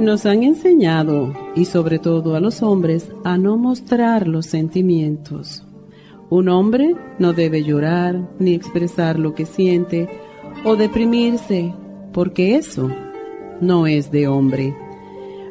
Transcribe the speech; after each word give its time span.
Nos 0.00 0.24
han 0.24 0.44
enseñado, 0.44 1.34
y 1.54 1.66
sobre 1.66 1.98
todo 1.98 2.34
a 2.34 2.40
los 2.40 2.62
hombres, 2.62 3.10
a 3.22 3.36
no 3.36 3.58
mostrar 3.58 4.26
los 4.26 4.46
sentimientos. 4.46 5.62
Un 6.30 6.48
hombre 6.48 6.96
no 7.18 7.34
debe 7.34 7.62
llorar 7.62 8.30
ni 8.38 8.54
expresar 8.54 9.18
lo 9.18 9.34
que 9.34 9.44
siente 9.44 10.08
o 10.64 10.76
deprimirse, 10.76 11.74
porque 12.14 12.56
eso 12.56 12.90
no 13.60 13.86
es 13.86 14.10
de 14.10 14.26
hombre. 14.26 14.74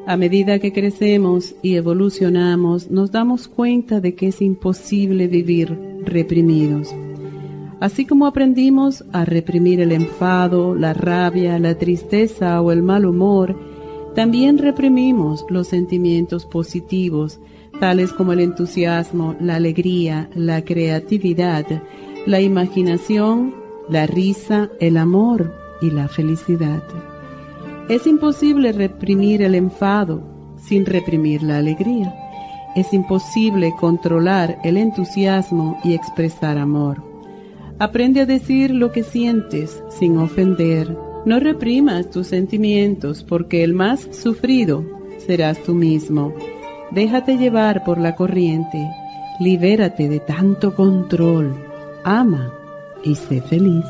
A 0.08 0.18
medida 0.18 0.58
que 0.58 0.74
crecemos 0.74 1.54
y 1.62 1.76
evolucionamos, 1.76 2.90
nos 2.90 3.12
damos 3.12 3.48
cuenta 3.48 4.02
de 4.02 4.16
que 4.16 4.30
es 4.30 4.42
imposible 4.42 5.28
vivir 5.28 5.78
reprimidos. 6.04 6.90
Así 7.80 8.04
como 8.04 8.26
aprendimos 8.26 9.06
a 9.12 9.26
reprimir 9.26 9.80
el 9.80 9.92
enfado, 9.92 10.74
la 10.74 10.94
rabia, 10.94 11.60
la 11.60 11.78
tristeza 11.78 12.60
o 12.64 12.72
el 12.72 12.82
mal 12.82 13.06
humor, 13.06 13.56
también 14.16 14.58
reprimimos 14.58 15.46
los 15.50 15.68
sentimientos 15.68 16.46
positivos, 16.46 17.40
tales 17.80 18.12
como 18.12 18.34
el 18.34 18.40
entusiasmo, 18.40 19.36
la 19.40 19.56
alegría, 19.56 20.30
la 20.36 20.64
creatividad, 20.64 21.66
la 22.26 22.42
imaginación, 22.42 23.56
la 23.90 24.06
risa, 24.08 24.70
el 24.80 24.98
amor 24.98 25.56
y 25.82 25.92
la 25.92 26.08
felicidad. 26.08 26.84
Es 27.88 28.06
imposible 28.06 28.72
reprimir 28.72 29.42
el 29.42 29.56
enfado 29.56 30.22
sin 30.58 30.86
reprimir 30.86 31.42
la 31.42 31.58
alegría. 31.58 32.14
Es 32.76 32.94
imposible 32.94 33.74
controlar 33.80 34.60
el 34.64 34.78
entusiasmo 34.78 35.80
y 35.84 35.94
expresar 35.94 36.58
amor. 36.58 37.02
Aprende 37.80 38.22
a 38.22 38.26
decir 38.26 38.72
lo 38.72 38.92
que 38.92 39.04
sientes 39.04 39.82
sin 39.90 40.18
ofender 40.18 40.96
no 41.30 41.40
reprimas 41.40 42.10
tus 42.10 42.26
sentimientos 42.26 43.24
porque 43.24 43.64
el 43.64 43.76
más 43.76 44.08
sufrido 44.12 44.84
serás 45.28 45.62
tú 45.62 45.76
mismo. 45.76 46.34
Déjate 46.90 47.38
llevar 47.38 47.84
por 47.84 48.00
la 48.00 48.16
corriente, 48.16 48.84
libérate 49.40 50.10
de 50.10 50.22
tanto 50.22 50.74
control, 50.74 51.54
ama 52.04 52.52
y 53.04 53.14
sé 53.14 53.42
feliz. 53.42 53.86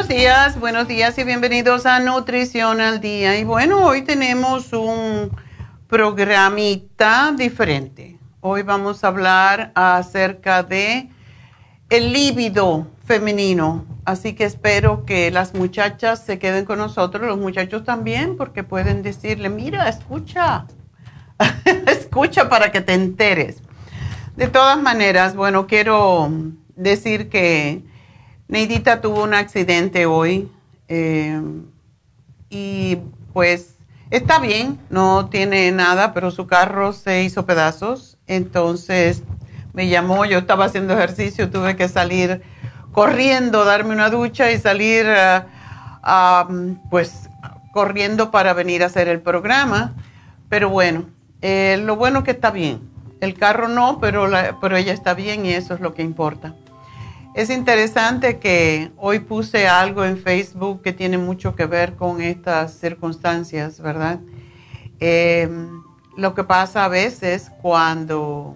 Días, 0.00 0.58
buenos 0.58 0.88
días 0.88 1.16
y 1.18 1.24
bienvenidos 1.24 1.84
a 1.84 2.00
Nutrición 2.00 2.80
al 2.80 3.00
Día. 3.00 3.38
Y 3.38 3.44
bueno, 3.44 3.84
hoy 3.84 4.02
tenemos 4.02 4.72
un 4.72 5.30
programita 5.86 7.32
diferente. 7.36 8.18
Hoy 8.40 8.62
vamos 8.62 9.04
a 9.04 9.08
hablar 9.08 9.70
acerca 9.74 10.62
de 10.62 11.10
el 11.90 12.12
líbido 12.12 12.88
femenino. 13.04 13.84
Así 14.06 14.32
que 14.32 14.44
espero 14.44 15.04
que 15.04 15.30
las 15.30 15.54
muchachas 15.54 16.24
se 16.24 16.38
queden 16.38 16.64
con 16.64 16.78
nosotros, 16.78 17.26
los 17.26 17.38
muchachos 17.38 17.84
también, 17.84 18.38
porque 18.38 18.64
pueden 18.64 19.02
decirle, 19.02 19.50
mira, 19.50 19.88
escucha, 19.90 20.66
escucha 21.86 22.48
para 22.48 22.72
que 22.72 22.80
te 22.80 22.94
enteres. 22.94 23.62
De 24.36 24.48
todas 24.48 24.80
maneras, 24.80 25.36
bueno, 25.36 25.66
quiero 25.66 26.30
decir 26.76 27.28
que 27.28 27.91
Neidita 28.52 29.00
tuvo 29.00 29.22
un 29.22 29.32
accidente 29.32 30.04
hoy 30.04 30.46
eh, 30.86 31.40
y 32.50 32.98
pues 33.32 33.76
está 34.10 34.40
bien, 34.40 34.78
no 34.90 35.30
tiene 35.30 35.72
nada, 35.72 36.12
pero 36.12 36.30
su 36.30 36.46
carro 36.46 36.92
se 36.92 37.22
hizo 37.22 37.46
pedazos. 37.46 38.18
Entonces 38.26 39.22
me 39.72 39.88
llamó, 39.88 40.26
yo 40.26 40.36
estaba 40.36 40.66
haciendo 40.66 40.92
ejercicio, 40.92 41.48
tuve 41.48 41.76
que 41.76 41.88
salir 41.88 42.42
corriendo, 42.92 43.64
darme 43.64 43.94
una 43.94 44.10
ducha 44.10 44.52
y 44.52 44.58
salir 44.58 45.06
eh, 45.08 45.40
pues 46.90 47.30
corriendo 47.72 48.30
para 48.30 48.52
venir 48.52 48.82
a 48.82 48.86
hacer 48.88 49.08
el 49.08 49.22
programa. 49.22 49.94
Pero 50.50 50.68
bueno, 50.68 51.06
eh, 51.40 51.80
lo 51.82 51.96
bueno 51.96 52.22
que 52.22 52.32
está 52.32 52.50
bien. 52.50 52.82
El 53.22 53.32
carro 53.32 53.68
no, 53.68 53.98
pero, 53.98 54.28
pero 54.60 54.76
ella 54.76 54.92
está 54.92 55.14
bien 55.14 55.46
y 55.46 55.52
eso 55.52 55.72
es 55.72 55.80
lo 55.80 55.94
que 55.94 56.02
importa. 56.02 56.54
Es 57.34 57.48
interesante 57.48 58.38
que 58.38 58.92
hoy 58.98 59.20
puse 59.20 59.66
algo 59.66 60.04
en 60.04 60.18
Facebook 60.18 60.82
que 60.82 60.92
tiene 60.92 61.16
mucho 61.16 61.56
que 61.56 61.64
ver 61.64 61.96
con 61.96 62.20
estas 62.20 62.74
circunstancias, 62.74 63.80
¿verdad? 63.80 64.20
Eh, 65.00 65.48
lo 66.18 66.34
que 66.34 66.44
pasa 66.44 66.84
a 66.84 66.88
veces 66.88 67.50
cuando, 67.62 68.54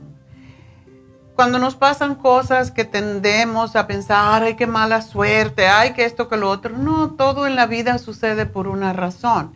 cuando 1.34 1.58
nos 1.58 1.74
pasan 1.74 2.16
cosas 2.16 2.70
que 2.70 2.84
tendemos 2.84 3.76
a 3.76 3.86
pensar, 3.86 4.42
ay, 4.42 4.56
qué 4.56 4.66
mala 4.66 5.00
suerte, 5.00 5.68
ay, 5.68 5.94
que 5.94 6.04
esto, 6.04 6.28
que 6.28 6.36
lo 6.36 6.50
otro. 6.50 6.76
No, 6.76 7.12
todo 7.12 7.46
en 7.46 7.56
la 7.56 7.64
vida 7.64 7.96
sucede 7.96 8.44
por 8.44 8.68
una 8.68 8.92
razón. 8.92 9.54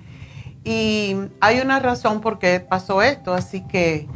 Y 0.64 1.14
hay 1.42 1.60
una 1.60 1.78
razón 1.78 2.22
por 2.22 2.38
qué 2.38 2.58
pasó 2.60 3.02
esto, 3.02 3.34
así 3.34 3.66
que 3.66 4.08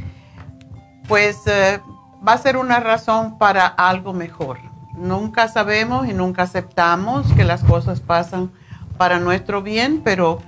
pues 1.08 1.46
eh, 1.46 1.78
va 2.26 2.32
a 2.32 2.38
ser 2.38 2.56
una 2.56 2.80
razón 2.80 3.36
para 3.36 3.66
algo 3.66 4.14
mejor 4.14 4.73
nunca 4.96 5.48
sabemos 5.48 6.08
y 6.08 6.12
nunca 6.12 6.42
aceptamos 6.42 7.32
que 7.34 7.44
las 7.44 7.62
cosas 7.64 8.00
pasan 8.00 8.50
para 8.96 9.18
nuestro 9.18 9.62
bien, 9.62 10.02
pero 10.04 10.40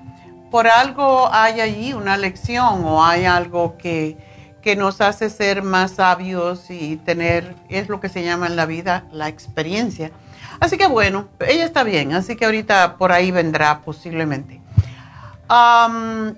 por 0.50 0.68
algo 0.68 1.28
hay 1.32 1.60
allí 1.60 1.92
una 1.92 2.16
lección 2.16 2.84
o 2.84 3.04
hay 3.04 3.24
algo 3.24 3.76
que, 3.76 4.16
que 4.62 4.76
nos 4.76 5.00
hace 5.00 5.30
ser 5.30 5.62
más 5.62 5.92
sabios 5.92 6.70
y 6.70 6.96
tener, 6.96 7.54
es 7.68 7.88
lo 7.88 8.00
que 8.00 8.08
se 8.08 8.22
llama 8.22 8.46
en 8.46 8.56
la 8.56 8.66
vida, 8.66 9.04
la 9.12 9.28
experiencia. 9.28 10.12
Así 10.60 10.78
que 10.78 10.86
bueno, 10.86 11.28
ella 11.46 11.64
está 11.64 11.82
bien, 11.82 12.12
así 12.12 12.36
que 12.36 12.46
ahorita 12.46 12.96
por 12.96 13.12
ahí 13.12 13.30
vendrá 13.30 13.80
posiblemente. 13.80 14.60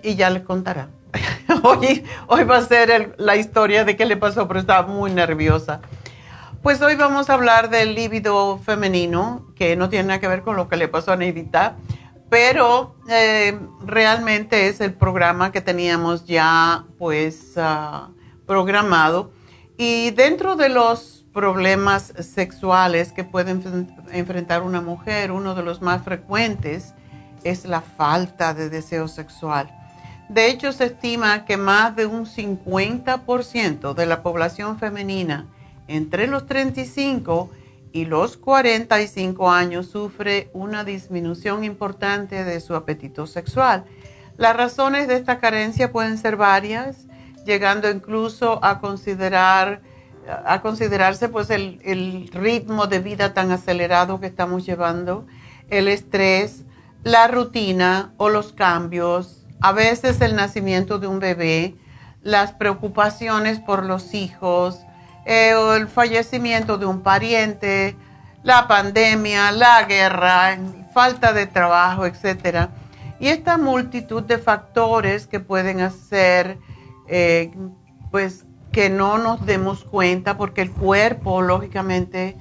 y 0.03 0.15
ya 0.15 0.31
le 0.31 0.43
contará. 0.43 0.89
hoy, 1.63 2.05
hoy 2.27 2.45
va 2.45 2.59
a 2.59 2.63
ser 2.63 3.15
la 3.19 3.37
historia 3.37 3.85
de 3.85 3.97
qué 3.97 4.05
le 4.05 4.17
pasó, 4.17 4.47
pero 4.49 4.61
estaba 4.61 4.87
muy 4.87 5.11
nerviosa. 5.13 5.81
Pues 6.69 6.83
hoy 6.83 6.97
vamos 6.97 7.31
a 7.31 7.33
hablar 7.33 7.71
del 7.71 7.95
líbido 7.95 8.59
femenino, 8.59 9.47
que 9.57 9.75
no 9.75 9.89
tiene 9.89 10.09
nada 10.09 10.21
que 10.21 10.29
ver 10.29 10.43
con 10.43 10.55
lo 10.55 10.69
que 10.69 10.77
le 10.77 10.87
pasó 10.87 11.13
a 11.13 11.17
Neidita, 11.17 11.79
pero 12.29 12.95
eh, 13.09 13.59
realmente 13.81 14.69
es 14.69 14.83
el 14.83 14.93
programa 14.93 15.51
que 15.51 15.63
teníamos 15.63 16.27
ya 16.27 16.85
pues 16.99 17.55
ah, 17.57 18.11
programado. 18.47 19.33
Y 19.79 20.11
dentro 20.11 20.57
de 20.57 20.69
los 20.69 21.25
problemas 21.33 22.13
sexuales 22.19 23.15
que 23.15 23.25
puede 23.25 23.59
enfrentar 24.13 24.63
una 24.63 24.83
mujer, 24.83 25.33
uno 25.33 25.55
de 25.55 25.63
los 25.63 25.81
más 25.81 26.03
frecuentes 26.03 26.93
es 27.45 27.65
la 27.65 27.81
falta 27.81 28.53
de 28.53 28.69
deseo 28.69 29.09
sexual. 29.09 29.75
De 30.29 30.51
hecho, 30.51 30.73
se 30.73 30.85
estima 30.85 31.47
que 31.47 31.57
más 31.57 31.97
de 31.97 32.05
un 32.05 32.27
50% 32.27 33.95
de 33.95 34.05
la 34.05 34.23
población 34.23 34.79
femenina 34.79 35.47
entre 35.89 36.27
los 36.27 36.47
35 36.47 37.51
y 37.93 38.05
los 38.05 38.37
45 38.37 39.51
años 39.51 39.89
sufre 39.89 40.51
una 40.53 40.85
disminución 40.85 41.65
importante 41.65 42.45
de 42.45 42.61
su 42.61 42.75
apetito 42.75 43.27
sexual. 43.27 43.85
Las 44.37 44.57
razones 44.57 45.09
de 45.09 45.17
esta 45.17 45.41
carencia 45.41 45.91
pueden 45.91 46.19
ser 46.19 46.37
varias, 46.37 47.07
llegando 47.45 47.91
incluso 47.91 48.63
a 48.63 48.81
considerar 48.81 49.83
a 50.45 50.61
considerarse 50.61 51.31
pues 51.31 51.49
el, 51.49 51.81
el 51.83 52.29
ritmo 52.29 52.87
de 52.87 52.99
vida 52.99 53.33
tan 53.33 53.51
acelerado 53.51 54.21
que 54.21 54.27
estamos 54.27 54.67
llevando, 54.67 55.27
el 55.71 55.89
estrés, 55.89 56.65
la 57.03 57.29
rutina 57.29 58.13
o 58.19 58.29
los 58.29 58.53
cambios, 58.53 59.47
a 59.61 59.73
veces 59.73 60.21
el 60.21 60.37
nacimiento 60.37 60.99
de 60.99 61.07
un 61.07 61.19
bebé, 61.19 61.77
las 62.23 62.53
preocupaciones 62.53 63.59
por 63.59 63.85
los 63.85 64.13
hijos, 64.13 64.81
eh, 65.25 65.55
el 65.77 65.89
fallecimiento 65.89 66.79
de 66.79 66.87
un 66.87 67.03
pariente, 67.03 67.97
la 68.43 68.67
pandemia, 68.67 69.53
la 69.53 69.85
guerra, 69.85 70.59
falta 70.93 71.33
de 71.33 71.47
trabajo, 71.47 72.07
etc. 72.07 72.69
Y 73.21 73.29
esta 73.29 73.59
multitud 73.59 74.23
de 74.23 74.39
factores 74.39 75.27
que 75.27 75.41
pueden 75.41 75.81
hacer, 75.81 76.59
eh, 77.09 77.51
pues, 78.11 78.45
que 78.73 78.91
no 78.91 79.19
nos 79.19 79.45
demos 79.45 79.85
cuenta, 79.85 80.37
porque 80.37 80.63
el 80.63 80.71
cuerpo, 80.71 81.43
lógicamente, 81.43 82.37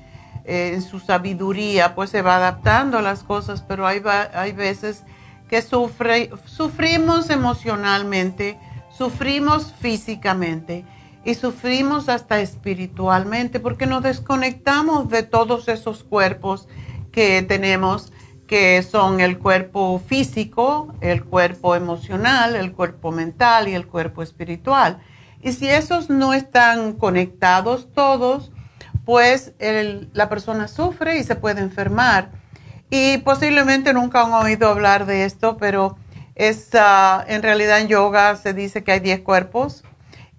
eh, 0.45 0.71
en 0.73 0.81
su 0.81 0.99
sabiduría, 0.99 1.95
pues 1.95 2.09
se 2.09 2.21
va 2.21 2.37
adaptando 2.37 2.99
a 2.99 3.01
las 3.01 3.23
cosas, 3.23 3.61
pero 3.61 3.85
hay, 3.85 4.01
hay 4.33 4.53
veces 4.53 5.03
que 5.49 5.61
sufre, 5.61 6.29
sufrimos 6.45 7.29
emocionalmente, 7.29 8.57
sufrimos 8.89 9.73
físicamente 9.73 10.85
y 11.27 11.33
sufrimos 11.33 12.07
hasta 12.07 12.39
espiritualmente 12.39 13.59
porque 13.59 13.85
nos 13.85 14.01
desconectamos 14.01 15.09
de 15.09 15.23
todos 15.23 15.67
esos 15.67 16.05
cuerpos 16.05 16.69
que 17.11 17.41
tenemos, 17.41 18.13
que 18.47 18.81
son 18.81 19.19
el 19.19 19.37
cuerpo 19.37 19.99
físico, 19.99 20.95
el 21.01 21.25
cuerpo 21.25 21.75
emocional, 21.75 22.55
el 22.55 22.71
cuerpo 22.71 23.11
mental 23.11 23.67
y 23.67 23.73
el 23.73 23.87
cuerpo 23.87 24.23
espiritual. 24.23 24.99
Y 25.41 25.51
si 25.51 25.67
esos 25.67 26.09
no 26.09 26.33
están 26.33 26.93
conectados 26.93 27.91
todos, 27.91 28.53
pues 29.03 29.53
la 30.13 30.29
persona 30.29 30.69
sufre 30.69 31.19
y 31.19 31.25
se 31.25 31.35
puede 31.35 31.59
enfermar. 31.59 32.31
Y 32.89 33.17
posiblemente 33.17 33.91
nunca 33.91 34.21
han 34.21 34.31
oído 34.31 34.69
hablar 34.69 35.05
de 35.05 35.25
esto, 35.25 35.57
pero 35.57 35.97
es, 36.35 36.69
ah, 36.73 37.25
en 37.27 37.43
realidad 37.43 37.81
en 37.81 37.89
yoga 37.89 38.37
se 38.37 38.53
dice 38.53 38.85
que 38.85 38.93
hay 38.93 39.01
10 39.01 39.23
cuerpos 39.23 39.83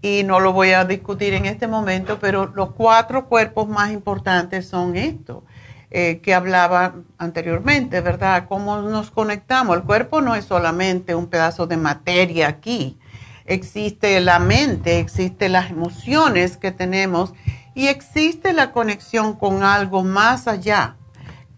y 0.01 0.23
no 0.25 0.41
lo 0.41 0.53
voy 0.53 0.73
a 0.73 0.85
discutir 0.85 1.35
en 1.35 1.47
este 1.47 1.67
momento, 1.67 2.19
pero 2.21 2.47
los 2.47 2.73
cuatro 2.73 3.27
cuerpos 3.27 3.69
más 3.69 3.91
importantes 3.91 4.69
son 4.69 4.97
estos 4.97 5.43
eh, 5.91 6.21
que 6.23 6.35
hablaba 6.35 6.95
anteriormente, 7.17 8.01
¿verdad? 8.01 8.45
Cómo 8.49 8.81
nos 8.83 9.11
conectamos. 9.11 9.77
El 9.77 9.83
cuerpo 9.83 10.21
no 10.21 10.35
es 10.35 10.45
solamente 10.45 11.15
un 11.15 11.27
pedazo 11.27 11.67
de 11.67 11.77
materia 11.77 12.49
aquí. 12.49 12.99
Existe 13.47 14.21
la 14.21 14.39
mente, 14.39 15.01
existen 15.01 15.53
las 15.53 15.71
emociones 15.71 16.59
que 16.59 16.71
tenemos 16.71 17.33
y 17.75 17.89
existe 17.89 18.53
la 18.53 18.73
conexión 18.73 19.35
con 19.35 19.63
algo 19.63 20.05
más 20.05 20.47
allá, 20.47 20.97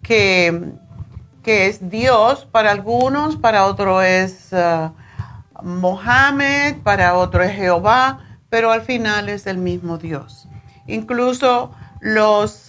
que, 0.00 0.72
que 1.42 1.66
es 1.66 1.90
Dios 1.90 2.46
para 2.50 2.70
algunos, 2.70 3.36
para 3.36 3.66
otros 3.66 4.04
es 4.04 4.52
uh, 4.52 4.92
Mohammed, 5.64 6.76
para 6.82 7.16
otros 7.16 7.46
es 7.46 7.56
Jehová 7.56 8.29
pero 8.50 8.72
al 8.72 8.82
final 8.82 9.28
es 9.28 9.46
el 9.46 9.58
mismo 9.58 9.96
Dios. 9.96 10.48
Incluso 10.86 11.70
los, 12.00 12.66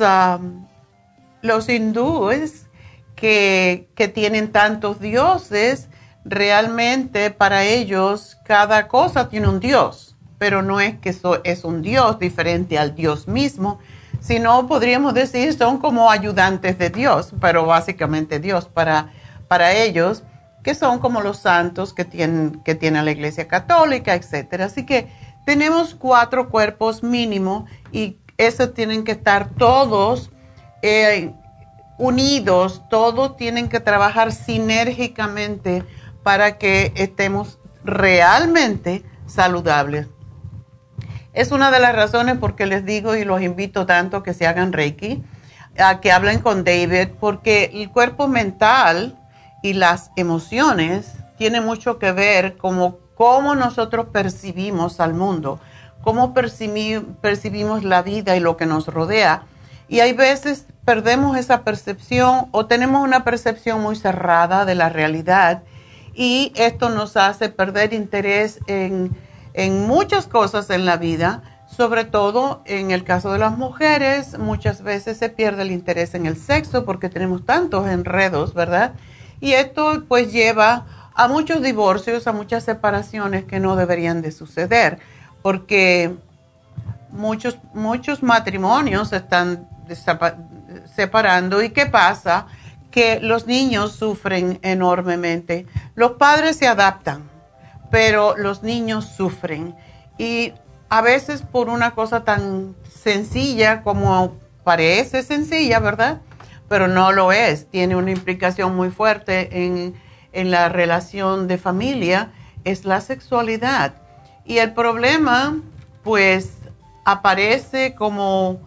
los 1.42 1.70
hindúes 1.70 2.68
que, 3.16 4.12
tienen 4.14 4.52
tantos 4.52 5.00
dioses, 5.00 5.90
realmente 6.24 7.32
para 7.32 7.64
ellos 7.64 8.38
cada 8.46 8.88
cosa 8.88 9.30
tiene 9.30 9.48
un 9.48 9.60
Dios, 9.60 10.16
pero 10.38 10.62
no 10.62 10.80
es 10.80 10.98
que 11.00 11.10
eso 11.10 11.42
es 11.44 11.64
un 11.64 11.82
Dios 11.82 12.20
diferente 12.20 12.78
al 12.78 12.96
Dios 12.96 13.28
mismo, 13.28 13.80
sino 14.20 14.68
podríamos 14.68 15.14
decir 15.14 15.54
son 15.54 15.78
como 15.78 16.12
ayudantes 16.12 16.78
de 16.78 16.90
Dios, 16.90 17.34
pero 17.40 17.66
básicamente 17.66 18.40
Dios 18.40 18.68
para, 18.68 19.12
para 19.48 19.74
ellos, 19.74 20.24
que 20.64 20.76
son 20.76 21.00
como 21.00 21.22
los 21.22 21.38
santos 21.38 21.94
que 21.94 22.06
tienen, 22.06 22.62
que 22.64 22.76
tiene 22.76 23.02
la 23.02 23.12
Iglesia 23.12 23.48
Católica, 23.48 24.14
etc. 24.14 24.62
Así 24.62 24.86
que 24.86 25.08
tenemos 25.46 25.96
cuatro 25.96 26.50
cuerpos 26.50 27.04
mínimo 27.04 27.66
y 27.92 28.18
esos 28.38 28.74
tienen 28.74 29.04
que 29.04 29.12
estar 29.12 29.50
todos 29.50 30.32
eh, 30.82 31.32
unidos, 31.98 32.82
todos 32.90 33.38
tienen 33.38 33.70
que 33.70 33.80
trabajar 33.80 34.32
sinérgicamente 34.32 35.84
para 36.24 36.58
que 36.58 36.92
estemos 36.96 37.60
realmente 37.84 39.04
saludables. 39.28 40.08
Es 41.34 41.52
una 41.52 41.72
de 41.72 41.80
las 41.80 41.96
razones 41.96 42.38
por 42.38 42.56
que 42.56 42.66
les 42.66 42.86
digo 42.86 43.16
y 43.16 43.24
los 43.24 43.42
invito 43.42 43.86
tanto 43.86 44.24
que 44.24 44.34
se 44.34 44.48
hagan 44.48 44.74
Reiki, 44.74 45.24
a 45.78 46.02
que 46.02 46.12
hablen 46.12 46.40
con 46.40 46.64
David, 46.64 47.10
porque 47.20 47.72
el 47.74 47.90
cuerpo 47.92 48.28
mental 48.28 49.18
y 49.64 49.74
las 49.74 50.12
emociones 50.16 51.14
tienen 51.38 51.64
mucho 51.64 52.00
que 52.00 52.12
ver 52.12 52.58
como 52.58 52.98
cómo 53.22 53.54
nosotros 53.54 54.08
percibimos 54.12 55.00
al 55.00 55.14
mundo, 55.14 55.60
cómo 56.02 56.34
percibimos 56.34 57.84
la 57.84 58.02
vida 58.02 58.36
y 58.36 58.40
lo 58.40 58.58
que 58.58 58.66
nos 58.66 58.88
rodea. 58.88 59.44
Y 59.88 60.00
hay 60.00 60.14
veces 60.14 60.66
perdemos 60.86 61.38
esa 61.38 61.64
percepción 61.64 62.48
o 62.50 62.66
tenemos 62.66 63.04
una 63.04 63.24
percepción 63.24 63.80
muy 63.80 63.96
cerrada 63.96 64.66
de 64.66 64.74
la 64.74 64.90
realidad 64.90 65.62
y 66.16 66.52
esto 66.56 66.90
nos 66.90 67.16
hace 67.16 67.50
perder 67.50 67.94
interés 67.94 68.60
en, 68.66 69.16
en 69.54 69.86
muchas 69.86 70.26
cosas 70.26 70.72
en 70.72 70.88
la 70.88 70.98
vida, 70.98 71.44
sobre 71.68 72.06
todo 72.06 72.64
en 72.66 72.90
el 72.90 73.04
caso 73.04 73.32
de 73.34 73.38
las 73.38 73.56
mujeres, 73.56 74.40
muchas 74.40 74.82
veces 74.82 75.20
se 75.20 75.30
pierde 75.30 75.62
el 75.62 75.70
interés 75.70 76.16
en 76.16 76.26
el 76.26 76.38
sexo 76.38 76.86
porque 76.86 77.08
tenemos 77.08 77.46
tantos 77.46 77.88
enredos, 77.88 78.56
¿verdad? 78.56 78.94
Y 79.42 79.54
esto 79.54 80.06
pues 80.08 80.32
lleva 80.32 80.86
a 81.14 81.28
muchos 81.28 81.62
divorcios, 81.62 82.28
a 82.28 82.32
muchas 82.32 82.64
separaciones 82.64 83.46
que 83.46 83.60
no 83.60 83.76
deberían 83.76 84.22
de 84.22 84.32
suceder, 84.32 85.00
porque 85.42 86.16
muchos, 87.12 87.58
muchos 87.74 88.24
matrimonios 88.24 89.10
se 89.10 89.18
están 89.18 89.68
separando. 90.96 91.62
¿Y 91.62 91.70
qué 91.70 91.86
pasa? 91.86 92.48
Que 92.90 93.20
los 93.20 93.48
niños 93.48 93.94
sufren 93.94 94.60
enormemente. 94.62 95.66
Los 95.96 96.14
padres 96.14 96.58
se 96.58 96.68
adaptan, 96.68 97.30
pero 97.90 98.36
los 98.38 98.64
niños 98.64 99.06
sufren. 99.06 99.76
Y 100.18 100.54
a 100.90 101.02
veces 101.02 101.42
por 101.42 101.70
una 101.70 101.92
cosa 101.92 102.24
tan 102.24 102.76
sencilla 102.90 103.82
como 103.82 104.36
parece 104.64 105.24
sencilla, 105.24 105.80
¿verdad? 105.80 106.22
Pero 106.68 106.88
no 106.88 107.12
lo 107.12 107.32
es. 107.32 107.68
Tiene 107.70 107.96
una 107.96 108.12
implicación 108.12 108.76
muy 108.76 108.90
fuerte 108.90 109.66
en, 109.66 109.96
en 110.34 110.52
la 110.52 110.70
relación 110.70 111.48
de 111.48 111.58
familia, 111.58 112.32
es 112.64 112.86
la 112.86 113.02
sexualidad. 113.02 113.94
Y 114.46 114.58
el 114.58 114.74
problema, 114.74 115.58
pues, 116.04 116.58
aparece 117.06 117.96
como, 117.96 118.60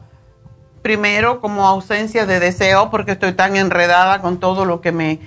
primero, 0.82 1.40
como 1.40 1.66
ausencia 1.66 2.26
de 2.26 2.40
deseo, 2.40 2.90
porque 2.90 3.12
estoy 3.12 3.32
tan 3.32 3.56
enredada 3.56 4.20
con 4.20 4.38
todo 4.38 4.64
lo 4.64 4.80
que 4.80 4.92
me, 4.92 5.20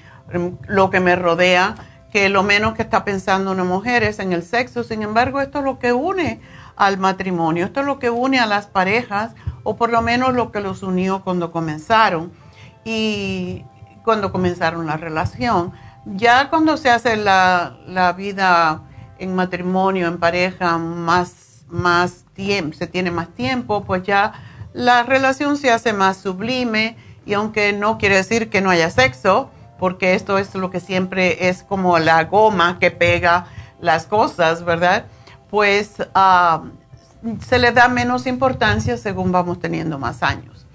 lo 0.67 0.89
que 0.89 0.99
me 0.99 1.15
rodea, 1.15 1.75
que 2.11 2.29
lo 2.29 2.43
menos 2.43 2.73
que 2.73 2.81
está 2.81 3.03
pensando 3.03 3.51
una 3.51 3.63
mujer 3.63 4.03
es 4.03 4.19
en 4.19 4.33
el 4.33 4.43
sexo. 4.43 4.83
Sin 4.83 5.03
embargo, 5.03 5.41
esto 5.41 5.59
es 5.59 5.65
lo 5.65 5.79
que 5.79 5.93
une 5.93 6.41
al 6.75 6.97
matrimonio, 6.97 7.65
esto 7.65 7.81
es 7.81 7.85
lo 7.85 7.99
que 7.99 8.09
une 8.09 8.39
a 8.39 8.45
las 8.45 8.67
parejas, 8.67 9.33
o 9.63 9.75
por 9.75 9.91
lo 9.91 10.01
menos 10.01 10.33
lo 10.33 10.51
que 10.51 10.61
los 10.61 10.83
unió 10.83 11.23
cuando 11.23 11.51
comenzaron 11.51 12.31
y 12.85 13.65
cuando 14.03 14.31
comenzaron 14.31 14.85
la 14.85 14.95
relación. 14.95 15.73
Ya 16.15 16.49
cuando 16.49 16.77
se 16.77 16.89
hace 16.89 17.17
la, 17.17 17.77
la 17.85 18.13
vida 18.13 18.81
en 19.19 19.35
matrimonio, 19.35 20.07
en 20.07 20.19
pareja, 20.19 20.77
más, 20.77 21.65
más 21.67 22.25
tiempo, 22.33 22.77
se 22.77 22.87
tiene 22.87 23.11
más 23.11 23.29
tiempo, 23.29 23.83
pues 23.83 24.03
ya 24.03 24.33
la 24.73 25.03
relación 25.03 25.57
se 25.57 25.71
hace 25.71 25.91
más 25.91 26.17
sublime 26.17 26.95
y 27.25 27.33
aunque 27.33 27.73
no 27.73 27.97
quiere 27.97 28.15
decir 28.15 28.49
que 28.49 28.61
no 28.61 28.69
haya 28.69 28.89
sexo, 28.89 29.49
porque 29.79 30.13
esto 30.13 30.37
es 30.37 30.55
lo 30.55 30.71
que 30.71 30.79
siempre 30.79 31.49
es 31.49 31.63
como 31.63 31.99
la 31.99 32.23
goma 32.23 32.79
que 32.79 32.91
pega 32.91 33.47
las 33.81 34.05
cosas, 34.05 34.63
¿verdad? 34.63 35.05
Pues 35.49 35.95
ah, 36.15 36.63
se 37.45 37.59
le 37.59 37.71
da 37.71 37.87
menos 37.87 38.27
importancia 38.27 38.97
según 38.97 39.31
vamos 39.31 39.59
teniendo 39.59 39.99
más 39.99 40.23
años. 40.23 40.65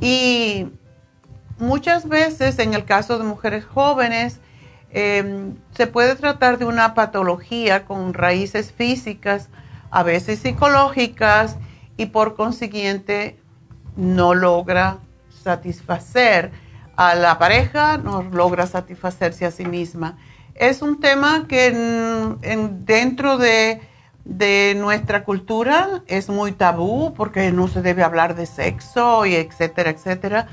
Y 0.00 0.68
muchas 1.58 2.08
veces 2.08 2.58
en 2.58 2.74
el 2.74 2.84
caso 2.84 3.18
de 3.18 3.24
mujeres 3.24 3.64
jóvenes, 3.64 4.40
Em, 4.94 5.56
se 5.74 5.86
puede 5.86 6.16
tratar 6.16 6.58
de 6.58 6.66
una 6.66 6.94
patología 6.94 7.86
con 7.86 8.12
raíces 8.12 8.72
físicas, 8.72 9.48
a 9.90 10.02
veces 10.02 10.40
psicológicas, 10.40 11.56
y 11.96 12.06
por 12.06 12.36
consiguiente 12.36 13.38
no 13.96 14.34
logra 14.34 14.98
satisfacer 15.42 16.52
a 16.96 17.14
la 17.14 17.38
pareja, 17.38 17.96
no 17.96 18.22
logra 18.22 18.66
satisfacerse 18.66 19.46
a 19.46 19.50
sí 19.50 19.64
misma. 19.64 20.18
Es 20.54 20.82
un 20.82 21.00
tema 21.00 21.46
que 21.48 21.70
dentro 22.84 23.38
de, 23.38 23.80
de, 24.26 24.74
nuestra 24.76 25.24
cultura 25.24 26.02
es 26.06 26.28
muy 26.28 26.52
tabú 26.52 27.14
porque 27.14 27.50
no 27.50 27.66
se 27.68 27.80
debe 27.80 28.02
hablar 28.02 28.34
de 28.34 28.44
sexo 28.44 29.24
y 29.24 29.34
etcétera, 29.36 29.90
etcétera. 29.90 30.48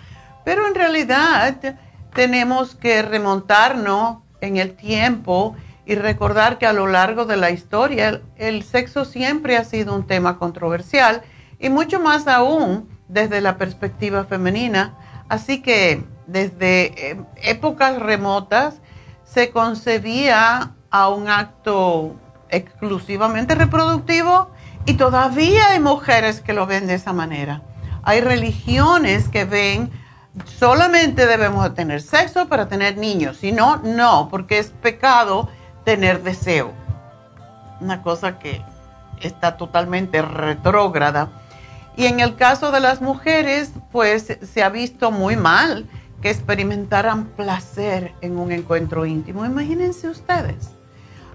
Pero 0.46 0.66
en 0.66 0.76
realidad 0.76 1.78
tenemos 2.14 2.76
que 2.76 3.02
remontarnos 3.02 4.20
en 4.42 4.58
el 4.58 4.76
tiempo 4.76 5.56
y 5.86 5.96
recordar 5.96 6.58
que 6.60 6.68
a 6.68 6.74
lo 6.74 6.88
largo 6.88 7.26
de 7.26 7.36
la 7.36 7.50
historia 7.50 8.22
el, 8.38 8.64
sexo 8.64 9.06
siempre 9.06 9.58
ha 9.58 9.64
sido 9.64 9.96
un 9.96 10.06
tema 10.06 10.38
controversial 10.38 11.24
y 11.60 11.70
mucho 11.70 12.00
más 12.00 12.28
aún 12.28 12.88
desde 13.08 13.42
la 13.42 13.58
perspectiva 13.58 14.26
femenina. 14.26 14.94
Así 15.30 15.62
que 15.62 16.04
desde 16.28 17.12
eh, 17.12 17.22
épocas 17.38 18.00
remotas 18.00 18.82
se 19.24 19.50
concebía 19.50 20.76
a 20.92 21.10
un 21.10 21.28
acto 21.28 22.16
exclusivamente 22.50 23.56
reproductivo 23.56 24.52
y 24.86 24.94
todavía 24.94 25.70
hay 25.70 25.80
mujeres 25.80 26.42
que 26.42 26.54
lo 26.54 26.66
ven 26.66 26.88
de 26.88 26.96
esa 26.96 27.14
manera. 27.14 27.64
Hay 28.04 28.22
religiones 28.22 29.28
que 29.28 29.46
ven 29.46 29.92
solamente 30.46 31.26
debemos 31.26 31.74
tener 31.74 32.02
sexo 32.02 32.48
para 32.48 32.68
tener 32.68 32.98
niños, 32.98 33.38
si 33.38 33.52
no, 33.52 33.78
no, 33.78 34.28
porque 34.30 34.60
es 34.60 34.70
pecado 34.70 35.50
tener 35.84 36.24
deseo. 36.24 36.74
Una 37.80 38.02
cosa 38.02 38.40
que 38.40 38.62
está 39.22 39.58
totalmente 39.58 40.22
retrógrada. 40.22 41.30
Y 41.96 42.06
en 42.06 42.20
el 42.20 42.36
caso 42.36 42.72
de 42.72 42.80
las 42.80 43.02
mujeres, 43.02 43.74
pues 43.92 44.38
se 44.42 44.64
ha 44.64 44.70
visto 44.70 45.12
muy 45.12 45.36
mal 45.36 45.88
que 46.22 46.30
experimentaran 46.30 47.26
placer 47.26 48.14
en 48.22 48.38
un 48.38 48.52
encuentro 48.52 49.06
íntimo. 49.06 49.46
Imagínense 49.46 50.10
ustedes. 50.10 50.72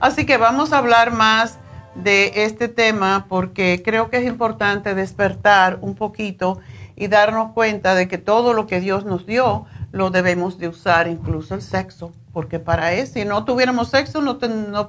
Así 0.01 0.27
que 0.27 0.37
vamos 0.37 0.73
a 0.73 0.79
hablar 0.79 1.13
más 1.13 1.59
de 1.95 2.45
este 2.45 2.69
tema 2.69 3.27
porque 3.29 3.83
creo 3.85 4.11
que 4.11 4.19
es 4.19 4.27
importante 4.27 4.95
despertar 4.95 5.79
un 5.81 5.95
poquito 5.95 6.61
y 6.97 7.09
darnos 7.09 7.53
cuenta 7.53 7.95
de 7.95 8.09
que 8.09 8.19
todo 8.19 8.53
lo 8.53 8.67
que 8.67 8.81
Dios 8.81 9.05
nos 9.05 9.27
dio 9.27 9.67
lo 9.93 10.11
debemos 10.11 10.59
de 10.59 10.67
usar, 10.67 11.07
incluso 11.07 11.55
el 11.55 11.63
sexo, 11.63 12.13
porque 12.33 12.59
para 12.59 12.93
eso, 12.95 13.13
si 13.15 13.25
no 13.25 13.45
tuviéramos 13.45 13.91
sexo, 13.91 14.21
no, 14.21 14.39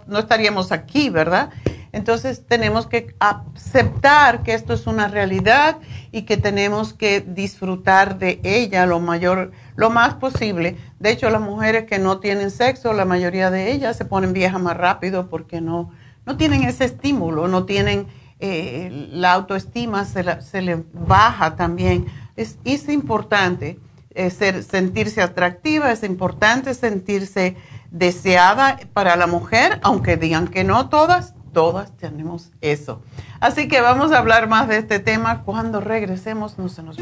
no, 0.07 0.19
estaríamos 0.19 0.71
aquí, 0.71 1.11
¿verdad? 1.11 1.51
Entonces 1.91 2.43
tenemos 2.47 2.87
que 2.87 3.15
aceptar 3.19 4.41
que 4.41 4.55
esto 4.55 4.73
es 4.73 4.87
una 4.87 5.07
realidad 5.07 5.77
y 6.11 6.23
que 6.23 6.37
tenemos 6.37 6.93
que 6.93 7.21
disfrutar 7.21 8.17
de 8.17 8.39
ella 8.43 8.87
lo 8.87 8.99
mayor, 8.99 9.51
lo 9.75 9.91
más 9.91 10.15
posible. 10.15 10.75
De 10.99 11.11
hecho, 11.11 11.29
las 11.29 11.41
mujeres 11.41 11.85
que 11.85 11.99
no 11.99 12.19
tienen 12.19 12.49
sexo, 12.49 12.91
la 12.93 13.05
mayoría 13.05 13.51
de 13.51 13.71
ellas 13.71 13.95
se 13.95 14.05
ponen 14.05 14.33
viejas 14.33 14.59
más 14.59 14.75
rápido 14.75 15.29
porque 15.29 15.61
no, 15.61 15.91
no 16.25 16.35
tienen 16.35 16.63
ese 16.63 16.85
estímulo, 16.85 17.47
no 17.47 17.65
tienen 17.65 18.07
eh, 18.39 19.09
la 19.11 19.33
autoestima 19.33 20.05
se, 20.05 20.41
se, 20.41 20.61
le 20.61 20.83
baja 20.93 21.55
también. 21.55 22.05
Es, 22.35 22.57
es 22.65 22.89
importante 22.89 23.79
eh, 24.13 24.29
ser, 24.29 24.63
sentirse 24.63 25.21
atractiva, 25.21 25.91
es 25.91 26.03
importante 26.03 26.73
sentirse 26.73 27.55
deseada 27.91 28.77
para 28.93 29.15
la 29.15 29.27
mujer, 29.27 29.79
aunque 29.83 30.17
digan 30.17 30.47
que 30.47 30.63
no 30.63 30.89
todas, 30.89 31.33
todas 31.53 31.95
tenemos 31.97 32.51
eso. 32.61 33.01
Así 33.39 33.67
que 33.67 33.81
vamos 33.81 34.11
a 34.11 34.19
hablar 34.19 34.47
más 34.47 34.67
de 34.67 34.77
este 34.77 34.99
tema 34.99 35.43
cuando 35.43 35.79
regresemos, 35.79 36.57
no 36.57 36.69
se 36.69 36.83
nos 36.83 36.97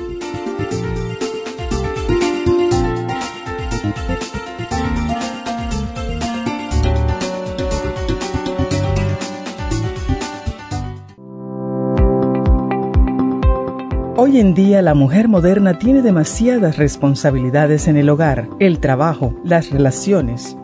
Hoy 14.25 14.39
en 14.39 14.53
día 14.53 14.81
la 14.81 14.93
mujer 14.93 15.27
moderna 15.27 15.77
tiene 15.77 16.01
demasiadas 16.01 16.77
responsabilidades 16.77 17.89
en 17.89 17.97
el 17.97 18.07
hogar, 18.09 18.47
el 18.61 18.79
trabajo, 18.79 19.33
las 19.43 19.69
relaciones, 19.69 20.55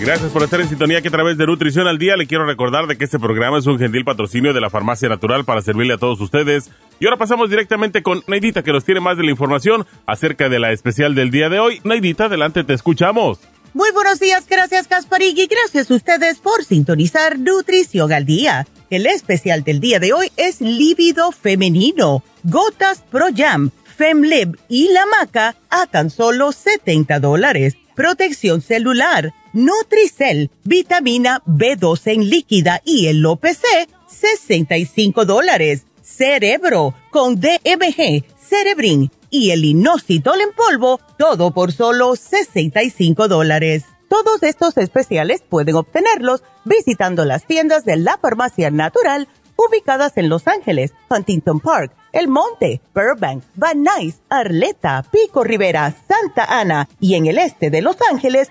Gracias 0.00 0.32
por 0.32 0.42
estar 0.42 0.58
en 0.62 0.68
sintonía 0.68 1.02
que 1.02 1.08
a 1.08 1.10
través 1.10 1.36
de 1.36 1.46
Nutrición 1.46 1.86
al 1.86 1.98
Día 1.98 2.16
le 2.16 2.26
quiero 2.26 2.46
recordar 2.46 2.86
de 2.86 2.96
que 2.96 3.04
este 3.04 3.18
programa 3.18 3.58
es 3.58 3.66
un 3.66 3.78
gentil 3.78 4.02
patrocinio 4.02 4.54
de 4.54 4.60
la 4.62 4.70
Farmacia 4.70 5.10
Natural 5.10 5.44
para 5.44 5.60
servirle 5.60 5.92
a 5.92 5.98
todos 5.98 6.22
ustedes. 6.22 6.70
Y 7.00 7.04
ahora 7.04 7.18
pasamos 7.18 7.50
directamente 7.50 8.02
con 8.02 8.22
Neidita 8.26 8.62
que 8.62 8.72
nos 8.72 8.86
tiene 8.86 9.00
más 9.00 9.18
de 9.18 9.24
la 9.24 9.30
información 9.30 9.86
acerca 10.06 10.48
de 10.48 10.58
la 10.58 10.72
especial 10.72 11.14
del 11.14 11.30
día 11.30 11.50
de 11.50 11.58
hoy. 11.58 11.82
Neidita, 11.84 12.24
adelante, 12.24 12.64
te 12.64 12.72
escuchamos. 12.72 13.40
Muy 13.74 13.90
buenos 13.92 14.18
días, 14.18 14.46
gracias 14.48 14.88
Gasparig 14.88 15.38
y 15.38 15.46
gracias 15.46 15.90
a 15.90 15.94
ustedes 15.94 16.38
por 16.38 16.64
sintonizar 16.64 17.38
Nutrición 17.38 18.10
al 18.10 18.24
Día. 18.24 18.66
El 18.88 19.06
especial 19.06 19.64
del 19.64 19.80
día 19.80 20.00
de 20.00 20.14
hoy 20.14 20.32
es 20.38 20.62
lívido 20.62 21.30
femenino, 21.30 22.24
gotas 22.42 23.04
Pro 23.10 23.26
Jam, 23.36 23.70
Femlib 23.84 24.58
y 24.66 24.90
la 24.92 25.04
maca 25.04 25.56
a 25.68 25.86
tan 25.86 26.08
solo 26.08 26.52
70 26.52 27.20
dólares. 27.20 27.76
Protección 27.94 28.62
celular, 28.62 29.34
Nutricel, 29.52 30.50
vitamina 30.64 31.42
B12 31.46 32.14
en 32.14 32.30
líquida 32.30 32.80
y 32.84 33.08
el 33.08 33.24
OPC, 33.24 33.64
65 34.08 35.24
dólares. 35.24 35.86
Cerebro 36.02 36.94
con 37.10 37.40
DMG, 37.40 38.24
Cerebrin 38.38 39.10
y 39.30 39.50
el 39.50 39.64
inositol 39.64 40.40
en 40.40 40.52
polvo, 40.52 41.00
todo 41.18 41.52
por 41.52 41.72
solo 41.72 42.16
65 42.16 43.28
dólares. 43.28 43.84
Todos 44.08 44.42
estos 44.42 44.76
especiales 44.76 45.42
pueden 45.48 45.76
obtenerlos 45.76 46.42
visitando 46.64 47.24
las 47.24 47.46
tiendas 47.46 47.84
de 47.84 47.96
la 47.96 48.18
farmacia 48.18 48.70
natural 48.70 49.28
ubicadas 49.56 50.16
en 50.16 50.28
Los 50.28 50.48
Ángeles, 50.48 50.92
Huntington 51.08 51.60
Park, 51.60 51.92
El 52.12 52.28
Monte, 52.28 52.80
Burbank, 52.94 53.44
Van 53.54 53.82
Nuys, 53.82 54.20
Arleta, 54.28 55.04
Pico 55.10 55.44
Rivera, 55.44 55.94
Santa 56.08 56.44
Ana 56.44 56.88
y 56.98 57.14
en 57.14 57.26
el 57.26 57.38
este 57.38 57.70
de 57.70 57.82
Los 57.82 57.96
Ángeles 58.10 58.50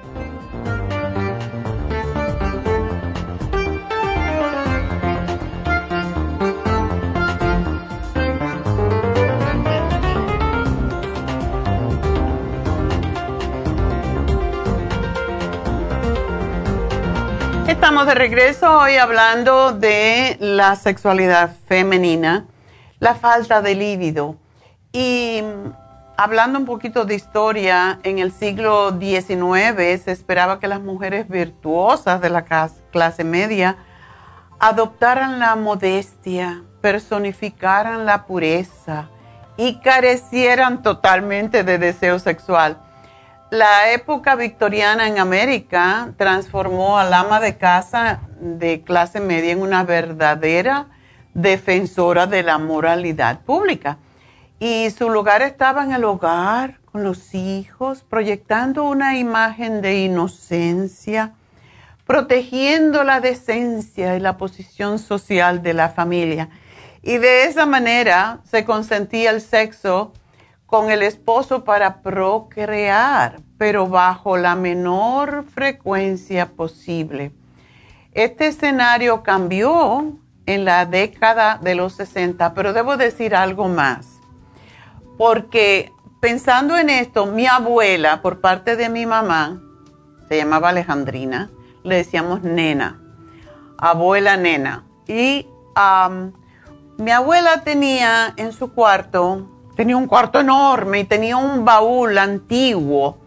Estamos 17.81 18.05
de 18.05 18.13
regreso 18.13 18.77
hoy 18.77 18.97
hablando 18.97 19.71
de 19.71 20.37
la 20.39 20.75
sexualidad 20.75 21.55
femenina, 21.67 22.45
la 22.99 23.15
falta 23.15 23.63
de 23.63 23.73
líbido. 23.73 24.35
Y 24.91 25.41
hablando 26.15 26.59
un 26.59 26.65
poquito 26.65 27.05
de 27.05 27.15
historia, 27.15 27.99
en 28.03 28.19
el 28.19 28.31
siglo 28.33 28.91
XIX 28.99 29.99
se 29.99 30.11
esperaba 30.11 30.59
que 30.59 30.67
las 30.67 30.79
mujeres 30.79 31.27
virtuosas 31.27 32.21
de 32.21 32.29
la 32.29 32.45
clase 32.91 33.23
media 33.23 33.77
adoptaran 34.59 35.39
la 35.39 35.55
modestia, 35.55 36.61
personificaran 36.81 38.05
la 38.05 38.27
pureza 38.27 39.09
y 39.57 39.79
carecieran 39.79 40.83
totalmente 40.83 41.63
de 41.63 41.79
deseo 41.79 42.19
sexual 42.19 42.77
la 43.51 43.91
época 43.91 44.35
victoriana 44.35 45.09
en 45.09 45.19
América 45.19 46.13
transformó 46.17 46.97
al 46.97 47.13
ama 47.13 47.41
de 47.41 47.57
casa 47.57 48.21
de 48.39 48.81
clase 48.81 49.19
media 49.19 49.51
en 49.51 49.61
una 49.61 49.83
verdadera 49.83 50.87
defensora 51.33 52.27
de 52.27 52.43
la 52.43 52.57
moralidad 52.57 53.41
pública. 53.41 53.97
Y 54.57 54.89
su 54.91 55.09
lugar 55.09 55.41
estaba 55.41 55.83
en 55.83 55.91
el 55.91 56.05
hogar, 56.05 56.79
con 56.93 57.03
los 57.03 57.35
hijos, 57.35 58.05
proyectando 58.09 58.85
una 58.85 59.17
imagen 59.17 59.81
de 59.81 59.99
inocencia, 59.99 61.33
protegiendo 62.07 63.03
la 63.03 63.19
decencia 63.19 64.15
y 64.15 64.21
la 64.21 64.37
posición 64.37 64.97
social 64.97 65.61
de 65.61 65.73
la 65.73 65.89
familia. 65.89 66.47
Y 67.01 67.17
de 67.17 67.45
esa 67.45 67.65
manera 67.65 68.39
se 68.49 68.63
consentía 68.63 69.31
el 69.31 69.41
sexo 69.41 70.13
con 70.71 70.89
el 70.89 71.03
esposo 71.03 71.65
para 71.65 72.01
procrear, 72.01 73.41
pero 73.57 73.87
bajo 73.87 74.37
la 74.37 74.55
menor 74.55 75.43
frecuencia 75.43 76.53
posible. 76.53 77.33
Este 78.13 78.47
escenario 78.47 79.21
cambió 79.21 80.17
en 80.45 80.63
la 80.63 80.85
década 80.85 81.59
de 81.61 81.75
los 81.75 81.91
60, 81.95 82.53
pero 82.53 82.71
debo 82.71 82.95
decir 82.95 83.35
algo 83.35 83.67
más, 83.67 84.21
porque 85.17 85.91
pensando 86.21 86.77
en 86.77 86.89
esto, 86.89 87.25
mi 87.25 87.47
abuela, 87.47 88.21
por 88.21 88.39
parte 88.39 88.77
de 88.77 88.87
mi 88.87 89.05
mamá, 89.05 89.61
se 90.29 90.37
llamaba 90.37 90.69
Alejandrina, 90.69 91.49
le 91.83 91.97
decíamos 91.97 92.43
nena, 92.43 92.97
abuela 93.77 94.37
nena, 94.37 94.85
y 95.05 95.45
mi 96.97 97.11
abuela 97.11 97.61
tenía 97.65 98.33
en 98.37 98.53
su 98.53 98.71
cuarto 98.71 99.49
Tenía 99.81 99.97
un 99.97 100.05
cuarto 100.05 100.39
enorme 100.39 100.99
y 100.99 101.03
tenía 101.05 101.37
un 101.37 101.65
baúl 101.65 102.15
antiguo. 102.19 103.17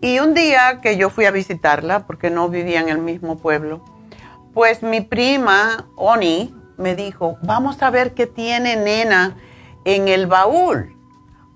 Y 0.00 0.18
un 0.18 0.34
día 0.34 0.80
que 0.82 0.96
yo 0.96 1.10
fui 1.10 1.26
a 1.26 1.30
visitarla, 1.30 2.08
porque 2.08 2.28
no 2.28 2.48
vivía 2.48 2.80
en 2.80 2.88
el 2.88 2.98
mismo 2.98 3.38
pueblo, 3.38 3.80
pues 4.52 4.82
mi 4.82 5.00
prima, 5.00 5.86
Oni, 5.94 6.52
me 6.76 6.96
dijo, 6.96 7.38
vamos 7.44 7.80
a 7.84 7.90
ver 7.90 8.14
qué 8.14 8.26
tiene 8.26 8.74
nena 8.74 9.36
en 9.84 10.08
el 10.08 10.26
baúl, 10.26 10.96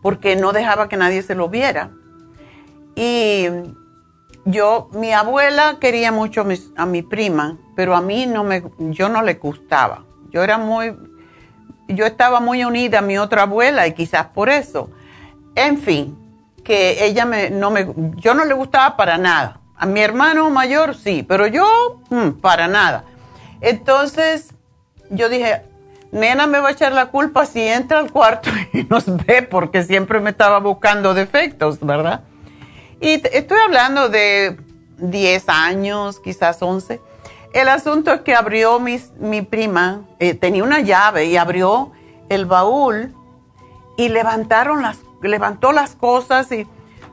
porque 0.01 0.37
no 0.37 0.53
dejaba 0.53 0.89
que 0.89 0.97
nadie 0.97 1.21
se 1.23 1.35
lo 1.35 1.49
viera. 1.49 1.91
Y 2.95 3.49
yo, 4.45 4.91
mi 4.93 5.13
abuela 5.13 5.79
quería 5.81 6.13
mucho 6.13 6.47
a 6.77 6.87
mi 6.87 7.03
prima, 7.03 7.59
pero 7.75 7.97
a 7.97 8.01
mí 8.01 8.27
no 8.27 8.45
me, 8.45 8.63
yo 8.79 9.09
no 9.09 9.23
le 9.23 9.35
gustaba. 9.35 10.05
Yo 10.31 10.45
era 10.45 10.57
muy 10.57 10.95
yo 11.89 12.07
estaba 12.07 12.41
muy 12.41 12.65
unida 12.65 12.99
a 12.99 13.03
mi 13.03 13.19
otra 13.19 13.43
abuela 13.43 13.87
y 13.87 13.93
quizás 13.93 14.27
por 14.27 14.49
eso. 14.49 14.91
En 15.55 15.79
fin, 15.79 16.17
que 16.65 17.05
ella 17.05 17.25
me, 17.25 17.51
no 17.51 17.71
me, 17.71 17.87
yo 18.17 18.35
no 18.35 18.45
le 18.45 18.55
gustaba 18.55 18.97
para 18.97 19.19
nada. 19.19 19.61
A 19.77 19.87
mi 19.87 20.01
hermano 20.01 20.49
mayor 20.51 20.95
sí, 20.95 21.25
pero 21.27 21.47
yo 21.47 22.01
mm, 22.11 22.41
para 22.41 22.69
nada. 22.69 23.05
Entonces 23.61 24.55
yo 25.11 25.29
dije, 25.29 25.63
nena 26.11 26.47
me 26.47 26.61
va 26.61 26.69
a 26.69 26.73
echar 26.73 26.93
la 26.93 27.07
culpa 27.07 27.47
si 27.47 27.61
entra 27.61 27.99
al 27.99 28.11
cuarto 28.11 28.51
y 28.73 28.85
nos 28.85 29.05
ve 29.27 29.43
porque 29.43 29.83
siempre 29.83 30.21
me 30.21 30.31
estaba 30.31 30.61
buscando 30.61 31.15
defectos, 31.15 31.81
¿verdad? 31.81 32.23
Y 33.01 33.21
estoy 33.33 33.59
hablando 33.65 34.09
de 34.09 34.57
10 34.99 35.49
años, 35.49 36.21
quizás 36.21 36.63
11 36.63 37.01
el 37.55 37.69
asunto 37.69 38.13
es 38.13 38.21
que 38.23 38.35
abrió 38.35 38.81
mi 38.81 39.43
prima, 39.43 40.03
eh, 40.19 40.35
tenía 40.35 40.65
una 40.65 40.81
llave 40.81 41.27
y 41.27 41.37
abrió 41.37 41.93
el 42.29 42.47
baúl 42.47 43.15
y 43.97 44.09
levantaron 44.09 44.83
las, 44.83 44.99
levantó 45.23 45.73
las 45.73 45.95
cosas 45.95 46.51
y 46.51 46.67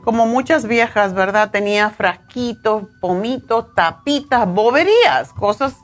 como 0.04 0.26
muchas 0.26 0.66
viejas, 0.66 1.14
¿verdad? 1.14 1.52
Tenía 1.52 1.90
frasquitos, 1.90 2.84
pomitos, 3.00 3.72
tapitas, 3.74 4.48
boberías, 4.52 5.32
cosas, 5.32 5.76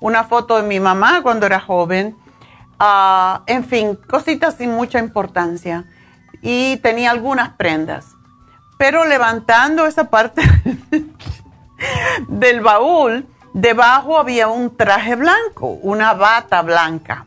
una 0.00 0.24
foto 0.24 0.56
de 0.56 0.62
mi 0.62 0.80
mamá 0.80 1.22
cuando 1.22 1.44
era 1.44 1.60
joven, 1.60 2.16
ah, 2.78 3.42
en 3.46 3.62
fin, 3.64 3.98
cositas 4.08 4.54
sin 4.54 4.72
mucha 4.72 4.98
importancia. 4.98 5.84
Y 6.40 6.78
tenía 6.78 7.10
algunas 7.10 7.50
prendas. 7.50 8.14
Pero 8.78 9.04
levantando 9.04 9.86
esa 9.86 10.08
parte 10.08 10.40
del 12.28 12.60
baúl, 12.60 13.26
Debajo 13.54 14.18
había 14.18 14.48
un 14.48 14.76
traje 14.76 15.16
blanco, 15.16 15.78
una 15.82 16.14
bata 16.14 16.62
blanca. 16.62 17.26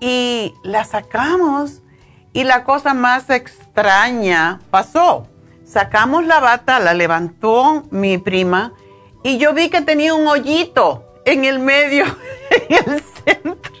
Y 0.00 0.54
la 0.62 0.84
sacamos 0.84 1.82
y 2.32 2.44
la 2.44 2.64
cosa 2.64 2.94
más 2.94 3.30
extraña 3.30 4.60
pasó. 4.70 5.28
Sacamos 5.64 6.24
la 6.24 6.40
bata, 6.40 6.78
la 6.80 6.94
levantó 6.94 7.84
mi 7.90 8.18
prima 8.18 8.72
y 9.22 9.38
yo 9.38 9.54
vi 9.54 9.70
que 9.70 9.80
tenía 9.80 10.14
un 10.14 10.26
hoyito 10.26 11.04
en 11.24 11.44
el 11.44 11.58
medio, 11.58 12.04
en 12.50 12.92
el 12.92 13.02
centro. 13.02 13.72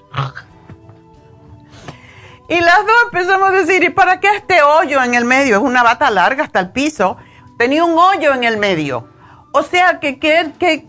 Y 2.48 2.60
las 2.60 2.86
dos 2.86 2.94
empezamos 3.04 3.48
a 3.48 3.52
decir, 3.52 3.82
¿y 3.84 3.90
para 3.90 4.20
qué 4.20 4.28
este 4.36 4.62
hoyo 4.62 5.02
en 5.02 5.14
el 5.14 5.24
medio? 5.24 5.56
Es 5.56 5.62
una 5.62 5.82
bata 5.82 6.10
larga 6.10 6.44
hasta 6.44 6.60
el 6.60 6.70
piso. 6.70 7.16
Tenía 7.58 7.84
un 7.84 7.98
hoyo 7.98 8.34
en 8.34 8.44
el 8.44 8.58
medio. 8.58 9.08
O 9.52 9.62
sea, 9.62 9.98
que, 9.98 10.18
que, 10.18 10.52
que 10.58 10.86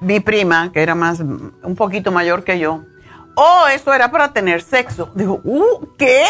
mi 0.00 0.20
prima, 0.20 0.72
que 0.72 0.82
era 0.82 0.94
más, 0.94 1.20
un 1.20 1.74
poquito 1.76 2.10
mayor 2.10 2.44
que 2.44 2.58
yo, 2.58 2.84
oh, 3.34 3.66
eso 3.72 3.92
era 3.92 4.10
para 4.10 4.32
tener 4.32 4.62
sexo. 4.62 5.10
Digo, 5.14 5.40
uh, 5.44 5.86
¿qué? 5.98 6.24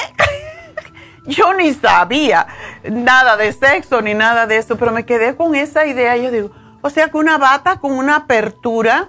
yo 1.27 1.55
ni 1.55 1.73
sabía 1.75 2.47
nada 2.85 3.37
de 3.37 3.53
sexo 3.53 4.01
ni 4.01 4.15
nada 4.15 4.47
de 4.47 4.57
eso, 4.57 4.77
pero 4.77 4.93
me 4.93 5.05
quedé 5.05 5.37
con 5.37 5.55
esa 5.55 5.87
idea. 5.87 6.17
Yo 6.17 6.31
digo, 6.31 6.51
o 6.83 6.91
sea 6.91 7.09
que 7.09 7.17
una 7.17 7.39
bata 7.39 7.79
con 7.79 7.93
una 7.93 8.17
apertura 8.17 9.09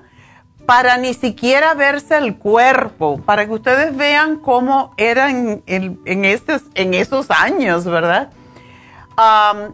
para 0.66 0.98
ni 0.98 1.14
siquiera 1.14 1.74
verse 1.74 2.18
el 2.18 2.38
cuerpo, 2.38 3.20
para 3.26 3.46
que 3.46 3.52
ustedes 3.52 3.96
vean 3.96 4.38
cómo 4.38 4.94
era 4.98 5.30
en, 5.30 5.64
esos, 6.06 6.64
en 6.76 6.94
esos 6.94 7.32
años, 7.32 7.86
¿verdad? 7.86 8.30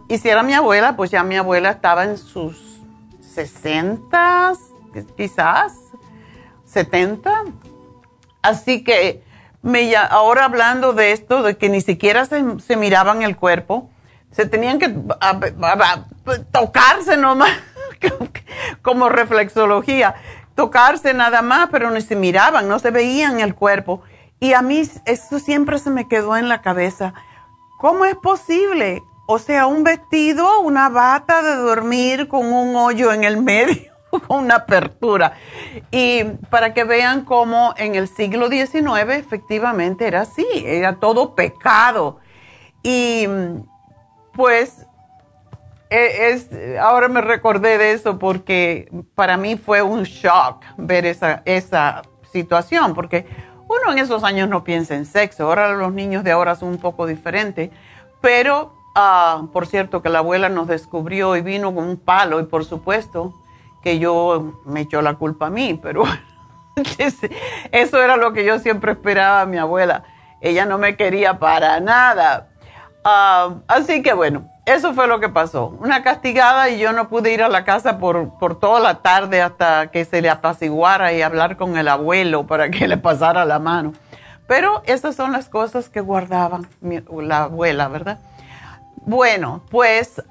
y 0.09 0.17
si 0.17 0.27
era 0.27 0.43
mi 0.43 0.53
abuela, 0.53 0.97
pues 0.97 1.09
ya 1.09 1.23
mi 1.23 1.37
abuela 1.37 1.69
estaba 1.69 2.03
en 2.03 2.17
sus 2.17 2.81
60, 3.33 4.53
quizás, 5.15 5.73
70. 6.65 7.43
Así 8.41 8.83
que 8.83 9.23
me, 9.61 9.95
ahora 9.95 10.45
hablando 10.45 10.93
de 10.93 11.11
esto, 11.11 11.43
de 11.43 11.57
que 11.57 11.69
ni 11.69 11.81
siquiera 11.81 12.25
se, 12.25 12.75
miraban 12.75 13.21
el 13.21 13.35
cuerpo, 13.35 13.89
se 14.31 14.45
tenían 14.45 14.79
que 14.79 14.93
tocarse 16.51 17.17
nomás, 17.17 17.51
como 18.81 19.09
reflexología, 19.09 20.15
tocarse 20.55 21.13
nada 21.13 21.41
más, 21.41 21.69
pero 21.71 21.91
ni 21.91 22.01
se 22.01 22.15
miraban, 22.15 22.67
no 22.67 22.79
se 22.79 22.91
veían 22.91 23.39
el 23.39 23.55
cuerpo. 23.55 24.01
Y 24.39 24.53
a 24.53 24.61
mí 24.61 24.87
eso 25.05 25.39
siempre 25.39 25.79
se 25.79 25.89
me 25.89 26.07
quedó 26.07 26.37
en 26.37 26.47
la 26.47 26.61
cabeza. 26.61 27.13
¿Cómo 27.79 28.05
es 28.05 28.15
posible? 28.15 29.01
O 29.27 29.39
sea, 29.39 29.65
un 29.65 29.83
vestido, 29.83 30.59
una 30.61 30.89
bata 30.89 31.41
de 31.41 31.55
dormir 31.55 32.27
con 32.27 32.45
un 32.53 32.75
hoyo 32.75 33.11
en 33.11 33.23
el 33.23 33.41
medio 33.41 33.96
una 34.27 34.55
apertura. 34.55 35.33
Y 35.91 36.23
para 36.49 36.73
que 36.73 36.83
vean 36.83 37.25
cómo 37.25 37.73
en 37.77 37.95
el 37.95 38.07
siglo 38.07 38.49
XIX 38.49 39.09
efectivamente 39.11 40.07
era 40.07 40.21
así, 40.21 40.45
era 40.65 40.97
todo 40.99 41.35
pecado. 41.35 42.19
Y 42.83 43.27
pues 44.33 44.85
e, 45.89 46.29
es, 46.29 46.49
ahora 46.79 47.07
me 47.07 47.21
recordé 47.21 47.77
de 47.77 47.93
eso 47.93 48.19
porque 48.19 48.89
para 49.15 49.37
mí 49.37 49.55
fue 49.57 49.81
un 49.81 50.03
shock 50.03 50.63
ver 50.77 51.05
esa, 51.05 51.41
esa 51.45 52.01
situación, 52.31 52.93
porque 52.93 53.25
uno 53.69 53.91
en 53.91 53.99
esos 53.99 54.23
años 54.23 54.49
no 54.49 54.63
piensa 54.63 54.95
en 54.95 55.05
sexo, 55.05 55.45
ahora 55.45 55.73
los 55.73 55.93
niños 55.93 56.23
de 56.23 56.31
ahora 56.31 56.55
son 56.55 56.69
un 56.69 56.77
poco 56.77 57.05
diferentes, 57.05 57.69
pero 58.21 58.73
ah, 58.95 59.47
por 59.53 59.67
cierto 59.67 60.01
que 60.01 60.09
la 60.09 60.19
abuela 60.19 60.49
nos 60.49 60.67
descubrió 60.67 61.35
y 61.35 61.41
vino 61.41 61.73
con 61.73 61.87
un 61.87 61.97
palo 61.97 62.39
y 62.39 62.43
por 62.43 62.65
supuesto 62.65 63.33
que 63.81 63.99
yo 63.99 64.61
me 64.65 64.81
echó 64.81 65.01
la 65.01 65.15
culpa 65.15 65.47
a 65.47 65.49
mí, 65.49 65.79
pero 65.81 66.03
eso 67.71 68.01
era 68.01 68.17
lo 68.17 68.33
que 68.33 68.45
yo 68.45 68.59
siempre 68.59 68.93
esperaba 68.93 69.41
a 69.41 69.45
mi 69.45 69.57
abuela. 69.57 70.03
Ella 70.41 70.65
no 70.65 70.77
me 70.77 70.95
quería 70.95 71.39
para 71.39 71.79
nada. 71.79 72.49
Ah, 73.03 73.55
así 73.67 74.01
que 74.03 74.13
bueno, 74.13 74.49
eso 74.65 74.93
fue 74.93 75.07
lo 75.07 75.19
que 75.19 75.29
pasó. 75.29 75.67
Una 75.79 76.03
castigada 76.03 76.69
y 76.69 76.77
yo 76.77 76.91
no 76.91 77.07
pude 77.07 77.33
ir 77.33 77.41
a 77.41 77.49
la 77.49 77.63
casa 77.63 77.97
por, 77.99 78.37
por 78.37 78.59
toda 78.59 78.79
la 78.79 78.95
tarde 78.95 79.41
hasta 79.41 79.87
que 79.87 80.03
se 80.05 80.21
le 80.21 80.29
apaciguara 80.29 81.13
y 81.13 81.21
hablar 81.21 81.55
con 81.57 81.77
el 81.77 81.87
abuelo 81.87 82.45
para 82.45 82.69
que 82.69 82.87
le 82.87 82.97
pasara 82.97 83.45
la 83.45 83.59
mano. 83.59 83.93
Pero 84.47 84.81
esas 84.85 85.15
son 85.15 85.31
las 85.31 85.49
cosas 85.49 85.89
que 85.89 86.01
guardaba 86.01 86.61
la 86.81 87.43
abuela, 87.43 87.87
¿verdad? 87.87 88.19
Bueno, 89.05 89.61
pues 89.71 90.21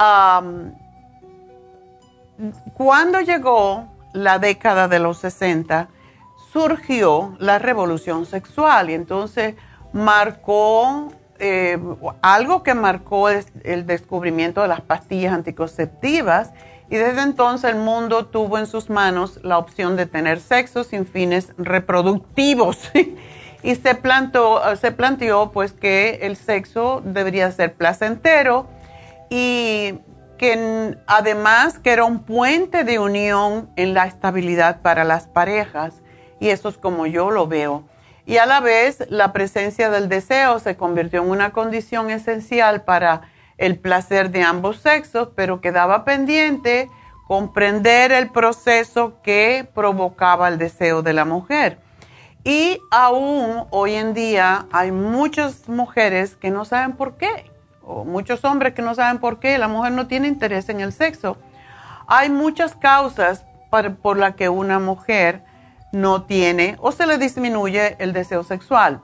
cuando 2.75 3.21
llegó 3.21 3.87
la 4.13 4.39
década 4.39 4.89
de 4.89 4.99
los 4.99 5.19
60, 5.19 5.89
surgió 6.53 7.37
la 7.39 7.59
revolución 7.59 8.27
sexual 8.27 8.91
y 8.91 8.95
entonces 8.95 9.55
marcó 9.93 11.13
eh, 11.39 11.79
algo 12.23 12.63
que 12.63 12.75
marcó 12.75 13.29
el 13.29 13.87
descubrimiento 13.87 14.63
de 14.63 14.69
las 14.69 14.81
pastillas 14.81 15.35
anticonceptivas 15.35 16.53
y 16.89 16.97
desde 16.97 17.23
entonces 17.23 17.71
el 17.71 17.77
mundo 17.77 18.27
tuvo 18.27 18.59
en 18.59 18.67
sus 18.67 18.91
manos 18.91 19.41
la 19.43 19.59
opción 19.59 19.97
de 19.97 20.07
tener 20.07 20.41
sexo 20.41 20.85
sin 20.85 21.07
fines 21.07 21.53
reproductivos. 21.59 22.91
Y 23.63 23.75
se, 23.75 23.97
plantó, 23.97 24.63
se 24.77 24.93
planteó 24.93 25.51
pues 25.51 25.73
que 25.73 26.21
el 26.23 26.37
sexo 26.37 27.03
debería 27.05 27.51
ser 27.51 27.75
placentero 27.75 28.69
y 29.29 29.95
que 30.37 30.97
además 31.07 31.79
que 31.79 31.91
era 31.93 32.05
un 32.05 32.21
puente 32.23 32.85
de 32.85 32.99
unión 32.99 33.71
en 33.77 33.95
la 33.95 34.07
estabilidad 34.07 34.83
para 34.83 35.05
las 35.05 35.27
parejas 35.27 36.03
y 36.41 36.49
eso 36.49 36.69
es 36.69 36.79
como 36.79 37.07
yo 37.07 37.31
lo 37.31 37.47
veo. 37.47 37.85
Y 38.27 38.39
a 38.39 38.47
la 38.47 38.61
vez 38.61 39.07
la 39.09 39.33
presencia 39.33 39.89
del 39.89 40.09
deseo 40.09 40.59
se 40.59 40.77
convirtió 40.77 41.23
en 41.23 41.31
una 41.31 41.53
condición 41.53 42.11
esencial 42.11 42.83
para 42.83 43.23
el 43.57 43.79
placer 43.79 44.31
de 44.31 44.43
ambos 44.43 44.79
sexos, 44.79 45.29
pero 45.35 45.61
quedaba 45.61 46.05
pendiente 46.05 46.91
comprender 47.27 48.13
el 48.13 48.31
proceso 48.31 49.21
que 49.23 49.69
provocaba 49.75 50.49
el 50.49 50.59
deseo 50.59 51.03
de 51.03 51.13
la 51.13 51.25
mujer. 51.25 51.79
Y 52.45 52.81
aún 52.91 53.67
hoy 53.71 53.95
en 53.95 54.15
día 54.15 54.67
hay 54.71 54.93
muchas 54.93 55.69
mujeres 55.69 56.37
que 56.37 56.51
no 56.51 56.65
saben 56.65 56.93
por 56.97 57.17
qué 57.17 57.51
o 57.87 58.05
muchos 58.05 58.45
hombres 58.45 58.75
que 58.75 58.83
no 58.83 58.95
saben 58.95 59.19
por 59.19 59.39
qué 59.39 59.57
la 59.59 59.69
mujer 59.69 59.93
no 59.93 60.07
tiene 60.07 60.29
interés 60.29 60.69
en 60.69 60.81
el 60.81 60.93
sexo. 60.93 61.39
Hay 62.07 62.29
muchas 62.29 62.75
causas 62.75 63.45
por 64.03 64.19
las 64.19 64.35
que 64.35 64.49
una 64.49 64.79
mujer 64.79 65.43
no 65.93 66.25
tiene 66.25 66.77
o 66.81 66.93
se 66.93 67.07
le 67.07 67.19
disminuye 67.19 67.97
el 67.99 68.13
deseo 68.13 68.43
sexual. 68.43 69.01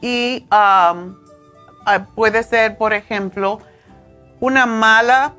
Y 0.00 0.46
um, 0.50 1.16
puede 2.14 2.42
ser, 2.42 2.76
por 2.76 2.92
ejemplo, 2.92 3.60
una 4.40 4.66
mala, 4.66 5.34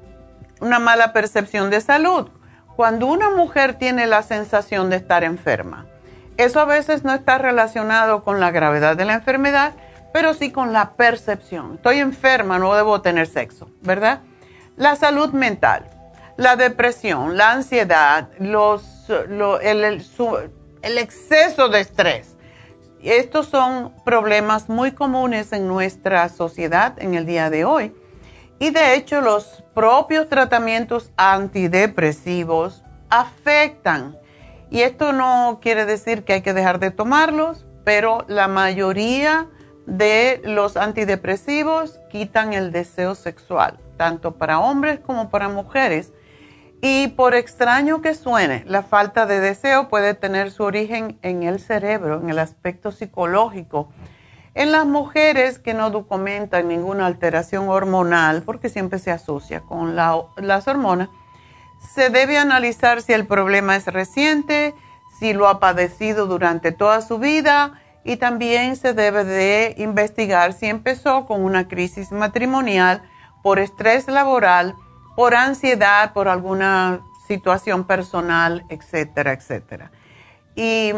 una 0.60 0.80
mala 0.80 1.14
percepción 1.14 1.70
de 1.70 1.82
salud. 1.82 2.30
Cuando 2.76 3.08
una 3.08 3.30
mujer 3.30 3.76
tiene 3.76 4.08
la 4.08 4.22
sensación 4.24 4.90
de 4.90 4.98
estar 4.98 5.24
enferma, 5.24 5.86
eso 6.38 6.60
a 6.60 6.66
veces 6.66 7.04
no 7.04 7.14
está 7.14 7.40
relacionado 7.40 8.24
con 8.24 8.40
la 8.40 8.52
gravedad 8.52 8.96
de 8.96 9.06
la 9.06 9.16
enfermedad, 9.16 9.74
pero 10.14 10.34
sí 10.34 10.52
con 10.52 10.74
la 10.74 10.92
percepción. 10.92 11.76
Estoy 11.76 12.00
enferma, 12.00 12.60
no 12.60 12.74
debo 12.76 13.02
tener 13.02 13.28
sexo, 13.28 13.70
¿verdad? 13.82 14.22
La 14.76 14.96
salud 14.96 15.32
mental, 15.32 15.90
la 16.38 16.56
depresión, 16.56 17.38
la 17.38 17.52
ansiedad, 17.52 18.30
los, 18.40 19.10
el, 19.62 20.04
el 20.82 20.98
exceso 20.98 21.70
de 21.70 21.80
estrés. 21.80 22.36
Estos 23.04 23.48
son 23.48 23.94
problemas 24.04 24.70
muy 24.70 24.92
comunes 24.92 25.54
en 25.54 25.68
nuestra 25.68 26.30
sociedad 26.30 26.94
en 26.98 27.14
el 27.14 27.26
día 27.26 27.50
de 27.50 27.64
hoy. 27.64 27.96
Y 28.60 28.72
de 28.72 28.96
hecho 28.96 29.22
los 29.22 29.64
propios 29.74 30.30
tratamientos 30.30 31.12
antidepresivos 31.16 32.84
afectan. 33.10 34.18
Y 34.70 34.82
esto 34.82 35.14
no 35.14 35.60
quiere 35.62 35.86
decir 35.86 36.24
que 36.24 36.34
hay 36.34 36.42
que 36.42 36.54
dejar 36.54 36.80
de 36.80 36.92
tomarlos, 36.92 37.66
pero 37.84 38.26
la 38.28 38.48
mayoría 38.48 39.48
de 39.88 40.42
los 40.44 40.76
antidepresivos 40.76 42.00
quitan 42.12 42.54
el 42.54 42.74
deseo 42.74 43.16
sexual, 43.16 43.80
tanto 43.96 44.36
para 44.36 44.60
hombres 44.60 45.00
como 45.00 45.30
para 45.30 45.48
mujeres. 45.48 46.12
Y 46.82 47.08
por 47.08 47.34
extraño 47.34 48.02
que 48.02 48.14
suene, 48.14 48.64
la 48.68 48.84
falta 48.84 49.26
de 49.26 49.40
deseo 49.40 49.88
puede 49.88 50.14
tener 50.14 50.52
su 50.52 50.64
origen 50.64 51.18
en 51.24 51.42
el 51.42 51.60
cerebro, 51.60 52.20
en 52.22 52.30
el 52.30 52.38
aspecto 52.38 52.92
psicológico. 52.92 53.90
En 54.54 54.72
las 54.72 54.86
mujeres 54.86 55.58
que 55.58 55.74
no 55.74 55.90
documentan 55.90 56.68
ninguna 56.68 57.06
alteración 57.06 57.70
hormonal, 57.70 58.44
porque 58.44 58.70
siempre 58.70 59.00
se 59.00 59.12
asocia 59.12 59.62
con 59.62 59.96
las 59.96 60.68
hormonas, 60.68 61.10
se 61.96 62.10
debe 62.10 62.38
analizar 62.38 63.02
si 63.02 63.14
el 63.14 63.26
problema 63.26 63.76
es 63.76 63.86
reciente, 63.86 64.76
si 65.20 65.34
lo 65.34 65.48
ha 65.48 65.60
padecido 65.60 66.28
durante 66.28 66.72
toda 66.72 67.02
su 67.02 67.20
vida 67.20 67.80
y 68.08 68.16
también 68.16 68.78
se 68.78 68.94
debe 68.94 69.26
de 69.26 69.76
investigar 69.78 70.54
si 70.54 70.68
empezó 70.68 71.26
con 71.26 71.44
una 71.44 71.68
crisis 71.68 72.14
matrimonial 72.14 73.02
por 73.44 73.60
estrés 73.60 74.08
laboral, 74.08 74.76
por 75.18 75.36
ansiedad, 75.36 76.14
por 76.14 76.30
alguna 76.30 77.02
situación 77.28 77.84
personal, 77.84 78.64
etcétera, 78.70 79.34
etcétera. 79.34 79.92
Y 80.56 80.94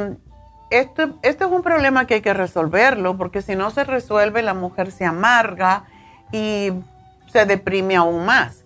esto, 0.69 1.17
esto 1.23 1.45
es 1.47 1.51
un 1.51 1.63
problema 1.63 2.05
que 2.05 2.13
hay 2.13 2.21
que 2.21 2.35
resolverlo 2.35 3.17
porque 3.17 3.41
si 3.41 3.55
no 3.55 3.71
se 3.71 3.85
resuelve 3.85 4.43
la 4.43 4.53
mujer 4.53 4.91
se 4.91 5.03
amarga 5.03 5.85
y 6.31 6.71
se 7.33 7.47
deprime 7.47 7.95
aún 7.95 8.23
más. 8.23 8.65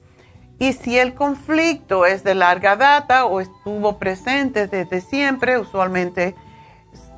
Y 0.60 0.73
si 0.73 0.99
el 0.99 1.13
conflicto 1.13 2.06
es 2.06 2.25
de 2.25 2.36
larga 2.36 2.75
data 2.75 3.23
o 3.23 3.39
estuvo 3.39 3.99
presente 3.99 4.67
desde 4.67 4.99
siempre, 4.99 5.58
usualmente 5.58 6.36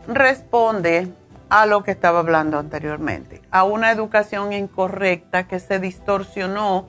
responde 0.08 1.12
a 1.50 1.66
lo 1.66 1.84
que 1.84 1.92
estaba 1.92 2.20
hablando 2.20 2.58
anteriormente, 2.58 3.42
a 3.52 3.64
una 3.64 3.92
educación 3.92 4.54
incorrecta 4.54 5.48
que 5.48 5.60
se 5.60 5.80
distorsionó 5.80 6.88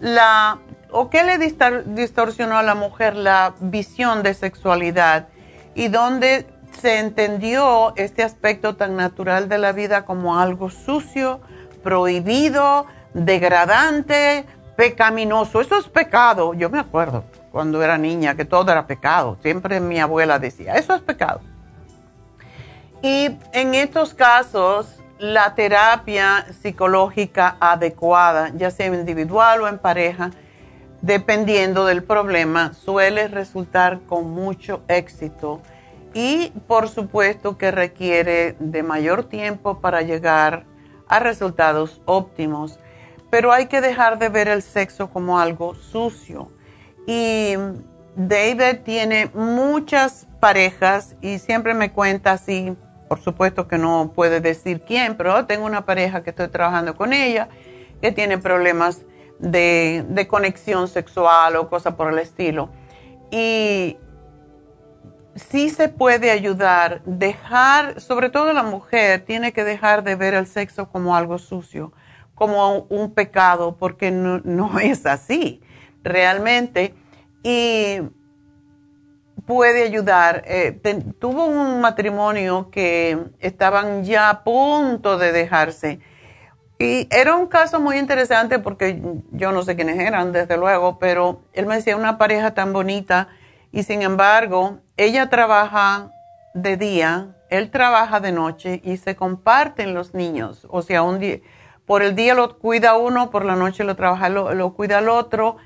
la 0.00 0.58
o 0.90 1.10
que 1.10 1.24
le 1.24 1.38
distorsionó 1.38 2.56
a 2.56 2.62
la 2.62 2.74
mujer 2.74 3.16
la 3.16 3.54
visión 3.60 4.22
de 4.22 4.34
sexualidad 4.34 5.28
y 5.74 5.88
donde 5.88 6.46
se 6.80 6.98
entendió 6.98 7.94
este 7.96 8.22
aspecto 8.22 8.76
tan 8.76 8.96
natural 8.96 9.48
de 9.48 9.58
la 9.58 9.72
vida 9.72 10.04
como 10.04 10.38
algo 10.38 10.70
sucio, 10.70 11.40
prohibido, 11.82 12.86
degradante, 13.12 14.44
pecaminoso. 14.76 15.60
Eso 15.60 15.78
es 15.78 15.88
pecado. 15.88 16.54
Yo 16.54 16.70
me 16.70 16.78
acuerdo 16.78 17.24
cuando 17.50 17.82
era 17.82 17.98
niña 17.98 18.34
que 18.34 18.44
todo 18.44 18.70
era 18.70 18.86
pecado. 18.86 19.36
Siempre 19.42 19.80
mi 19.80 19.98
abuela 19.98 20.38
decía, 20.38 20.74
eso 20.74 20.94
es 20.94 21.02
pecado. 21.02 21.40
Y 23.04 23.36
en 23.52 23.74
estos 23.74 24.14
casos, 24.14 24.98
la 25.18 25.54
terapia 25.54 26.46
psicológica 26.62 27.58
adecuada, 27.60 28.50
ya 28.56 28.70
sea 28.70 28.86
individual 28.86 29.60
o 29.60 29.68
en 29.68 29.76
pareja, 29.76 30.30
dependiendo 31.02 31.84
del 31.84 32.02
problema, 32.02 32.72
suele 32.72 33.28
resultar 33.28 34.00
con 34.06 34.30
mucho 34.30 34.84
éxito 34.88 35.60
y 36.14 36.50
por 36.66 36.88
supuesto 36.88 37.58
que 37.58 37.70
requiere 37.70 38.56
de 38.58 38.82
mayor 38.82 39.24
tiempo 39.24 39.80
para 39.80 40.00
llegar 40.00 40.64
a 41.06 41.18
resultados 41.18 42.00
óptimos, 42.06 42.80
pero 43.28 43.52
hay 43.52 43.66
que 43.66 43.82
dejar 43.82 44.18
de 44.18 44.30
ver 44.30 44.48
el 44.48 44.62
sexo 44.62 45.10
como 45.10 45.38
algo 45.38 45.74
sucio. 45.74 46.50
Y 47.06 47.52
David 48.16 48.78
tiene 48.82 49.30
muchas 49.34 50.26
parejas 50.40 51.16
y 51.20 51.38
siempre 51.38 51.74
me 51.74 51.92
cuenta 51.92 52.32
así, 52.32 52.74
por 53.08 53.20
supuesto 53.20 53.68
que 53.68 53.78
no 53.78 54.12
puede 54.14 54.40
decir 54.40 54.82
quién, 54.82 55.16
pero 55.16 55.46
tengo 55.46 55.66
una 55.66 55.84
pareja 55.84 56.22
que 56.22 56.30
estoy 56.30 56.48
trabajando 56.48 56.96
con 56.96 57.12
ella 57.12 57.48
que 58.00 58.12
tiene 58.12 58.38
problemas 58.38 59.04
de, 59.38 60.26
conexión 60.28 60.88
sexual 60.88 61.56
o 61.56 61.68
cosas 61.68 61.94
por 61.94 62.12
el 62.12 62.18
estilo. 62.18 62.70
Y 63.30 63.96
sí 65.34 65.70
se 65.70 65.88
puede 65.88 66.30
ayudar, 66.30 67.02
dejar, 67.04 68.00
sobre 68.00 68.30
todo 68.30 68.52
la 68.52 68.62
mujer, 68.62 69.24
tiene 69.24 69.52
que 69.52 69.64
dejar 69.64 70.04
de 70.04 70.16
ver 70.16 70.34
el 70.34 70.46
sexo 70.46 70.88
como 70.88 71.16
algo 71.16 71.38
sucio, 71.38 71.92
como 72.34 72.80
un 72.88 73.12
pecado, 73.12 73.76
porque 73.76 74.10
no, 74.10 74.78
es 74.80 75.06
así 75.06 75.60
realmente. 76.02 76.94
Y 77.42 78.00
puede 79.46 79.84
ayudar. 79.84 80.42
Eh, 80.46 80.78
tuvo 81.18 81.46
un 81.46 81.80
matrimonio 81.80 82.70
que 82.70 83.18
estaban 83.40 84.04
ya 84.04 84.30
a 84.30 84.44
punto 84.44 85.18
de 85.18 85.32
dejarse 85.32 86.00
y 86.78 87.06
era 87.10 87.36
un 87.36 87.46
caso 87.46 87.80
muy 87.80 87.98
interesante 87.98 88.58
porque 88.58 89.00
yo 89.30 89.52
no 89.52 89.62
sé 89.62 89.76
quiénes 89.76 89.98
eran, 89.98 90.32
desde 90.32 90.56
luego, 90.56 90.98
pero 90.98 91.42
él 91.52 91.66
me 91.66 91.76
decía 91.76 91.96
una 91.96 92.18
pareja 92.18 92.52
tan 92.52 92.72
bonita 92.72 93.28
y 93.70 93.84
sin 93.84 94.02
embargo, 94.02 94.80
ella 94.96 95.30
trabaja 95.30 96.10
de 96.52 96.76
día, 96.76 97.36
él 97.48 97.70
trabaja 97.70 98.20
de 98.20 98.32
noche 98.32 98.80
y 98.84 98.96
se 98.96 99.14
comparten 99.14 99.94
los 99.94 100.14
niños. 100.14 100.66
O 100.68 100.82
sea, 100.82 101.02
un 101.02 101.20
día, 101.20 101.38
por 101.86 102.02
el 102.02 102.16
día 102.16 102.34
lo 102.34 102.58
cuida 102.58 102.96
uno, 102.96 103.30
por 103.30 103.44
la 103.44 103.54
noche 103.54 103.84
lo 103.84 103.94
trabaja, 103.94 104.28
lo 104.28 104.74
cuida 104.74 104.98
el 104.98 105.08
otro 105.08 105.56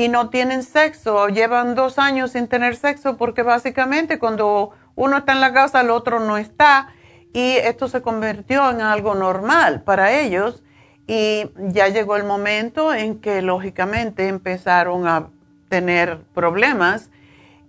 y 0.00 0.08
no 0.08 0.30
tienen 0.30 0.62
sexo. 0.62 1.28
Llevan 1.28 1.74
dos 1.74 1.98
años 1.98 2.30
sin 2.30 2.48
tener 2.48 2.74
sexo 2.74 3.18
porque 3.18 3.42
básicamente 3.42 4.18
cuando 4.18 4.70
uno 4.94 5.18
está 5.18 5.32
en 5.32 5.42
la 5.42 5.52
casa, 5.52 5.82
el 5.82 5.90
otro 5.90 6.20
no 6.20 6.38
está 6.38 6.88
y 7.34 7.56
esto 7.56 7.86
se 7.86 8.00
convirtió 8.00 8.70
en 8.70 8.80
algo 8.80 9.14
normal 9.14 9.82
para 9.82 10.18
ellos 10.18 10.62
y 11.06 11.50
ya 11.68 11.88
llegó 11.88 12.16
el 12.16 12.24
momento 12.24 12.94
en 12.94 13.20
que 13.20 13.42
lógicamente 13.42 14.28
empezaron 14.28 15.06
a 15.06 15.28
tener 15.68 16.22
problemas 16.32 17.10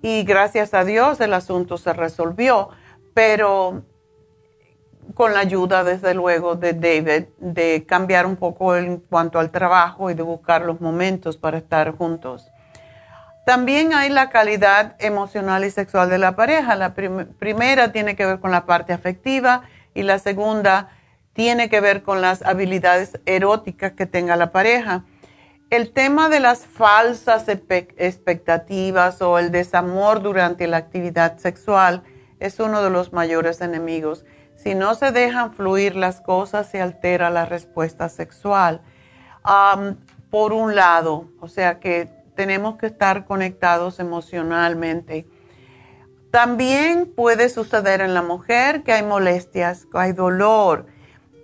y 0.02 0.24
gracias 0.24 0.74
a 0.74 0.86
Dios 0.86 1.20
el 1.20 1.34
asunto 1.34 1.78
se 1.78 1.92
resolvió, 1.92 2.70
pero 3.14 3.84
con 5.14 5.34
la 5.34 5.40
ayuda 5.40 5.84
desde 5.84 6.14
luego 6.14 6.56
de 6.56 6.74
David 6.74 7.28
de 7.40 7.86
cambiar 7.88 8.26
un 8.26 8.36
poco 8.36 8.76
en 8.76 8.98
cuanto 8.98 9.40
al 9.40 9.52
trabajo 9.52 10.10
y 10.10 10.14
de 10.14 10.24
buscar 10.24 10.64
los 10.64 10.82
momentos 10.82 11.38
para 11.38 11.58
estar 11.58 11.92
juntos. 11.96 12.52
También 13.46 13.94
hay 13.94 14.10
la 14.10 14.30
calidad 14.30 14.96
emocional 15.00 15.66
y 15.66 15.72
sexual 15.72 16.10
de 16.10 16.20
la 16.20 16.36
pareja. 16.36 16.76
La 16.76 16.94
primera 16.94 17.92
tiene 17.92 18.16
que 18.16 18.26
ver 18.26 18.40
con 18.40 18.52
la 18.52 18.66
parte 18.66 18.94
afectiva 18.94 19.64
y 19.94 20.04
la 20.04 20.20
segunda 20.20 20.90
tiene 21.34 21.70
que 21.70 21.82
ver 21.82 22.04
con 22.04 22.22
las 22.22 22.44
habilidades 22.44 23.20
eróticas 23.26 23.94
que 23.94 24.06
tenga 24.06 24.36
la 24.36 24.52
pareja. 24.52 25.06
El 25.72 25.92
tema 25.92 26.30
de 26.30 26.40
las 26.42 26.66
falsas 26.66 27.48
expectativas 27.48 29.22
o 29.22 29.40
el 29.40 29.52
desamor 29.52 30.22
durante 30.22 30.68
la 30.68 30.78
actividad 30.78 31.38
sexual 31.38 32.04
es 32.40 32.60
uno 32.60 32.84
de 32.84 32.90
los 32.90 33.14
mayores 33.14 33.62
enemigos. 33.62 34.26
Si 34.62 34.76
no 34.76 34.94
se 34.94 35.12
dejan 35.12 35.54
fluir 35.54 35.96
las 35.96 36.22
cosas, 36.22 36.70
se 36.70 36.82
altera 36.82 37.30
la 37.30 37.46
respuesta 37.46 38.10
sexual. 38.10 38.82
por 40.30 40.54
un 40.54 40.76
lado, 40.76 41.26
o 41.42 41.48
sea 41.50 41.80
que 41.80 42.08
tenemos 42.36 42.78
que 42.78 42.86
estar 42.86 43.26
conectados 43.26 44.00
emocionalmente. 44.00 45.28
También 46.32 47.12
puede 47.14 47.50
suceder 47.50 48.00
en 48.00 48.14
la 48.14 48.22
mujer 48.22 48.84
que 48.84 48.94
hay 48.94 49.04
molestias, 49.04 49.86
que 49.86 49.98
hay 49.98 50.14
dolor 50.14 50.86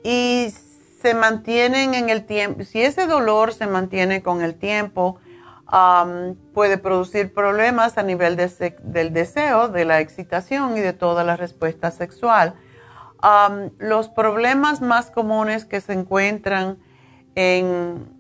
y 0.03 0.53
se 1.01 1.13
mantienen 1.13 1.95
en 1.95 2.10
el 2.10 2.25
tiempo. 2.25 2.63
Si 2.63 2.82
ese 2.82 3.08
dolor 3.08 3.53
se 3.53 3.67
mantiene 3.67 4.21
con 4.23 4.41
el 4.41 4.56
tiempo, 4.56 5.19
puede 6.53 6.77
producir 6.77 7.34
problemas 7.34 7.97
a 7.97 8.03
nivel 8.03 8.38
del 8.38 9.12
deseo, 9.12 9.67
de 9.67 9.84
la 9.84 9.99
excitación 9.99 10.77
y 10.77 10.80
de 10.80 10.93
toda 10.93 11.25
la 11.25 11.36
respuesta 11.36 11.91
sexual. 11.91 12.56
Los 13.80 14.10
problemas 14.10 14.82
más 14.82 15.12
comunes 15.12 15.65
que 15.65 15.82
se 15.82 15.93
encuentran 15.93 16.77
en 17.36 18.17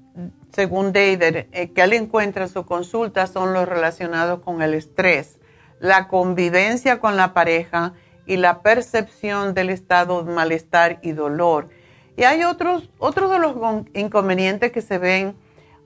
según 0.57 0.91
David, 0.91 1.45
eh, 1.51 1.71
que 1.73 1.83
él 1.83 1.93
encuentra 1.93 2.45
en 2.45 2.49
su 2.49 2.65
consulta 2.65 3.27
son 3.27 3.53
los 3.53 3.69
relacionados 3.69 4.39
con 4.39 4.63
el 4.63 4.73
estrés, 4.73 5.37
la 5.79 6.07
convivencia 6.07 6.99
con 6.99 7.15
la 7.15 7.33
pareja 7.35 7.93
y 8.25 8.37
la 8.37 8.63
percepción 8.63 9.53
del 9.53 9.69
estado 9.69 10.23
de 10.23 10.33
malestar 10.33 10.97
y 11.03 11.11
dolor. 11.11 11.69
Y 12.15 12.23
hay 12.23 12.43
otros, 12.43 12.89
otros 12.97 13.29
de 13.29 13.37
los 13.37 13.55
inconvenientes 13.93 14.71
que 14.71 14.81
se 14.81 14.97
ven 14.97 15.35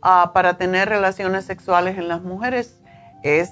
ah, 0.02 0.32
para 0.34 0.58
tener 0.58 0.88
relaciones 0.88 1.44
sexuales 1.44 1.98
en 1.98 2.08
las 2.08 2.22
mujeres 2.22 2.80
es 3.24 3.52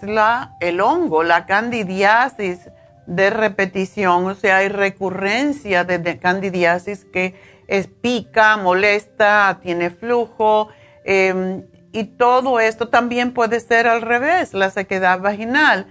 el 0.61 0.79
hongo, 0.79 1.23
la 1.23 1.45
candidiasis 1.45 2.69
de 3.09 3.29
repetición, 3.29 4.25
o 4.25 4.35
sea, 4.35 4.57
hay 4.57 4.69
recurrencia 4.69 5.83
de, 5.83 6.19
candidiasis 6.19 7.05
que 7.05 7.35
es 7.67 7.87
pica, 7.87 8.57
molesta, 8.57 9.59
tiene 9.61 9.89
flujo, 9.89 10.69
Em, 11.11 11.65
y 11.91 12.03
todo 12.03 12.59
esto 12.59 12.89
también 12.89 13.33
puede 13.33 13.59
ser 13.59 13.87
al 13.87 14.03
revés, 14.03 14.53
la 14.53 14.69
sequedad 14.69 15.21
vaginal, 15.21 15.87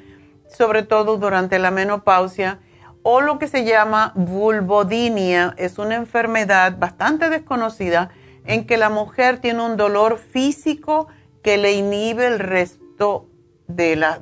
sobre 0.48 0.84
todo 0.84 1.16
durante 1.16 1.58
la 1.58 1.72
menopausia, 1.72 2.60
o 3.02 3.20
lo 3.20 3.40
que 3.40 3.48
se 3.48 3.64
llama 3.64 4.12
vulvodinia, 4.14 5.54
es 5.56 5.78
una 5.78 5.96
enfermedad 5.96 6.78
bastante 6.78 7.30
desconocida 7.30 8.10
en 8.44 8.64
que 8.64 8.76
la 8.76 8.90
mujer 8.90 9.40
tiene 9.40 9.62
un 9.62 9.76
dolor 9.76 10.18
físico 10.18 11.08
que 11.42 11.58
le 11.58 11.72
inhibe 11.72 12.28
el 12.28 12.38
resto 12.38 13.26
de 13.66 13.96
la, 13.96 14.20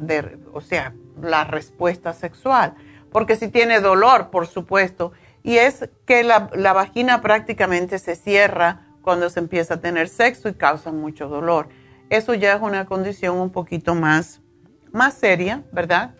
o 0.54 0.62
sea, 0.62 0.94
la 1.20 1.44
respuesta 1.44 2.14
sexual. 2.14 2.74
Porque 3.16 3.36
si 3.36 3.48
tiene 3.48 3.80
dolor, 3.80 4.28
por 4.28 4.46
supuesto, 4.46 5.12
y 5.42 5.56
es 5.56 5.88
que 6.04 6.22
la, 6.22 6.50
vagina 6.74 7.22
prácticamente 7.22 7.98
se 7.98 8.14
cierra 8.14 8.88
cuando 9.00 9.30
se 9.30 9.40
empieza 9.40 9.72
a 9.72 9.80
tener 9.80 10.10
sexo 10.10 10.50
y 10.50 10.52
causa 10.52 10.92
mucho 10.92 11.26
dolor. 11.26 11.70
Eso 12.10 12.34
ya 12.34 12.52
es 12.52 12.60
una 12.60 12.84
condición 12.84 13.38
un 13.38 13.48
poquito 13.48 13.94
más, 13.94 14.42
más 14.92 15.14
seria, 15.14 15.62
¿verdad? 15.72 16.10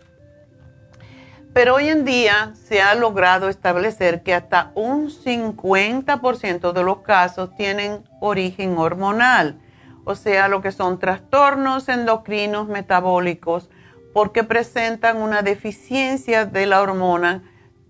Pero 1.53 1.75
hoy 1.75 1.91
en 1.91 2.07
día 2.07 2.55
se 2.55 2.81
ha 2.81 2.95
logrado 2.95 3.51
establecer 3.51 4.23
que 4.23 4.33
hasta 4.33 4.73
un 4.75 5.11
50% 5.11 6.73
de 6.73 6.83
los 6.83 7.03
casos 7.03 7.55
tienen 7.57 8.05
origen 8.23 8.79
hormonal, 8.79 9.61
o 10.07 10.15
sea, 10.15 10.49
lo 10.49 10.63
que 10.63 10.73
son 10.73 10.99
trastornos 10.99 11.91
endocrinos 11.91 12.69
metabólicos, 12.69 13.69
porque 14.17 14.45
presentan 14.45 15.19
una 15.19 15.43
deficiencia 15.43 16.47
de 16.47 16.65
la 16.65 16.81
hormona 16.81 17.43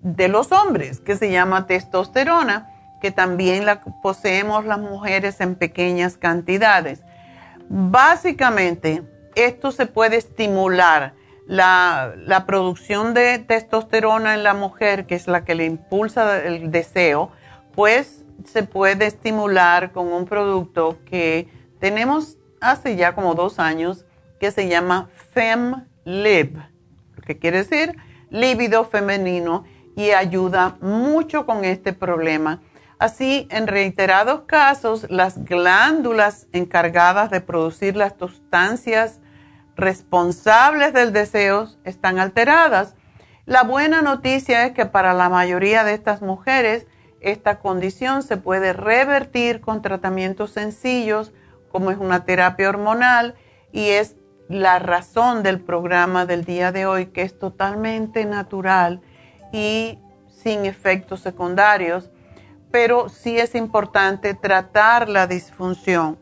de 0.02 0.26
los 0.26 0.50
hombres, 0.50 0.98
que 0.98 1.14
se 1.14 1.30
llama 1.30 1.68
testosterona 1.68 2.68
que 3.00 3.12
también 3.12 3.64
la 3.64 3.80
poseemos 4.02 4.64
las 4.64 4.80
mujeres 4.80 5.40
en 5.40 5.54
pequeñas 5.54 6.16
cantidades. 6.16 7.04
Básicamente, 7.68 9.04
esto 9.36 9.70
se 9.70 9.86
puede 9.86 10.16
estimular 10.16 11.14
la, 11.46 12.44
producción 12.44 13.14
de 13.14 13.38
testosterona 13.38 14.34
en 14.34 14.42
la 14.42 14.54
mujer, 14.54 15.06
que 15.06 15.14
es 15.14 15.28
la 15.28 15.44
que 15.44 15.54
le 15.54 15.64
impulsa 15.64 16.42
el 16.42 16.72
deseo, 16.72 17.30
pues 17.72 18.24
se 18.44 18.64
puede 18.64 19.06
estimular 19.06 19.92
con 19.92 20.12
un 20.12 20.26
producto 20.26 20.98
que 21.08 21.46
tenemos 21.78 22.36
hace 22.60 22.96
ya 22.96 23.14
como 23.14 23.36
dos 23.36 23.60
años, 23.60 24.06
que 24.40 24.50
se 24.50 24.66
llama 24.66 25.08
FemLib, 26.06 26.62
que 27.26 27.38
quiere 27.38 27.58
decir 27.58 27.94
líbido 28.30 28.84
femenino, 28.84 29.64
y 29.94 30.10
ayuda 30.10 30.76
mucho 30.80 31.46
con 31.46 31.64
este 31.64 31.92
problema 31.94 32.60
Así, 32.98 33.46
en 33.50 33.66
reiterados 33.66 34.42
casos, 34.46 35.06
las 35.10 35.44
glándulas 35.44 36.46
encargadas 36.52 37.30
de 37.30 37.42
producir 37.42 37.94
las 37.94 38.14
sustancias 38.18 39.20
responsables 39.76 40.94
del 40.94 41.12
deseo 41.12 41.68
están 41.84 42.18
alteradas. 42.18 42.94
La 43.44 43.64
buena 43.64 44.00
noticia 44.00 44.64
es 44.64 44.72
que 44.72 44.86
para 44.86 45.12
la 45.12 45.28
mayoría 45.28 45.84
de 45.84 45.92
estas 45.92 46.22
mujeres, 46.22 46.86
esta 47.20 47.58
condición 47.58 48.22
se 48.22 48.38
puede 48.38 48.72
revertir 48.72 49.60
con 49.60 49.82
tratamientos 49.82 50.52
sencillos, 50.52 51.34
como 51.70 51.90
es 51.90 51.98
una 51.98 52.24
terapia 52.24 52.70
hormonal, 52.70 53.34
y 53.72 53.90
es 53.90 54.15
la 54.48 54.78
razón 54.78 55.42
del 55.42 55.60
programa 55.60 56.26
del 56.26 56.44
día 56.44 56.72
de 56.72 56.86
hoy, 56.86 57.06
que 57.06 57.22
es 57.22 57.38
totalmente 57.38 58.24
natural 58.24 59.00
y 59.52 59.98
sin 60.28 60.64
efectos 60.66 61.20
secundarios 61.20 62.10
pero 62.76 63.08
sí 63.08 63.38
es 63.38 63.54
importante 63.54 64.34
tratar 64.34 65.08
la 65.08 65.26
disfunción. 65.26 66.18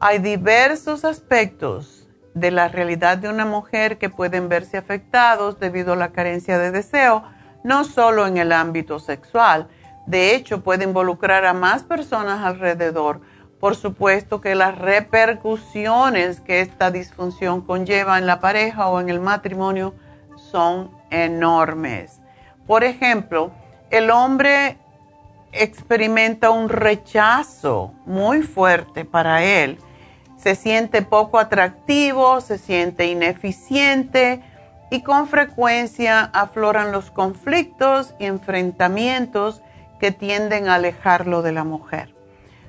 Hay 0.00 0.18
diversos 0.18 1.04
aspectos 1.04 2.08
de 2.32 2.50
la 2.50 2.68
realidad 2.68 3.18
de 3.18 3.28
una 3.28 3.44
mujer 3.44 3.98
que 3.98 4.08
pueden 4.08 4.48
verse 4.48 4.78
afectados 4.78 5.60
debido 5.60 5.92
a 5.92 5.96
la 5.96 6.12
carencia 6.12 6.58
de 6.58 6.70
deseo, 6.70 7.24
no 7.64 7.84
solo 7.84 8.26
en 8.26 8.38
el 8.38 8.52
ámbito 8.52 9.00
sexual. 9.00 9.68
De 10.06 10.34
hecho, 10.34 10.62
puede 10.62 10.84
involucrar 10.84 11.44
a 11.44 11.52
más 11.52 11.82
personas 11.82 12.42
alrededor. 12.42 13.20
Por 13.60 13.74
supuesto 13.74 14.40
que 14.40 14.54
las 14.54 14.78
repercusiones 14.78 16.40
que 16.40 16.60
esta 16.60 16.90
disfunción 16.90 17.60
conlleva 17.60 18.18
en 18.18 18.26
la 18.26 18.40
pareja 18.40 18.88
o 18.88 19.00
en 19.00 19.08
el 19.08 19.20
matrimonio 19.20 19.94
son 20.36 20.90
enormes. 21.10 22.20
Por 22.66 22.84
ejemplo, 22.84 23.50
el 23.90 24.10
hombre 24.10 24.78
experimenta 25.52 26.50
un 26.50 26.68
rechazo 26.68 27.94
muy 28.06 28.42
fuerte 28.42 29.04
para 29.04 29.42
él. 29.42 29.78
Se 30.36 30.54
siente 30.54 31.02
poco 31.02 31.38
atractivo, 31.38 32.40
se 32.40 32.58
siente 32.58 33.06
ineficiente 33.06 34.40
y 34.90 35.02
con 35.02 35.26
frecuencia 35.26 36.20
afloran 36.20 36.92
los 36.92 37.10
conflictos 37.10 38.14
y 38.20 38.26
enfrentamientos 38.26 39.62
que 39.98 40.12
tienden 40.12 40.68
a 40.68 40.76
alejarlo 40.76 41.42
de 41.42 41.52
la 41.52 41.64
mujer. 41.64 42.17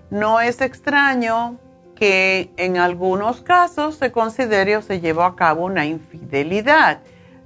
No 0.09 0.41
es 0.41 0.61
extraño 0.61 1.57
que 1.95 2.51
en 2.57 2.77
algunos 2.77 3.41
casos 3.41 3.95
se 3.95 4.11
considere 4.11 4.77
o 4.77 4.81
se 4.81 5.01
lleve 5.01 5.23
a 5.23 5.35
cabo 5.35 5.65
una 5.65 5.85
infidelidad. 5.85 6.99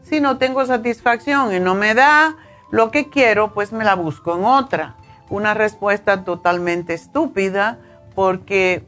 Si 0.03 0.19
no 0.19 0.37
tengo 0.37 0.65
satisfacción 0.65 1.53
y 1.53 1.59
no 1.59 1.75
me 1.75 1.93
da 1.93 2.35
lo 2.71 2.91
que 2.91 3.09
quiero, 3.09 3.53
pues 3.53 3.71
me 3.71 3.83
la 3.83 3.95
busco 3.95 4.35
en 4.35 4.45
otra 4.45 4.95
una 5.29 5.53
respuesta 5.53 6.23
totalmente 6.23 6.93
estúpida 6.93 7.79
porque 8.13 8.83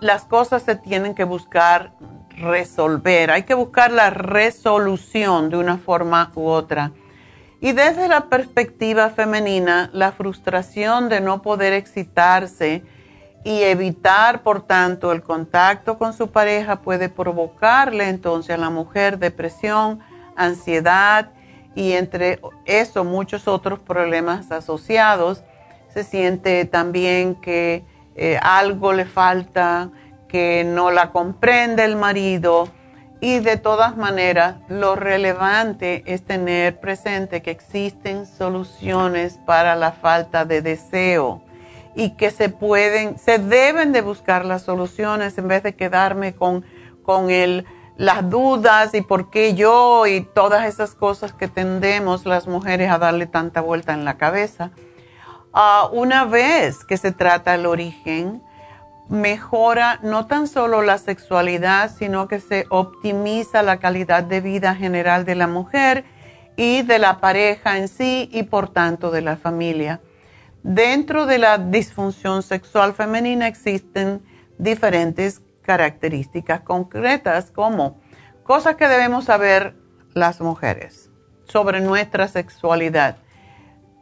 las 0.00 0.24
cosas 0.24 0.62
se 0.62 0.76
tienen 0.76 1.14
que 1.14 1.24
buscar 1.24 1.92
resolver, 2.36 3.30
hay 3.30 3.44
que 3.44 3.54
buscar 3.54 3.90
la 3.90 4.10
resolución 4.10 5.50
de 5.50 5.56
una 5.56 5.78
forma 5.78 6.30
u 6.34 6.46
otra. 6.46 6.92
Y 7.64 7.72
desde 7.72 8.08
la 8.08 8.26
perspectiva 8.28 9.08
femenina, 9.08 9.88
la 9.94 10.12
frustración 10.12 11.08
de 11.08 11.22
no 11.22 11.40
poder 11.40 11.72
excitarse 11.72 12.82
y 13.42 13.62
evitar, 13.62 14.42
por 14.42 14.66
tanto, 14.66 15.12
el 15.12 15.22
contacto 15.22 15.96
con 15.96 16.12
su 16.12 16.30
pareja 16.30 16.82
puede 16.82 17.08
provocarle 17.08 18.10
entonces 18.10 18.54
a 18.54 18.58
la 18.58 18.68
mujer 18.68 19.18
depresión, 19.18 20.00
ansiedad 20.36 21.30
y 21.74 21.92
entre 21.92 22.38
eso 22.66 23.02
muchos 23.02 23.48
otros 23.48 23.78
problemas 23.78 24.52
asociados. 24.52 25.42
Se 25.88 26.04
siente 26.04 26.66
también 26.66 27.34
que 27.34 27.82
eh, 28.14 28.38
algo 28.42 28.92
le 28.92 29.06
falta, 29.06 29.88
que 30.28 30.64
no 30.66 30.90
la 30.90 31.12
comprende 31.12 31.82
el 31.86 31.96
marido 31.96 32.68
y 33.24 33.38
de 33.38 33.56
todas 33.56 33.96
maneras 33.96 34.56
lo 34.68 34.96
relevante 34.96 36.02
es 36.04 36.26
tener 36.26 36.78
presente 36.78 37.40
que 37.40 37.52
existen 37.52 38.26
soluciones 38.26 39.40
para 39.46 39.76
la 39.76 39.92
falta 39.92 40.44
de 40.44 40.60
deseo 40.60 41.42
y 41.96 42.16
que 42.16 42.30
se 42.30 42.50
pueden, 42.50 43.18
se 43.18 43.38
deben 43.38 43.92
de 43.92 44.02
buscar 44.02 44.44
las 44.44 44.60
soluciones 44.60 45.38
en 45.38 45.48
vez 45.48 45.62
de 45.62 45.74
quedarme 45.74 46.34
con, 46.34 46.66
con 47.02 47.30
el 47.30 47.64
las 47.96 48.28
dudas 48.28 48.92
y 48.92 49.00
por 49.00 49.30
qué 49.30 49.54
yo 49.54 50.06
y 50.06 50.20
todas 50.20 50.66
esas 50.66 50.94
cosas 50.94 51.32
que 51.32 51.48
tendemos 51.48 52.26
las 52.26 52.46
mujeres 52.46 52.90
a 52.90 52.98
darle 52.98 53.24
tanta 53.24 53.62
vuelta 53.62 53.94
en 53.94 54.04
la 54.04 54.18
cabeza. 54.18 54.70
Ah, 55.54 55.88
una 55.92 56.26
vez 56.26 56.84
que 56.84 56.98
se 56.98 57.10
trata 57.10 57.54
el 57.54 57.64
origen, 57.64 58.42
mejora 59.08 60.00
no 60.02 60.26
tan 60.26 60.46
solo 60.46 60.82
la 60.82 60.98
sexualidad, 60.98 61.94
sino 61.94 62.28
que 62.28 62.40
se 62.40 62.66
optimiza 62.70 63.62
la 63.62 63.78
calidad 63.78 64.24
de 64.24 64.40
vida 64.40 64.74
general 64.74 65.24
de 65.24 65.34
la 65.34 65.46
mujer 65.46 66.04
y 66.56 66.82
de 66.82 66.98
la 66.98 67.20
pareja 67.20 67.78
en 67.78 67.88
sí 67.88 68.28
y 68.32 68.44
por 68.44 68.72
tanto 68.72 69.10
de 69.10 69.20
la 69.20 69.36
familia. 69.36 70.00
Dentro 70.62 71.26
de 71.26 71.38
la 71.38 71.58
disfunción 71.58 72.42
sexual 72.42 72.94
femenina 72.94 73.46
existen 73.46 74.22
diferentes 74.56 75.42
características 75.62 76.60
concretas 76.60 77.50
como 77.50 78.00
cosas 78.44 78.76
que 78.76 78.88
debemos 78.88 79.26
saber 79.26 79.76
las 80.14 80.40
mujeres 80.40 81.10
sobre 81.44 81.80
nuestra 81.80 82.28
sexualidad. 82.28 83.18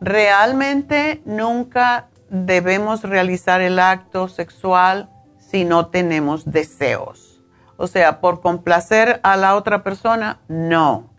Realmente 0.01 1.23
nunca 1.25 2.09
debemos 2.33 3.03
realizar 3.03 3.61
el 3.61 3.79
acto 3.79 4.27
sexual 4.27 5.11
si 5.37 5.67
no 5.67 5.89
tenemos 5.89 6.51
deseos. 6.51 7.43
O 7.77 7.87
sea, 7.87 8.21
por 8.21 8.41
complacer 8.41 9.21
a 9.23 9.37
la 9.37 9.55
otra 9.55 9.83
persona, 9.83 10.41
no. 10.49 11.11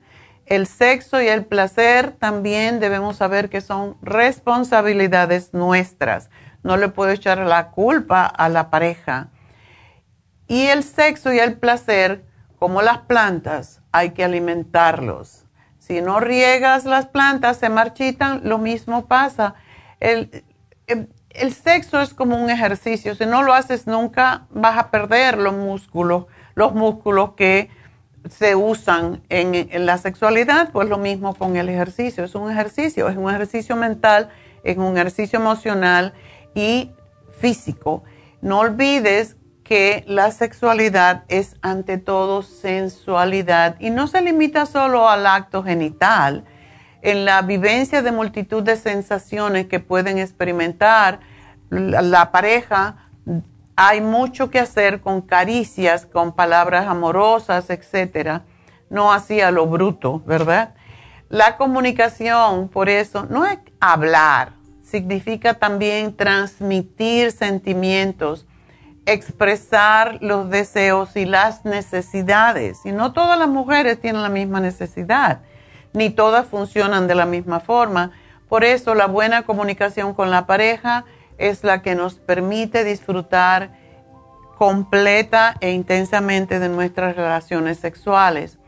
El 0.48 0.66
sexo 0.66 1.22
y 1.22 1.28
el 1.28 1.46
placer 1.46 2.14
también 2.14 2.80
debemos 2.80 3.18
saber 3.18 3.50
que 3.50 3.62
son 3.62 3.96
responsabilidades 4.02 5.54
nuestras. 5.54 6.32
No 6.64 6.78
le 6.78 6.90
puedo 6.90 7.12
echar 7.12 7.38
la 7.38 7.70
culpa 7.70 8.26
a 8.26 8.50
la 8.50 8.72
pareja 8.72 9.30
y 10.48 10.66
el 10.66 10.84
sexo 10.84 11.32
y 11.32 11.40
el 11.40 11.58
placer, 11.58 12.26
como 12.58 12.82
las 12.82 13.00
plantas, 13.00 13.82
hay 13.92 14.12
que 14.12 14.24
alimentarlos. 14.24 15.46
Si 15.78 16.02
no 16.02 16.20
riegas 16.20 16.86
las 16.86 17.06
plantas, 17.06 17.58
se 17.58 17.70
marchitan, 17.70 18.42
lo 18.46 18.58
mismo 18.58 19.06
pasa. 19.06 19.54
El, 20.00 20.44
el, 20.88 21.54
sexo 21.54 22.02
es 22.02 22.14
como 22.14 22.38
un 22.38 22.50
ejercicio. 22.50 23.16
Si 23.16 23.26
no 23.26 23.44
lo 23.44 23.54
haces 23.54 23.88
nunca, 23.88 24.48
vas 24.50 24.78
a 24.78 24.92
perder 24.92 25.38
los 25.38 25.54
músculos, 25.54 26.26
los 26.56 26.74
músculos 26.74 27.34
que 27.34 27.70
se 28.30 28.56
usan 28.56 29.22
en, 29.30 29.54
en, 29.56 29.86
la 29.86 29.98
sexualidad, 29.98 30.72
pues 30.72 30.88
lo 30.88 30.98
mismo 30.98 31.36
con 31.36 31.58
el 31.58 31.70
ejercicio. 31.70 32.24
Es 32.24 32.36
un 32.36 32.52
ejercicio, 32.52 33.10
es 33.10 33.18
un 33.18 33.30
ejercicio 33.30 33.76
mental, 33.76 34.30
es 34.64 34.78
un 34.78 34.96
ejercicio 34.98 35.40
emocional 35.40 36.14
y 36.56 36.92
físico. 37.40 38.04
No 38.42 38.60
olvides 38.60 39.36
que 39.64 40.04
la 40.08 40.32
sexualidad 40.32 41.24
es 41.30 41.56
ante 41.62 41.98
todo 41.98 42.44
sensualidad 42.44 43.78
y 43.80 43.90
no 43.90 44.08
se 44.08 44.22
limita 44.22 44.66
solo 44.66 45.10
al 45.10 45.26
acto 45.26 45.64
genital. 45.64 46.44
En 47.04 47.26
la 47.26 47.42
vivencia 47.42 48.02
de 48.02 48.12
multitud 48.12 48.64
de 48.64 48.78
sensaciones 48.78 49.68
que 49.68 49.80
pueden 49.80 50.18
experimentar 50.18 51.20
la, 51.70 52.32
pareja, 52.32 53.10
hay 53.76 54.02
mucho 54.02 54.50
que 54.50 54.60
hacer 54.60 55.02
con 55.02 55.22
caricias, 55.22 56.06
con 56.06 56.34
palabras 56.34 56.88
amorosas, 56.88 57.70
etcétera. 57.70 58.46
No 58.90 59.12
así 59.12 59.42
a 59.42 59.52
lo 59.52 59.68
bruto, 59.68 60.24
¿verdad? 60.26 60.76
La 61.28 61.58
comunicación, 61.58 62.70
por 62.70 62.88
eso, 62.90 63.28
no 63.30 63.46
es 63.46 63.60
hablar, 63.80 64.54
significa 64.82 65.56
también 65.56 66.16
transmitir 66.16 67.32
sentimientos 67.32 68.48
expresar 69.06 70.20
los 70.22 70.50
deseos 70.50 71.16
y 71.16 71.26
las 71.26 71.66
necesidades. 71.66 72.80
Y 72.86 72.92
no 72.92 73.14
todas 73.14 73.38
las 73.38 73.50
mujeres 73.50 74.00
tienen 74.00 74.22
la 74.22 74.30
misma 74.30 74.60
necesidad, 74.60 75.42
ni 75.94 76.10
todas 76.10 76.48
funcionan 76.48 77.08
de 77.08 77.16
la 77.16 77.26
misma 77.26 77.60
forma. 77.60 78.12
Por 78.50 78.64
eso 78.64 78.96
la 78.96 79.08
buena 79.08 79.44
comunicación 79.44 80.14
con 80.14 80.32
la 80.32 80.46
pareja 80.46 81.06
es 81.38 81.64
la 81.64 81.82
que 81.82 81.96
nos 81.96 82.16
permite 82.16 82.84
disfrutar 82.84 83.72
completa 84.58 85.56
e 85.60 85.72
intensamente 85.72 86.60
de 86.60 86.70
nuestras 86.70 87.16
relaciones 87.16 87.80
sexuales. 87.80 88.60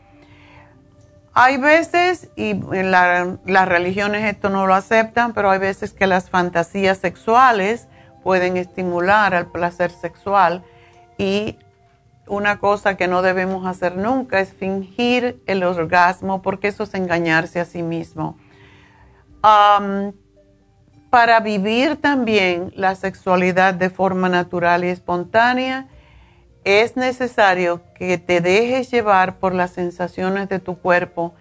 Hay 1.32 1.58
veces, 1.58 2.30
y 2.34 2.50
en 2.50 2.90
las 2.90 3.68
religiones 3.68 4.24
esto 4.24 4.48
no 4.48 4.66
lo 4.66 4.74
aceptan, 4.74 5.34
pero 5.34 5.50
hay 5.50 5.58
veces 5.58 5.92
que 5.92 6.06
las 6.06 6.30
fantasías 6.30 6.98
sexuales 6.98 7.88
pueden 8.22 8.56
estimular 8.56 9.34
al 9.34 9.46
placer 9.46 9.90
sexual 9.90 10.64
y 11.18 11.58
una 12.26 12.58
cosa 12.58 12.96
que 12.96 13.08
no 13.08 13.22
debemos 13.22 13.66
hacer 13.66 13.96
nunca 13.96 14.40
es 14.40 14.52
fingir 14.52 15.40
el 15.46 15.62
orgasmo 15.62 16.42
porque 16.42 16.68
eso 16.68 16.82
es 16.82 16.94
engañarse 16.94 17.60
a 17.60 17.64
sí 17.64 17.82
mismo. 17.82 18.36
para 21.10 21.40
vivir 21.40 21.96
también 21.96 22.72
la 22.74 22.94
sexualidad 22.96 23.74
de 23.74 23.90
forma 23.90 24.28
natural 24.28 24.84
y 24.84 24.88
espontánea, 24.88 25.86
es 26.64 26.96
necesario 26.96 27.80
que 27.94 28.18
te 28.18 28.40
dejes 28.40 28.90
llevar 28.90 29.38
por 29.38 29.54
las 29.54 29.70
sensaciones 29.70 30.48
de 30.48 30.58
tu 30.58 30.78
cuerpo 30.78 31.32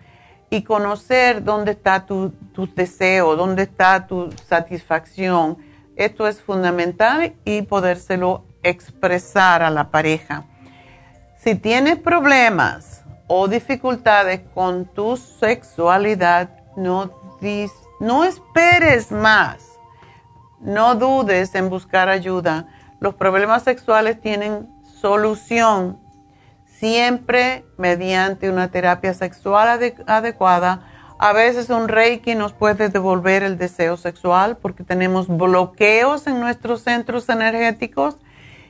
y 0.52 0.62
conocer 0.62 1.44
dónde 1.44 1.72
está 1.72 2.06
tu, 2.06 2.30
tu 2.54 2.72
deseo, 2.74 3.36
dónde 3.36 3.64
está 3.64 4.06
tu 4.06 4.32
satisfacción. 4.48 5.58
Esto 5.96 6.28
es 6.28 6.42
fundamental 6.42 7.34
y 7.44 7.64
podérselo 7.64 8.46
expresar 8.62 9.64
a 9.64 9.72
la 9.72 9.90
pareja. 9.90 10.46
Si 11.46 11.54
tienes 11.54 12.00
problemas 12.00 13.04
o 13.28 13.48
dificultades 13.48 14.42
con 14.56 14.86
tu 14.86 15.16
sexualidad, 15.16 16.50
no, 16.76 17.12
no 18.00 18.24
esperes 18.24 19.12
más. 19.12 19.64
No 20.60 20.96
dudes 20.96 21.54
en 21.54 21.70
buscar 21.70 22.10
ayuda. 22.10 22.66
Los 23.00 23.14
problemas 23.14 23.62
sexuales 23.62 24.20
tienen 24.20 24.68
solución 25.00 26.00
siempre 26.66 27.64
mediante 27.78 28.50
una 28.50 28.72
terapia 28.72 29.14
sexual 29.14 29.94
adecuada. 30.08 30.88
A 31.20 31.32
veces 31.32 31.70
un 31.70 31.90
reiki 31.90 32.34
nos 32.34 32.54
puede 32.54 32.90
devolver 32.90 33.44
el 33.44 33.60
deseo 33.60 33.98
sexual 33.98 34.58
porque 34.58 34.84
tenemos 34.84 35.28
bloqueos 35.28 36.26
en 36.26 36.40
nuestros 36.40 36.82
centros 36.82 37.30
energéticos 37.30 38.18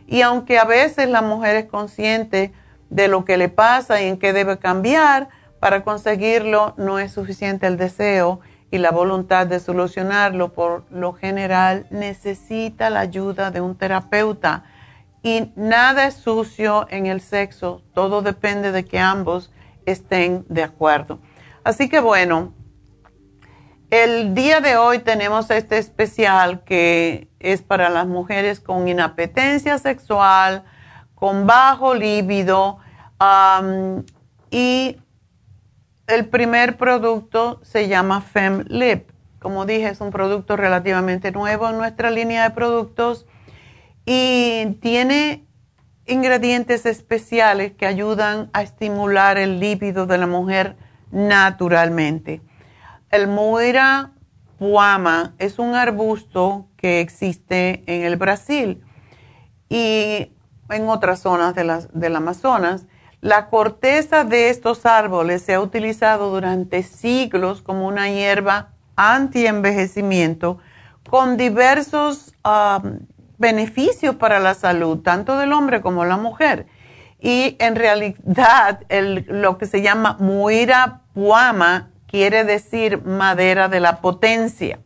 y 0.07 0.23
aunque 0.23 0.59
a 0.59 0.65
veces 0.65 1.07
la 1.07 1.21
mujer 1.21 1.55
es 1.55 1.65
consciente 1.67 2.51
de 2.89 3.07
lo 3.07 3.25
que 3.25 3.37
le 3.37 3.49
pasa 3.49 4.01
y 4.01 4.07
en 4.07 4.17
qué 4.17 4.33
debe 4.33 4.57
cambiar, 4.57 5.29
para 5.59 5.83
conseguirlo 5.83 6.73
no 6.77 6.99
es 6.99 7.11
suficiente 7.11 7.67
el 7.67 7.77
deseo 7.77 8.39
y 8.71 8.77
la 8.77 8.91
voluntad 8.91 9.47
de 9.47 9.59
solucionarlo. 9.59 10.53
Por 10.53 10.85
lo 10.91 11.13
general 11.13 11.87
necesita 11.89 12.89
la 12.89 12.99
ayuda 12.99 13.51
de 13.51 13.61
un 13.61 13.75
terapeuta 13.75 14.63
y 15.23 15.51
nada 15.55 16.05
es 16.05 16.13
sucio 16.13 16.85
en 16.91 17.07
el 17.07 17.19
sexo, 17.19 17.81
todo 17.95 18.21
depende 18.21 18.71
de 18.71 18.85
que 18.85 18.99
ambos 18.99 19.51
estén 19.87 20.45
de 20.49 20.61
acuerdo. 20.61 21.19
Así 21.63 21.89
que 21.89 21.99
bueno, 21.99 22.53
el 23.89 24.35
día 24.35 24.61
de 24.61 24.77
hoy 24.77 24.99
tenemos 24.99 25.49
este 25.49 25.79
especial 25.79 26.63
que 26.63 27.29
es 27.39 27.63
para 27.63 27.89
las 27.89 28.05
mujeres 28.05 28.59
con 28.59 28.87
inapetencia 28.87 29.79
sexual, 29.79 30.63
con 31.25 31.47
bajo 31.47 31.95
líbido 31.95 32.77
y 34.51 34.97
el 36.05 36.29
primer 36.29 36.77
producto 36.77 37.59
se 37.63 37.87
llama 37.87 38.21
FemLip. 38.21 39.09
Como 39.39 39.65
dije, 39.65 39.87
es 39.87 40.01
un 40.01 40.11
producto 40.11 40.55
relativamente 40.55 41.31
nuevo 41.31 41.67
en 41.67 41.77
nuestra 41.77 42.11
línea 42.11 42.43
de 42.43 42.51
productos 42.53 43.25
y 44.05 44.77
tiene 44.81 45.47
ingredientes 46.05 46.85
especiales 46.85 47.71
que 47.71 47.87
ayudan 47.87 48.51
a 48.53 48.61
estimular 48.61 49.39
el 49.39 49.59
líbido 49.59 50.05
de 50.05 50.19
la 50.19 50.27
mujer 50.27 50.75
naturalmente. 51.09 52.39
El 53.09 53.27
Muira 53.29 54.11
puama 54.59 55.33
es 55.39 55.57
un 55.57 55.73
arbusto 55.73 56.67
que 56.77 57.01
existe 57.01 57.83
en 57.87 58.03
el 58.03 58.15
Brasil 58.15 58.83
y 59.69 60.34
en 60.69 60.89
otras 60.89 61.19
zonas 61.19 61.55
del 61.55 62.15
Amazonas. 62.15 62.85
La 63.21 63.47
corteza 63.47 64.23
de 64.23 64.49
estos 64.49 64.85
árboles 64.85 65.41
se 65.41 65.55
ha 65.55 65.61
utilizado 65.61 66.29
durante 66.29 66.83
siglos 66.83 67.61
como 67.61 67.87
una 67.87 68.09
hierba 68.09 68.69
anti-envejecimiento 68.95 70.59
con 71.09 71.37
diversos 71.37 72.33
um, 72.45 72.99
beneficios 73.37 74.15
para 74.15 74.39
la 74.39 74.53
salud, 74.53 74.99
tanto 74.99 75.37
del 75.37 75.53
hombre 75.53 75.81
como 75.81 76.05
la 76.05 76.17
mujer. 76.17 76.67
Y 77.19 77.55
en 77.59 77.75
realidad 77.75 78.81
lo 79.27 79.57
que 79.57 79.65
se 79.65 79.81
llama 79.81 80.17
muira 80.19 81.01
puama 81.13 81.89
quiere 82.07 82.43
decir 82.43 83.03
madera 83.03 83.67
de 83.67 83.79
la 83.79 84.01
potencia. 84.01 84.79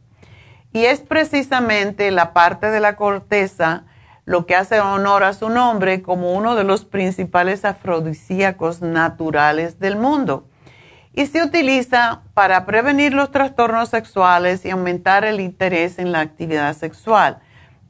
Y 0.71 0.85
es 0.85 1.01
precisamente 1.01 2.11
la 2.11 2.31
parte 2.31 2.67
de 2.67 2.79
la 2.79 2.95
corteza 2.95 3.85
lo 4.25 4.45
que 4.45 4.55
hace 4.55 4.79
honor 4.79 5.23
a 5.23 5.33
su 5.33 5.49
nombre 5.49 6.01
como 6.01 6.33
uno 6.33 6.55
de 6.55 6.63
los 6.63 6.85
principales 6.85 7.65
afrodisíacos 7.65 8.81
naturales 8.81 9.79
del 9.79 9.95
mundo. 9.95 10.45
Y 11.13 11.25
se 11.25 11.43
utiliza 11.43 12.21
para 12.33 12.65
prevenir 12.65 13.13
los 13.13 13.31
trastornos 13.31 13.89
sexuales 13.89 14.63
y 14.65 14.69
aumentar 14.69 15.25
el 15.25 15.39
interés 15.39 15.99
en 15.99 16.11
la 16.11 16.19
actividad 16.19 16.75
sexual. 16.75 17.39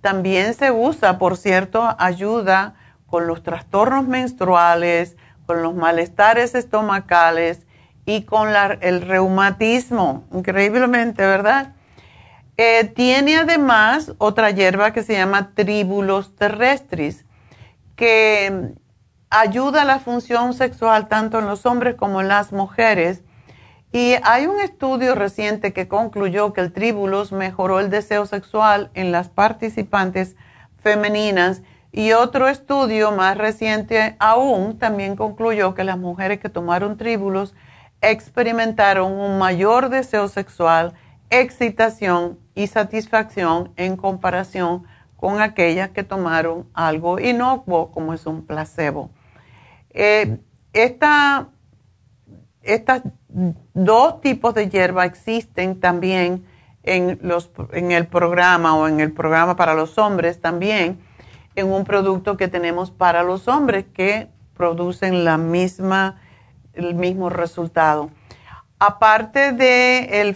También 0.01 0.53
se 0.53 0.71
usa, 0.71 1.17
por 1.17 1.35
cierto, 1.35 1.95
ayuda 1.99 2.75
con 3.05 3.27
los 3.27 3.43
trastornos 3.43 4.07
menstruales, 4.07 5.17
con 5.45 5.61
los 5.61 5.75
malestares 5.75 6.55
estomacales 6.55 7.65
y 8.05 8.23
con 8.23 8.49
el 8.81 9.01
reumatismo. 9.01 10.23
Increíblemente, 10.31 11.25
¿verdad? 11.25 11.73
Eh, 12.61 12.91
tiene 12.93 13.37
además 13.37 14.11
otra 14.17 14.51
hierba 14.51 14.91
que 14.91 15.01
se 15.01 15.13
llama 15.13 15.53
Tribulus 15.55 16.35
terrestris, 16.35 17.23
que 17.95 18.73
ayuda 19.29 19.83
a 19.83 19.85
la 19.85 19.99
función 19.99 20.53
sexual 20.53 21.07
tanto 21.07 21.39
en 21.39 21.45
los 21.45 21.65
hombres 21.65 21.95
como 21.95 22.19
en 22.19 22.27
las 22.27 22.51
mujeres. 22.51 23.23
Y 23.93 24.15
hay 24.23 24.47
un 24.47 24.59
estudio 24.59 25.15
reciente 25.15 25.71
que 25.71 25.87
concluyó 25.87 26.51
que 26.51 26.59
el 26.59 26.73
tribulus 26.73 27.31
mejoró 27.31 27.79
el 27.79 27.89
deseo 27.89 28.25
sexual 28.25 28.91
en 28.93 29.13
las 29.13 29.29
participantes 29.29 30.35
femeninas. 30.81 31.61
Y 31.93 32.11
otro 32.11 32.49
estudio 32.49 33.13
más 33.13 33.37
reciente 33.37 34.17
aún 34.19 34.77
también 34.77 35.15
concluyó 35.15 35.75
que 35.75 35.85
las 35.85 35.97
mujeres 35.97 36.41
que 36.41 36.49
tomaron 36.49 36.97
tribulus 36.97 37.55
experimentaron 38.01 39.13
un 39.13 39.37
mayor 39.37 39.87
deseo 39.87 40.27
sexual, 40.27 40.93
excitación 41.29 42.39
y 42.55 42.67
satisfacción 42.67 43.71
en 43.75 43.97
comparación 43.97 44.83
con 45.15 45.41
aquellas 45.41 45.89
que 45.89 46.03
tomaron 46.03 46.67
algo 46.73 47.19
inocuo 47.19 47.91
como 47.91 48.13
es 48.13 48.25
un 48.25 48.45
placebo. 48.45 49.11
Eh, 49.91 50.37
esta 50.73 51.49
estas 52.61 53.03
dos 53.73 54.21
tipos 54.21 54.53
de 54.53 54.69
hierba 54.69 55.05
existen 55.05 55.79
también 55.79 56.45
en, 56.83 57.19
los, 57.21 57.51
en 57.71 57.91
el 57.91 58.07
programa 58.07 58.75
o 58.75 58.87
en 58.87 58.99
el 58.99 59.11
programa 59.11 59.55
para 59.55 59.73
los 59.73 59.97
hombres 59.97 60.41
también, 60.41 60.99
en 61.55 61.71
un 61.71 61.83
producto 61.83 62.37
que 62.37 62.47
tenemos 62.47 62.91
para 62.91 63.23
los 63.23 63.47
hombres 63.47 63.85
que 63.93 64.29
producen 64.55 65.23
la 65.23 65.37
misma, 65.37 66.21
el 66.73 66.95
mismo 66.95 67.29
resultado. 67.29 68.09
Aparte 68.79 69.51
de 69.51 70.21
el 70.21 70.35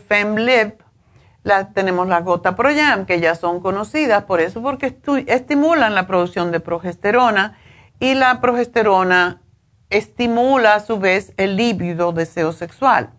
la, 1.43 1.69
tenemos 1.73 2.07
la 2.07 2.21
gota 2.21 2.55
Proyam, 2.55 3.05
que 3.05 3.19
ya 3.19 3.35
son 3.35 3.59
conocidas 3.59 4.23
por 4.23 4.39
eso, 4.39 4.61
porque 4.61 4.97
estimulan 5.27 5.95
la 5.95 6.07
producción 6.07 6.51
de 6.51 6.59
progesterona 6.59 7.57
y 7.99 8.15
la 8.15 8.41
progesterona 8.41 9.41
estimula 9.89 10.75
a 10.75 10.79
su 10.79 10.99
vez 10.99 11.33
el 11.37 11.55
líbido 11.55 12.11
deseo 12.11 12.51
sexual. 12.51 13.11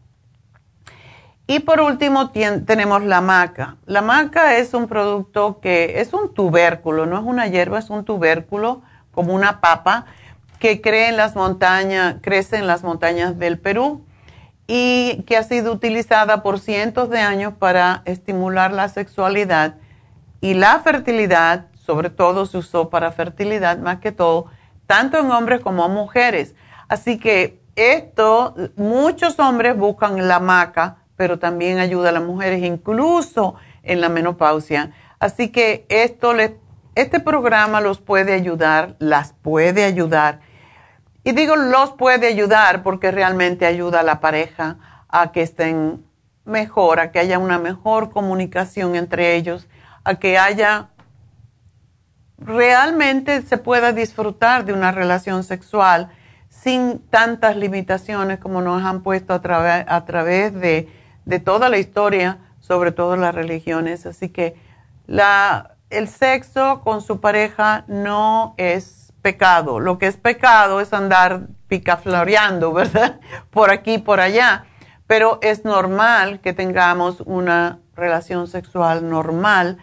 Y 1.47 1.61
por 1.61 1.81
último 1.81 2.31
tenemos 2.31 3.05
la 3.05 3.20
maca. 3.20 3.77
La 3.85 4.01
maca 4.01 4.57
es 4.57 4.72
un 4.72 4.89
producto 4.89 5.61
que 5.61 6.01
es 6.01 6.14
un 6.14 6.33
tubérculo, 6.33 7.05
no 7.05 7.18
es 7.18 7.25
una 7.25 7.47
hierba, 7.47 7.79
es 7.79 7.91
un 7.91 8.05
tubérculo 8.05 8.83
como 9.11 9.35
una 9.35 9.61
papa 9.61 10.07
que 10.59 10.81
crece 10.81 11.11
en 11.11 11.18
las 11.18 11.37
montañas, 11.37 12.16
crece 12.22 12.57
en 12.57 12.66
las 12.66 12.83
montañas 12.83 13.39
del 13.39 13.59
Perú 13.59 14.07
y 14.67 15.23
que 15.27 15.37
ha 15.37 15.43
sido 15.43 15.73
utilizada 15.73 16.43
por 16.43 16.59
cientos 16.59 17.11
de 17.11 17.19
años 17.19 17.55
para 17.59 18.03
estimular 18.05 18.73
la 18.73 18.89
sexualidad 18.89 19.77
y 20.41 20.55
la 20.55 20.81
fertilidad, 20.81 21.67
sobre 21.75 22.11
todo 22.11 22.47
se 22.47 22.59
usó 22.59 22.91
para 22.91 23.12
fertilidad 23.12 23.79
más 23.79 23.99
que 23.99 24.12
todo, 24.12 24.47
tanto 24.87 25.19
en 25.19 25.31
hombres 25.31 25.61
como 25.61 25.87
en 25.87 25.93
mujeres. 25.93 26.55
Así 26.89 27.19
que 27.19 27.61
esto, 27.77 28.55
muchos 28.77 29.39
hombres 29.39 29.77
buscan 29.77 30.29
la 30.29 30.41
maca, 30.41 30.99
pero 31.17 31.39
también 31.39 31.79
ayuda 31.79 32.11
a 32.11 32.12
las 32.12 32.23
mujeres 32.23 32.62
incluso 32.62 33.55
en 33.83 34.01
la 34.01 34.09
menopausia. 34.09 34.93
Así 35.19 35.49
que 35.49 35.87
esto 35.89 36.35
este 36.95 37.21
programa 37.21 37.81
los 37.81 38.01
puede 38.01 38.35
ayudar, 38.35 38.97
las 38.99 39.33
puede 39.33 39.85
ayudar. 39.85 40.41
Y 41.25 41.33
digo 41.33 41.57
los 41.57 41.93
puede 41.93 42.29
ayudar 42.29 42.83
porque 42.83 43.11
realmente 43.11 43.66
ayuda 43.66 44.01
a 44.01 44.03
la 44.03 44.20
pareja 44.20 44.77
a 45.09 45.33
que 45.33 45.43
estén 45.43 46.05
mejor, 46.45 47.01
a 47.01 47.11
que 47.11 47.18
haya 47.18 47.39
una 47.39 47.59
mejor 47.59 48.11
comunicación 48.11 48.95
entre 48.95 49.35
ellos, 49.35 49.66
a 50.05 50.16
que 50.16 50.37
haya 50.39 50.91
realmente 52.37 53.41
se 53.43 53.57
pueda 53.57 53.93
disfrutar 53.93 54.66
de 54.66 54.75
una 54.75 54.93
relación 54.93 55.45
sexual 55.45 56.11
sin 56.51 56.99
tantas 57.09 57.57
limitaciones 57.57 58.39
como 58.39 58.61
nos 58.61 58.85
han 58.85 59.03
puesto 59.03 59.33
a, 59.33 59.85
a 59.87 60.05
través 60.05 60.53
de, 60.55 60.89
de 61.25 61.39
toda 61.39 61.68
la 61.70 61.79
historia 61.79 62.39
sobre 62.61 62.93
todo 62.93 63.16
las 63.16 63.35
religiones. 63.35 64.07
Así 64.07 64.29
que 64.29 64.57
la, 65.07 65.77
el 65.91 66.09
sexo 66.09 66.81
con 66.83 67.03
su 67.03 67.20
pareja 67.20 67.85
no 67.89 68.55
es 68.57 69.03
pecado. 69.25 69.81
Lo 69.81 69.97
que 69.97 70.07
es 70.07 70.18
pecado 70.18 70.83
es 70.83 70.93
andar 70.93 71.47
picafloreando, 71.66 72.75
¿verdad? 72.75 73.20
Por 73.51 73.70
aquí, 73.70 73.97
por 73.97 74.20
allá. 74.20 74.66
Pero 75.07 75.39
es 75.41 75.64
normal 75.64 76.41
que 76.41 76.53
tengamos 76.53 77.22
una 77.22 77.79
relación 77.97 78.47
sexual 78.49 79.09
normal 79.09 79.79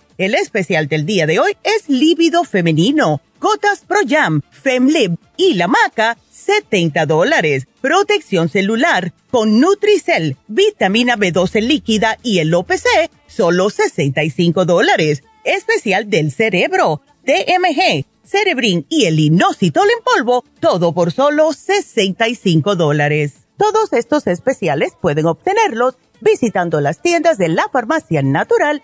El 0.17 0.35
especial 0.35 0.87
del 0.87 1.05
día 1.05 1.25
de 1.25 1.39
hoy 1.39 1.57
es 1.63 1.87
líbido 1.87 2.43
femenino, 2.43 3.21
gotas 3.39 3.83
Pro 3.87 3.99
Jam, 4.07 4.41
Femlib 4.51 5.17
y 5.37 5.53
la 5.53 5.67
maca, 5.67 6.17
70 6.31 7.05
dólares. 7.05 7.67
Protección 7.81 8.49
celular 8.49 9.13
con 9.29 9.59
Nutricel, 9.59 10.37
vitamina 10.47 11.15
B12 11.15 11.61
líquida 11.61 12.17
y 12.23 12.39
el 12.39 12.53
OPC, 12.53 12.85
solo 13.27 13.69
65 13.69 14.65
dólares. 14.65 15.23
Especial 15.43 16.09
del 16.09 16.31
cerebro, 16.31 17.01
TMG, 17.25 18.05
Cerebrin 18.23 18.85
y 18.89 19.05
el 19.05 19.19
inositol 19.19 19.87
en 19.89 20.03
polvo, 20.03 20.43
todo 20.59 20.93
por 20.93 21.11
solo 21.11 21.53
65 21.53 22.75
dólares. 22.75 23.33
Todos 23.57 23.93
estos 23.93 24.27
especiales 24.27 24.93
pueden 24.99 25.25
obtenerlos 25.25 25.95
visitando 26.19 26.81
las 26.81 27.01
tiendas 27.01 27.37
de 27.37 27.47
la 27.47 27.67
farmacia 27.71 28.21
natural 28.21 28.83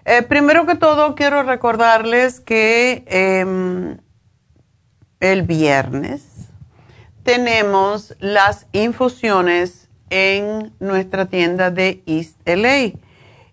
Eh, 0.05 0.23
primero 0.23 0.67
que 0.67 0.77
todo, 0.77 1.17
quiero 1.17 1.43
recordarles 1.43 2.39
que 2.39 3.03
em, 3.09 3.99
el 5.19 5.43
viernes 5.43 6.23
tenemos 7.25 8.15
las 8.21 8.69
infusiones 8.71 9.89
en 10.11 10.73
nuestra 10.79 11.27
tienda 11.27 11.73
de 11.73 12.05
East 12.07 12.39
LA 12.47 12.93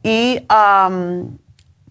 y 0.02 0.46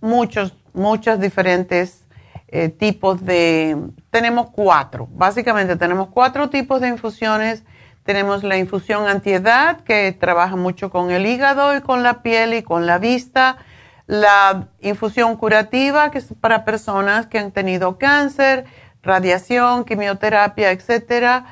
muchos, 0.02 0.56
muchos 0.74 1.20
diferentes 1.20 2.06
eh, 2.48 2.70
tipos 2.70 3.26
de... 3.26 3.76
Tenemos 4.12 4.52
cuatro, 4.52 5.08
básicamente 5.14 5.78
tenemos 5.78 6.10
cuatro 6.10 6.52
tipos 6.52 6.80
de 6.80 6.90
infusiones. 6.90 7.64
Tenemos 8.04 8.44
la 8.44 8.58
infusión 8.58 9.08
antiedad, 9.08 9.80
que 9.80 10.12
trabaja 10.12 10.56
mucho 10.56 10.92
con 10.92 11.10
el 11.10 11.26
hígado 11.26 11.76
y 11.76 11.82
con 11.82 12.04
la 12.04 12.22
piel 12.22 12.54
y 12.54 12.62
con 12.62 12.86
la 12.86 13.00
vista. 13.00 13.58
La 14.06 14.68
infusión 14.80 15.38
curativa, 15.38 16.12
que 16.12 16.20
es 16.20 16.28
para 16.40 16.66
personas 16.66 17.26
que 17.26 17.40
han 17.40 17.52
tenido 17.52 17.98
cáncer 17.98 18.66
radiación, 19.06 19.86
quimioterapia, 19.86 20.72
etcétera. 20.72 21.46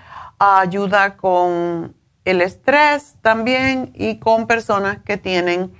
Ayuda 0.45 1.15
con 1.15 1.95
el 2.25 2.41
estrés 2.41 3.15
también 3.21 3.93
y 3.95 4.19
con 4.19 4.45
personas 4.45 4.97
que 5.05 5.15
tienen 5.15 5.71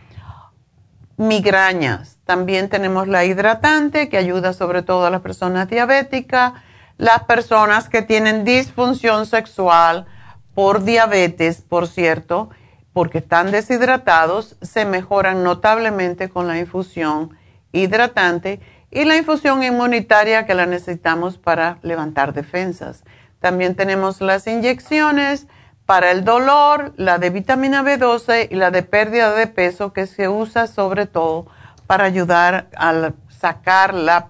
migrañas. 1.17 2.17
También 2.23 2.69
tenemos 2.69 3.09
la 3.09 3.25
hidratante 3.25 4.07
que 4.07 4.17
ayuda 4.17 4.53
sobre 4.53 4.81
todo 4.81 5.05
a 5.05 5.09
las 5.09 5.19
personas 5.19 5.67
diabéticas, 5.67 6.53
las 6.97 7.23
personas 7.23 7.89
que 7.89 8.03
tienen 8.03 8.45
disfunción 8.45 9.25
sexual 9.25 10.05
por 10.53 10.85
diabetes, 10.85 11.61
por 11.61 11.89
cierto, 11.89 12.49
porque 12.93 13.17
están 13.17 13.51
deshidratados, 13.51 14.55
se 14.61 14.85
mejoran 14.85 15.43
notablemente 15.43 16.29
con 16.29 16.47
la 16.47 16.57
infusión 16.57 17.35
hidratante 17.73 18.61
y 18.91 19.03
la 19.03 19.17
infusión 19.17 19.61
inmunitaria 19.61 20.45
que 20.45 20.53
la 20.53 20.67
necesitamos 20.67 21.37
para 21.37 21.79
levantar 21.81 22.33
defensas. 22.33 23.03
También 23.43 23.75
tenemos 23.75 24.21
las 24.21 24.47
inyecciones 24.47 25.47
para 25.85 26.11
el 26.11 26.23
dolor, 26.23 26.93
la 26.95 27.17
de 27.17 27.29
vitamina 27.29 27.83
B12 27.83 28.47
y 28.49 28.55
la 28.55 28.71
de 28.71 28.83
pérdida 28.83 29.35
de 29.35 29.47
peso 29.47 29.91
que 29.91 30.07
se 30.07 30.29
usa 30.29 30.65
sobre 30.65 31.07
todo 31.07 31.47
para 31.85 32.05
ayudar 32.05 32.69
a 32.77 33.11
sacar 33.27 33.93
la 33.93 34.29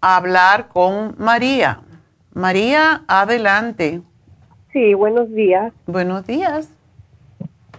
hablar 0.00 0.68
con 0.68 1.16
María. 1.18 1.80
María, 2.32 3.02
adelante. 3.08 4.00
Sí, 4.72 4.94
buenos 4.94 5.34
días. 5.34 5.74
Buenos 5.86 6.24
días. 6.26 6.70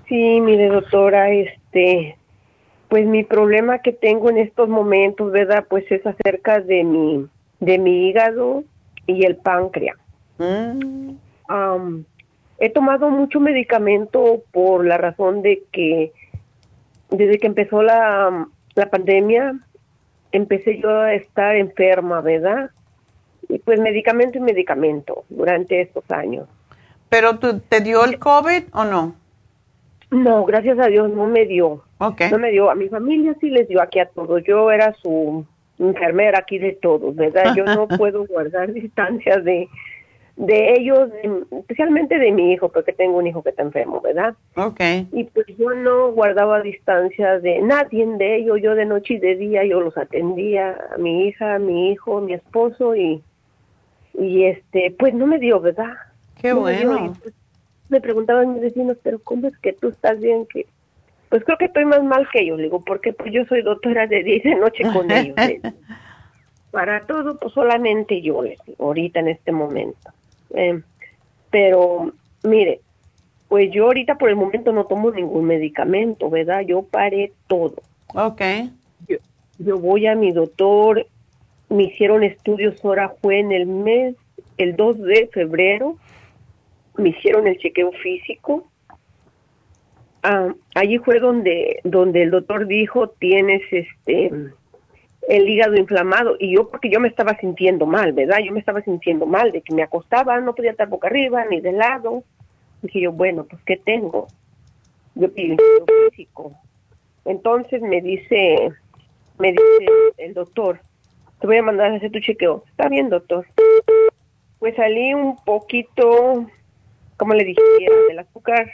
Sí, 0.07 0.41
mire 0.41 0.67
doctora, 0.67 1.31
este, 1.31 2.18
pues 2.89 3.05
mi 3.05 3.23
problema 3.23 3.79
que 3.79 3.93
tengo 3.93 4.29
en 4.29 4.37
estos 4.37 4.67
momentos, 4.67 5.31
¿verdad? 5.31 5.65
Pues 5.69 5.89
es 5.91 6.05
acerca 6.05 6.59
de 6.59 6.83
mi, 6.83 7.27
de 7.59 7.77
mi 7.77 8.09
hígado 8.09 8.63
y 9.05 9.25
el 9.25 9.37
páncreas. 9.37 9.97
Mm. 10.39 11.99
he 12.59 12.69
tomado 12.69 13.09
mucho 13.09 13.39
medicamento 13.39 14.41
por 14.51 14.85
la 14.85 14.97
razón 14.97 15.41
de 15.41 15.63
que 15.71 16.13
desde 17.09 17.37
que 17.39 17.47
empezó 17.47 17.81
la, 17.83 18.47
la 18.75 18.89
pandemia, 18.89 19.59
empecé 20.31 20.79
yo 20.79 20.89
a 20.89 21.13
estar 21.13 21.55
enferma, 21.55 22.21
¿verdad? 22.21 22.71
Y 23.47 23.59
pues 23.59 23.79
medicamento 23.79 24.37
y 24.37 24.41
medicamento 24.41 25.25
durante 25.29 25.81
estos 25.81 26.09
años. 26.11 26.47
¿Pero 27.09 27.39
tú, 27.39 27.59
te 27.59 27.81
dio 27.81 28.05
el 28.05 28.19
COVID 28.19 28.63
o 28.73 28.85
no? 28.85 29.15
No, 30.11 30.43
gracias 30.45 30.79
a 30.79 30.87
Dios 30.87 31.11
no 31.11 31.27
me 31.27 31.45
dio. 31.45 31.83
Okay. 31.99 32.31
No 32.31 32.39
me 32.39 32.51
dio. 32.51 32.69
A 32.69 32.75
mi 32.75 32.89
familia 32.89 33.35
sí 33.39 33.49
les 33.49 33.67
dio 33.67 33.81
aquí 33.81 33.99
a 33.99 34.07
todos. 34.07 34.43
Yo 34.43 34.71
era 34.71 34.93
su 35.01 35.45
enfermera 35.77 36.39
aquí 36.39 36.57
de 36.57 36.73
todos, 36.73 37.15
¿verdad? 37.15 37.53
Yo 37.55 37.63
no 37.65 37.87
puedo 37.97 38.25
guardar 38.25 38.73
distancias 38.73 39.43
de, 39.43 39.69
de 40.35 40.73
ellos, 40.73 41.09
especialmente 41.51 42.17
de 42.17 42.31
mi 42.31 42.53
hijo, 42.53 42.69
porque 42.69 42.91
tengo 42.91 43.17
un 43.17 43.27
hijo 43.27 43.43
que 43.43 43.51
está 43.51 43.61
enfermo, 43.61 44.01
¿verdad? 44.01 44.33
Okay. 44.55 45.07
Y 45.11 45.25
pues 45.25 45.45
yo 45.57 45.69
no 45.75 46.11
guardaba 46.11 46.61
distancias 46.61 47.43
de 47.43 47.61
nadie 47.61 48.05
de 48.05 48.37
ellos. 48.37 48.59
Yo 48.61 48.73
de 48.73 48.85
noche 48.85 49.15
y 49.15 49.19
de 49.19 49.35
día 49.35 49.63
yo 49.63 49.79
los 49.79 49.95
atendía, 49.95 50.75
a 50.93 50.97
mi 50.97 51.27
hija, 51.27 51.55
a 51.55 51.59
mi 51.59 51.91
hijo, 51.91 52.19
mi 52.19 52.33
esposo 52.33 52.95
y, 52.95 53.21
y 54.15 54.45
este, 54.45 54.95
pues 54.97 55.13
no 55.13 55.27
me 55.27 55.37
dio, 55.37 55.59
¿verdad? 55.59 55.93
Qué 56.41 56.53
bueno. 56.53 57.13
Pues, 57.21 57.33
me 57.89 58.01
preguntaban 58.01 58.53
mis 58.53 58.61
vecinos, 58.61 58.97
pero 59.03 59.19
¿cómo 59.19 59.47
es 59.47 59.57
que 59.57 59.73
tú 59.73 59.89
estás 59.89 60.19
bien? 60.19 60.45
que 60.45 60.65
Pues 61.29 61.43
creo 61.43 61.57
que 61.57 61.65
estoy 61.65 61.85
más 61.85 62.03
mal 62.03 62.27
que 62.31 62.41
ellos, 62.41 62.57
digo, 62.57 62.83
porque 62.83 63.13
pues 63.13 63.31
yo 63.31 63.45
soy 63.45 63.61
doctora 63.61 64.07
de 64.07 64.23
día 64.23 64.37
y 64.37 64.41
de 64.41 64.55
noche 64.55 64.83
con 64.93 65.11
ellos. 65.11 65.35
Para 66.71 67.01
todo, 67.01 67.37
pues 67.37 67.53
solamente 67.53 68.21
yo 68.21 68.43
les 68.43 68.59
digo, 68.65 68.85
ahorita 68.85 69.19
en 69.19 69.29
este 69.29 69.51
momento. 69.51 70.11
Eh, 70.51 70.81
pero, 71.49 72.13
mire, 72.43 72.81
pues 73.47 73.71
yo 73.71 73.85
ahorita 73.85 74.17
por 74.17 74.29
el 74.29 74.35
momento 74.35 74.71
no 74.71 74.85
tomo 74.85 75.11
ningún 75.11 75.45
medicamento, 75.45 76.29
¿verdad? 76.29 76.61
Yo 76.61 76.83
paré 76.83 77.33
todo. 77.47 77.81
Ok. 78.13 78.41
Yo, 79.07 79.17
yo 79.57 79.79
voy 79.79 80.05
a 80.05 80.13
mi 80.13 80.31
doctor, 80.31 81.07
me 81.69 81.83
hicieron 81.83 82.23
estudios, 82.23 82.83
ahora 82.85 83.13
fue 83.21 83.39
en 83.39 83.51
el 83.51 83.65
mes, 83.65 84.15
el 84.57 84.75
2 84.75 85.01
de 85.01 85.29
febrero, 85.33 85.97
me 86.99 87.09
hicieron 87.09 87.47
el 87.47 87.57
chequeo 87.57 87.91
físico. 87.91 88.67
Ah, 90.23 90.53
allí 90.75 90.97
fue 90.99 91.19
donde, 91.19 91.79
donde 91.83 92.23
el 92.23 92.31
doctor 92.31 92.67
dijo 92.67 93.09
tienes 93.09 93.61
este 93.71 94.31
el 95.29 95.47
hígado 95.47 95.75
inflamado 95.75 96.35
y 96.39 96.55
yo 96.55 96.69
porque 96.69 96.89
yo 96.89 96.99
me 96.99 97.07
estaba 97.07 97.37
sintiendo 97.37 97.85
mal, 97.85 98.13
¿verdad? 98.13 98.39
Yo 98.39 98.51
me 98.51 98.59
estaba 98.59 98.81
sintiendo 98.81 99.27
mal 99.27 99.51
de 99.51 99.61
que 99.61 99.75
me 99.75 99.83
acostaba, 99.83 100.39
no 100.39 100.55
podía 100.55 100.71
estar 100.71 100.89
boca 100.89 101.07
arriba 101.07 101.45
ni 101.45 101.61
de 101.61 101.71
lado. 101.71 102.23
Dije 102.81 103.01
yo, 103.01 103.11
bueno, 103.11 103.45
pues 103.45 103.61
¿qué 103.63 103.77
tengo? 103.77 104.27
Yo 105.13 105.31
pido 105.31 105.57
físico. 106.09 106.51
Entonces 107.25 107.81
me 107.81 108.01
dice, 108.01 108.71
me 109.37 109.51
dice 109.51 109.85
el 110.17 110.33
doctor, 110.33 110.79
te 111.39 111.47
voy 111.47 111.57
a 111.57 111.63
mandar 111.63 111.91
a 111.91 111.95
hacer 111.97 112.11
tu 112.11 112.19
chequeo. 112.19 112.63
Está 112.67 112.89
bien, 112.89 113.09
doctor. 113.09 113.45
Pues 114.57 114.75
salí 114.75 115.13
un 115.13 115.35
poquito 115.37 116.47
como 117.19 117.33
le 117.33 117.43
dije, 117.43 117.61
del 118.07 118.19
azúcar 118.19 118.71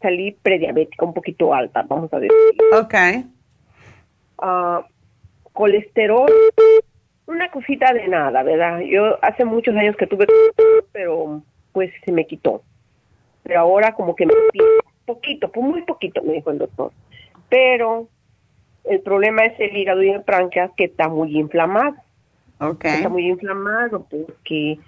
salí 0.00 0.32
prediabética, 0.32 1.04
un 1.04 1.12
poquito 1.12 1.52
alta, 1.52 1.82
vamos 1.82 2.10
a 2.14 2.20
decir. 2.20 2.34
Ok. 2.72 2.94
Uh, 4.38 4.82
colesterol, 5.52 6.30
una 7.26 7.50
cosita 7.50 7.92
de 7.92 8.08
nada, 8.08 8.42
¿verdad? 8.44 8.80
Yo 8.80 9.22
hace 9.22 9.44
muchos 9.44 9.74
años 9.76 9.96
que 9.96 10.06
tuve, 10.06 10.26
pero 10.92 11.42
pues 11.72 11.90
se 12.04 12.12
me 12.12 12.26
quitó. 12.26 12.62
Pero 13.42 13.60
ahora 13.60 13.94
como 13.94 14.14
que 14.14 14.24
me 14.24 14.34
poquito, 15.04 15.50
pues 15.50 15.66
muy 15.66 15.82
poquito, 15.82 16.22
me 16.22 16.34
dijo 16.34 16.50
el 16.52 16.58
doctor. 16.58 16.92
Pero 17.48 18.06
el 18.84 19.00
problema 19.00 19.44
es 19.44 19.58
el 19.58 19.76
hígado 19.76 20.02
y 20.02 20.10
el 20.10 20.22
páncreas 20.22 20.70
que 20.76 20.84
está 20.84 21.08
muy 21.08 21.36
inflamado. 21.36 21.96
Ok. 22.60 22.84
Está 22.84 23.08
muy 23.08 23.26
inflamado 23.26 24.06
porque 24.08 24.78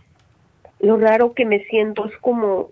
lo 0.78 0.96
raro 0.96 1.34
que 1.34 1.44
me 1.44 1.64
siento 1.64 2.06
es 2.06 2.16
como 2.18 2.70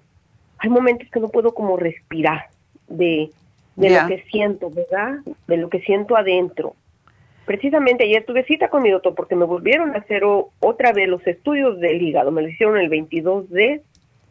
hay 0.61 0.69
momentos 0.69 1.09
que 1.11 1.21
no 1.21 1.29
puedo 1.29 1.55
como 1.55 1.77
respirar 1.77 2.49
de, 2.89 3.31
de 3.77 3.91
lo 3.91 4.07
que 4.07 4.23
siento, 4.31 4.71
¿verdad? 4.71 5.21
De 5.47 5.57
lo 5.57 5.71
que 5.71 5.81
siento 5.81 6.17
adentro. 6.17 6.75
Precisamente 7.47 8.05
ayer 8.05 8.25
tuve 8.27 8.45
cita 8.45 8.69
con 8.69 8.83
mi 8.83 8.91
doctor 8.91 9.15
porque 9.15 9.35
me 9.35 9.47
volvieron 9.47 9.95
a 9.95 9.99
hacer 9.99 10.23
otra 10.25 10.93
vez 10.93 11.09
los 11.09 11.27
estudios 11.27 11.81
del 11.81 12.01
hígado. 12.03 12.31
Me 12.31 12.43
lo 12.43 12.49
hicieron 12.49 12.77
el 12.77 12.91
22 12.91 13.51
de 13.51 13.83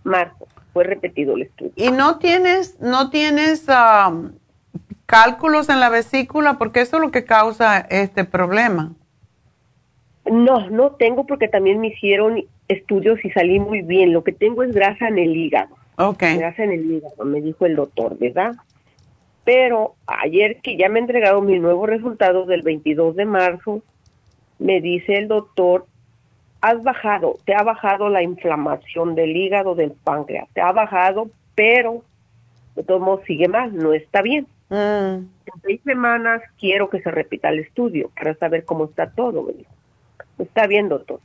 marzo. 0.04 0.48
Fue 0.72 0.84
repetido 0.84 1.36
el 1.36 1.42
estudio. 1.42 1.74
¿Y 1.76 1.90
no 1.90 2.20
tienes, 2.20 2.80
no 2.80 3.10
tienes 3.10 3.66
um, 3.68 4.34
cálculos 5.08 5.68
en 5.70 5.80
la 5.80 5.90
vesícula? 5.90 6.60
Porque 6.60 6.82
eso 6.82 6.98
es 6.98 7.02
lo 7.02 7.12
que 7.12 7.26
causa 7.26 7.80
este 7.80 8.24
problema. 8.24 8.94
No, 10.32 10.70
no 10.70 10.92
tengo 10.92 11.26
porque 11.26 11.48
también 11.48 11.82
me 11.82 11.88
hicieron 11.88 12.44
estudios 12.68 13.20
y 13.26 13.32
salí 13.32 13.60
muy 13.60 13.82
bien. 13.82 14.14
Lo 14.14 14.24
que 14.24 14.32
tengo 14.32 14.62
es 14.62 14.72
grasa 14.72 15.08
en 15.08 15.18
el 15.18 15.36
hígado. 15.36 15.79
Ok. 16.00 16.24
Me 16.24 16.46
hacen 16.46 16.72
el 16.72 16.90
hígado, 16.90 17.26
me 17.26 17.42
dijo 17.42 17.66
el 17.66 17.76
doctor, 17.76 18.18
¿verdad? 18.18 18.56
Pero 19.44 19.96
ayer 20.08 20.62
que 20.62 20.78
ya 20.78 20.88
me 20.88 21.00
entregaron 21.00 21.46
mis 21.46 21.60
nuevos 21.60 21.90
resultados 21.90 22.48
del 22.48 22.62
22 22.62 23.18
de 23.18 23.26
marzo, 23.26 23.82
me 24.60 24.80
dice 24.80 25.16
el 25.16 25.28
doctor, 25.28 25.86
has 26.62 26.82
bajado, 26.84 27.38
te 27.44 27.54
ha 27.54 27.64
bajado 27.64 28.08
la 28.08 28.24
inflamación 28.24 29.14
del 29.14 29.36
hígado, 29.36 29.76
del 29.76 29.92
páncreas, 29.92 30.48
te 30.54 30.62
ha 30.62 30.72
bajado, 30.72 31.28
pero 31.54 32.04
de 32.78 32.84
todos 32.84 33.02
modos 33.02 33.26
sigue 33.26 33.50
mal, 33.50 33.76
no 33.76 33.92
está 33.94 34.22
bien. 34.22 34.48
Mm. 34.70 34.76
En 34.76 35.62
seis 35.64 35.82
semanas 35.84 36.42
quiero 36.58 36.90
que 36.90 37.02
se 37.02 37.12
repita 37.12 37.50
el 37.50 37.60
estudio 37.60 38.10
para 38.16 38.36
saber 38.36 38.64
cómo 38.64 38.86
está 38.86 39.10
todo, 39.10 39.44
me 39.44 39.52
dijo. 39.52 39.72
Está 40.38 40.66
bien, 40.66 40.88
doctor. 40.88 41.20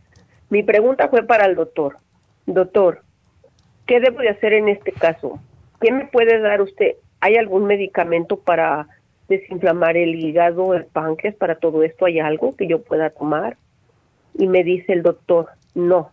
Mi 0.51 0.65
pregunta 0.65 1.09
fue 1.09 1.23
para 1.23 1.47
el 1.47 1.55
doctor. 1.55 1.99
Doctor, 2.47 3.03
¿Qué 3.87 4.01
debo 4.01 4.21
de 4.21 4.31
hacer 4.31 4.53
en 4.53 4.69
este 4.69 4.93
caso? 4.93 5.39
¿Qué 5.81 5.93
me 5.93 6.07
puede 6.07 6.39
dar 6.41 6.63
usted? 6.63 6.95
¿Hay 7.21 7.37
algún 7.37 7.67
medicamento 7.67 8.37
para 8.37 8.89
desinflamar 9.29 9.97
el 9.97 10.15
hígado, 10.15 10.75
el 10.75 10.87
páncreas, 10.87 11.35
para 11.35 11.57
todo 11.57 11.83
esto 11.83 12.07
hay 12.07 12.21
algo 12.21 12.55
que 12.57 12.67
yo 12.67 12.83
pueda 12.83 13.11
tomar. 13.11 13.57
Y 14.37 14.47
me 14.47 14.65
dice 14.65 14.93
el 14.93 15.03
doctor, 15.03 15.49
no, 15.75 16.11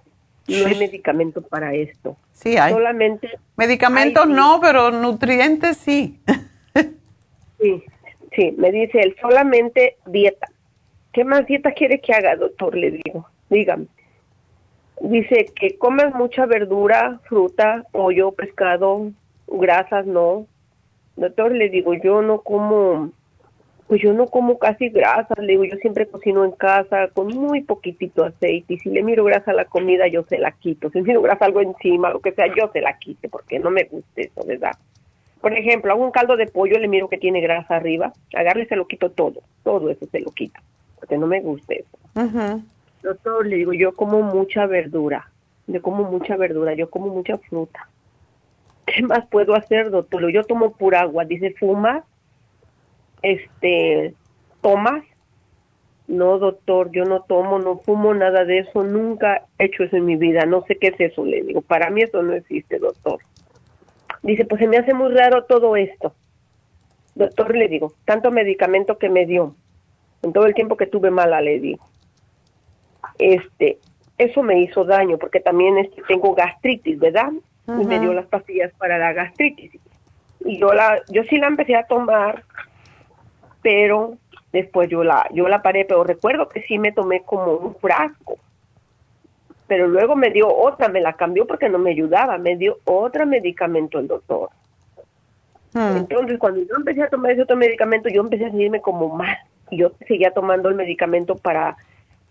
no 0.48 0.66
hay 0.66 0.78
medicamento 0.78 1.42
para 1.42 1.74
esto. 1.74 2.18
Sí 2.34 2.58
hay. 2.58 2.74
Solamente 2.74 3.30
medicamentos 3.58 4.28
no, 4.28 4.60
pero 4.62 4.92
nutrientes 4.92 5.78
sí. 5.78 6.20
sí, 7.60 7.84
sí, 8.36 8.54
me 8.58 8.72
dice 8.72 9.00
él, 9.02 9.16
solamente 9.20 9.98
dieta. 10.06 10.48
¿Qué 11.12 11.26
más 11.26 11.46
dieta 11.46 11.72
quiere 11.74 12.00
que 12.00 12.14
haga, 12.14 12.36
doctor? 12.36 12.76
Le 12.76 12.92
digo, 12.92 13.28
dígame. 13.50 13.88
Dice 15.04 15.46
que 15.56 15.80
comes 15.80 16.14
mucha 16.14 16.46
verdura, 16.46 17.20
fruta, 17.28 17.84
pollo, 17.92 18.34
pescado, 18.34 19.12
grasas, 19.48 20.06
no. 20.06 20.46
Doctor, 21.16 21.54
le 21.54 21.70
digo, 21.70 21.96
yo 21.96 22.22
no 22.22 22.42
como, 22.42 23.10
pues 23.88 24.00
yo 24.04 24.14
no 24.14 24.28
como 24.28 24.60
casi 24.60 24.90
grasas, 24.90 25.40
le 25.40 25.54
digo, 25.54 25.66
yo 25.66 25.76
siempre 25.78 26.06
cocino 26.06 26.46
en 26.46 26.52
casa 26.52 27.08
con 27.08 27.30
muy 27.30 27.62
poquitito 27.62 28.24
aceite 28.24 28.76
y 28.76 28.78
si 28.78 28.90
le 28.92 29.02
miro 29.02 29.24
grasa 29.24 29.52
a 29.52 29.56
la 29.56 29.66
comida 29.66 30.08
yo 30.08 30.22
se 30.30 30.38
la 30.38 30.52
quito, 30.52 30.92
si 30.92 31.00
le 31.00 31.06
miro 31.06 31.22
grasa 31.24 31.46
algo 31.46 31.62
encima, 31.62 32.12
lo 32.12 32.20
que 32.20 32.34
sea, 32.34 32.46
yo 32.56 32.70
se 32.72 32.82
la 32.82 33.00
quite 33.00 33.28
porque 33.28 33.58
no 33.58 33.72
me 33.72 33.86
gusta 33.86 34.22
eso, 34.22 34.46
¿verdad? 34.46 34.74
Por 35.42 35.58
ejemplo, 35.58 35.92
hago 35.92 36.06
un 36.06 36.12
caldo 36.12 36.38
de 36.38 36.46
pollo, 36.46 36.78
le 36.78 36.88
miro 36.88 37.10
que 37.10 37.18
tiene 37.18 37.42
grasa 37.42 37.78
arriba, 37.78 38.14
agarro 38.36 38.62
y 38.62 38.68
se 38.68 38.76
lo 38.76 38.86
quito 38.86 39.10
todo, 39.10 39.42
todo 39.64 39.90
eso 39.90 40.06
se 40.06 40.20
lo 40.20 40.30
quito, 40.30 40.62
porque 41.00 41.18
no 41.18 41.26
me 41.26 41.42
gusta 41.42 41.74
eso. 41.74 41.98
Doctor, 43.04 43.46
le 43.48 43.58
digo, 43.58 43.74
yo 43.74 43.94
como 43.94 44.22
mucha 44.22 44.66
verdura, 44.68 45.32
yo 45.68 45.82
como 45.82 46.04
mucha 46.04 46.38
verdura, 46.38 46.74
yo 46.74 46.90
como 46.90 47.08
mucha 47.08 47.38
fruta. 47.38 47.88
¿Qué 48.86 49.04
más 49.04 49.26
puedo 49.28 49.56
hacer, 49.56 49.90
doctor? 49.90 50.30
Yo 50.32 50.44
tomo 50.44 50.72
pura 50.72 51.02
agua. 51.02 51.26
Dice, 51.26 51.54
¿fumas? 51.58 52.04
Este, 53.22 54.14
¿tomas? 54.62 55.04
No, 56.08 56.40
doctor, 56.40 56.92
yo 56.92 57.06
no 57.06 57.22
tomo, 57.22 57.60
no 57.60 57.78
fumo 57.80 58.14
nada 58.14 58.44
de 58.44 58.60
eso. 58.60 58.84
Nunca 58.84 59.46
he 59.58 59.66
hecho 59.66 59.84
eso 59.84 59.96
en 59.96 60.06
mi 60.06 60.18
vida. 60.18 60.46
No 60.46 60.64
sé 60.66 60.78
qué 60.78 60.88
es 60.88 61.00
eso, 61.00 61.24
le 61.24 61.42
digo. 61.42 61.62
Para 61.62 61.90
mí 61.90 62.02
eso 62.02 62.22
no 62.22 62.34
existe, 62.34 62.80
doctor. 62.80 63.20
Dice, 64.22 64.46
pues 64.46 64.60
se 64.60 64.68
me 64.68 64.78
hace 64.78 64.94
muy 64.94 65.14
raro 65.14 65.46
todo 65.46 65.76
esto. 65.78 66.14
Doctor, 67.16 67.56
le 67.56 67.68
digo, 67.68 67.94
tanto 68.06 68.30
medicamento 68.30 68.98
que 68.98 69.10
me 69.10 69.26
dio. 69.26 69.56
En 70.22 70.34
todo 70.34 70.46
el 70.46 70.54
tiempo 70.54 70.76
que 70.76 70.86
tuve 70.86 71.12
mala, 71.12 71.40
le 71.40 71.60
digo. 71.60 71.86
Este, 73.22 73.78
eso 74.18 74.42
me 74.42 74.60
hizo 74.60 74.84
daño 74.84 75.20
porque 75.20 75.40
también 75.40 75.78
este, 75.78 76.02
tengo 76.08 76.34
gastritis, 76.34 76.98
¿verdad? 77.00 77.32
y 77.68 77.86
me 77.86 78.00
dio 78.00 78.12
las 78.12 78.26
pastillas 78.26 78.74
para 78.78 78.98
la 78.98 79.14
gastritis. 79.14 79.72
Y 80.44 80.60
yo 80.60 80.74
la, 80.74 81.00
yo 81.10 81.24
sí 81.26 81.38
la 81.38 81.48
empecé 81.48 81.76
a 81.76 81.84
tomar, 81.84 82.44
pero 83.62 84.18
después 84.52 84.90
yo 84.90 85.04
la, 85.04 85.30
yo 85.32 85.48
la 85.48 85.62
paré, 85.62 85.86
pero 85.86 86.04
recuerdo 86.04 86.50
que 86.50 86.64
sí 86.64 86.80
me 86.80 86.92
tomé 86.92 87.22
como 87.22 87.54
un 87.54 87.76
frasco. 87.76 88.40
Pero 89.68 89.88
luego 89.88 90.16
me 90.16 90.32
dio 90.32 90.54
otra, 90.54 90.90
me 90.90 91.00
la 91.00 91.14
cambió 91.14 91.46
porque 91.46 91.70
no 91.70 91.78
me 91.78 91.92
ayudaba, 91.92 92.40
me 92.40 92.58
dio 92.58 92.80
otro 92.86 93.26
medicamento 93.28 94.00
el 94.00 94.08
doctor. 94.08 94.50
Hmm. 95.74 95.98
Entonces, 95.98 96.40
cuando 96.40 96.60
yo 96.62 96.76
empecé 96.76 97.04
a 97.04 97.10
tomar 97.10 97.32
ese 97.32 97.44
otro 97.44 97.56
medicamento, 97.56 98.10
yo 98.10 98.22
empecé 98.22 98.48
a 98.48 98.50
sentirme 98.50 98.82
como 98.82 99.16
mal. 99.16 99.38
Y 99.70 99.78
yo 99.78 99.92
seguía 100.08 100.32
tomando 100.32 100.68
el 100.68 100.76
medicamento 100.76 101.36
para, 101.36 101.78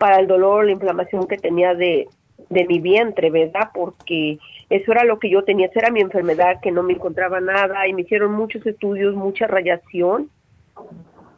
para 0.00 0.18
el 0.18 0.26
dolor, 0.26 0.64
la 0.64 0.72
inflamación 0.72 1.26
que 1.28 1.36
tenía 1.36 1.74
de, 1.74 2.08
de 2.48 2.64
mi 2.64 2.80
vientre, 2.80 3.30
¿verdad? 3.30 3.68
Porque 3.74 4.38
eso 4.70 4.92
era 4.92 5.04
lo 5.04 5.18
que 5.18 5.28
yo 5.28 5.44
tenía, 5.44 5.66
esa 5.66 5.80
era 5.80 5.90
mi 5.90 6.00
enfermedad, 6.00 6.58
que 6.62 6.72
no 6.72 6.82
me 6.82 6.94
encontraba 6.94 7.38
nada 7.38 7.86
y 7.86 7.92
me 7.92 8.00
hicieron 8.00 8.32
muchos 8.32 8.66
estudios, 8.66 9.14
mucha 9.14 9.46
radiación 9.46 10.30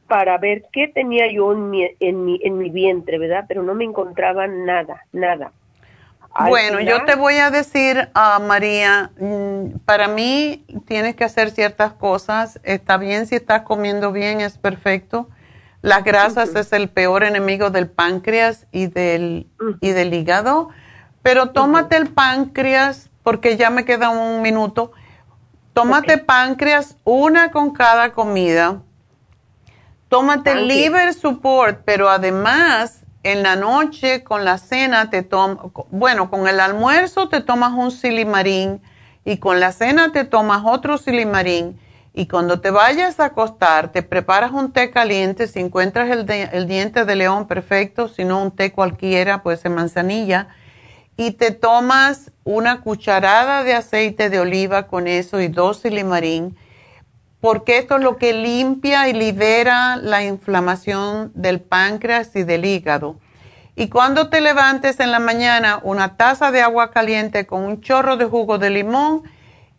para 0.07 0.39
ver 0.39 0.63
qué 0.73 0.87
tenía 0.87 1.27
yo 1.33 1.53
en 1.53 1.71
mi, 1.71 1.89
en 1.99 2.25
mi, 2.25 2.39
en 2.45 2.57
mi 2.57 2.71
vientre, 2.71 3.19
¿verdad? 3.19 3.47
Pero 3.49 3.65
no 3.65 3.75
me 3.75 3.83
encontraba 3.83 4.47
nada, 4.47 5.03
nada. 5.13 5.51
bueno, 6.49 6.79
yo 6.79 7.05
te 7.05 7.17
voy 7.17 7.39
a 7.39 7.51
decir, 7.51 8.11
a 8.15 8.39
María, 8.39 9.11
mm, 9.19 9.79
para 9.85 10.07
mí 10.07 10.65
tienes 10.87 11.17
que 11.17 11.25
hacer 11.25 11.51
ciertas 11.51 11.95
cosas. 11.95 12.61
Está 12.63 12.97
bien 12.97 13.27
si 13.27 13.35
estás 13.35 13.63
comiendo 13.63 14.13
bien, 14.13 14.41
es 14.41 14.57
perfecto. 14.57 15.27
Las 15.83 16.05
grasas 16.05 16.55
es 16.55 16.73
el 16.73 16.89
peor 16.89 17.25
enemigo 17.25 17.71
del 17.71 17.91
páncreas 17.91 18.67
y 18.71 18.87
del, 18.87 19.49
y 19.81 19.91
del 19.91 20.15
hígado. 20.15 20.69
Pero 21.23 21.51
tómate 21.51 21.97
el 21.97 22.09
páncreas 22.09 23.11
porque 23.25 23.57
ya 23.57 23.69
me 23.69 23.85
queda 23.85 24.11
un 24.11 24.43
minuto. 24.43 24.93
Tómate 25.73 26.19
páncreas, 26.19 26.97
una 27.05 27.51
con 27.51 27.73
cada 27.73 28.13
comida. 28.13 28.81
Tómate 30.09 30.55
liver 30.55 31.15
support, 31.15 31.81
pero 31.85 32.09
además 32.11 33.01
en 33.25 33.43
la 33.43 33.57
noche 33.57 34.23
con 34.23 34.45
la 34.45 34.59
cena 34.59 35.11
te 35.11 35.23
tomas, 35.23 35.59
bueno, 35.91 36.31
con 36.31 36.47
el 36.47 36.61
almuerzo 36.61 37.29
te 37.29 37.41
tomas 37.41 37.73
un 37.73 37.91
silimarín 37.91 38.83
y 39.25 39.39
con 39.39 39.59
la 39.59 39.73
cena 39.73 40.13
te 40.13 40.25
tomas 40.25 40.63
otro 40.65 40.99
silimarín 40.99 41.79
y 42.15 42.27
cuando 42.27 42.61
te 42.61 42.71
vayas 42.71 43.21
a 43.21 43.27
acostar 43.27 43.91
te 43.91 44.03
preparas 44.03 44.53
un 44.53 44.73
té 44.73 44.91
caliente, 44.91 45.47
si 45.47 45.61
encuentras 45.61 46.11
el, 46.11 46.67
diente 46.67 47.05
de 47.05 47.17
león 47.17 47.47
perfecto, 47.47 48.09
si 48.09 48.25
no 48.25 48.43
un 48.43 48.51
té 48.51 48.73
cualquiera, 48.73 49.43
puede 49.43 49.57
ser 49.57 49.71
manzanilla 49.71 50.49
y 51.17 51.33
te 51.33 51.51
tomas 51.51 52.33
una 52.45 52.81
cucharada 52.81 53.65
de 53.65 53.75
aceite 53.75 54.31
de 54.31 54.41
oliva 54.41 54.87
con 54.87 55.07
eso 55.07 55.41
y 55.41 55.49
dos 55.49 55.79
silimarín, 55.79 56.57
porque 57.41 57.79
esto 57.79 57.97
es 57.97 58.03
lo 58.03 58.17
que 58.17 58.33
limpia 58.33 59.09
y 59.09 59.13
libera 59.13 59.97
la 59.97 60.25
inflamación 60.25 61.33
del 61.35 61.61
páncreas 61.61 62.35
y 62.37 62.45
del 62.45 62.65
hígado. 62.65 63.17
Y 63.75 63.89
cuando 63.89 64.29
te 64.29 64.41
levantes 64.41 65.01
en 65.01 65.11
la 65.11 65.19
mañana, 65.19 65.81
una 65.83 66.17
taza 66.17 66.51
de 66.51 66.61
agua 66.61 66.91
caliente 66.91 67.47
con 67.47 67.63
un 67.63 67.81
chorro 67.81 68.17
de 68.17 68.27
jugo 68.27 68.59
de 68.59 68.71
limón. 68.71 69.23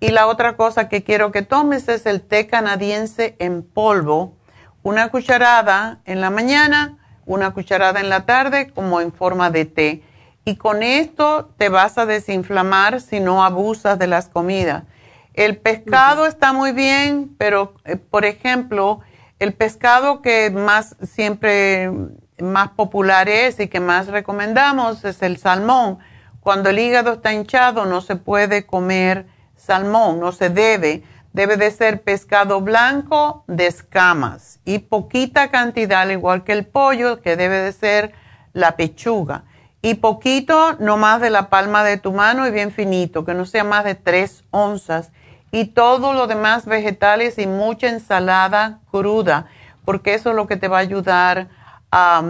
Y 0.04 0.10
la 0.10 0.28
otra 0.28 0.58
cosa 0.58 0.90
que 0.90 1.02
quiero 1.02 1.32
que 1.32 1.44
tomes 1.44 1.88
es 1.88 2.06
el 2.06 2.20
té 2.20 2.46
canadiense 2.46 3.38
en 3.40 3.64
polvo. 3.64 4.36
Una 4.82 5.08
cucharada 5.08 6.02
en 6.04 6.20
la 6.20 6.30
mañana, 6.30 6.98
una 7.26 7.54
cucharada 7.54 8.02
en 8.02 8.10
la 8.10 8.26
tarde 8.26 8.70
como 8.72 9.00
en 9.00 9.14
forma 9.14 9.50
de 9.50 9.64
té 9.64 10.04
y 10.44 10.58
con 10.58 10.84
esto 10.84 11.54
te 11.58 11.70
vas 11.70 11.98
a 11.98 12.06
desinflamar 12.06 13.00
si 13.00 13.22
no 13.22 13.46
abusas 13.46 13.98
de 13.98 14.08
las 14.08 14.28
comidas. 14.28 14.84
El 15.36 15.56
pescado 15.56 16.26
está 16.26 16.52
muy 16.52 16.74
bien, 16.74 17.34
pero 17.38 17.74
eh, 17.86 17.96
por 17.96 18.26
ejemplo, 18.26 19.00
el 19.40 19.54
pescado 19.54 20.22
que 20.22 20.50
más 20.50 20.98
siempre 21.02 21.90
más 22.40 22.72
popular 22.72 23.30
es 23.30 23.58
y 23.62 23.70
que 23.70 23.80
más 23.80 24.08
recomendamos 24.08 25.06
es 25.06 25.22
el 25.22 25.38
salmón. 25.38 26.00
Cuando 26.42 26.72
el 26.72 26.80
hígado 26.80 27.14
está 27.14 27.32
hinchado 27.32 27.86
no 27.86 28.02
se 28.02 28.18
puede 28.18 28.66
comer 28.66 29.32
salmón, 29.66 30.20
no 30.20 30.32
se 30.32 30.50
debe. 30.50 31.04
Debe 31.34 31.58
de 31.58 31.72
ser 31.72 32.04
pescado 32.04 32.62
blanco 32.62 33.44
de 33.48 33.66
escamas 33.66 34.60
y 34.66 34.80
poquita 34.80 35.50
cantidad, 35.50 36.02
al 36.02 36.12
igual 36.12 36.44
que 36.44 36.52
el 36.52 36.66
pollo, 36.66 37.22
que 37.22 37.36
debe 37.36 37.58
de 37.58 37.74
ser 37.74 38.14
la 38.54 38.76
pechuga 38.76 39.46
y 39.86 39.96
poquito, 39.96 40.78
no 40.80 40.96
más 40.96 41.20
de 41.20 41.30
la 41.30 41.50
palma 41.50 41.84
de 41.84 41.98
tu 41.98 42.14
mano 42.14 42.48
y 42.48 42.52
bien 42.52 42.72
finito, 42.72 43.26
que 43.26 43.34
no 43.34 43.46
sea 43.46 43.66
más 43.66 43.84
de 43.84 43.96
tres 43.96 44.46
onzas. 44.50 45.12
Y 45.52 45.66
todo 45.66 46.14
lo 46.14 46.26
demás 46.26 46.66
vegetales 46.66 47.38
y 47.38 47.48
mucha 47.48 47.90
ensalada 47.90 48.80
cruda, 48.90 49.48
porque 49.84 50.14
eso 50.14 50.30
es 50.30 50.38
lo 50.38 50.48
que 50.48 50.56
te 50.56 50.70
va 50.70 50.78
a 50.78 50.82
ayudar 50.82 51.50
a, 51.92 52.24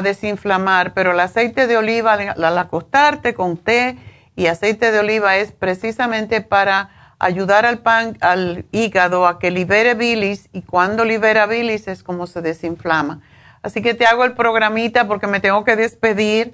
desinflamar. 0.00 0.94
Pero 0.94 1.10
el 1.10 1.18
aceite 1.18 1.66
de 1.66 1.76
oliva 1.76 2.12
al, 2.12 2.58
acostarte 2.58 3.34
con 3.34 3.56
té 3.56 3.98
y 4.36 4.46
aceite 4.46 4.92
de 4.92 5.00
oliva 5.00 5.36
es 5.36 5.50
precisamente 5.50 6.42
para 6.42 6.90
ayudar 7.18 7.64
al, 7.64 7.78
pan, 7.78 8.18
al 8.20 8.66
hígado 8.70 9.26
a 9.26 9.38
que 9.38 9.50
libere 9.50 9.94
bilis 9.94 10.48
y 10.52 10.62
cuando 10.62 11.04
libera 11.04 11.46
bilis 11.46 11.88
es 11.88 12.02
como 12.02 12.26
se 12.26 12.42
desinflama. 12.42 13.22
Así 13.62 13.82
que 13.82 13.94
te 13.94 14.06
hago 14.06 14.24
el 14.24 14.34
programita 14.34 15.08
porque 15.08 15.26
me 15.26 15.40
tengo 15.40 15.64
que 15.64 15.74
despedir 15.74 16.52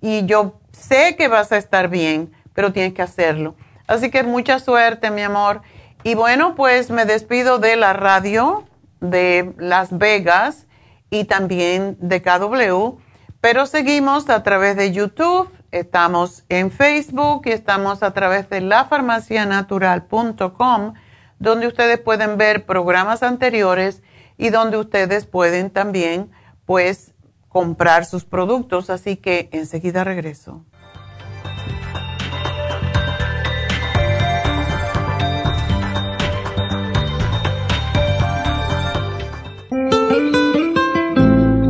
y 0.00 0.26
yo 0.26 0.60
sé 0.72 1.16
que 1.16 1.28
vas 1.28 1.52
a 1.52 1.56
estar 1.56 1.88
bien, 1.88 2.32
pero 2.52 2.72
tienes 2.72 2.92
que 2.92 3.02
hacerlo. 3.02 3.54
Así 3.86 4.10
que 4.10 4.22
mucha 4.24 4.58
suerte, 4.58 5.10
mi 5.10 5.22
amor. 5.22 5.62
Y 6.02 6.14
bueno, 6.14 6.54
pues 6.54 6.90
me 6.90 7.04
despido 7.04 7.58
de 7.58 7.76
la 7.76 7.92
radio 7.92 8.64
de 9.00 9.54
Las 9.58 9.96
Vegas 9.96 10.66
y 11.10 11.24
también 11.24 11.96
de 12.00 12.22
KW, 12.22 12.98
pero 13.40 13.66
seguimos 13.66 14.28
a 14.30 14.42
través 14.42 14.76
de 14.76 14.92
YouTube, 14.92 15.50
estamos 15.70 16.44
en 16.48 16.70
Facebook 16.70 17.42
y 17.46 17.50
estamos 17.50 18.02
a 18.02 18.12
través 18.12 18.48
de 18.50 18.60
lafarmacianatural.com, 18.60 20.94
donde 21.38 21.66
ustedes 21.66 21.98
pueden 21.98 22.36
ver 22.38 22.66
programas 22.66 23.22
anteriores 23.22 24.02
y 24.36 24.50
donde 24.50 24.76
ustedes 24.78 25.26
pueden 25.26 25.70
también, 25.70 26.30
pues, 26.64 27.14
comprar 27.48 28.04
sus 28.04 28.24
productos, 28.24 28.90
así 28.90 29.16
que 29.16 29.48
enseguida 29.52 30.04
regreso. 30.04 30.64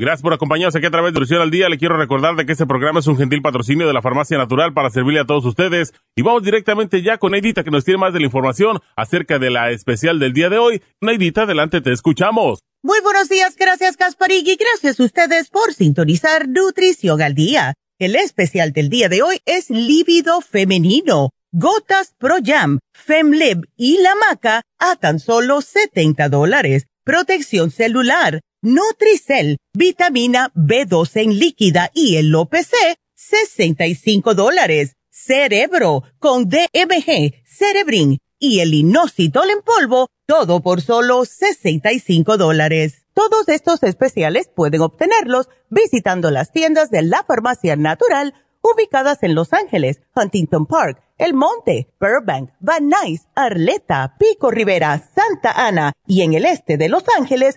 Gracias 0.00 0.22
por 0.22 0.32
acompañarnos 0.32 0.76
aquí 0.76 0.86
a 0.86 0.92
través 0.92 1.12
de 1.12 1.18
Luciano 1.18 1.42
al 1.42 1.50
Día. 1.50 1.68
Le 1.68 1.76
quiero 1.76 1.96
recordar 1.96 2.36
de 2.36 2.46
que 2.46 2.52
este 2.52 2.66
programa 2.66 3.00
es 3.00 3.08
un 3.08 3.16
gentil 3.16 3.42
patrocinio 3.42 3.84
de 3.84 3.92
la 3.92 4.00
Farmacia 4.00 4.38
Natural 4.38 4.72
para 4.72 4.90
servirle 4.90 5.18
a 5.18 5.24
todos 5.24 5.44
ustedes. 5.44 5.92
Y 6.14 6.22
vamos 6.22 6.44
directamente 6.44 7.02
ya 7.02 7.18
con 7.18 7.32
Neidita 7.32 7.64
que 7.64 7.72
nos 7.72 7.84
tiene 7.84 7.98
más 7.98 8.12
de 8.12 8.20
la 8.20 8.26
información 8.26 8.78
acerca 8.94 9.40
de 9.40 9.50
la 9.50 9.72
especial 9.72 10.20
del 10.20 10.32
día 10.32 10.50
de 10.50 10.58
hoy. 10.58 10.82
Neidita, 11.00 11.42
adelante, 11.42 11.80
te 11.80 11.90
escuchamos. 11.90 12.60
Muy 12.80 13.00
buenos 13.00 13.28
días, 13.28 13.56
gracias 13.56 13.96
Gasparigui. 13.96 14.56
Gracias 14.56 15.00
a 15.00 15.02
ustedes 15.02 15.50
por 15.50 15.74
sintonizar 15.74 16.46
Nutrición 16.48 17.20
al 17.20 17.34
Día. 17.34 17.74
El 17.98 18.14
especial 18.14 18.72
del 18.72 18.90
día 18.90 19.08
de 19.08 19.22
hoy 19.22 19.40
es 19.46 19.68
Lívido 19.68 20.40
Femenino. 20.42 21.30
Gotas 21.50 22.14
Pro 22.18 22.36
Jam, 22.44 22.78
Femlib 22.92 23.66
y 23.76 24.00
la 24.00 24.14
maca 24.14 24.62
a 24.78 24.94
tan 24.94 25.18
solo 25.18 25.60
70 25.60 26.28
dólares. 26.28 26.86
Protección 27.02 27.72
celular 27.72 28.42
Nutricel, 28.60 29.58
vitamina 29.72 30.50
B12 30.56 31.22
en 31.22 31.38
líquida 31.38 31.92
y 31.94 32.16
el 32.16 32.34
OPC, 32.34 32.74
65 33.14 34.34
dólares. 34.34 34.96
Cerebro, 35.10 36.02
con 36.18 36.48
DMG, 36.48 37.34
Cerebrin 37.44 38.18
y 38.40 38.58
el 38.58 38.74
inositol 38.74 39.50
en 39.50 39.62
polvo, 39.62 40.08
todo 40.26 40.60
por 40.60 40.80
solo 40.80 41.24
65 41.24 42.36
dólares. 42.36 43.04
Todos 43.14 43.48
estos 43.48 43.84
especiales 43.84 44.50
pueden 44.52 44.80
obtenerlos 44.80 45.48
visitando 45.70 46.32
las 46.32 46.50
tiendas 46.50 46.90
de 46.90 47.02
la 47.02 47.22
farmacia 47.22 47.76
natural 47.76 48.34
ubicadas 48.60 49.22
en 49.22 49.36
Los 49.36 49.52
Ángeles, 49.52 50.00
Huntington 50.16 50.66
Park, 50.66 51.00
El 51.16 51.34
Monte, 51.34 51.92
Burbank, 52.00 52.50
Van 52.58 52.88
Nuys, 52.88 53.28
Arleta, 53.36 54.16
Pico 54.18 54.50
Rivera, 54.50 54.98
Santa 54.98 55.52
Ana 55.52 55.92
y 56.06 56.22
en 56.22 56.34
el 56.34 56.44
este 56.44 56.76
de 56.76 56.88
Los 56.88 57.04
Ángeles 57.16 57.56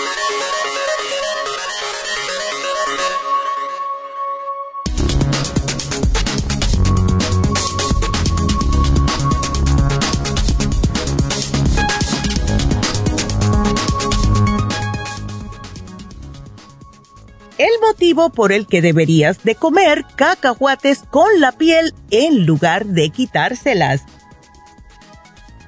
El 17.61 17.79
motivo 17.79 18.31
por 18.31 18.51
el 18.51 18.65
que 18.65 18.81
deberías 18.81 19.43
de 19.43 19.53
comer 19.53 20.03
cacahuates 20.15 21.03
con 21.11 21.39
la 21.39 21.51
piel 21.51 21.93
en 22.09 22.47
lugar 22.47 22.87
de 22.87 23.11
quitárselas. 23.11 24.01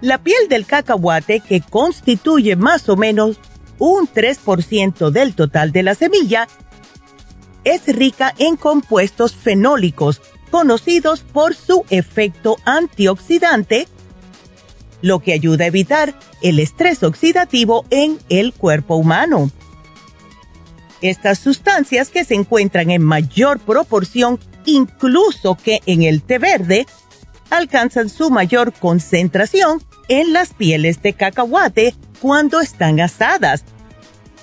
La 0.01 0.17
piel 0.17 0.49
del 0.49 0.65
cacahuate, 0.65 1.39
que 1.41 1.61
constituye 1.61 2.55
más 2.55 2.89
o 2.89 2.95
menos 2.95 3.39
un 3.77 4.07
3% 4.07 5.11
del 5.11 5.35
total 5.35 5.71
de 5.71 5.83
la 5.83 5.93
semilla, 5.93 6.47
es 7.63 7.85
rica 7.85 8.33
en 8.39 8.55
compuestos 8.55 9.35
fenólicos 9.35 10.19
conocidos 10.49 11.19
por 11.19 11.53
su 11.53 11.85
efecto 11.91 12.57
antioxidante, 12.65 13.87
lo 15.03 15.19
que 15.19 15.33
ayuda 15.33 15.65
a 15.65 15.67
evitar 15.67 16.15
el 16.41 16.57
estrés 16.57 17.03
oxidativo 17.03 17.85
en 17.91 18.17
el 18.29 18.51
cuerpo 18.51 18.95
humano. 18.95 19.51
Estas 21.03 21.37
sustancias 21.37 22.09
que 22.09 22.25
se 22.25 22.33
encuentran 22.33 22.89
en 22.89 23.03
mayor 23.03 23.59
proporción 23.59 24.39
incluso 24.65 25.55
que 25.55 25.81
en 25.85 26.03
el 26.03 26.21
té 26.21 26.39
verde, 26.39 26.85
alcanzan 27.49 28.09
su 28.09 28.29
mayor 28.29 28.73
concentración 28.73 29.83
en 30.07 30.33
las 30.33 30.53
pieles 30.53 31.01
de 31.01 31.13
cacahuate 31.13 31.95
cuando 32.21 32.61
están 32.61 32.99
asadas, 32.99 33.63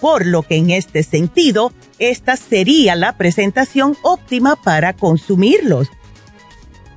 por 0.00 0.26
lo 0.26 0.42
que 0.42 0.56
en 0.56 0.70
este 0.70 1.02
sentido, 1.02 1.72
esta 1.98 2.36
sería 2.36 2.94
la 2.94 3.16
presentación 3.16 3.96
óptima 4.02 4.56
para 4.56 4.94
consumirlos. 4.94 5.88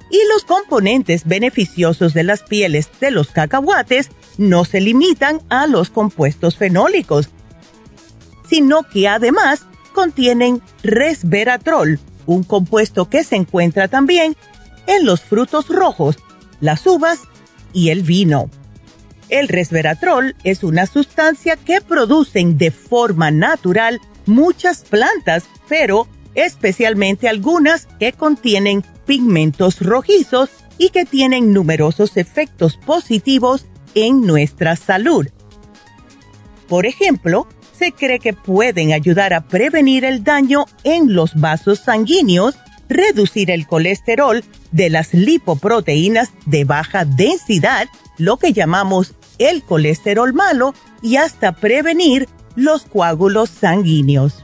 Y 0.10 0.20
los 0.32 0.44
componentes 0.44 1.26
beneficiosos 1.26 2.14
de 2.14 2.24
las 2.24 2.44
pieles 2.44 2.90
de 3.02 3.12
los 3.12 3.30
cacahuates 3.30 4.10
no 4.38 4.64
se 4.64 4.80
limitan 4.80 5.42
a 5.50 5.68
los 5.68 5.90
compuestos 5.90 6.56
fenólicos, 6.56 7.30
sino 8.54 8.84
que 8.84 9.08
además 9.08 9.66
contienen 9.94 10.62
resveratrol, 10.84 12.00
un 12.28 12.44
compuesto 12.44 13.10
que 13.10 13.24
se 13.24 13.36
encuentra 13.36 13.88
también 13.88 14.36
en 14.86 15.08
los 15.08 15.22
frutos 15.22 15.70
rojos, 15.70 16.18
las 16.62 16.86
uvas 16.86 17.22
y 17.74 17.90
el 17.90 18.04
vino. 18.04 18.52
El 19.30 19.48
resveratrol 19.48 20.36
es 20.44 20.64
una 20.64 20.86
sustancia 20.86 21.56
que 21.56 21.82
producen 21.82 22.60
de 22.60 22.70
forma 22.70 23.32
natural 23.32 24.00
muchas 24.28 24.84
plantas, 24.84 25.46
pero 25.68 26.08
especialmente 26.36 27.28
algunas 27.28 27.88
que 28.00 28.14
contienen 28.14 28.84
pigmentos 29.08 29.82
rojizos 29.82 30.52
y 30.78 30.90
que 30.90 31.06
tienen 31.06 31.54
numerosos 31.54 32.18
efectos 32.18 32.78
positivos 32.78 33.66
en 33.96 34.22
nuestra 34.22 34.76
salud. 34.76 35.26
Por 36.68 36.86
ejemplo, 36.86 37.48
se 37.78 37.92
cree 37.92 38.20
que 38.20 38.34
pueden 38.34 38.94
ayudar 38.94 39.34
a 39.34 39.42
prevenir 39.42 40.06
el 40.06 40.24
daño 40.24 40.66
en 40.84 41.14
los 41.14 41.36
vasos 41.36 41.80
sanguíneos, 41.80 42.56
reducir 42.90 43.52
el 43.52 43.68
colesterol 43.68 44.44
de 44.72 44.90
las 44.90 45.14
lipoproteínas 45.14 46.32
de 46.46 46.64
baja 46.64 47.06
densidad, 47.06 47.88
lo 48.18 48.38
que 48.38 48.54
llamamos 48.54 49.16
el 49.40 49.64
colesterol 49.64 50.34
malo, 50.34 50.74
y 51.02 51.18
hasta 51.18 51.52
prevenir 51.54 52.30
los 52.56 52.84
coágulos 52.84 53.50
sanguíneos. 53.50 54.44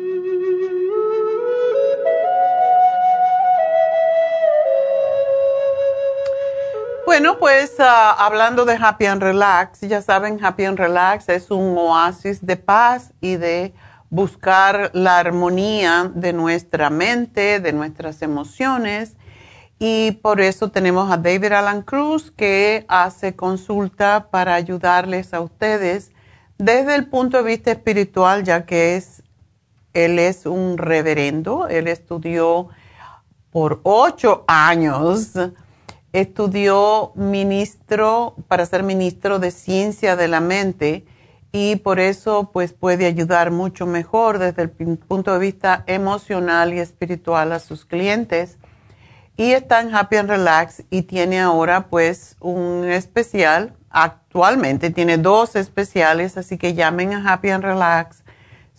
Bueno, 7.11 7.39
pues 7.39 7.73
ah, 7.79 8.15
hablando 8.25 8.63
de 8.63 8.77
Happy 8.81 9.05
and 9.05 9.21
Relax, 9.21 9.81
ya 9.81 10.01
saben, 10.01 10.41
Happy 10.41 10.63
and 10.63 10.79
Relax 10.79 11.27
es 11.27 11.51
un 11.51 11.77
oasis 11.77 12.45
de 12.45 12.55
paz 12.55 13.11
y 13.19 13.35
de 13.35 13.73
buscar 14.09 14.91
la 14.93 15.17
armonía 15.17 16.09
de 16.15 16.31
nuestra 16.31 16.89
mente, 16.89 17.59
de 17.59 17.73
nuestras 17.73 18.21
emociones. 18.21 19.17
Y 19.77 20.11
por 20.23 20.39
eso 20.39 20.69
tenemos 20.69 21.11
a 21.11 21.17
David 21.17 21.51
Alan 21.51 21.81
Cruz 21.81 22.31
que 22.31 22.85
hace 22.87 23.35
consulta 23.35 24.29
para 24.31 24.53
ayudarles 24.53 25.33
a 25.33 25.41
ustedes 25.41 26.13
desde 26.57 26.95
el 26.95 27.07
punto 27.09 27.35
de 27.35 27.43
vista 27.43 27.71
espiritual, 27.71 28.45
ya 28.45 28.65
que 28.65 28.95
es, 28.95 29.21
él 29.93 30.17
es 30.17 30.45
un 30.45 30.77
reverendo, 30.77 31.67
él 31.67 31.89
estudió 31.89 32.69
por 33.51 33.81
ocho 33.83 34.45
años 34.47 35.33
estudió 36.13 37.11
ministro 37.15 38.35
para 38.47 38.65
ser 38.65 38.83
ministro 38.83 39.39
de 39.39 39.51
ciencia 39.51 40.15
de 40.15 40.27
la 40.27 40.39
mente 40.41 41.05
y 41.51 41.77
por 41.77 41.99
eso 41.99 42.49
pues 42.51 42.73
puede 42.73 43.05
ayudar 43.05 43.51
mucho 43.51 43.85
mejor 43.85 44.39
desde 44.39 44.63
el 44.63 44.69
punto 44.69 45.33
de 45.33 45.39
vista 45.39 45.83
emocional 45.87 46.73
y 46.73 46.79
espiritual 46.79 47.51
a 47.51 47.59
sus 47.59 47.85
clientes. 47.85 48.57
Y 49.37 49.51
está 49.51 49.81
en 49.81 49.93
Happy 49.93 50.17
and 50.17 50.29
Relax 50.29 50.83
y 50.89 51.03
tiene 51.03 51.39
ahora 51.39 51.87
pues 51.87 52.35
un 52.39 52.85
especial. 52.89 53.73
Actualmente 53.89 54.89
tiene 54.91 55.17
dos 55.17 55.55
especiales, 55.55 56.37
así 56.37 56.57
que 56.57 56.73
llamen 56.73 57.13
a 57.13 57.33
Happy 57.33 57.49
and 57.49 57.63
Relax 57.63 58.23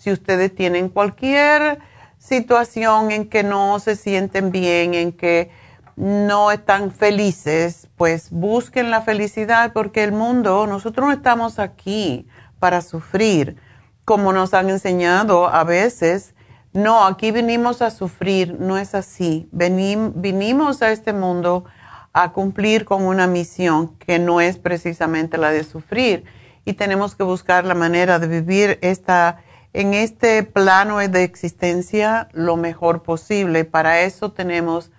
si 0.03 0.11
ustedes 0.11 0.53
tienen 0.53 0.89
cualquier 0.89 1.79
situación 2.19 3.13
en 3.13 3.29
que 3.29 3.45
no 3.45 3.79
se 3.79 3.95
sienten 3.95 4.51
bien, 4.51 4.95
en 4.95 5.13
que 5.13 5.51
no 5.97 6.51
están 6.51 6.91
felices, 6.91 7.89
pues 7.97 8.31
busquen 8.31 8.91
la 8.91 9.03
felicidad 9.03 9.73
porque 9.73 10.05
el 10.05 10.13
mundo, 10.13 10.67
nosotros 10.67 11.07
no 11.07 11.13
estamos 11.13 11.59
aquí 11.59 12.27
para 12.59 12.81
sufrir, 12.81 13.57
como 14.05 14.33
nos 14.33 14.55
han 14.55 14.71
enseñado 14.71 15.49
a 15.49 15.65
veces. 15.65 16.35
No, 16.73 17.05
aquí 17.05 17.31
venimos 17.31 17.83
a 17.83 17.91
sufrir, 17.91 18.59
no 18.59 18.79
es 18.79 18.95
así. 18.95 19.49
vinimos 19.53 20.83
a 20.83 20.91
este 20.91 21.13
mundo 21.13 21.65
a 22.13 22.33
cumplir 22.33 22.85
con 22.85 23.05
una 23.05 23.27
misión 23.27 23.97
que 23.97 24.19
no 24.19 24.41
es 24.41 24.59
precisamente 24.59 25.39
la 25.39 25.51
de 25.51 25.65
sufrir 25.65 26.25
y 26.65 26.75
tenemos 26.75 27.15
que 27.15 27.25
buscar 27.25 27.65
la 27.65 27.75
manera 27.75 28.19
de 28.19 28.29
vivir 28.29 28.79
esta, 28.83 29.43
en 29.73 29.95
este 29.95 30.43
plano 30.43 30.99
de 30.99 31.25
existencia 31.25 32.29
lo 32.33 32.57
mejor 32.57 33.03
posible. 33.03 33.65
Para 33.65 34.01
eso 34.01 34.33
tenemos 34.33 34.91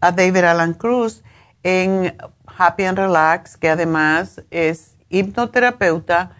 a 0.00 0.12
David 0.12 0.44
Alan 0.44 0.74
Cruz 0.74 1.22
en 1.62 2.16
Happy 2.46 2.84
and 2.84 2.98
Relax, 2.98 3.56
que 3.56 3.68
además 3.68 4.42
es 4.50 4.96
hipnoterapeuta 5.08 6.32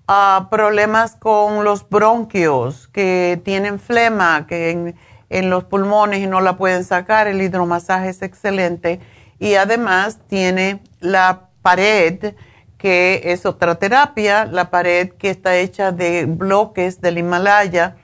ah, 0.07 0.49
problemas 0.51 1.17
con 1.17 1.65
los 1.65 1.89
bronquios, 1.89 2.89
que 2.89 3.41
tienen 3.43 3.81
flema, 3.81 4.47
que 4.47 4.95
los 5.31 5.64
pulmones 5.64 6.20
y 6.20 6.26
no 6.26 6.41
la 6.41 6.57
pueden 6.57 6.85
sacar, 6.85 7.26
el 7.26 7.43
hidromasaje 7.43 8.09
es 8.09 8.22
excelente. 8.22 9.01
Y 9.39 9.55
además 9.55 10.18
tiene 10.29 10.83
la 11.01 11.49
pared, 11.62 12.35
que 12.79 13.20
es 13.24 13.45
otra 13.45 13.74
terapia, 13.74 14.45
la 14.47 14.70
pared 14.70 15.11
que 15.11 15.31
está 15.31 15.57
hecha 15.57 15.93
de 15.93 16.26
bloques 16.26 17.01
del 17.01 17.18
Himalaya 17.18 17.97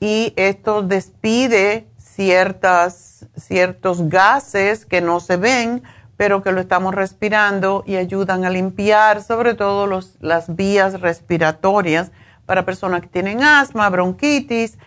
y 0.00 0.32
esto 0.36 0.82
despide 0.82 1.86
ciertas, 1.98 3.26
ciertos 3.36 4.08
gases 4.08 4.86
que 4.86 5.00
no 5.00 5.20
se 5.20 5.36
ven, 5.36 5.82
pero 6.16 6.42
que 6.42 6.52
lo 6.52 6.60
estamos 6.60 6.94
respirando 6.94 7.84
y 7.86 7.96
ayudan 7.96 8.44
a 8.44 8.50
limpiar 8.50 9.22
sobre 9.22 9.54
todo 9.54 9.86
los, 9.86 10.16
las 10.20 10.54
vías 10.54 11.00
respiratorias 11.00 12.10
para 12.46 12.64
personas 12.64 13.02
que 13.02 13.08
tienen 13.08 13.42
asma, 13.42 13.90
bronquitis, 13.90 14.78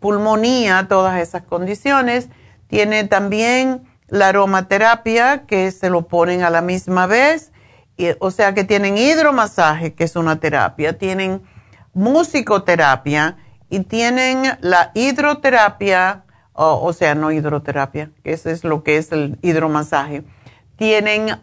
pulmonía, 0.00 0.86
todas 0.88 1.20
esas 1.20 1.42
condiciones. 1.42 2.28
Tiene 2.68 3.04
también 3.04 3.88
la 4.08 4.28
aromaterapia 4.28 5.46
que 5.46 5.70
se 5.70 5.90
lo 5.90 6.08
ponen 6.08 6.42
a 6.42 6.50
la 6.50 6.62
misma 6.62 7.06
vez, 7.06 7.52
o 8.20 8.30
sea 8.30 8.54
que 8.54 8.64
tienen 8.64 8.96
hidromasaje, 8.96 9.94
que 9.94 10.04
es 10.04 10.16
una 10.16 10.38
terapia, 10.40 10.98
tienen 10.98 11.42
musicoterapia 11.94 13.36
y 13.68 13.80
tienen 13.80 14.56
la 14.60 14.90
hidroterapia, 14.94 16.24
o, 16.52 16.92
sea, 16.92 17.14
no 17.14 17.30
hidroterapia, 17.30 18.10
eso 18.24 18.50
es 18.50 18.64
lo 18.64 18.82
que 18.82 18.96
es 18.96 19.12
el 19.12 19.38
hidromasaje. 19.42 20.24
Tienen 20.76 21.38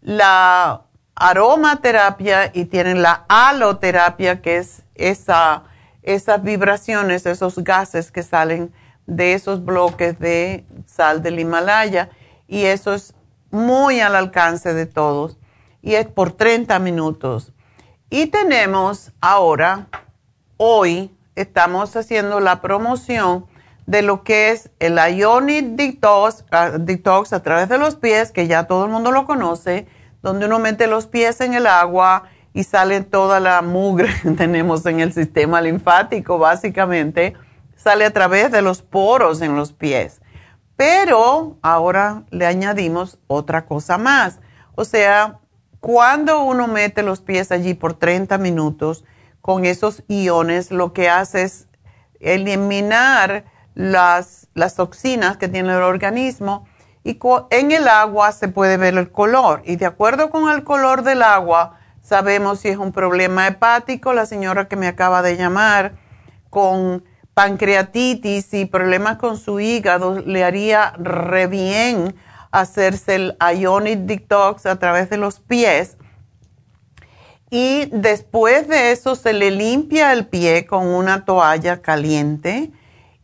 la 0.00 0.82
aromaterapia 1.14 2.50
y 2.52 2.64
tienen 2.66 3.02
la 3.02 3.24
aloterapia, 3.28 4.42
que 4.42 4.58
es 4.58 4.82
esa 4.94 5.64
esas 6.06 6.42
vibraciones, 6.42 7.26
esos 7.26 7.62
gases 7.62 8.10
que 8.10 8.22
salen 8.22 8.72
de 9.06 9.34
esos 9.34 9.64
bloques 9.64 10.18
de 10.18 10.64
sal 10.86 11.22
del 11.22 11.38
Himalaya 11.38 12.08
y 12.48 12.64
eso 12.64 12.94
es 12.94 13.14
muy 13.50 14.00
al 14.00 14.16
alcance 14.16 14.72
de 14.72 14.86
todos 14.86 15.38
y 15.82 15.94
es 15.94 16.06
por 16.06 16.32
30 16.32 16.78
minutos. 16.78 17.52
Y 18.08 18.26
tenemos 18.26 19.12
ahora, 19.20 19.88
hoy, 20.56 21.14
estamos 21.34 21.94
haciendo 21.96 22.40
la 22.40 22.62
promoción 22.62 23.46
de 23.86 24.02
lo 24.02 24.24
que 24.24 24.50
es 24.50 24.70
el 24.78 24.98
Ionic 24.98 25.76
Detox, 25.76 26.44
ah, 26.50 26.70
Detox 26.78 27.32
a 27.32 27.42
través 27.42 27.68
de 27.68 27.78
los 27.78 27.96
pies, 27.96 28.32
que 28.32 28.46
ya 28.46 28.66
todo 28.66 28.84
el 28.84 28.90
mundo 28.90 29.12
lo 29.12 29.26
conoce, 29.26 29.86
donde 30.22 30.46
uno 30.46 30.58
mete 30.58 30.86
los 30.86 31.06
pies 31.06 31.40
en 31.40 31.54
el 31.54 31.66
agua 31.66 32.24
y 32.56 32.64
sale 32.64 33.02
toda 33.02 33.38
la 33.38 33.60
mugre 33.60 34.08
que 34.22 34.30
tenemos 34.36 34.86
en 34.86 35.00
el 35.00 35.12
sistema 35.12 35.60
linfático, 35.60 36.38
básicamente, 36.38 37.34
sale 37.76 38.06
a 38.06 38.12
través 38.14 38.50
de 38.50 38.62
los 38.62 38.80
poros 38.80 39.42
en 39.42 39.56
los 39.56 39.74
pies. 39.74 40.22
Pero 40.74 41.58
ahora 41.60 42.22
le 42.30 42.46
añadimos 42.46 43.18
otra 43.26 43.66
cosa 43.66 43.98
más. 43.98 44.40
O 44.74 44.86
sea, 44.86 45.40
cuando 45.80 46.44
uno 46.44 46.66
mete 46.66 47.02
los 47.02 47.20
pies 47.20 47.52
allí 47.52 47.74
por 47.74 47.92
30 47.92 48.38
minutos 48.38 49.04
con 49.42 49.66
esos 49.66 50.02
iones, 50.08 50.70
lo 50.70 50.94
que 50.94 51.10
hace 51.10 51.42
es 51.42 51.68
eliminar 52.20 53.44
las, 53.74 54.48
las 54.54 54.76
toxinas 54.76 55.36
que 55.36 55.48
tiene 55.48 55.74
el 55.74 55.82
organismo 55.82 56.66
y 57.04 57.18
en 57.50 57.70
el 57.70 57.86
agua 57.86 58.32
se 58.32 58.48
puede 58.48 58.78
ver 58.78 58.96
el 58.96 59.12
color. 59.12 59.60
Y 59.66 59.76
de 59.76 59.84
acuerdo 59.84 60.30
con 60.30 60.50
el 60.50 60.64
color 60.64 61.02
del 61.02 61.22
agua, 61.22 61.75
sabemos 62.06 62.60
si 62.60 62.68
es 62.68 62.76
un 62.76 62.92
problema 62.92 63.48
hepático. 63.48 64.12
La 64.12 64.26
señora 64.26 64.68
que 64.68 64.76
me 64.76 64.86
acaba 64.86 65.22
de 65.22 65.36
llamar 65.36 65.96
con 66.50 67.04
pancreatitis 67.34 68.54
y 68.54 68.64
problemas 68.64 69.18
con 69.18 69.36
su 69.36 69.60
hígado, 69.60 70.20
le 70.20 70.44
haría 70.44 70.92
re 70.98 71.48
bien 71.48 72.14
hacerse 72.50 73.16
el 73.16 73.36
Ionic 73.40 74.00
Detox 74.00 74.64
a 74.64 74.78
través 74.78 75.10
de 75.10 75.18
los 75.18 75.40
pies. 75.40 75.98
Y 77.50 77.86
después 77.92 78.68
de 78.68 78.92
eso 78.92 79.14
se 79.14 79.32
le 79.32 79.50
limpia 79.50 80.12
el 80.12 80.26
pie 80.26 80.66
con 80.66 80.86
una 80.86 81.24
toalla 81.24 81.82
caliente, 81.82 82.72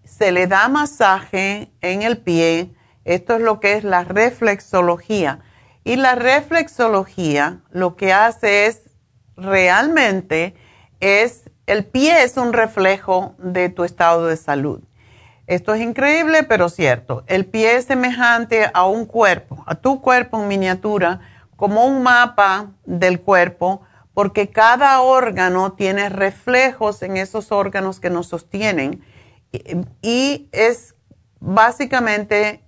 se 0.05 0.31
le 0.31 0.47
da 0.47 0.69
masaje 0.69 1.73
en 1.81 2.03
el 2.03 2.19
pie. 2.19 2.75
Esto 3.05 3.37
es 3.37 3.41
lo 3.41 3.61
que 3.61 3.75
es 3.75 3.85
la 3.85 4.05
reflexología. 4.05 5.41
Y 5.85 5.97
la 5.97 6.15
reflexología 6.15 7.61
lo 7.71 7.97
que 7.97 8.13
hace 8.13 8.67
es 8.67 8.91
realmente 9.37 10.55
es, 11.01 11.51
el 11.67 11.85
pie 11.85 12.23
es 12.23 12.37
un 12.37 12.53
reflejo 12.53 13.35
de 13.39 13.69
tu 13.69 13.85
estado 13.85 14.27
de 14.27 14.37
salud. 14.37 14.83
Esto 15.47 15.75
es 15.75 15.83
increíble, 15.83 16.45
pero 16.45 16.69
cierto. 16.69 17.25
El 17.27 17.47
pie 17.47 17.77
es 17.77 17.87
semejante 17.87 18.71
a 18.73 18.87
un 18.87 19.07
cuerpo, 19.07 19.65
a 19.67 19.75
tu 19.75 20.01
cuerpo 20.01 20.41
en 20.41 20.49
miniatura, 20.49 21.21
como 21.57 21.85
un 21.85 22.03
mapa 22.03 22.71
del 22.85 23.21
cuerpo, 23.21 23.83
porque 24.15 24.51
cada 24.51 25.01
órgano 25.01 25.73
tiene 25.73 26.09
reflejos 26.09 27.03
en 27.03 27.17
esos 27.17 27.51
órganos 27.51 27.99
que 27.99 28.11
nos 28.11 28.29
sostienen. 28.29 29.03
Y, 30.01 30.49
es 30.53 30.95
básicamente 31.41 32.65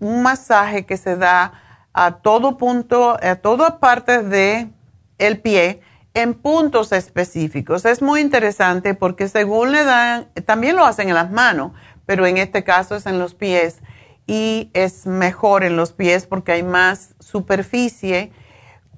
un 0.00 0.22
masaje 0.22 0.86
que 0.86 0.96
se 0.96 1.16
da 1.16 1.52
a 1.94 2.16
todo 2.16 2.58
punto, 2.58 3.16
a 3.22 3.36
todas 3.36 3.74
partes 3.74 4.28
del 4.28 4.72
el 5.18 5.40
pie, 5.40 5.80
en 6.12 6.34
puntos 6.34 6.92
específicos. 6.92 7.84
Es 7.84 8.02
muy 8.02 8.20
interesante 8.20 8.94
porque 8.94 9.28
según 9.28 9.72
le 9.72 9.84
dan, 9.84 10.28
también 10.44 10.76
lo 10.76 10.84
hacen 10.84 11.08
en 11.08 11.14
las 11.14 11.30
manos, 11.30 11.72
pero 12.06 12.26
en 12.26 12.36
este 12.36 12.62
caso 12.62 12.96
es 12.96 13.06
en 13.06 13.18
los 13.18 13.34
pies 13.34 13.80
y 14.26 14.70
es 14.74 15.06
mejor 15.06 15.64
en 15.64 15.76
los 15.76 15.92
pies 15.92 16.26
porque 16.26 16.52
hay 16.52 16.62
más 16.62 17.14
superficie. 17.18 18.32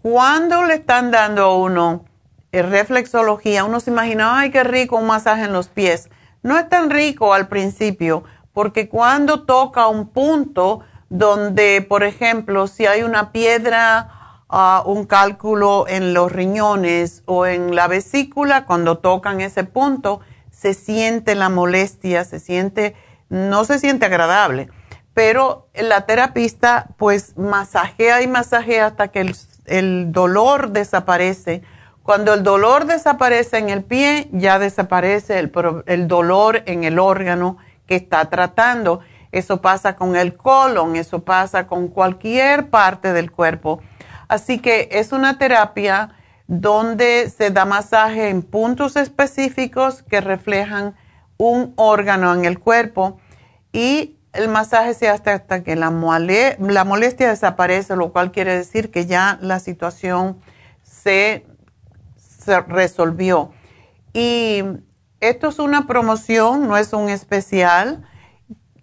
Cuando 0.02 0.64
le 0.64 0.74
están 0.74 1.10
dando 1.10 1.44
a 1.44 1.56
uno 1.56 2.04
eh, 2.52 2.62
reflexología, 2.62 3.64
uno 3.64 3.80
se 3.80 3.90
imagina, 3.90 4.38
ay, 4.38 4.50
qué 4.50 4.62
rico 4.62 4.96
un 4.96 5.06
masaje 5.06 5.44
en 5.44 5.52
los 5.52 5.68
pies. 5.68 6.10
No 6.42 6.58
es 6.58 6.68
tan 6.68 6.90
rico 6.90 7.34
al 7.34 7.48
principio 7.48 8.24
porque 8.52 8.88
cuando 8.88 9.44
toca 9.44 9.86
un 9.88 10.08
punto 10.08 10.80
donde, 11.08 11.84
por 11.88 12.04
ejemplo, 12.04 12.66
si 12.66 12.86
hay 12.86 13.02
una 13.02 13.32
piedra, 13.32 14.42
uh, 14.50 14.88
un 14.90 15.06
cálculo 15.06 15.86
en 15.88 16.14
los 16.14 16.32
riñones 16.32 17.22
o 17.26 17.46
en 17.46 17.74
la 17.74 17.86
vesícula, 17.88 18.64
cuando 18.64 18.98
tocan 18.98 19.40
ese 19.40 19.64
punto, 19.64 20.20
se 20.50 20.74
siente 20.74 21.34
la 21.34 21.48
molestia, 21.48 22.24
se 22.24 22.40
siente, 22.40 22.96
no 23.28 23.64
se 23.64 23.78
siente 23.78 24.06
agradable, 24.06 24.68
pero 25.14 25.68
la 25.74 26.06
terapista 26.06 26.88
pues 26.96 27.36
masajea 27.36 28.22
y 28.22 28.26
masajea 28.26 28.86
hasta 28.86 29.08
que 29.08 29.32
el, 29.66 30.12
dolor 30.12 30.70
desaparece. 30.70 31.62
Cuando 32.02 32.34
el 32.34 32.42
dolor 32.42 32.86
desaparece 32.86 33.58
en 33.58 33.68
el 33.68 33.82
pie, 33.82 34.28
ya 34.32 34.58
desaparece 34.58 35.38
el, 35.38 35.52
el 35.86 36.08
dolor 36.08 36.62
en 36.66 36.84
el 36.84 36.98
órgano 36.98 37.58
que 37.86 37.96
está 37.96 38.30
tratando. 38.30 39.00
Eso 39.32 39.60
pasa 39.60 39.96
con 39.96 40.16
el 40.16 40.36
colon, 40.36 40.96
eso 40.96 41.24
pasa 41.24 41.66
con 41.66 41.88
cualquier 41.88 42.70
parte 42.70 43.12
del 43.12 43.30
cuerpo. 43.30 43.80
Así 44.28 44.58
que 44.58 44.88
es 44.92 45.12
una 45.12 45.38
terapia 45.38 46.10
donde 46.46 47.30
se 47.30 47.50
da 47.50 47.64
masaje 47.64 48.28
en 48.28 48.42
puntos 48.42 48.96
específicos 48.96 50.02
que 50.02 50.20
reflejan 50.20 50.94
un 51.38 51.74
órgano 51.76 52.34
en 52.34 52.44
el 52.44 52.58
cuerpo 52.58 53.18
y 53.72 54.16
el 54.32 54.48
masaje 54.48 54.94
se 54.94 55.08
hace 55.08 55.30
hasta 55.30 55.62
que 55.62 55.76
la, 55.76 55.90
molestia 55.90 57.28
desaparece, 57.28 57.96
lo 57.96 58.12
cual 58.12 58.32
quiere 58.32 58.56
decir 58.56 58.90
que 58.90 59.06
ya 59.06 59.38
la 59.40 59.60
situación 59.60 60.40
se 60.82 61.44
resolvió. 62.68 63.52
Y 64.12 64.62
esto 65.20 65.48
es 65.48 65.58
una 65.58 65.86
promoción, 65.86 66.68
no 66.68 66.76
es 66.76 66.92
un 66.92 67.08
especial 67.08 68.04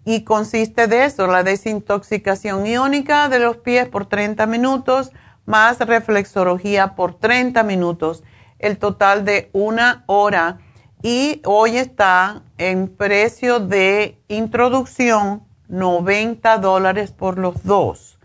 y 0.04 0.22
consiste 0.22 0.86
de 0.86 1.06
eso, 1.06 1.26
la 1.26 1.42
desintoxicación 1.42 2.66
iónica 2.66 3.28
de 3.28 3.38
los 3.38 3.56
pies 3.56 3.88
por 3.88 4.06
30 4.06 4.46
minutos 4.46 5.12
más 5.46 5.78
reflexología 5.78 6.94
por 6.94 7.18
30 7.18 7.62
minutos, 7.62 8.22
el 8.58 8.78
total 8.78 9.24
de 9.24 9.50
una 9.52 10.04
hora. 10.06 10.58
Y 11.02 11.42
hoy 11.44 11.76
está 11.76 12.42
en 12.56 12.88
precio 12.88 13.60
de 13.60 14.18
introducción 14.28 15.42
90 15.68 16.58
dólares 16.58 17.12
por 17.12 17.38
los 17.38 17.62
dos. 17.64 18.18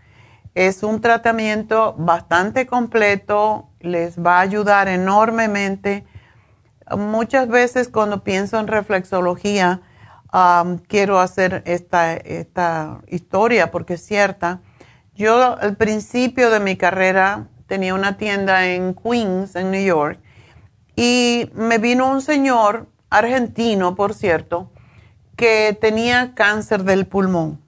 Es 0.54 0.82
un 0.82 1.00
tratamiento 1.00 1.94
bastante 1.98 2.66
completo, 2.66 3.68
les 3.80 4.18
va 4.18 4.38
a 4.38 4.40
ayudar 4.40 4.88
enormemente. 4.88 6.04
Muchas 6.96 7.48
veces 7.48 7.88
cuando 7.88 8.24
pienso 8.24 8.58
en 8.58 8.66
reflexología, 8.66 9.82
um, 10.32 10.78
quiero 10.78 11.18
hacer 11.18 11.62
esta, 11.66 12.14
esta 12.14 13.00
historia 13.08 13.70
porque 13.70 13.94
es 13.94 14.04
cierta 14.04 14.60
yo 15.20 15.58
al 15.60 15.76
principio 15.76 16.48
de 16.48 16.60
mi 16.60 16.76
carrera 16.76 17.48
tenía 17.66 17.94
una 17.94 18.16
tienda 18.16 18.66
en 18.68 18.94
Queens, 18.94 19.54
en 19.54 19.70
New 19.70 19.84
York, 19.84 20.18
y 20.96 21.50
me 21.52 21.76
vino 21.76 22.10
un 22.10 22.22
señor 22.22 22.86
argentino, 23.10 23.94
por 23.94 24.14
cierto, 24.14 24.70
que 25.36 25.76
tenía 25.78 26.32
cáncer 26.34 26.84
del 26.84 27.06
pulmón. 27.06 27.60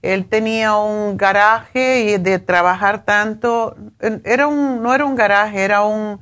Él 0.00 0.26
tenía 0.26 0.74
un 0.76 1.18
garaje 1.18 2.00
y 2.04 2.16
de 2.16 2.38
trabajar 2.38 3.04
tanto, 3.04 3.76
era 4.24 4.46
un, 4.46 4.82
no 4.82 4.94
era 4.94 5.04
un 5.04 5.16
garaje, 5.16 5.64
era 5.64 5.82
un, 5.82 6.18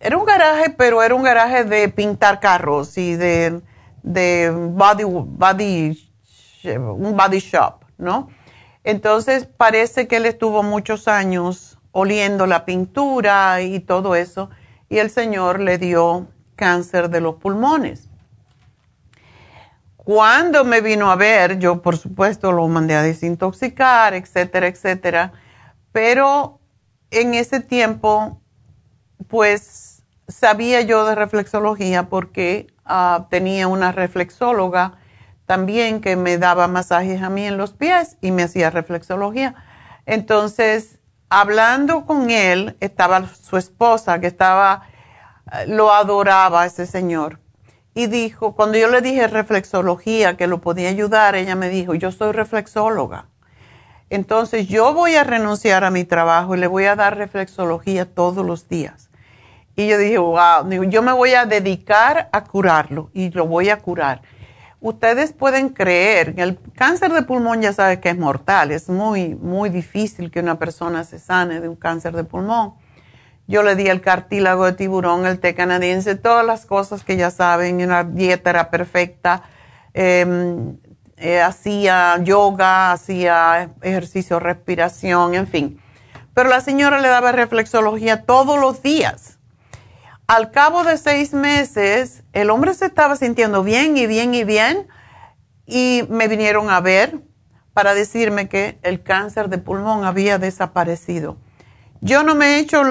era 0.00 0.16
un 0.16 0.24
garaje, 0.24 0.70
pero 0.70 1.02
era 1.02 1.14
un 1.14 1.22
garaje 1.22 1.64
de 1.64 1.90
pintar 1.90 2.40
carros 2.40 2.96
y 2.96 3.14
de, 3.16 3.60
de 4.04 4.50
body, 4.50 5.04
body, 5.04 6.12
un 6.64 7.16
body 7.16 7.38
shop, 7.38 7.84
¿no? 7.98 8.28
Entonces 8.84 9.46
parece 9.46 10.06
que 10.06 10.18
él 10.18 10.26
estuvo 10.26 10.62
muchos 10.62 11.08
años 11.08 11.78
oliendo 11.90 12.46
la 12.46 12.66
pintura 12.66 13.62
y 13.62 13.80
todo 13.80 14.14
eso, 14.14 14.50
y 14.90 14.98
el 14.98 15.10
Señor 15.10 15.58
le 15.58 15.78
dio 15.78 16.28
cáncer 16.54 17.08
de 17.08 17.20
los 17.20 17.36
pulmones. 17.36 18.08
Cuando 19.96 20.64
me 20.64 20.82
vino 20.82 21.10
a 21.10 21.16
ver, 21.16 21.58
yo 21.58 21.80
por 21.80 21.96
supuesto 21.96 22.52
lo 22.52 22.68
mandé 22.68 22.94
a 22.94 23.02
desintoxicar, 23.02 24.12
etcétera, 24.12 24.66
etcétera, 24.66 25.32
pero 25.92 26.60
en 27.10 27.32
ese 27.32 27.60
tiempo, 27.60 28.42
pues 29.28 30.02
sabía 30.28 30.82
yo 30.82 31.06
de 31.06 31.14
reflexología 31.14 32.08
porque 32.10 32.73
ah, 32.84 33.26
tenía 33.30 33.68
una 33.68 33.92
reflexóloga 33.92 34.98
también 35.46 36.00
que 36.00 36.16
me 36.16 36.38
daba 36.38 36.68
masajes 36.68 37.22
a 37.22 37.30
mí 37.30 37.46
en 37.46 37.56
los 37.56 37.72
pies 37.72 38.16
y 38.20 38.30
me 38.30 38.42
hacía 38.42 38.70
reflexología. 38.70 39.54
Entonces, 40.06 40.98
hablando 41.28 42.06
con 42.06 42.30
él, 42.30 42.76
estaba 42.80 43.26
su 43.28 43.56
esposa 43.56 44.20
que 44.20 44.26
estaba, 44.26 44.82
eh, 45.52 45.66
lo 45.66 45.92
adoraba 45.92 46.64
ese 46.66 46.86
señor. 46.86 47.40
Y 47.94 48.06
dijo, 48.06 48.54
cuando 48.54 48.78
yo 48.78 48.88
le 48.88 49.02
dije 49.02 49.26
reflexología, 49.28 50.36
que 50.36 50.46
lo 50.46 50.60
podía 50.60 50.88
ayudar, 50.88 51.36
ella 51.36 51.54
me 51.54 51.68
dijo, 51.68 51.94
yo 51.94 52.10
soy 52.10 52.32
reflexóloga. 52.32 53.28
Entonces 54.10 54.68
yo 54.68 54.94
voy 54.94 55.16
a 55.16 55.24
renunciar 55.24 55.84
a 55.84 55.90
mi 55.90 56.04
trabajo 56.04 56.54
y 56.54 56.58
le 56.58 56.66
voy 56.66 56.84
a 56.84 56.96
dar 56.96 57.16
reflexología 57.16 58.12
todos 58.12 58.44
los 58.44 58.68
días. 58.68 59.10
Y 59.76 59.88
yo 59.88 59.98
dije, 59.98 60.18
wow, 60.18 60.70
yo 60.88 61.02
me 61.02 61.12
voy 61.12 61.34
a 61.34 61.46
dedicar 61.46 62.28
a 62.32 62.44
curarlo 62.44 63.10
y 63.12 63.30
lo 63.30 63.46
voy 63.46 63.70
a 63.70 63.78
curar. 63.78 64.22
Ustedes 64.80 65.32
pueden 65.32 65.70
creer 65.70 66.34
el 66.36 66.58
cáncer 66.74 67.12
de 67.12 67.22
pulmón 67.22 67.62
ya 67.62 67.72
sabe 67.72 68.00
que 68.00 68.10
es 68.10 68.18
mortal, 68.18 68.70
es 68.70 68.88
muy, 68.88 69.34
muy 69.34 69.70
difícil 69.70 70.30
que 70.30 70.40
una 70.40 70.58
persona 70.58 71.04
se 71.04 71.18
sane 71.18 71.60
de 71.60 71.68
un 71.68 71.76
cáncer 71.76 72.14
de 72.14 72.24
pulmón. 72.24 72.74
Yo 73.46 73.62
le 73.62 73.76
di 73.76 73.88
el 73.88 74.00
cartílago 74.00 74.64
de 74.64 74.72
tiburón, 74.72 75.26
el 75.26 75.38
té 75.38 75.54
canadiense, 75.54 76.14
todas 76.14 76.46
las 76.46 76.66
cosas 76.66 77.02
que 77.02 77.16
ya 77.16 77.30
saben, 77.30 77.82
una 77.82 78.04
dieta 78.04 78.50
era 78.50 78.70
perfecta. 78.70 79.42
Em, 79.92 80.76
eh, 81.16 81.40
hacía 81.40 82.18
yoga, 82.22 82.92
hacía 82.92 83.70
ejercicio 83.82 84.40
respiración, 84.40 85.34
en 85.34 85.46
fin. 85.46 85.80
Pero 86.34 86.48
la 86.48 86.60
señora 86.60 87.00
le 87.00 87.08
daba 87.08 87.32
reflexología 87.32 88.22
todos 88.22 88.58
los 88.58 88.82
días. 88.82 89.33
Al 90.26 90.50
cabo 90.50 90.84
de 90.84 90.96
seis 90.96 91.32
meses, 91.32 92.24
el 92.32 92.50
hombre 92.50 92.74
se 92.74 92.86
estaba 92.86 93.16
sintiendo 93.16 93.62
bien 93.62 93.96
y 93.96 94.06
bien 94.06 94.34
y 94.34 94.44
bien 94.44 94.86
y 95.66 96.04
me 96.08 96.28
vinieron 96.28 96.70
a 96.70 96.80
ver 96.80 97.20
para 97.72 97.94
decirme 97.94 98.48
que 98.48 98.78
el 98.82 99.02
cáncer 99.02 99.48
de 99.48 99.58
pulmón 99.58 100.04
había 100.04 100.38
desaparecido. 100.38 101.36
Yo 102.00 102.22
no 102.22 102.34
me 102.34 102.56
he 102.56 102.58
hecho 102.60 102.82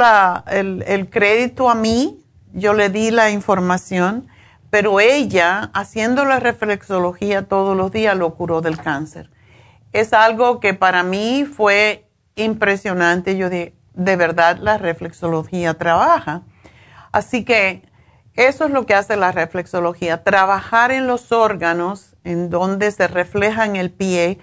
el, 0.47 0.84
el 0.88 1.10
crédito 1.10 1.69
a 1.69 1.76
mí, 1.76 2.23
yo 2.51 2.73
le 2.73 2.89
di 2.89 3.11
la 3.11 3.30
información 3.30 4.27
pero 4.73 4.99
ella, 4.99 5.69
haciendo 5.76 6.26
la 6.26 6.39
reflexología 6.39 7.43
todos 7.43 7.77
los 7.77 7.91
días, 7.91 8.18
lo 8.18 8.34
curó 8.34 8.61
del 8.61 8.80
cáncer. 8.80 9.30
Es 9.91 10.14
algo 10.14 10.60
que 10.60 10.73
para 10.73 11.03
mí 11.03 11.45
fue 11.45 12.10
impresionante. 12.35 13.38
Yo 13.38 13.51
de, 13.51 13.76
de 13.93 14.15
verdad 14.15 14.57
la 14.57 14.80
reflexología 14.80 15.76
trabaja. 15.76 16.41
Así 17.14 17.45
que 17.45 17.84
eso 18.34 18.65
es 18.65 18.72
lo 18.72 18.88
que 18.88 18.95
hace 18.95 19.15
la 19.15 19.31
reflexología, 19.31 20.23
trabajar 20.23 20.91
en 20.91 21.06
los 21.06 21.31
órganos 21.31 22.15
en 22.23 22.49
donde 22.49 22.91
se 22.91 23.07
refleja 23.07 23.65
en 23.65 23.76
el 23.76 23.91
pie 23.91 24.40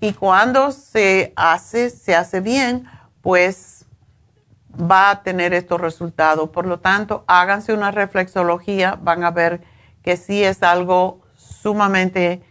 y 0.00 0.12
cuando 0.14 0.70
se 0.70 1.32
hace, 1.34 1.90
se 1.90 2.14
hace 2.14 2.40
bien, 2.40 2.86
pues 3.20 3.86
va 4.72 5.10
a 5.10 5.22
tener 5.22 5.52
estos 5.52 5.80
resultados. 5.80 6.50
Por 6.50 6.66
lo 6.66 6.78
tanto, 6.78 7.24
háganse 7.26 7.74
una 7.74 7.90
reflexología, 7.90 8.96
van 9.00 9.24
a 9.24 9.32
ver 9.32 9.62
que 10.02 10.16
sí 10.16 10.44
es 10.44 10.62
algo 10.62 11.20
sumamente, 11.36 12.42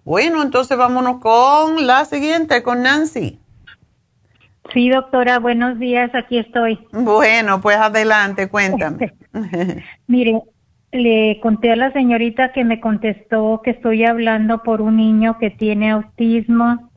Bueno, 0.05 0.43
entonces 0.43 0.77
vámonos 0.77 1.19
con 1.19 1.87
la 1.87 2.05
siguiente, 2.05 2.61
con 2.61 2.83
Nancy. 2.83 3.41
Sí, 4.73 4.89
doctora, 4.89 5.39
buenos 5.39 5.79
días, 5.79 6.13
aquí 6.13 6.37
estoy. 6.37 6.79
Bueno, 6.91 7.61
pues 7.61 7.77
adelante, 7.77 8.49
cuéntame. 8.49 9.13
Mire, 10.07 10.41
le 10.91 11.39
conté 11.41 11.71
a 11.71 11.75
la 11.75 11.91
señorita 11.91 12.51
que 12.51 12.63
me 12.63 12.79
contestó 12.79 13.61
que 13.63 13.71
estoy 13.71 14.05
hablando 14.05 14.63
por 14.63 14.81
un 14.81 14.97
niño 14.97 15.37
que 15.39 15.49
tiene 15.49 15.91
autismo 15.91 16.91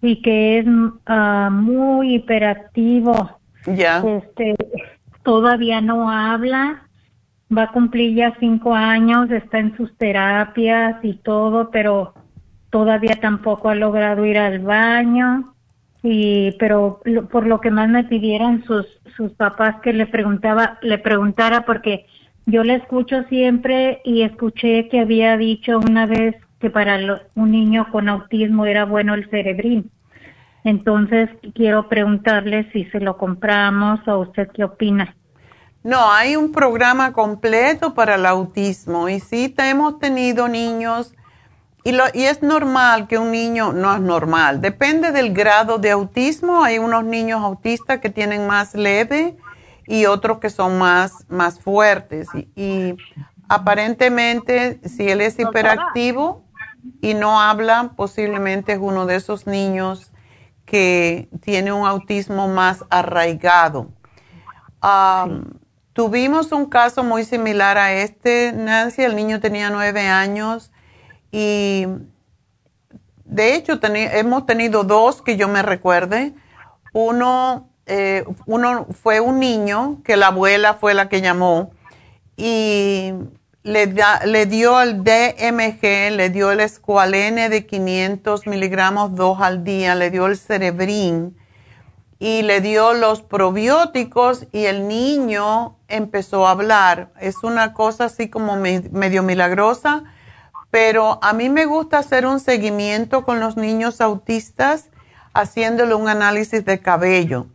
y 0.00 0.22
que 0.22 0.58
es 0.58 0.66
ah, 1.06 1.50
muy 1.52 2.14
hiperactivo 2.16 3.40
ya. 3.66 4.02
Este, 4.06 4.54
todavía 5.22 5.80
no 5.80 6.10
habla, 6.10 6.88
va 7.56 7.64
a 7.64 7.72
cumplir 7.72 8.14
ya 8.14 8.34
cinco 8.38 8.74
años, 8.74 9.30
está 9.30 9.58
en 9.58 9.76
sus 9.76 9.96
terapias 9.96 10.96
y 11.02 11.14
todo, 11.14 11.70
pero 11.70 12.14
todavía 12.70 13.16
tampoco 13.20 13.68
ha 13.68 13.74
logrado 13.74 14.26
ir 14.26 14.38
al 14.38 14.58
baño. 14.60 15.53
Y, 16.06 16.52
pero 16.58 17.00
por 17.32 17.46
lo 17.46 17.62
que 17.62 17.70
más 17.70 17.88
me 17.88 18.04
pidieron 18.04 18.62
sus, 18.64 18.86
sus 19.16 19.32
papás 19.32 19.76
que 19.82 19.94
le 19.94 20.06
preguntaba, 20.06 20.78
le 20.82 20.98
preguntara 20.98 21.64
porque 21.64 22.04
yo 22.44 22.62
le 22.62 22.74
escucho 22.74 23.22
siempre 23.30 24.02
y 24.04 24.20
escuché 24.20 24.88
que 24.90 25.00
había 25.00 25.38
dicho 25.38 25.78
una 25.78 26.04
vez 26.04 26.36
que 26.60 26.68
para 26.68 26.98
un 27.34 27.50
niño 27.50 27.86
con 27.90 28.10
autismo 28.10 28.66
era 28.66 28.84
bueno 28.84 29.14
el 29.14 29.30
cerebrín. 29.30 29.90
Entonces, 30.62 31.30
quiero 31.54 31.88
preguntarle 31.88 32.70
si 32.72 32.84
se 32.86 33.00
lo 33.00 33.16
compramos 33.16 34.00
o 34.06 34.18
usted 34.18 34.50
qué 34.52 34.64
opina. 34.64 35.16
No, 35.82 36.10
hay 36.10 36.36
un 36.36 36.52
programa 36.52 37.12
completo 37.12 37.94
para 37.94 38.14
el 38.14 38.24
autismo 38.24 39.08
y 39.10 39.20
sí 39.20 39.54
hemos 39.58 39.98
tenido 39.98 40.48
niños 40.48 41.14
y, 41.84 41.92
lo, 41.92 42.04
y 42.14 42.24
es 42.24 42.42
normal 42.42 43.06
que 43.06 43.18
un 43.18 43.30
niño, 43.30 43.72
no 43.72 43.94
es 43.94 44.00
normal, 44.00 44.60
depende 44.60 45.12
del 45.12 45.34
grado 45.34 45.78
de 45.78 45.90
autismo. 45.90 46.64
Hay 46.64 46.78
unos 46.78 47.04
niños 47.04 47.42
autistas 47.42 48.00
que 48.00 48.08
tienen 48.08 48.46
más 48.46 48.74
leve 48.74 49.36
y 49.86 50.06
otros 50.06 50.38
que 50.38 50.48
son 50.48 50.78
más, 50.78 51.26
más 51.28 51.60
fuertes. 51.60 52.26
Y, 52.34 52.48
y 52.56 52.96
aparentemente, 53.48 54.80
si 54.88 55.08
él 55.10 55.20
es 55.20 55.38
hiperactivo 55.38 56.42
y 57.02 57.12
no 57.12 57.40
habla, 57.40 57.92
posiblemente 57.96 58.72
es 58.72 58.78
uno 58.80 59.04
de 59.04 59.16
esos 59.16 59.46
niños 59.46 60.10
que 60.64 61.28
tiene 61.42 61.72
un 61.72 61.86
autismo 61.86 62.48
más 62.48 62.84
arraigado. 62.88 63.90
Tuvimos 65.92 66.50
un 66.50 66.66
caso 66.66 67.04
muy 67.04 67.24
similar 67.24 67.78
a 67.78 67.92
este, 67.92 68.52
Nancy, 68.52 69.02
el 69.02 69.14
niño 69.14 69.38
tenía 69.38 69.70
nueve 69.70 70.08
años 70.08 70.72
y 71.36 71.86
de 73.24 73.56
hecho 73.56 73.80
hemos 73.82 74.46
tenido 74.46 74.84
dos 74.84 75.20
que 75.20 75.36
yo 75.36 75.48
me 75.48 75.62
recuerde. 75.62 76.32
Uno, 76.92 77.70
eh, 77.86 78.24
uno 78.46 78.86
fue 79.02 79.18
un 79.18 79.40
niño 79.40 80.00
que 80.04 80.16
la 80.16 80.28
abuela 80.28 80.74
fue 80.74 80.94
la 80.94 81.08
que 81.08 81.22
llamó 81.22 81.72
y 82.36 83.14
le, 83.64 83.92
le 84.26 84.46
dio 84.46 84.80
el 84.80 85.02
DMG, 85.02 86.12
le 86.12 86.30
dio 86.30 86.52
el 86.52 86.60
escualene 86.60 87.48
de 87.48 87.66
500 87.66 88.46
miligramos 88.46 89.16
dos 89.16 89.40
al 89.40 89.64
día, 89.64 89.96
le 89.96 90.12
dio 90.12 90.26
el 90.26 90.36
cerebrín 90.36 91.36
y 92.20 92.42
le 92.42 92.60
dio 92.60 92.94
los 92.94 93.22
probióticos 93.22 94.46
y 94.52 94.66
el 94.66 94.86
niño 94.86 95.78
empezó 95.88 96.46
a 96.46 96.52
hablar. 96.52 97.10
Es 97.18 97.42
una 97.42 97.72
cosa 97.72 98.04
así 98.04 98.30
como 98.30 98.54
medio 98.56 99.24
milagrosa, 99.24 100.04
pero 100.74 101.20
a 101.22 101.32
mí 101.34 101.50
me 101.50 101.66
gusta 101.66 101.98
hacer 101.98 102.26
un 102.26 102.40
seguimiento 102.40 103.24
con 103.24 103.38
los 103.38 103.56
niños 103.56 104.00
autistas 104.00 104.90
haciéndole 105.32 105.94
un 105.94 106.08
análisis 106.08 106.64
de 106.64 106.80
cabello, 106.80 107.46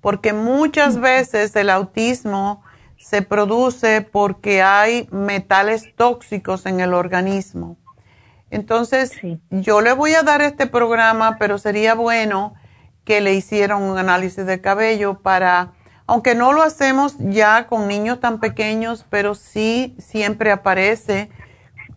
porque 0.00 0.32
muchas 0.32 1.00
veces 1.00 1.56
el 1.56 1.70
autismo 1.70 2.62
se 2.96 3.22
produce 3.22 4.02
porque 4.02 4.62
hay 4.62 5.08
metales 5.10 5.92
tóxicos 5.96 6.66
en 6.66 6.78
el 6.78 6.94
organismo. 6.94 7.78
Entonces, 8.48 9.10
yo 9.50 9.80
le 9.80 9.92
voy 9.92 10.14
a 10.14 10.22
dar 10.22 10.40
este 10.40 10.68
programa, 10.68 11.36
pero 11.36 11.58
sería 11.58 11.96
bueno 11.96 12.54
que 13.02 13.20
le 13.20 13.34
hicieran 13.34 13.82
un 13.82 13.98
análisis 13.98 14.46
de 14.46 14.60
cabello 14.60 15.18
para, 15.18 15.72
aunque 16.06 16.36
no 16.36 16.52
lo 16.52 16.62
hacemos 16.62 17.16
ya 17.18 17.66
con 17.66 17.88
niños 17.88 18.20
tan 18.20 18.38
pequeños, 18.38 19.04
pero 19.10 19.34
sí 19.34 19.96
siempre 19.98 20.52
aparece 20.52 21.28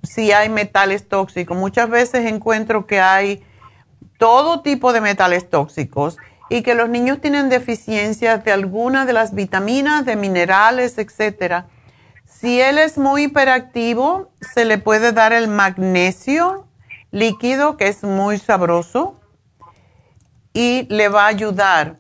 si 0.04 0.32
hay 0.32 0.50
metales 0.50 1.08
tóxicos. 1.08 1.58
Muchas 1.58 1.90
veces 1.90 2.26
encuentro 2.26 2.88
que 2.88 3.00
hay 3.00 3.44
todo 4.18 4.62
tipo 4.62 4.94
de 4.94 5.02
metales 5.02 5.50
tóxicos 5.50 6.18
y 6.50 6.64
que 6.64 6.76
los 6.76 6.90
niños 6.90 7.22
tienen 7.22 7.50
deficiencias 7.50 8.44
de 8.44 8.52
alguna 8.52 9.06
de 9.06 9.14
las 9.14 9.34
vitaminas, 9.34 10.06
de 10.06 10.16
minerales, 10.16 10.98
etcétera. 10.98 11.68
Si 12.26 12.60
él 12.60 12.78
es 12.78 12.98
muy 12.98 13.24
hiperactivo, 13.24 14.32
se 14.54 14.66
le 14.66 14.78
puede 14.78 15.12
dar 15.12 15.34
el 15.34 15.48
magnesio 15.48 16.68
líquido, 17.12 17.78
que 17.78 17.88
es 17.88 18.04
muy 18.04 18.38
sabroso, 18.38 19.20
y 20.54 20.88
le 20.90 21.08
va 21.10 21.26
a 21.26 21.28
ayudar. 21.28 21.98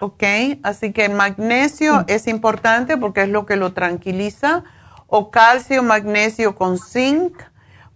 ¿Ok? 0.00 0.22
Así 0.62 0.92
que 0.92 1.06
el 1.06 1.12
magnesio 1.12 2.04
es 2.08 2.26
importante 2.26 2.96
porque 2.96 3.22
es 3.22 3.28
lo 3.28 3.46
que 3.46 3.56
lo 3.56 3.72
tranquiliza. 3.72 4.64
O 5.06 5.30
calcio, 5.30 5.82
magnesio 5.82 6.54
con 6.54 6.78
zinc, 6.78 7.40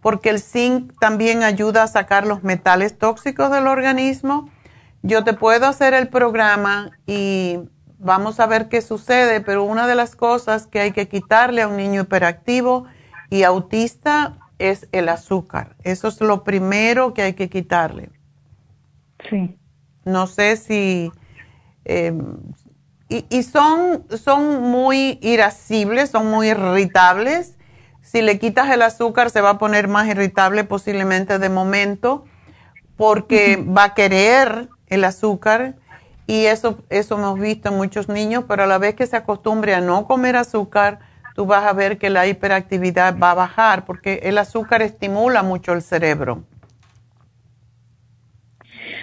porque 0.01 0.31
el 0.31 0.41
zinc 0.41 0.93
también 1.01 1.43
ayuda 1.43 1.83
a 1.83 1.89
sacar 1.89 2.27
los 2.27 2.43
metales 2.45 2.99
tóxicos 2.99 3.51
del 3.51 3.67
organismo 3.67 4.51
yo 5.03 5.25
te 5.25 5.33
puedo 5.33 5.67
hacer 5.67 5.95
el 5.95 6.09
programa 6.09 6.91
y 7.07 7.59
vamos 7.99 8.41
a 8.41 8.47
ver 8.47 8.69
qué 8.69 8.81
sucede, 8.81 9.41
pero 9.41 9.65
una 9.65 9.87
de 9.87 9.95
las 9.95 10.17
cosas 10.17 10.67
que 10.67 10.81
hay 10.81 10.93
que 10.93 11.09
quitarle 11.09 11.63
a 11.63 11.69
un 11.69 11.77
niño 11.77 12.03
hiperactivo 12.03 12.85
y 13.31 13.45
autista 13.45 14.39
es 14.59 14.89
el 14.93 15.09
azúcar. 15.09 15.77
Eso 15.85 16.09
es 16.09 16.21
lo 16.21 16.43
primero 16.43 17.15
que 17.15 17.23
hay 17.23 17.35
que 17.35 17.49
quitarle. 17.49 18.11
Sí. 19.29 19.57
No 20.05 20.27
sé 20.27 20.57
si... 20.57 21.13
Eh, 21.85 22.13
y, 23.09 23.43
son, 23.43 24.05
son 24.11 24.63
muy 24.71 25.19
irascibles, 25.23 26.11
son 26.11 26.31
muy 26.31 26.49
irritables. 26.49 27.57
Si 28.03 28.21
le 28.21 28.39
quitas 28.39 28.71
el 28.71 28.83
azúcar 28.83 29.31
se 29.31 29.41
va 29.41 29.51
a 29.51 29.59
poner 29.59 29.89
más 29.89 30.09
irritable 30.09 30.65
posiblemente 30.65 31.39
de 31.39 31.49
momento 31.49 32.25
porque 32.97 33.57
va 33.57 33.85
a 33.85 33.95
querer 33.95 34.69
el 34.89 35.05
azúcar 35.05 35.77
y 36.27 36.45
eso, 36.45 36.85
eso 36.91 37.17
hemos 37.17 37.41
visto 37.41 37.71
en 37.71 37.77
muchos 37.77 38.09
niños, 38.09 38.45
pero 38.47 38.65
a 38.65 38.67
la 38.67 38.77
vez 38.77 38.95
que 38.95 39.07
se 39.07 39.17
acostumbre 39.17 39.75
a 39.75 39.81
no 39.81 40.07
comer 40.07 40.37
azúcar, 40.37 40.99
tú 41.35 41.47
vas 41.47 41.65
a 41.65 41.73
ver 41.73 41.97
que 41.97 42.11
la 42.11 42.27
hiperactividad 42.27 43.19
va 43.19 43.31
a 43.31 43.35
bajar 43.35 43.87
porque 43.87 44.21
el 44.25 44.37
azúcar 44.37 44.83
estimula 44.83 45.43
mucho 45.43 45.73
el 45.73 45.81
cerebro. 45.81 46.45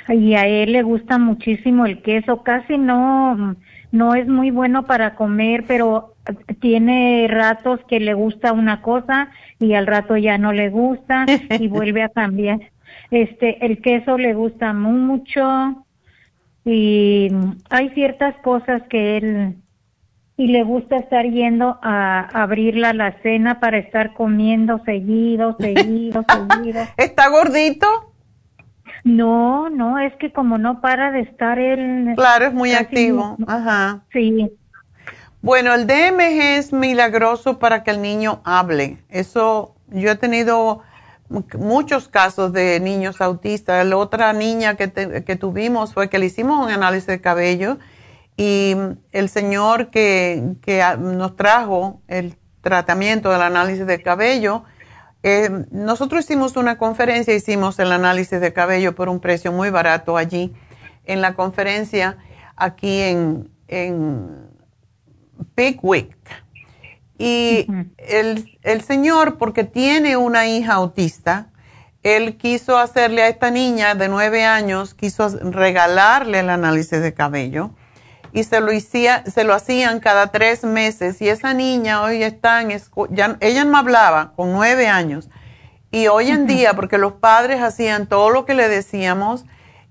Y 0.09 0.35
a 0.35 0.45
él 0.45 0.73
le 0.73 0.83
gusta 0.83 1.17
muchísimo 1.17 1.87
el 1.87 2.03
queso, 2.03 2.43
casi 2.43 2.77
no, 2.77 3.55
no 3.91 4.15
es 4.15 4.27
muy 4.27 4.51
bueno 4.51 4.85
para 4.85 5.15
comer, 5.15 5.65
pero 5.67 6.15
tiene 6.59 7.27
ratos 7.29 7.79
que 7.87 7.99
le 7.99 8.13
gusta 8.13 8.51
una 8.51 8.81
cosa 8.81 9.29
y 9.59 9.73
al 9.73 9.87
rato 9.87 10.17
ya 10.17 10.37
no 10.37 10.51
le 10.53 10.69
gusta 10.69 11.25
y 11.59 11.67
vuelve 11.67 12.03
a 12.03 12.09
cambiar. 12.09 12.59
Este, 13.11 13.65
el 13.65 13.81
queso 13.81 14.17
le 14.17 14.33
gusta 14.33 14.73
mucho 14.73 15.85
y 16.63 17.31
hay 17.69 17.89
ciertas 17.89 18.35
cosas 18.37 18.81
que 18.89 19.17
él 19.17 19.55
y 20.37 20.47
le 20.47 20.63
gusta 20.63 20.97
estar 20.97 21.25
yendo 21.25 21.79
a 21.81 22.19
abrirla 22.41 22.93
la 22.93 23.13
cena 23.21 23.59
para 23.59 23.77
estar 23.77 24.13
comiendo 24.13 24.81
seguido, 24.83 25.55
seguido, 25.59 26.25
seguido. 26.59 26.81
¿Está 26.97 27.29
gordito? 27.29 28.14
No, 29.05 29.69
no, 29.69 29.99
es 29.99 30.13
que 30.15 30.33
como 30.33 30.57
no 30.57 30.81
para 30.81 31.11
de 31.11 31.21
estar 31.21 31.59
él. 31.59 32.13
Claro, 32.15 32.47
es 32.47 32.53
muy 32.53 32.73
activo. 32.73 33.37
Ajá. 33.47 34.03
Sí. 34.11 34.51
Bueno, 35.43 35.75
el 35.75 35.85
DMG 35.85 36.57
es 36.57 36.73
milagroso 36.73 37.59
para 37.59 37.83
que 37.83 37.91
el 37.91 38.01
niño 38.01 38.41
hable. 38.43 38.97
Eso, 39.09 39.75
yo 39.89 40.09
he 40.09 40.15
tenido 40.15 40.81
muchos 41.29 42.07
casos 42.07 42.51
de 42.51 42.79
niños 42.79 43.21
autistas. 43.21 43.85
La 43.85 43.95
otra 43.95 44.33
niña 44.33 44.73
que, 44.73 44.91
que 45.23 45.35
tuvimos 45.35 45.93
fue 45.93 46.09
que 46.09 46.17
le 46.17 46.25
hicimos 46.25 46.65
un 46.65 46.71
análisis 46.71 47.05
de 47.05 47.21
cabello 47.21 47.77
y 48.37 48.75
el 49.11 49.29
señor 49.29 49.91
que, 49.91 50.55
que 50.63 50.83
nos 50.97 51.35
trajo 51.35 52.01
el 52.07 52.35
tratamiento 52.61 53.29
del 53.29 53.43
análisis 53.43 53.85
de 53.85 54.01
cabello, 54.01 54.63
eh, 55.27 55.49
nosotros 55.71 56.23
hicimos 56.23 56.55
una 56.55 56.77
conferencia, 56.77 57.33
hicimos 57.33 57.79
el 57.79 57.91
análisis 57.91 58.39
de 58.39 58.53
cabello 58.53 58.93
por 58.93 59.09
un 59.09 59.19
precio 59.19 59.51
muy 59.51 59.71
barato 59.71 60.17
allí 60.17 60.53
en 61.05 61.19
la 61.19 61.33
conferencia 61.33 62.19
aquí 62.55 63.01
en, 63.01 63.49
en 63.67 64.51
Pickwick. 65.55 66.15
Y 67.17 67.65
el, 67.97 68.59
el 68.61 68.81
señor, 68.83 69.39
porque 69.39 69.63
tiene 69.63 70.15
una 70.15 70.45
hija 70.45 70.73
autista, 70.73 71.47
él 72.03 72.37
quiso 72.37 72.77
hacerle 72.77 73.23
a 73.23 73.27
esta 73.27 73.49
niña 73.49 73.95
de 73.95 74.09
nueve 74.09 74.43
años, 74.43 74.93
quiso 74.93 75.27
regalarle 75.39 76.41
el 76.41 76.51
análisis 76.51 77.01
de 77.01 77.15
cabello 77.15 77.71
y 78.35 78.43
se 78.43 78.59
lo, 78.59 78.73
hacía, 78.73 79.23
se 79.25 79.45
lo 79.45 79.53
hacían 79.53 80.01
cada 80.01 80.27
tres 80.27 80.65
meses. 80.65 81.21
Y 81.21 81.29
esa 81.29 81.53
niña 81.53 82.01
hoy 82.01 82.21
está 82.21 82.61
en 82.61 82.77
ya, 83.11 83.37
ella 83.39 83.63
no 83.63 83.77
hablaba 83.77 84.33
con 84.35 84.51
nueve 84.51 84.89
años. 84.89 85.29
Y 85.89 86.07
hoy 86.07 86.31
en 86.31 86.45
día, 86.45 86.73
porque 86.73 86.97
los 86.97 87.13
padres 87.13 87.61
hacían 87.61 88.07
todo 88.07 88.29
lo 88.29 88.43
que 88.45 88.53
le 88.53 88.67
decíamos 88.67 89.45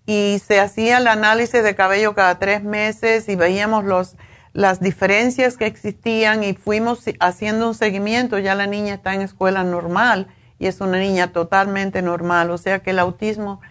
y 0.05 0.43
se 0.47 0.61
hacía 0.61 0.99
el 0.99 1.07
análisis 1.07 1.63
de 1.63 1.75
cabello 1.75 2.15
cada 2.15 2.39
tres 2.39 2.63
meses 2.63 3.31
y 3.31 3.35
veíamos 3.35 3.83
los, 3.85 4.15
las 4.53 4.79
diferencias 4.79 5.57
que 5.57 5.65
existían 5.65 6.45
y 6.45 6.53
fuimos 6.53 7.03
haciendo 7.21 7.69
un 7.69 7.75
seguimiento, 7.75 8.39
ya 8.39 8.55
la 8.55 8.67
niña 8.67 8.93
está 8.93 9.15
en 9.15 9.23
escuela 9.23 9.65
normal 9.65 10.27
y 10.59 10.67
es 10.67 10.83
una 10.83 10.99
niña 10.99 11.33
totalmente 11.33 12.03
normal. 12.03 12.51
O 12.51 12.59
sea 12.59 12.81
que 12.81 12.91
el 12.91 12.99
autismo 12.99 13.63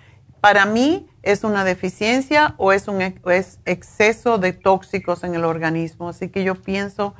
para 0.41 0.65
mí 0.65 1.07
es 1.23 1.45
una 1.45 1.63
deficiencia 1.63 2.53
o 2.57 2.73
es 2.73 2.87
un 2.87 3.01
es 3.01 3.59
exceso 3.65 4.37
de 4.37 4.51
tóxicos 4.51 5.23
en 5.23 5.35
el 5.35 5.45
organismo. 5.45 6.09
Así 6.09 6.29
que 6.29 6.43
yo 6.43 6.55
pienso 6.55 7.15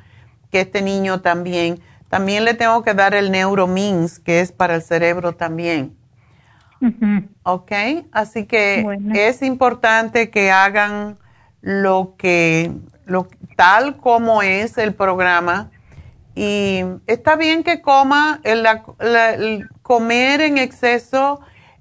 que 0.52 0.62
este 0.62 0.82
niño 0.82 1.22
también, 1.22 1.80
también 2.10 2.44
le 2.44 2.54
tengo 2.54 2.84
que 2.84 2.94
dar 2.94 3.16
el 3.16 3.32
Neuromins, 3.32 4.20
que 4.20 4.42
es 4.42 4.52
para 4.52 4.76
el 4.76 4.82
cerebro 4.82 5.34
también. 5.36 5.96
¿Ok? 7.44 7.72
Así 8.12 8.46
que 8.46 8.86
es 9.14 9.42
importante 9.42 10.30
que 10.30 10.52
hagan 10.52 11.18
lo 11.62 12.16
que, 12.18 12.74
lo, 13.06 13.30
tal 13.56 13.96
como 13.98 14.42
es 14.42 14.78
el 14.78 14.94
programa. 14.94 15.72
Y 16.36 16.82
está 17.08 17.38
bien 17.38 17.64
que 17.64 17.82
coma, 17.82 18.42
el 18.44 19.70
comer 19.82 20.42
en 20.42 20.58
exceso 20.58 21.40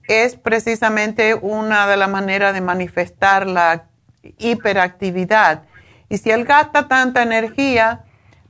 es 0.08 0.36
precisamente 0.36 1.34
una 1.34 1.86
de 1.86 1.96
las 1.96 2.08
maneras 2.08 2.54
de 2.54 2.60
manifestar 2.60 3.46
la 3.46 3.84
hiperactividad. 4.38 5.62
Y 6.08 6.18
si 6.18 6.30
él 6.30 6.44
gasta 6.44 6.88
tanta 6.88 7.22
energía, 7.22 8.04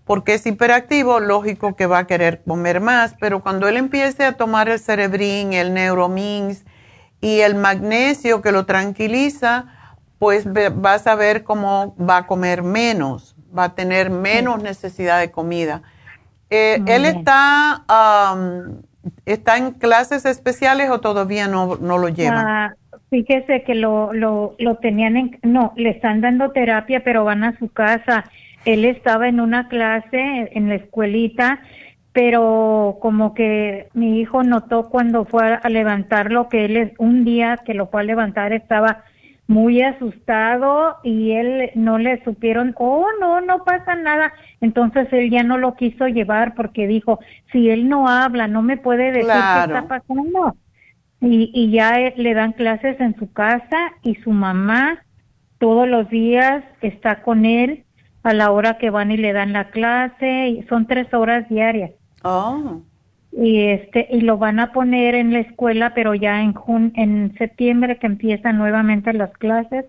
porque 0.05 0.35
es 0.35 0.47
hiperactivo, 0.47 1.21
lógico 1.21 1.77
que 1.77 1.87
va 1.87 1.99
a 1.99 2.07
querer 2.07 2.43
comer 2.43 2.81
más, 2.81 3.15
pero 3.21 3.41
cuando 3.41 3.69
él 3.69 3.77
empiece 3.77 4.25
a 4.25 4.33
tomar 4.33 4.69
el 4.69 4.81
cerebrín, 4.81 5.53
el 5.53 5.73
neuromins 5.73 6.65
y 7.21 7.41
el 7.41 7.55
magnesio 7.55 8.43
que 8.43 8.51
lo 8.51 8.67
tranquiliza, 8.67 9.67
pues 10.19 10.45
vas 10.75 11.07
a 11.07 11.15
ver 11.15 11.45
cómo 11.45 11.97
va 11.97 12.19
a 12.19 12.27
comer 12.27 12.63
menos, 12.63 13.37
va 13.57 13.65
a 13.65 13.75
tener 13.75 14.11
menos 14.11 14.63
necesidad 14.63 15.21
de 15.21 15.31
comida. 15.31 15.83
Eh, 16.51 16.83
él 16.87 17.07
está 17.07 17.85
¿Está 19.27 19.57
en 19.57 19.73
clases 19.73 20.25
especiales 20.25 20.91
o 20.91 21.01
todavía 21.01 21.49
no, 21.49 21.77
no 21.77 21.99
lo 21.99 22.09
llevan? 22.09 22.47
Ah, 22.47 22.75
fíjese 23.11 23.63
que 23.65 23.75
lo, 23.75 24.13
lo, 24.13 24.55
lo 24.59 24.77
tenían 24.77 25.17
en, 25.17 25.39
no, 25.43 25.73
le 25.77 25.91
están 25.91 26.21
dando 26.21 26.51
terapia, 26.51 27.03
pero 27.05 27.25
van 27.25 27.45
a 27.45 27.59
su 27.59 27.69
casa. 27.69 28.25
Él 28.65 28.85
estaba 28.85 29.29
en 29.29 29.41
una 29.41 29.69
clase 29.69 30.51
en 30.53 30.69
la 30.69 30.77
escuelita, 30.77 31.61
pero 32.13 32.99
como 33.01 33.35
que 33.35 33.89
mi 33.95 34.21
hijo 34.21 34.43
notó 34.43 34.89
cuando 34.89 35.25
fue 35.25 35.59
a 35.61 35.69
levantarlo 35.69 36.49
que 36.49 36.65
él 36.67 36.93
un 36.99 37.25
día 37.25 37.59
que 37.65 37.75
lo 37.75 37.89
fue 37.89 38.03
a 38.03 38.05
levantar 38.05 38.53
estaba 38.53 39.05
muy 39.53 39.83
asustado 39.83 40.97
y 41.05 41.33
él 41.33 41.71
no 41.75 41.99
le 41.99 42.25
supieron, 42.25 42.75
oh, 42.79 43.07
no, 43.21 43.41
no 43.41 43.65
pasa 43.65 43.95
nada. 43.95 44.33
Entonces 44.61 45.09
él 45.13 45.31
ya 45.31 45.43
no 45.43 45.59
lo 45.59 45.75
quiso 45.75 46.09
llevar 46.09 46.55
porque 46.55 46.87
dijo, 46.87 47.21
si 47.53 47.69
él 47.69 47.89
no 47.89 48.09
habla, 48.09 48.49
no 48.49 48.63
me 48.63 48.79
puede 48.79 49.13
decir 49.13 49.31
qué 49.31 49.61
está 49.61 49.87
pasando. 49.87 50.57
Y, 51.21 51.51
y 51.55 51.71
ya 51.71 51.97
le 52.17 52.35
dan 52.35 52.53
clases 52.53 52.99
en 52.99 53.15
su 53.17 53.31
casa 53.33 53.79
y 54.03 54.17
su 54.17 54.31
mamá 54.31 55.05
todos 55.59 55.87
los 55.87 56.09
días 56.09 56.65
está 56.81 57.23
con 57.23 57.45
él 57.45 57.85
a 58.23 58.33
la 58.33 58.51
hora 58.51 58.79
que 58.79 58.91
van 58.91 59.13
y 59.13 59.17
le 59.17 59.33
dan 59.33 59.53
la 59.53 59.71
clase 59.71 60.49
y 60.49 60.63
son 60.65 60.87
tres 60.87 61.13
horas 61.15 61.49
diarias. 61.49 61.93
Oh 62.25 62.83
y 63.33 63.69
este 63.69 64.09
y 64.11 64.21
lo 64.21 64.37
van 64.37 64.61
a 64.61 64.73
poner 64.73 65.15
en 65.15 65.33
la 65.33 65.41
escuela 65.41 65.95
pero 65.95 66.15
ya 66.15 66.43
en 66.43 66.53
jun 66.53 66.93
en 66.97 67.35
septiembre 67.39 67.99
que 67.99 68.07
empiezan 68.07 68.59
nuevamente 68.59 69.13
las 69.15 69.33
clases 69.39 69.87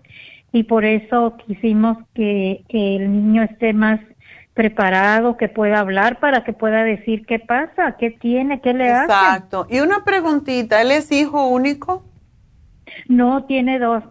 y 0.54 0.62
por 0.62 0.84
eso 0.84 1.36
quisimos 1.46 1.98
que, 2.14 2.64
que 2.68 2.96
el 2.96 3.12
niño 3.12 3.42
esté 3.42 3.72
más 3.72 4.00
preparado, 4.54 5.36
que 5.36 5.48
pueda 5.48 5.80
hablar 5.80 6.20
para 6.20 6.44
que 6.44 6.52
pueda 6.52 6.84
decir 6.84 7.26
qué 7.26 7.40
pasa, 7.40 7.96
qué 7.98 8.12
tiene, 8.12 8.60
qué 8.60 8.72
le 8.72 8.88
hace. 8.88 9.12
Exacto. 9.12 9.66
Y 9.68 9.80
una 9.80 10.04
preguntita, 10.04 10.80
¿él 10.80 10.92
es 10.92 11.10
hijo 11.10 11.48
único? 11.48 12.04
No, 13.08 13.44
tiene 13.46 13.80
dos. 13.80 14.04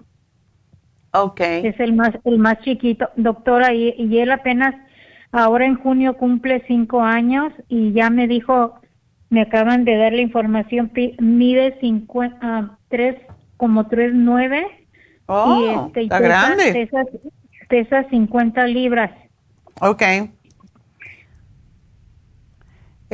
Okay. 1.14 1.65
Es 1.65 1.80
el 1.80 1.93
más 1.93 2.10
el 2.26 2.39
más 2.39 2.60
chiquito, 2.60 3.07
doctora, 3.15 3.73
y, 3.73 3.95
y 3.97 4.18
él 4.18 4.31
apenas 4.31 4.76
ahora 5.31 5.65
en 5.65 5.76
junio 5.76 6.18
cumple 6.18 6.64
cinco 6.68 7.01
años 7.01 7.53
y 7.69 7.93
ya 7.93 8.10
me 8.10 8.27
dijo 8.27 8.81
me 9.34 9.41
acaban 9.41 9.84
de 9.84 9.97
dar 9.97 10.14
la 10.14 10.22
información, 10.22 10.91
mide 11.18 11.80
50, 11.80 12.77
3, 12.88 13.15
como 13.57 13.85
3,9. 13.85 14.68
Oh, 15.26 15.60
y 15.60 15.88
este, 15.88 16.01
está 16.03 16.19
grande. 16.19 16.88
Pesa, 17.68 18.03
50 18.11 18.68
libras. 18.68 19.10
Ok. 19.81 20.03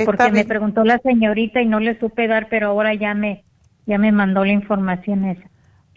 Porque 0.03 0.31
me 0.31 0.43
preguntó 0.43 0.83
la 0.83 0.97
señorita 0.97 1.61
y 1.61 1.65
no 1.67 1.79
le 1.79 1.97
supe 1.97 2.27
dar, 2.27 2.49
pero 2.49 2.67
ahora 2.67 2.93
ya 2.95 3.13
me, 3.13 3.45
ya 3.85 3.97
me 3.97 4.11
mandó 4.11 4.43
la 4.43 4.51
información 4.51 5.23
esa. 5.23 5.49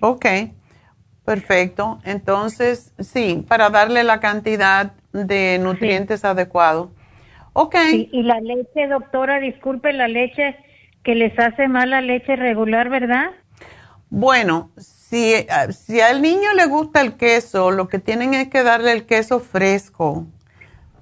Ok. 0.03 0.27
Perfecto. 1.25 1.99
Entonces, 2.05 2.93
sí, 3.01 3.45
para 3.49 3.71
darle 3.71 4.05
la 4.05 4.21
cantidad 4.21 4.93
de 5.13 5.59
nutrientes 5.61 6.25
adecuado. 6.25 6.93
Ok. 7.55 7.77
y 7.93 8.23
la 8.23 8.41
leche, 8.41 8.89
doctora, 8.89 9.39
disculpe, 9.39 9.93
la 9.93 10.09
leche 10.09 10.57
que 11.03 11.15
les 11.15 11.39
hace 11.39 11.69
mal 11.69 11.91
la 11.91 12.01
leche 12.01 12.37
regular, 12.37 12.89
¿verdad? 12.89 13.33
Bueno, 14.09 14.71
si, 14.77 15.33
eh, 15.33 15.47
si 15.71 16.01
al 16.01 16.23
niño 16.23 16.53
le 16.55 16.67
gusta 16.67 17.01
el 17.01 17.17
queso, 17.17 17.71
lo 17.71 17.89
que 17.89 17.99
tienen 17.99 18.35
es 18.35 18.49
que 18.49 18.63
darle 18.63 18.93
el 18.93 19.07
queso 19.07 19.41
fresco. 19.41 20.27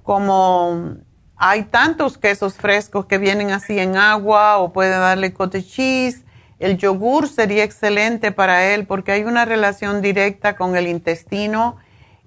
Como 0.03 0.95
hay 1.35 1.63
tantos 1.63 2.17
quesos 2.17 2.55
frescos 2.55 3.05
que 3.05 3.17
vienen 3.17 3.51
así 3.51 3.79
en 3.79 3.97
agua 3.97 4.57
o 4.57 4.73
puede 4.73 4.91
darle 4.91 5.33
cottage 5.33 5.65
cheese. 5.65 6.23
El 6.59 6.77
yogur 6.77 7.27
sería 7.27 7.63
excelente 7.63 8.31
para 8.31 8.73
él 8.73 8.85
porque 8.85 9.11
hay 9.11 9.23
una 9.23 9.45
relación 9.45 10.01
directa 10.01 10.55
con 10.55 10.75
el 10.75 10.87
intestino 10.87 11.77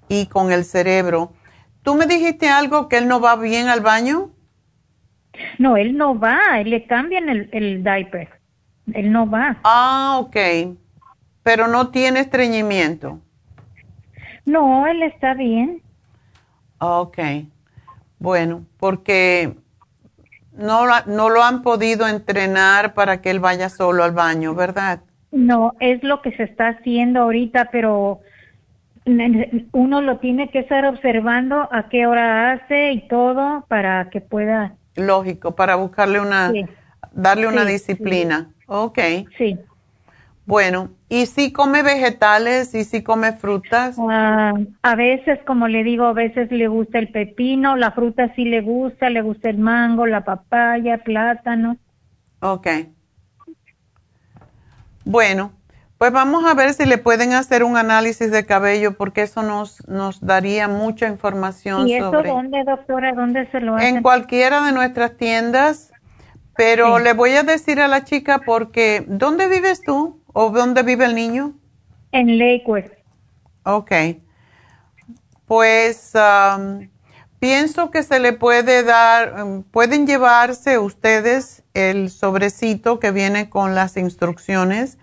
y 0.07 0.27
con 0.27 0.51
el 0.51 0.65
cerebro. 0.65 1.31
¿Tú 1.85 1.93
me 1.93 2.07
dijiste 2.07 2.49
algo 2.49 2.89
que 2.89 2.97
él 2.97 3.07
no 3.07 3.21
va 3.21 3.35
bien 3.35 3.67
al 3.67 3.81
baño? 3.81 4.31
No, 5.59 5.77
él 5.77 5.95
no 5.95 6.17
va, 6.17 6.39
él 6.59 6.71
le 6.71 6.87
cambian 6.87 7.29
el, 7.29 7.47
el 7.51 7.83
diaper. 7.83 8.27
Él 8.91 9.11
no 9.11 9.29
va. 9.29 9.57
Ah, 9.63 10.17
ok. 10.19 10.35
Pero 11.43 11.67
no 11.67 11.89
tiene 11.89 12.21
estreñimiento. 12.21 13.19
No, 14.45 14.87
él 14.87 15.03
está 15.03 15.35
bien. 15.35 15.83
Ok. 16.79 17.19
Bueno, 18.17 18.65
porque 18.79 19.55
no, 20.53 20.87
no 21.05 21.29
lo 21.29 21.43
han 21.43 21.61
podido 21.61 22.07
entrenar 22.07 22.95
para 22.95 23.21
que 23.21 23.29
él 23.29 23.39
vaya 23.39 23.69
solo 23.69 24.03
al 24.03 24.11
baño, 24.11 24.55
¿verdad? 24.55 25.01
No, 25.31 25.73
es 25.79 26.01
lo 26.01 26.23
que 26.23 26.31
se 26.35 26.43
está 26.43 26.69
haciendo 26.69 27.21
ahorita, 27.21 27.69
pero 27.71 28.21
uno 29.71 30.01
lo 30.01 30.17
tiene 30.17 30.49
que 30.49 30.59
estar 30.59 30.85
observando 30.85 31.69
a 31.71 31.89
qué 31.89 32.07
hora 32.07 32.53
hace 32.53 32.91
y 32.91 33.07
todo 33.07 33.65
para 33.67 34.09
que 34.09 34.21
pueda. 34.21 34.75
Lógico, 34.95 35.55
para 35.55 35.75
buscarle 35.75 36.19
una, 36.19 36.51
darle 37.11 37.47
una 37.47 37.65
disciplina. 37.65 38.51
Ok. 38.67 38.99
Sí. 39.37 39.59
Bueno, 40.45 40.91
¿y 41.09 41.25
si 41.25 41.51
come 41.51 41.81
vegetales 41.81 42.75
y 42.75 42.83
si 42.83 43.01
come 43.01 43.33
frutas? 43.33 43.97
Ah, 43.99 44.53
a 44.83 44.95
veces, 44.95 45.39
como 45.45 45.67
le 45.67 45.83
digo, 45.83 46.05
a 46.05 46.13
veces 46.13 46.51
le 46.51 46.67
gusta 46.67 46.99
el 46.99 47.09
pepino, 47.09 47.75
la 47.75 47.91
fruta 47.91 48.31
sí 48.35 48.45
le 48.45 48.61
gusta, 48.61 49.09
le 49.09 49.21
gusta 49.21 49.49
el 49.49 49.57
mango, 49.57 50.05
la 50.05 50.23
papaya, 50.23 50.99
plátano. 50.99 51.77
Ok. 52.41 52.67
Bueno, 55.03 55.51
pues 55.97 56.11
vamos 56.11 56.43
a 56.45 56.53
ver 56.53 56.73
si 56.73 56.85
le 56.85 56.97
pueden 56.97 57.33
hacer 57.33 57.63
un 57.63 57.77
análisis 57.77 58.29
de 58.29 58.45
cabello 58.45 58.97
porque 58.97 59.21
eso 59.21 59.43
nos, 59.43 59.87
nos 59.87 60.19
daría 60.19 60.67
mucha 60.67 61.07
información. 61.07 61.87
¿Y 61.87 61.95
eso 61.95 62.11
dónde, 62.11 62.63
doctora? 62.65 63.13
¿Dónde 63.13 63.49
se 63.51 63.61
lo 63.61 63.75
hacen? 63.75 63.97
En 63.97 64.03
cualquiera 64.03 64.61
de 64.65 64.73
nuestras 64.73 65.15
tiendas, 65.15 65.93
pero 66.57 66.99
le 66.99 67.13
voy 67.13 67.31
a 67.31 67.43
decir 67.43 67.79
a 67.79 67.87
la 67.87 68.03
chica 68.03 68.41
porque, 68.45 69.05
¿dónde 69.07 69.47
vives 69.47 69.81
tú? 69.81 70.21
¿O 70.33 70.49
dónde 70.49 70.83
vive 70.83 71.05
el 71.05 71.15
niño? 71.15 71.53
En 72.11 72.37
Lakewood. 72.37 72.91
Ok. 73.63 73.91
Pues 75.45 76.11
um, 76.13 76.89
pienso 77.39 77.89
que 77.89 78.03
se 78.03 78.19
le 78.19 78.33
puede 78.33 78.83
dar, 78.83 79.43
um, 79.43 79.63
pueden 79.63 80.07
llevarse 80.07 80.77
ustedes 80.77 81.63
el 81.73 82.09
sobrecito 82.09 82.99
que 82.99 83.11
viene 83.11 83.49
con 83.49 83.75
las 83.75 83.95
instrucciones 83.95 84.97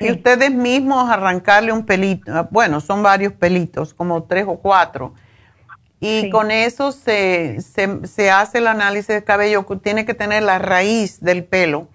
y 0.00 0.10
ustedes 0.10 0.50
mismos 0.52 1.08
arrancarle 1.08 1.72
un 1.72 1.86
pelito, 1.86 2.32
ah, 2.34 2.48
bueno, 2.50 2.80
son 2.80 3.02
varios 3.02 3.32
pelitos, 3.32 3.94
como 3.94 4.24
tres 4.24 4.44
o 4.48 4.56
cuatro. 4.56 5.14
Y 5.98 6.28
con 6.30 6.50
eso 6.50 6.92
se, 6.92 7.60
se, 7.62 8.06
se, 8.06 8.30
hace 8.30 8.58
el 8.58 8.66
análisis 8.66 9.08
de 9.08 9.24
cabello, 9.24 9.64
tiene 9.82 10.04
que 10.04 10.12
tener 10.12 10.42
la 10.42 10.58
raíz 10.58 11.20
del 11.20 11.42
pelo 11.44 11.88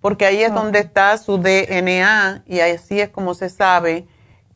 porque 0.00 0.26
ahí 0.26 0.42
es 0.42 0.52
donde 0.52 0.78
está 0.78 1.16
su 1.18 1.38
DNA 1.38 2.44
y 2.46 2.60
así 2.60 3.00
es 3.00 3.08
como 3.08 3.34
se 3.34 3.48
sabe 3.48 4.06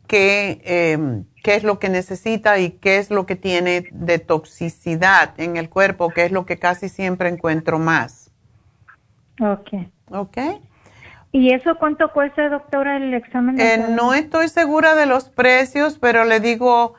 qué, 0.07 0.61
em, 0.65 1.25
qué 1.43 1.57
es 1.57 1.65
lo 1.65 1.79
que 1.79 1.89
necesita 1.89 2.59
y 2.59 2.71
qué 2.71 2.99
es 2.99 3.11
lo 3.11 3.27
que 3.27 3.37
tiene 3.37 3.85
de 3.91 4.19
toxicidad 4.19 5.35
en 5.39 5.57
el 5.57 5.69
cuerpo, 5.69 6.11
que 6.11 6.25
es 6.25 6.33
lo 6.33 6.47
que 6.47 6.59
casi 6.59 6.89
siempre 6.89 7.29
encuentro 7.29 7.79
más. 7.79 8.31
Ok. 9.41 9.71
Ok. 10.11 10.39
¿Y 11.33 11.53
eso 11.55 11.77
cuánto 11.79 12.13
cuesta, 12.13 12.49
doctora, 12.51 12.99
el 12.99 13.15
examen? 13.15 13.57
De 13.57 13.75
eh, 13.75 13.87
no 13.91 14.13
estoy 14.13 14.49
segura 14.49 14.95
de 14.95 15.07
los 15.07 15.31
precios, 15.31 15.99
pero 15.99 16.25
le 16.25 16.41
digo 16.41 16.95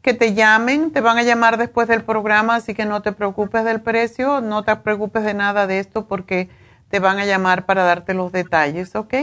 que 0.00 0.14
te 0.14 0.34
llamen, 0.34 0.90
te 0.90 1.02
van 1.02 1.18
a 1.18 1.22
llamar 1.22 1.58
después 1.58 1.86
del 1.86 2.02
programa, 2.02 2.56
así 2.56 2.74
que 2.74 2.86
no 2.86 3.02
te 3.02 3.12
preocupes 3.12 3.64
del 3.64 3.82
precio, 3.82 4.40
no 4.40 4.62
te 4.62 4.74
preocupes 4.76 5.24
de 5.24 5.34
nada 5.34 5.66
de 5.66 5.78
esto 5.78 6.08
porque 6.08 6.48
te 6.88 6.98
van 6.98 7.18
a 7.18 7.26
llamar 7.26 7.66
para 7.66 7.84
darte 7.84 8.14
los 8.14 8.32
detalles, 8.32 8.96
¿ok? 8.96 9.14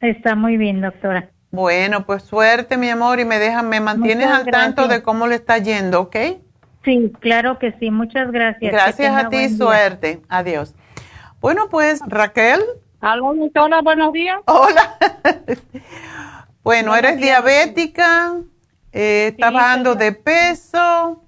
Está 0.00 0.36
muy 0.36 0.56
bien, 0.56 0.80
doctora. 0.80 1.30
Bueno, 1.50 2.06
pues 2.06 2.22
suerte, 2.22 2.76
mi 2.76 2.90
amor, 2.90 3.20
y 3.20 3.24
me 3.24 3.38
dejan, 3.38 3.68
me 3.68 3.80
mantienes 3.80 4.26
al 4.26 4.46
tanto 4.46 4.86
de 4.86 5.02
cómo 5.02 5.26
le 5.26 5.36
está 5.36 5.58
yendo, 5.58 6.00
¿ok? 6.00 6.16
Sí, 6.84 7.12
claro 7.20 7.58
que 7.58 7.72
sí. 7.80 7.90
Muchas 7.90 8.30
gracias. 8.30 8.72
Gracias 8.72 9.24
a 9.24 9.28
ti, 9.28 9.48
suerte. 9.48 10.20
Adiós. 10.28 10.74
Bueno, 11.40 11.68
pues 11.70 12.00
Raquel. 12.06 12.60
Aló, 13.04 13.34
doctora, 13.34 13.82
buenos 13.82 14.14
días. 14.14 14.40
Hola. 14.46 14.96
bueno, 16.62 16.96
eres 16.96 17.18
diabética, 17.18 18.36
eh, 18.92 19.26
estás 19.32 19.52
bajando 19.52 19.94
de 19.94 20.12
peso. 20.12 21.22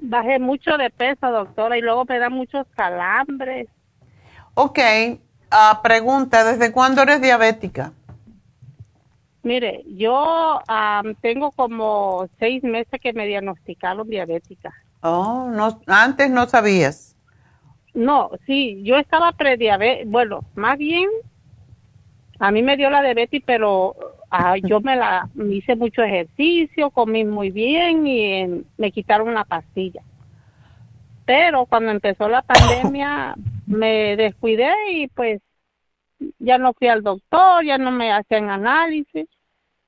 Bajé 0.00 0.40
mucho 0.40 0.76
de 0.76 0.90
peso, 0.90 1.30
doctora, 1.30 1.78
y 1.78 1.82
luego 1.82 2.04
me 2.04 2.18
dan 2.18 2.32
muchos 2.32 2.66
calambres. 2.74 3.68
Ok, 4.54 4.80
uh, 4.80 5.82
pregunta, 5.84 6.42
¿desde 6.42 6.72
cuándo 6.72 7.02
eres 7.02 7.22
diabética? 7.22 7.92
Mire, 9.44 9.84
yo 9.86 10.58
tengo 11.20 11.52
como 11.52 12.28
seis 12.40 12.64
meses 12.64 13.00
que 13.00 13.12
me 13.12 13.24
diagnosticaron 13.26 14.08
diabética. 14.08 14.74
Oh, 15.00 15.48
no, 15.48 15.80
antes 15.86 16.28
no 16.28 16.48
sabías. 16.48 17.13
No, 17.94 18.30
sí, 18.46 18.82
yo 18.82 18.96
estaba 18.96 19.32
prediabética, 19.32 20.10
bueno, 20.10 20.40
más 20.56 20.76
bien, 20.76 21.08
a 22.40 22.50
mí 22.50 22.62
me 22.62 22.76
dio 22.76 22.90
la 22.90 23.02
diabetes, 23.02 23.40
pero 23.46 23.94
ah, 24.30 24.56
yo 24.56 24.80
me 24.80 24.96
la 24.96 25.28
hice 25.50 25.76
mucho 25.76 26.02
ejercicio, 26.02 26.90
comí 26.90 27.24
muy 27.24 27.50
bien 27.50 28.06
y 28.06 28.64
me 28.76 28.90
quitaron 28.90 29.32
la 29.32 29.44
pastilla. 29.44 30.02
Pero 31.24 31.66
cuando 31.66 31.90
empezó 31.90 32.28
la 32.28 32.42
pandemia 32.42 33.34
me 33.66 34.16
descuidé 34.16 34.72
y 34.90 35.08
pues 35.08 35.40
ya 36.38 36.58
no 36.58 36.72
fui 36.74 36.88
al 36.88 37.02
doctor, 37.02 37.64
ya 37.64 37.78
no 37.78 37.90
me 37.90 38.12
hacían 38.12 38.50
análisis. 38.50 39.26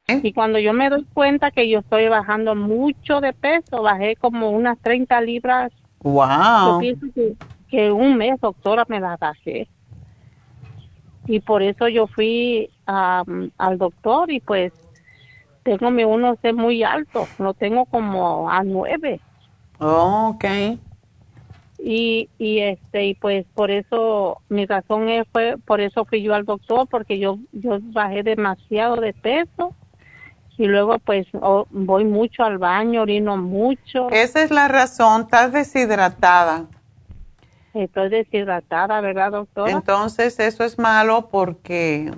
¿Eh? 0.09 0.21
Y 0.23 0.33
cuando 0.33 0.61
yo 0.61 0.73
me 0.73 0.89
doy 0.89 1.05
cuenta 1.13 1.51
que 1.51 1.69
yo 1.69 1.81
estoy 1.81 2.09
bajando 2.09 2.55
mucho 2.55 3.21
de 3.21 3.33
peso, 3.33 3.83
bajé 3.83 4.15
como 4.17 4.51
unas 4.51 4.79
30 4.79 5.21
libras. 5.23 5.73
Wow. 6.03 6.27
Yo 6.67 6.79
pienso 6.79 7.07
que, 7.13 7.35
un 7.93 8.17
mes, 8.17 8.41
doctora, 8.41 8.85
me 8.89 9.01
la 9.01 9.17
bajé. 9.17 9.69
Y 11.27 11.41
por 11.41 11.63
eso 11.63 11.89
yo 11.89 12.07
fui 12.07 12.71
al 12.87 13.79
doctor 13.79 14.31
y 14.31 14.41
pues 14.41 14.73
tengo 15.65 15.91
mi 15.91 16.05
uno 16.05 16.37
c 16.41 16.53
muy 16.53 16.85
alto, 16.85 17.27
lo 17.39 17.55
tengo 17.55 17.87
como 17.87 18.49
a 18.49 18.63
9. 18.63 19.21
Oh, 19.79 20.33
ok 20.35 20.45
y 21.79 22.29
y 22.39 22.61
este 22.61 23.07
y 23.07 23.15
pues 23.15 23.47
por 23.55 23.71
eso 23.71 24.39
mi 24.49 24.67
razón 24.67 25.09
es, 25.09 25.27
fue 25.33 25.57
por 25.65 25.81
eso 25.81 26.05
fui 26.05 26.23
yo 26.23 26.35
al 26.35 26.45
doctor 26.45 26.89
porque 26.89 27.19
yo 27.19 27.39
yo 27.53 27.79
bajé 27.81 28.23
demasiado 28.23 28.97
de 28.97 29.13
peso 29.13 29.75
y 30.59 30.67
luego 30.67 30.99
pues 30.99 31.27
voy 31.71 32.05
mucho 32.05 32.45
al 32.45 32.59
baño 32.59 33.03
orino 33.03 33.37
mucho 33.37 34.09
esa 34.11 34.43
es 34.43 34.51
la 34.51 34.69
razón 34.69 35.23
estás 35.23 35.53
deshidratada 35.53 36.65
estoy 37.77 38.09
deshidratada 38.09 39.01
verdad 39.01 39.33
doctora 39.33 39.71
entonces 39.71 40.39
eso 40.41 40.65
es 40.65 40.79
malo 40.79 41.29
porque 41.31 42.13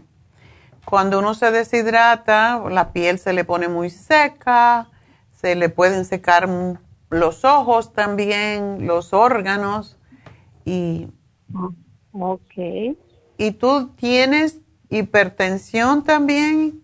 cuando 0.84 1.18
uno 1.18 1.34
se 1.34 1.50
deshidrata 1.50 2.62
la 2.70 2.92
piel 2.92 3.18
se 3.18 3.32
le 3.32 3.44
pone 3.44 3.68
muy 3.68 3.90
seca 3.90 4.88
se 5.32 5.54
le 5.54 5.68
pueden 5.68 6.04
secar 6.04 6.48
los 7.10 7.44
ojos 7.44 7.92
también, 7.92 8.86
los 8.86 9.12
órganos 9.12 9.98
y... 10.64 11.08
Ok. 12.12 12.96
¿Y 13.36 13.52
tú 13.52 13.90
tienes 13.96 14.60
hipertensión 14.90 16.02
también? 16.02 16.82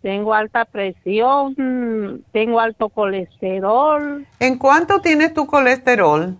Tengo 0.00 0.32
alta 0.32 0.64
presión, 0.64 2.24
tengo 2.32 2.60
alto 2.60 2.88
colesterol. 2.88 4.26
¿En 4.38 4.56
cuánto 4.56 5.00
tienes 5.00 5.34
tu 5.34 5.46
colesterol? 5.46 6.38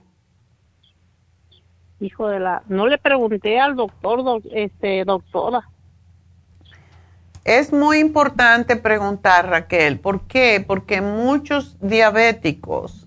Hijo 2.00 2.28
de 2.28 2.40
la, 2.40 2.62
no 2.68 2.86
le 2.86 2.98
pregunté 2.98 3.58
al 3.58 3.74
doctor, 3.74 4.42
este, 4.52 5.04
doctora. 5.04 5.68
Es 7.44 7.72
muy 7.72 7.98
importante 7.98 8.76
preguntar, 8.76 9.48
Raquel, 9.48 10.00
¿por 10.00 10.22
qué? 10.22 10.62
Porque 10.66 11.00
muchos 11.00 11.76
diabéticos, 11.80 13.06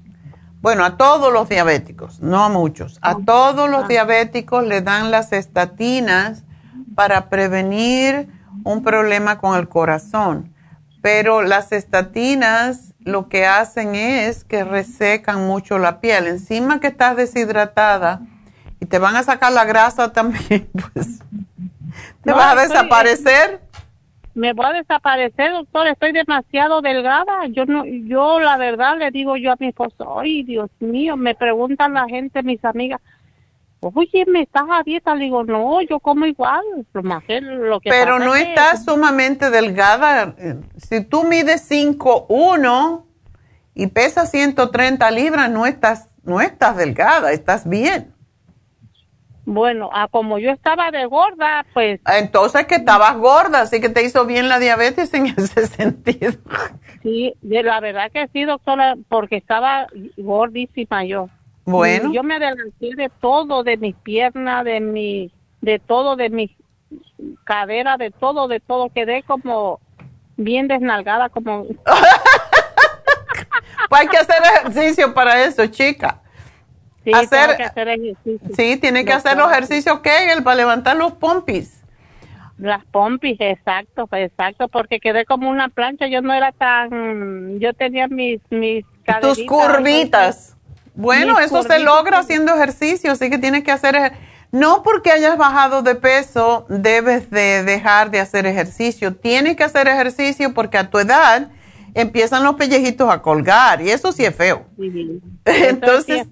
bueno, 0.61 0.85
a 0.85 0.97
todos 0.97 1.31
los 1.31 1.49
diabéticos, 1.49 2.21
no 2.21 2.43
a 2.43 2.49
muchos, 2.49 2.99
a 3.01 3.17
todos 3.17 3.69
los 3.69 3.87
diabéticos 3.87 4.65
le 4.65 4.81
dan 4.81 5.11
las 5.11 5.33
estatinas 5.33 6.45
para 6.95 7.29
prevenir 7.29 8.29
un 8.63 8.81
problema 8.81 9.39
con 9.39 9.57
el 9.57 9.67
corazón. 9.67 10.53
Pero 11.01 11.41
las 11.41 11.71
estatinas 11.71 12.93
lo 12.99 13.29
que 13.29 13.45
hacen 13.45 13.95
es 13.95 14.43
que 14.43 14.63
resecan 14.63 15.47
mucho 15.47 15.79
la 15.79 16.01
piel. 16.01 16.27
Encima 16.27 16.79
que 16.79 16.87
estás 16.87 17.15
deshidratada 17.15 18.21
y 18.79 18.85
te 18.85 18.99
van 18.99 19.15
a 19.15 19.23
sacar 19.23 19.51
la 19.51 19.65
grasa 19.65 20.13
también, 20.13 20.69
pues 20.93 21.19
te 22.23 22.31
vas 22.31 22.57
a 22.57 22.61
desaparecer. 22.61 23.61
Me 24.35 24.53
voy 24.53 24.67
a 24.67 24.73
desaparecer, 24.73 25.51
doctor. 25.51 25.87
Estoy 25.87 26.13
demasiado 26.13 26.81
delgada. 26.81 27.47
Yo 27.47 27.65
no, 27.65 27.83
yo 27.85 28.39
la 28.39 28.57
verdad 28.57 28.97
le 28.97 29.11
digo 29.11 29.35
yo 29.35 29.51
a 29.51 29.57
mi 29.59 29.69
esposo, 29.69 30.19
ay 30.19 30.43
Dios 30.43 30.69
mío, 30.79 31.17
me 31.17 31.35
preguntan 31.35 31.93
la 31.93 32.05
gente, 32.07 32.41
mis 32.43 32.63
amigas, 32.63 33.01
oye, 33.81 34.25
¿me 34.27 34.41
estás 34.41 34.63
a 34.69 34.83
dieta? 34.83 35.15
Le 35.15 35.25
digo, 35.25 35.43
no, 35.43 35.81
yo 35.81 35.99
como 35.99 36.25
igual, 36.25 36.63
lo 36.93 37.79
que 37.79 37.89
Pero 37.89 38.19
no 38.19 38.35
estás 38.35 38.85
sumamente 38.85 39.49
delgada. 39.49 40.35
Si 40.77 41.03
tú 41.03 41.23
mides 41.23 41.69
5'1 41.69 43.03
y 43.73 43.87
pesas 43.87 44.31
130 44.31 45.11
libras, 45.11 45.49
no 45.49 45.65
estás, 45.65 46.09
no 46.23 46.39
estás 46.41 46.77
delgada, 46.77 47.31
estás 47.31 47.67
bien. 47.67 48.13
Bueno, 49.51 49.89
a 49.91 50.07
como 50.07 50.37
yo 50.37 50.51
estaba 50.51 50.91
de 50.91 51.07
gorda, 51.07 51.65
pues... 51.73 51.99
Ah, 52.05 52.19
entonces 52.19 52.67
que 52.67 52.75
estabas 52.75 53.17
gorda, 53.17 53.61
así 53.61 53.81
que 53.81 53.89
te 53.89 54.03
hizo 54.03 54.27
bien 54.27 54.47
la 54.47 54.59
diabetes 54.59 55.11
en 55.15 55.25
ese 55.37 55.65
sentido. 55.65 56.33
Sí, 57.01 57.33
de 57.41 57.63
la 57.63 57.79
verdad 57.79 58.11
que 58.11 58.27
sí, 58.27 58.45
doctora, 58.45 58.95
porque 59.07 59.37
estaba 59.37 59.87
gordísima 60.17 61.03
yo. 61.03 61.29
Bueno. 61.65 62.13
Yo 62.13 62.21
me 62.21 62.35
adelanté 62.35 62.91
de 62.95 63.09
todo, 63.19 63.63
de 63.63 63.77
mis 63.77 63.95
piernas, 63.95 64.63
de 64.65 64.81
mi, 64.81 65.31
de 65.61 65.79
todo, 65.79 66.15
de 66.15 66.29
mi 66.29 66.55
cadera, 67.43 67.97
de 67.97 68.11
todo, 68.11 68.47
de 68.47 68.59
todo. 68.59 68.91
Quedé 68.93 69.23
como 69.23 69.79
bien 70.37 70.67
desnalgada, 70.67 71.29
como... 71.29 71.65
pues 73.89 74.01
hay 74.01 74.07
que 74.09 74.17
hacer 74.17 74.43
ejercicio 74.43 75.11
para 75.11 75.43
eso, 75.43 75.65
chica. 75.65 76.21
Sí, 77.03 77.11
hacer, 77.13 77.57
que 77.57 77.63
hacer 77.63 77.87
ejercicio. 77.87 78.49
Sí, 78.55 78.77
tiene 78.77 79.05
que 79.05 79.13
hacer 79.13 79.37
los 79.37 79.51
ejercicios 79.51 79.99
Kegel 79.99 80.43
para 80.43 80.57
levantar 80.57 80.97
los 80.97 81.13
pompis. 81.13 81.81
Las 82.57 82.83
pompis, 82.85 83.37
exacto, 83.39 84.09
exacto, 84.11 84.67
porque 84.67 84.99
quedé 84.99 85.25
como 85.25 85.49
una 85.49 85.69
plancha. 85.69 86.07
Yo 86.07 86.21
no 86.21 86.33
era 86.33 86.51
tan... 86.51 87.59
Yo 87.59 87.73
tenía 87.73 88.07
mis... 88.07 88.41
mis 88.49 88.83
Tus 89.21 89.41
curvitas. 89.45 90.57
Bueno, 90.93 91.39
eso 91.39 91.63
se 91.63 91.79
logra 91.79 92.19
haciendo 92.19 92.53
ejercicio, 92.53 93.13
así 93.13 93.29
que 93.29 93.37
tienes 93.37 93.63
que 93.63 93.71
hacer... 93.71 94.13
No 94.51 94.81
porque 94.81 95.11
hayas 95.11 95.37
bajado 95.37 95.83
de 95.83 95.93
peso, 95.95 96.65
debes 96.69 97.29
de 97.29 97.63
dejar 97.63 98.09
de 98.09 98.19
hacer 98.19 98.47
ejercicio. 98.47 99.15
Tienes 99.15 99.55
que 99.55 99.63
hacer 99.63 99.87
ejercicio 99.87 100.53
porque 100.55 100.79
a 100.79 100.89
tu 100.89 100.97
edad 100.97 101.49
empiezan 101.93 102.43
los 102.43 102.55
pellejitos 102.55 103.09
a 103.09 103.21
colgar 103.21 103.81
y 103.81 103.89
eso 103.89 104.11
sí 104.11 104.25
es 104.25 104.35
feo. 104.35 104.65
Entonces... 105.45 106.27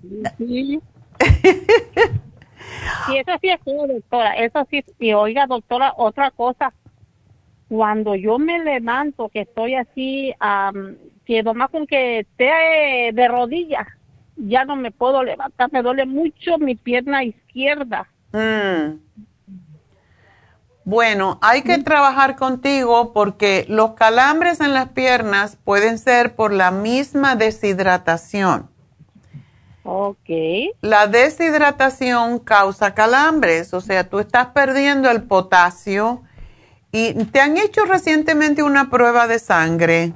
Sí, 3.06 3.18
eso 3.18 3.32
sí 3.42 3.50
es 3.50 3.60
feo, 3.64 3.88
doctora. 3.88 4.34
Eso 4.34 4.68
sí. 4.70 4.84
Y 5.00 5.14
oiga, 5.14 5.48
doctora, 5.48 5.94
otra 5.98 6.32
cosa. 6.32 6.74
Cuando 7.70 8.16
yo 8.16 8.40
me 8.40 8.64
levanto, 8.64 9.30
que 9.30 9.42
estoy 9.42 9.76
así, 9.76 10.34
que 11.26 11.44
nomás 11.44 11.70
con 11.70 11.86
que 11.86 12.20
esté 12.20 13.12
de 13.14 13.28
rodillas, 13.28 13.88
ya 14.38 14.64
no 14.64 14.76
me 14.76 14.92
puedo 14.92 15.24
levantar, 15.24 15.72
me 15.74 15.82
duele 15.82 16.06
mucho 16.06 16.58
mi 16.58 16.76
pierna 16.76 17.24
izquierda. 17.24 18.08
Mm. 18.32 19.00
Bueno, 20.88 21.38
hay 21.42 21.64
que 21.64 21.80
trabajar 21.80 22.38
contigo 22.38 23.12
porque 23.12 23.66
los 23.68 23.96
calambres 23.96 24.62
en 24.62 24.74
las 24.74 24.88
piernas 24.88 25.58
pueden 25.58 25.98
ser 25.98 26.34
por 26.34 26.54
la 26.54 26.72
misma 26.72 27.36
deshidratación. 27.36 28.70
Ok. 29.84 30.30
La 30.80 31.08
deshidratación 31.08 32.40
causa 32.40 32.94
calambres, 32.94 33.74
o 33.74 33.82
sea, 33.82 34.08
tú 34.08 34.20
estás 34.20 34.48
perdiendo 34.54 35.12
el 35.12 35.24
potasio 35.24 36.24
y 36.94 37.16
te 37.26 37.42
han 37.42 37.58
hecho 37.58 37.84
recientemente 37.84 38.64
una 38.64 38.90
prueba 38.90 39.28
de 39.28 39.40
sangre. 39.40 40.14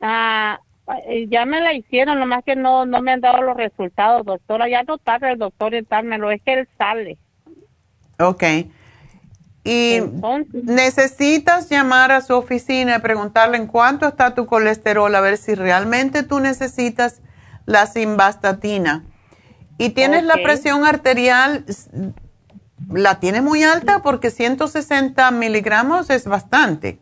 Ah, 0.00 0.58
eh, 1.06 1.28
ya 1.28 1.46
me 1.46 1.60
la 1.60 1.74
hicieron, 1.74 2.18
nomás 2.18 2.42
que 2.42 2.56
no, 2.56 2.86
no 2.86 3.00
me 3.02 3.12
han 3.12 3.20
dado 3.20 3.40
los 3.40 3.56
resultados, 3.56 4.26
doctora. 4.26 4.68
Ya 4.68 4.82
no 4.82 4.98
tarda 4.98 5.30
el 5.30 5.38
doctor 5.38 5.76
en 5.76 5.86
dármelo, 5.88 6.32
es 6.32 6.42
que 6.42 6.54
él 6.54 6.68
sale. 6.76 7.18
Ok. 8.18 8.42
Y 9.62 10.00
necesitas 10.52 11.68
llamar 11.68 12.12
a 12.12 12.22
su 12.22 12.34
oficina 12.34 12.96
y 12.96 13.00
preguntarle 13.00 13.58
en 13.58 13.66
cuánto 13.66 14.08
está 14.08 14.34
tu 14.34 14.46
colesterol, 14.46 15.14
a 15.14 15.20
ver 15.20 15.36
si 15.36 15.54
realmente 15.54 16.22
tú 16.22 16.40
necesitas 16.40 17.20
la 17.66 17.86
simvastatina. 17.86 19.04
Y 19.76 19.90
tienes 19.90 20.24
la 20.24 20.34
presión 20.42 20.84
arterial, 20.84 21.64
la 22.90 23.20
tienes 23.20 23.42
muy 23.42 23.62
alta 23.62 24.02
porque 24.02 24.30
160 24.30 25.30
miligramos 25.30 26.10
es 26.10 26.26
bastante. 26.26 26.98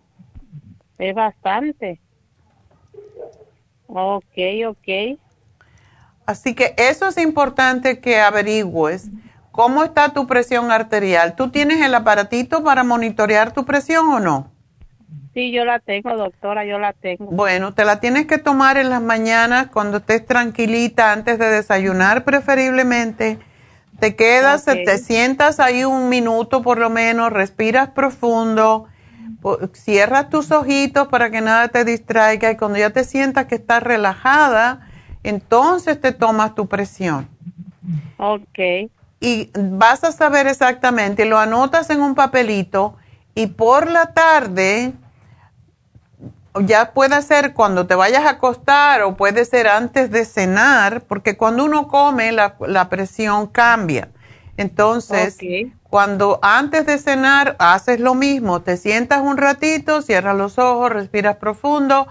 Es 0.98 1.14
bastante. 1.14 2.00
Ok, 3.86 4.36
ok. 4.66 5.18
Así 6.26 6.54
que 6.54 6.74
eso 6.76 7.08
es 7.08 7.16
importante 7.18 8.00
que 8.00 8.20
averigües. 8.20 9.08
¿Cómo 9.58 9.82
está 9.82 10.10
tu 10.10 10.28
presión 10.28 10.70
arterial? 10.70 11.34
¿Tú 11.34 11.50
tienes 11.50 11.84
el 11.84 11.92
aparatito 11.92 12.62
para 12.62 12.84
monitorear 12.84 13.52
tu 13.52 13.64
presión 13.64 14.08
o 14.08 14.20
no? 14.20 14.52
Sí, 15.34 15.50
yo 15.50 15.64
la 15.64 15.80
tengo, 15.80 16.16
doctora, 16.16 16.64
yo 16.64 16.78
la 16.78 16.92
tengo. 16.92 17.24
Bueno, 17.24 17.74
te 17.74 17.84
la 17.84 17.98
tienes 17.98 18.26
que 18.26 18.38
tomar 18.38 18.76
en 18.76 18.88
las 18.88 19.02
mañanas 19.02 19.66
cuando 19.66 19.96
estés 19.96 20.24
tranquilita 20.24 21.10
antes 21.12 21.40
de 21.40 21.46
desayunar 21.46 22.22
preferiblemente. 22.22 23.40
Te 23.98 24.14
quedas, 24.14 24.64
te 24.64 24.98
sientas 24.98 25.58
ahí 25.58 25.82
un 25.82 26.08
minuto 26.08 26.62
por 26.62 26.78
lo 26.78 26.88
menos, 26.88 27.32
respiras 27.32 27.88
profundo 27.88 28.86
cierra 29.72 30.28
tus 30.28 30.52
ojitos 30.52 31.08
para 31.08 31.32
que 31.32 31.40
nada 31.40 31.66
te 31.66 31.84
distraiga 31.84 32.52
y 32.52 32.56
cuando 32.56 32.78
ya 32.78 32.90
te 32.90 33.02
sientas 33.02 33.46
que 33.46 33.56
estás 33.56 33.82
relajada, 33.82 34.88
entonces 35.24 36.00
te 36.00 36.12
tomas 36.12 36.54
tu 36.54 36.68
presión. 36.68 37.26
Ok. 38.18 38.88
Y 39.20 39.50
vas 39.58 40.04
a 40.04 40.12
saber 40.12 40.46
exactamente, 40.46 41.24
lo 41.24 41.38
anotas 41.38 41.90
en 41.90 42.00
un 42.00 42.14
papelito 42.14 42.96
y 43.34 43.48
por 43.48 43.90
la 43.90 44.12
tarde, 44.12 44.92
ya 46.64 46.92
puede 46.92 47.20
ser 47.22 47.52
cuando 47.52 47.86
te 47.86 47.94
vayas 47.94 48.24
a 48.24 48.30
acostar 48.30 49.02
o 49.02 49.16
puede 49.16 49.44
ser 49.44 49.68
antes 49.68 50.10
de 50.10 50.24
cenar, 50.24 51.02
porque 51.02 51.36
cuando 51.36 51.64
uno 51.64 51.88
come 51.88 52.32
la, 52.32 52.56
la 52.60 52.88
presión 52.88 53.46
cambia. 53.46 54.08
Entonces, 54.56 55.38
cuando 55.88 56.40
antes 56.42 56.84
de 56.84 56.98
cenar 56.98 57.54
haces 57.60 58.00
lo 58.00 58.14
mismo, 58.14 58.60
te 58.60 58.76
sientas 58.76 59.22
un 59.22 59.36
ratito, 59.36 60.02
cierras 60.02 60.36
los 60.36 60.58
ojos, 60.58 60.90
respiras 60.90 61.36
profundo 61.36 62.08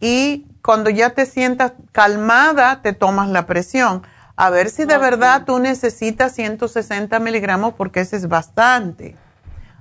y 0.00 0.46
cuando 0.62 0.88
ya 0.88 1.10
te 1.10 1.26
sientas 1.26 1.72
calmada, 1.92 2.80
te 2.80 2.94
tomas 2.94 3.28
la 3.28 3.46
presión. 3.46 4.02
A 4.36 4.50
ver 4.50 4.70
si 4.70 4.84
de 4.84 4.98
verdad 4.98 5.44
tú 5.44 5.58
necesitas 5.58 6.34
160 6.34 7.18
miligramos 7.18 7.74
porque 7.74 8.00
ese 8.00 8.16
es 8.16 8.28
bastante. 8.28 9.16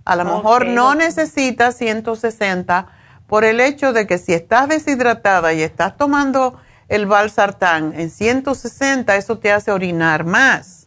A 0.04 0.16
lo 0.16 0.26
mejor 0.26 0.66
no 0.68 0.96
necesitas 0.96 1.76
160 1.78 2.88
por 3.28 3.44
el 3.44 3.60
hecho 3.60 3.94
de 3.94 4.08
que 4.08 4.18
si 4.18 4.34
estás 4.34 4.68
deshidratada 4.68 5.54
y 5.54 5.62
estás 5.62 5.96
tomando 5.96 6.60
el 6.90 7.06
valsartán 7.06 7.94
en 7.98 8.10
160, 8.10 9.16
eso 9.16 9.38
te 9.38 9.52
hace 9.52 9.72
orinar 9.72 10.26
más 10.26 10.82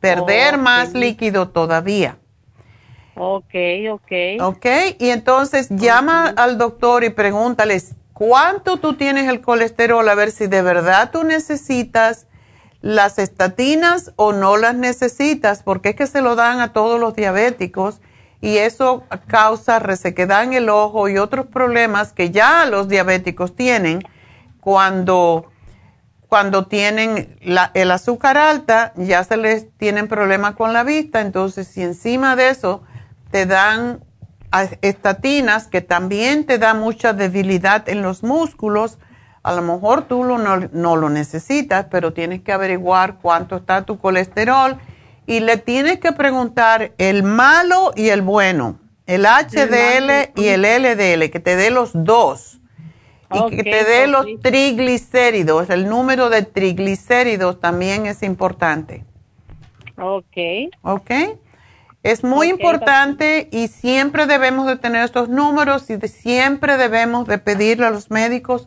perder 0.00 0.58
más 0.58 0.94
líquido 0.94 1.48
todavía. 1.48 2.18
Ok, 3.16 3.54
ok. 3.90 4.12
Ok, 4.40 4.66
y 4.98 5.10
entonces 5.10 5.68
llama 5.70 6.28
al 6.36 6.58
doctor 6.58 7.02
y 7.04 7.10
pregúntales 7.10 7.94
cuánto 8.12 8.76
tú 8.76 8.94
tienes 8.94 9.28
el 9.28 9.40
colesterol, 9.40 10.06
a 10.08 10.14
ver 10.14 10.30
si 10.30 10.46
de 10.46 10.62
verdad 10.62 11.10
tú 11.10 11.24
necesitas 11.24 12.26
las 12.86 13.18
estatinas 13.18 14.12
o 14.14 14.32
no 14.32 14.56
las 14.56 14.76
necesitas, 14.76 15.64
porque 15.64 15.88
es 15.88 15.96
que 15.96 16.06
se 16.06 16.22
lo 16.22 16.36
dan 16.36 16.60
a 16.60 16.72
todos 16.72 17.00
los 17.00 17.16
diabéticos 17.16 18.00
y 18.40 18.58
eso 18.58 19.02
causa 19.26 19.80
resequedad 19.80 20.44
en 20.44 20.52
el 20.52 20.68
ojo 20.68 21.08
y 21.08 21.18
otros 21.18 21.46
problemas 21.46 22.12
que 22.12 22.30
ya 22.30 22.64
los 22.64 22.86
diabéticos 22.86 23.56
tienen 23.56 24.04
cuando 24.60 25.50
cuando 26.28 26.66
tienen 26.66 27.38
el 27.40 27.90
azúcar 27.90 28.36
alta, 28.36 28.92
ya 28.96 29.22
se 29.24 29.36
les 29.36 29.76
tienen 29.78 30.08
problemas 30.08 30.54
con 30.54 30.72
la 30.72 30.82
vista, 30.82 31.20
entonces 31.20 31.68
si 31.68 31.82
encima 31.82 32.36
de 32.36 32.50
eso 32.50 32.82
te 33.30 33.46
dan 33.46 34.04
estatinas 34.80 35.66
que 35.66 35.80
también 35.80 36.46
te 36.46 36.58
da 36.58 36.74
mucha 36.74 37.12
debilidad 37.12 37.88
en 37.88 38.02
los 38.02 38.22
músculos. 38.22 38.98
A 39.46 39.54
lo 39.54 39.62
mejor 39.62 40.08
tú 40.08 40.24
no, 40.24 40.38
no, 40.38 40.96
lo 40.96 41.08
necesitas, 41.08 41.86
pero 41.88 42.12
tienes 42.12 42.42
que 42.42 42.52
averiguar 42.52 43.18
cuánto 43.22 43.54
está 43.54 43.84
tu 43.84 43.96
colesterol 43.96 44.76
y 45.24 45.38
le 45.38 45.56
tienes 45.56 46.00
que 46.00 46.10
preguntar 46.10 46.90
el 46.98 47.22
malo 47.22 47.92
y 47.94 48.08
el 48.08 48.22
bueno, 48.22 48.80
el 49.06 49.24
HDL 49.24 50.32
y 50.34 50.48
el 50.48 50.62
LDL, 50.62 51.30
que 51.30 51.38
te 51.38 51.54
dé 51.54 51.70
los 51.70 51.92
dos 51.94 52.58
y 53.32 53.56
que 53.56 53.62
te 53.62 53.84
dé 53.84 54.08
los 54.08 54.26
triglicéridos. 54.42 55.70
El 55.70 55.88
número 55.88 56.28
de 56.28 56.42
triglicéridos 56.42 57.60
también 57.60 58.06
es 58.06 58.24
importante. 58.24 59.04
Ok. 59.96 60.72
Ok. 60.82 61.10
Es 62.02 62.24
muy 62.24 62.48
importante 62.48 63.48
y 63.52 63.68
siempre 63.68 64.26
debemos 64.26 64.66
de 64.66 64.74
tener 64.74 65.04
estos 65.04 65.28
números 65.28 65.88
y 65.88 66.00
siempre 66.08 66.76
debemos 66.78 67.28
de 67.28 67.38
pedirle 67.38 67.86
a 67.86 67.90
los 67.90 68.10
médicos 68.10 68.66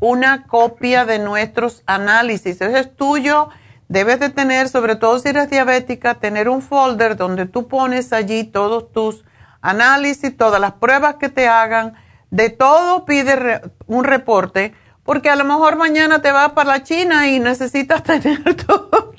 una 0.00 0.46
copia 0.46 1.04
de 1.04 1.18
nuestros 1.18 1.82
análisis. 1.86 2.60
Ese 2.60 2.78
es 2.78 2.96
tuyo. 2.96 3.48
Debes 3.88 4.20
de 4.20 4.30
tener, 4.30 4.68
sobre 4.68 4.96
todo 4.96 5.18
si 5.18 5.28
eres 5.28 5.50
diabética, 5.50 6.14
tener 6.14 6.48
un 6.48 6.62
folder 6.62 7.16
donde 7.16 7.46
tú 7.46 7.68
pones 7.68 8.12
allí 8.12 8.44
todos 8.44 8.90
tus 8.92 9.24
análisis, 9.60 10.36
todas 10.36 10.60
las 10.60 10.72
pruebas 10.72 11.16
que 11.16 11.28
te 11.28 11.48
hagan. 11.48 11.94
De 12.30 12.50
todo 12.50 13.04
pide 13.04 13.62
un 13.86 14.04
reporte, 14.04 14.74
porque 15.02 15.28
a 15.28 15.36
lo 15.36 15.44
mejor 15.44 15.76
mañana 15.76 16.22
te 16.22 16.30
vas 16.30 16.52
para 16.52 16.70
la 16.70 16.82
China 16.82 17.28
y 17.28 17.40
necesitas 17.40 18.02
tener 18.04 18.54
todo. 18.54 19.12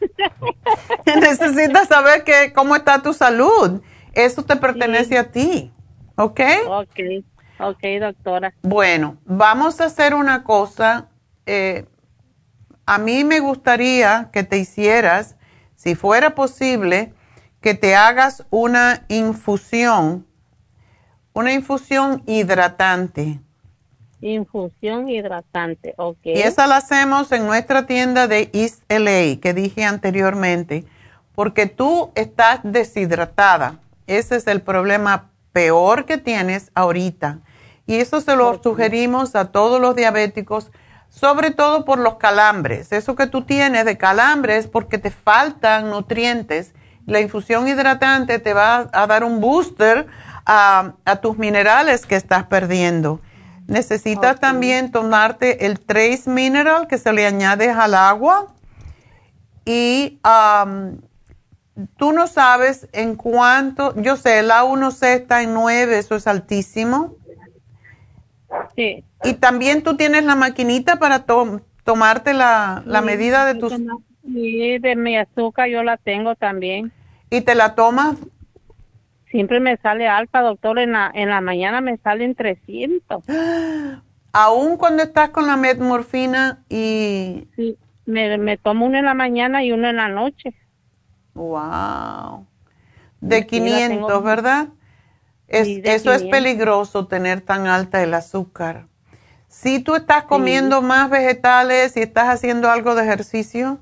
Necesitas 1.06 1.88
saber 1.88 2.24
que, 2.24 2.52
cómo 2.52 2.76
está 2.76 3.02
tu 3.02 3.12
salud. 3.12 3.82
Eso 4.12 4.44
te 4.44 4.56
pertenece 4.56 5.18
a 5.18 5.30
ti. 5.30 5.72
¿Ok? 6.16 6.40
Ok, 6.68 7.00
ok, 7.62 7.82
doctora. 8.00 8.54
Bueno, 8.62 9.16
vamos 9.24 9.80
a 9.80 9.86
hacer 9.86 10.14
una 10.14 10.44
cosa. 10.44 11.08
Eh, 11.46 11.86
a 12.86 12.98
mí 12.98 13.24
me 13.24 13.40
gustaría 13.40 14.30
que 14.32 14.42
te 14.42 14.58
hicieras, 14.58 15.36
si 15.76 15.94
fuera 15.94 16.34
posible, 16.34 17.12
que 17.60 17.74
te 17.74 17.94
hagas 17.94 18.44
una 18.50 19.04
infusión, 19.08 20.26
una 21.32 21.52
infusión 21.52 22.22
hidratante. 22.26 23.40
Infusión 24.20 25.08
hidratante, 25.08 25.94
ok. 25.96 26.18
Y 26.24 26.40
esa 26.40 26.66
la 26.66 26.76
hacemos 26.76 27.32
en 27.32 27.46
nuestra 27.46 27.86
tienda 27.86 28.28
de 28.28 28.50
East 28.52 28.82
LA, 28.88 29.40
que 29.40 29.52
dije 29.54 29.84
anteriormente, 29.84 30.84
porque 31.34 31.66
tú 31.66 32.12
estás 32.14 32.60
deshidratada. 32.62 33.80
Ese 34.06 34.36
es 34.36 34.46
el 34.46 34.60
problema 34.60 35.30
peor 35.52 36.04
que 36.04 36.18
tienes 36.18 36.70
ahorita. 36.74 37.40
Y 37.92 37.96
eso 37.96 38.22
se 38.22 38.36
lo 38.36 38.58
sugerimos 38.62 39.36
a 39.36 39.52
todos 39.52 39.78
los 39.78 39.94
diabéticos, 39.94 40.72
sobre 41.10 41.50
todo 41.50 41.84
por 41.84 41.98
los 41.98 42.14
calambres. 42.14 42.90
Eso 42.90 43.14
que 43.16 43.26
tú 43.26 43.42
tienes 43.42 43.84
de 43.84 43.98
calambres 43.98 44.66
porque 44.66 44.96
te 44.96 45.10
faltan 45.10 45.90
nutrientes. 45.90 46.72
La 47.04 47.20
infusión 47.20 47.68
hidratante 47.68 48.38
te 48.38 48.54
va 48.54 48.88
a 48.94 49.06
dar 49.06 49.24
un 49.24 49.42
booster 49.42 50.06
a, 50.46 50.94
a 51.04 51.16
tus 51.16 51.36
minerales 51.36 52.06
que 52.06 52.16
estás 52.16 52.44
perdiendo. 52.44 53.20
Necesitas 53.66 54.40
también 54.40 54.90
tomarte 54.90 55.66
el 55.66 55.78
Trace 55.78 56.30
Mineral 56.30 56.86
que 56.86 56.96
se 56.96 57.12
le 57.12 57.26
añade 57.26 57.68
al 57.68 57.92
agua. 57.92 58.54
Y 59.66 60.18
tú 61.98 62.12
no 62.12 62.26
sabes 62.26 62.88
en 62.92 63.16
cuánto, 63.16 63.94
yo 64.00 64.16
sé, 64.16 64.38
el 64.38 64.50
A1C 64.50 65.08
está 65.08 65.42
en 65.42 65.52
9, 65.52 65.98
eso 65.98 66.14
es 66.14 66.26
altísimo. 66.26 67.16
Sí. 68.76 69.04
Y 69.24 69.34
también 69.34 69.82
tú 69.82 69.96
tienes 69.96 70.24
la 70.24 70.34
maquinita 70.34 70.96
para 70.96 71.24
tomarte 71.84 72.34
la, 72.34 72.82
medida 73.04 73.44
de 73.46 73.54
tus... 73.54 73.72
Sí, 74.24 74.78
de 74.78 74.94
mi 74.94 75.16
azúcar 75.16 75.68
yo 75.68 75.82
la 75.82 75.96
tengo 75.96 76.34
también. 76.36 76.92
¿Y 77.28 77.40
te 77.40 77.54
la 77.54 77.74
tomas 77.74 78.16
Siempre 79.32 79.60
me 79.60 79.78
sale 79.78 80.06
alta, 80.06 80.42
doctor. 80.42 80.78
En 80.78 80.92
la, 80.92 81.10
en 81.12 81.30
la 81.30 81.40
mañana 81.40 81.80
me 81.80 81.96
salen 81.96 82.34
300. 82.34 83.24
Aún 84.34 84.76
cuando 84.76 85.02
estás 85.02 85.30
con 85.30 85.46
la 85.46 85.56
metmorfina 85.56 86.62
y... 86.68 87.48
Sí, 87.56 87.76
me, 88.06 88.38
me 88.38 88.56
tomo 88.58 88.86
uno 88.86 88.98
en 88.98 89.06
la 89.06 89.14
mañana 89.14 89.64
y 89.64 89.72
uno 89.72 89.88
en 89.88 89.96
la 89.96 90.08
noche. 90.08 90.54
Wow. 91.34 92.46
De 93.20 93.46
500, 93.46 94.22
¿verdad? 94.22 94.68
Es, 95.52 95.68
eso 95.84 96.12
es 96.12 96.24
peligroso 96.24 97.06
tener 97.06 97.42
tan 97.42 97.66
alta 97.66 98.02
el 98.02 98.14
azúcar. 98.14 98.86
Si 99.48 99.80
tú 99.80 99.94
estás 99.94 100.24
comiendo 100.24 100.80
más 100.80 101.10
vegetales 101.10 101.94
y 101.98 102.00
estás 102.00 102.28
haciendo 102.28 102.70
algo 102.70 102.94
de 102.94 103.02
ejercicio. 103.02 103.78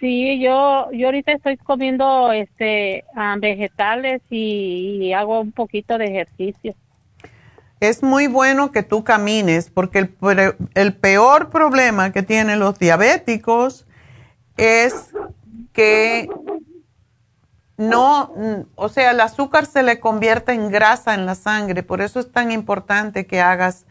Sí, 0.00 0.40
yo, 0.40 0.90
yo 0.90 1.08
ahorita 1.08 1.32
estoy 1.32 1.58
comiendo 1.58 2.32
este 2.32 3.04
ah, 3.14 3.36
vegetales 3.38 4.22
y, 4.30 5.12
hago 5.12 5.38
un 5.38 5.52
poquito 5.52 5.98
de 5.98 6.06
ejercicio. 6.06 6.74
Es 7.78 8.02
muy 8.02 8.26
bueno 8.26 8.72
que 8.72 8.82
tú 8.82 9.04
camines 9.04 9.68
porque 9.68 9.98
el, 9.98 10.14
el 10.74 10.94
peor 10.94 11.50
problema 11.50 12.10
que 12.10 12.22
tienen 12.22 12.58
los 12.58 12.78
diabéticos 12.78 13.86
es 14.56 15.10
que 15.74 16.26
no, 17.76 18.32
o 18.74 18.88
sea, 18.88 19.12
el 19.12 19.20
azúcar 19.20 19.66
se 19.66 19.82
le 19.82 19.98
convierte 19.98 20.52
en 20.52 20.70
grasa 20.70 21.14
en 21.14 21.26
la 21.26 21.34
sangre, 21.34 21.82
por 21.82 22.00
eso 22.00 22.20
es 22.20 22.30
tan 22.30 22.52
importante 22.52 23.26
que 23.26 23.40
hagas 23.40 23.86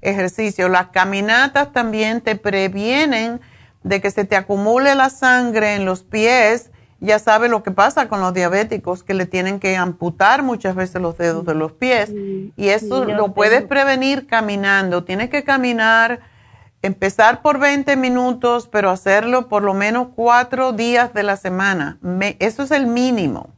ejercicio. 0.00 0.68
Las 0.68 0.88
caminatas 0.88 1.72
también 1.72 2.20
te 2.20 2.36
previenen 2.36 3.40
de 3.82 4.00
que 4.00 4.10
se 4.10 4.24
te 4.24 4.36
acumule 4.36 4.94
la 4.94 5.10
sangre 5.10 5.74
en 5.74 5.84
los 5.84 6.02
pies, 6.02 6.70
ya 6.98 7.18
sabe 7.18 7.48
lo 7.48 7.62
que 7.62 7.70
pasa 7.70 8.08
con 8.08 8.20
los 8.20 8.32
diabéticos, 8.32 9.02
que 9.02 9.14
le 9.14 9.26
tienen 9.26 9.60
que 9.60 9.76
amputar 9.76 10.42
muchas 10.42 10.74
veces 10.74 11.00
los 11.00 11.18
dedos 11.18 11.44
de 11.44 11.54
los 11.54 11.72
pies. 11.72 12.10
y 12.56 12.68
eso 12.68 13.04
lo 13.04 13.34
puedes 13.34 13.62
prevenir 13.62 14.26
caminando. 14.26 15.04
Tienes 15.04 15.28
que 15.28 15.44
caminar, 15.44 16.20
empezar 16.86 17.42
por 17.42 17.58
20 17.58 17.96
minutos, 17.96 18.68
pero 18.68 18.90
hacerlo 18.90 19.48
por 19.48 19.62
lo 19.62 19.74
menos 19.74 20.08
cuatro 20.14 20.72
días 20.72 21.12
de 21.12 21.22
la 21.22 21.36
semana. 21.36 21.98
eso 22.38 22.62
es 22.62 22.70
el 22.70 22.86
mínimo. 22.86 23.50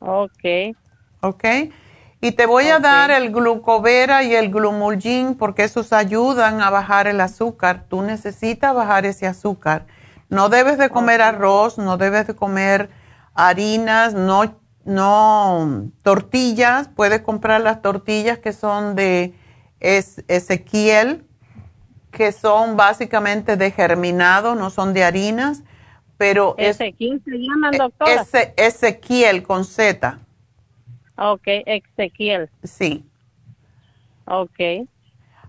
Ok. 0.00 0.74
Ok. 1.20 1.44
Y 2.20 2.32
te 2.32 2.46
voy 2.46 2.68
a 2.68 2.78
dar 2.78 3.10
el 3.10 3.30
glucovera 3.30 4.22
y 4.22 4.34
el 4.34 4.50
glumulgin 4.50 5.34
porque 5.34 5.64
esos 5.64 5.92
ayudan 5.92 6.60
a 6.60 6.70
bajar 6.70 7.06
el 7.06 7.20
azúcar. 7.20 7.84
Tú 7.88 8.02
necesitas 8.02 8.74
bajar 8.74 9.04
ese 9.04 9.26
azúcar. 9.26 9.86
No 10.28 10.48
debes 10.48 10.78
de 10.78 10.88
comer 10.90 11.22
arroz, 11.22 11.78
no 11.78 11.98
debes 11.98 12.26
de 12.26 12.34
comer 12.34 12.90
harinas, 13.34 14.14
no, 14.14 14.58
no 14.84 15.90
tortillas. 16.02 16.88
Puedes 16.88 17.20
comprar 17.20 17.60
las 17.60 17.82
tortillas 17.82 18.38
que 18.38 18.52
son 18.52 18.96
de 18.96 19.34
Ezequiel, 19.80 21.26
que 22.16 22.32
son 22.32 22.78
básicamente 22.78 23.58
de 23.58 23.70
germinado, 23.70 24.54
no 24.54 24.70
son 24.70 24.94
de 24.94 25.04
harinas. 25.04 25.62
Pero 26.16 26.54
Ezequiel 26.56 27.20
se 27.22 27.32
llama, 27.32 27.70
doctora. 27.72 28.24
Ezequiel 28.56 29.42
con 29.42 29.66
Z. 29.66 30.18
Ok, 31.18 31.42
Ezequiel. 31.44 32.48
Sí. 32.64 33.04
Ok. 34.24 34.88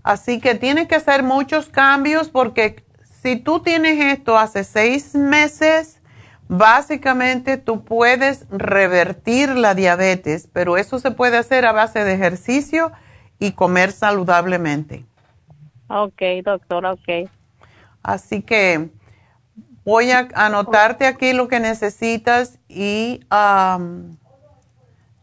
Así 0.04 0.42
que 0.42 0.56
tienes 0.56 0.90
que 0.90 0.96
hacer 0.96 1.24
muchos 1.24 1.70
cambios 1.70 2.28
porque 2.28 2.84
si 3.22 3.38
tú 3.38 3.62
tienes 3.62 4.18
esto 4.18 4.38
hace 4.38 4.66
seis 4.66 5.16
meses, 5.16 6.02
básicamente 6.50 7.56
tú 7.56 7.86
puedes 7.86 8.46
revertir 8.50 9.56
la 9.56 9.74
diabetes, 9.74 10.50
pero 10.52 10.76
eso 10.76 11.00
se 11.00 11.12
puede 11.12 11.38
hacer 11.38 11.66
a 11.66 11.72
base 11.72 12.04
de 12.04 12.14
ejercicio 12.14 12.92
y 13.40 13.54
comer 13.54 13.94
saludablemente. 13.94 15.06
Ok, 15.88 16.22
doctora, 16.44 16.94
ok. 16.94 17.30
Así 18.04 18.42
que 18.42 18.90
voy 19.84 20.12
a 20.12 20.28
anotarte 20.36 21.06
aquí 21.06 21.34
lo 21.34 21.48
que 21.48 21.60
necesitas 21.60 22.60
y 22.68 23.22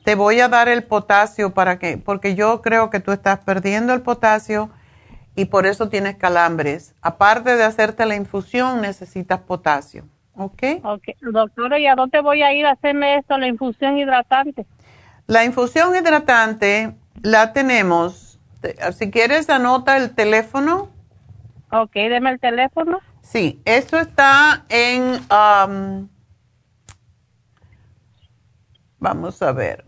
te 0.04 0.14
voy 0.14 0.40
a 0.40 0.48
dar 0.48 0.68
el 0.68 0.84
potasio 0.84 1.54
para 1.54 1.78
que, 1.78 1.98
porque 1.98 2.34
yo 2.34 2.62
creo 2.62 2.90
que 2.90 3.00
tú 3.00 3.12
estás 3.12 3.40
perdiendo 3.40 3.92
el 3.94 4.02
potasio 4.02 4.70
y 5.36 5.46
por 5.46 5.66
eso 5.66 5.88
tienes 5.88 6.16
calambres. 6.16 6.94
Aparte 7.02 7.56
de 7.56 7.64
hacerte 7.64 8.06
la 8.06 8.14
infusión, 8.14 8.80
necesitas 8.80 9.40
potasio. 9.40 10.04
¿Ok? 10.36 10.62
Ok. 10.82 11.02
Doctora, 11.20 11.78
¿y 11.78 11.86
a 11.86 11.94
dónde 11.94 12.20
voy 12.20 12.42
a 12.42 12.52
ir 12.52 12.66
a 12.66 12.72
hacerme 12.72 13.16
esto, 13.16 13.38
la 13.38 13.46
infusión 13.46 13.98
hidratante? 13.98 14.66
La 15.26 15.44
infusión 15.44 15.94
hidratante 15.96 16.94
la 17.22 17.52
tenemos. 17.52 18.23
Si 18.92 19.10
quieres, 19.10 19.50
anota 19.50 19.96
el 19.96 20.14
teléfono. 20.14 20.90
Ok, 21.70 21.94
deme 21.94 22.30
el 22.30 22.40
teléfono. 22.40 23.00
Sí, 23.22 23.60
esto 23.64 23.98
está 23.98 24.64
en... 24.68 25.20
Um, 25.30 26.08
vamos 28.98 29.40
a 29.42 29.52
ver. 29.52 29.84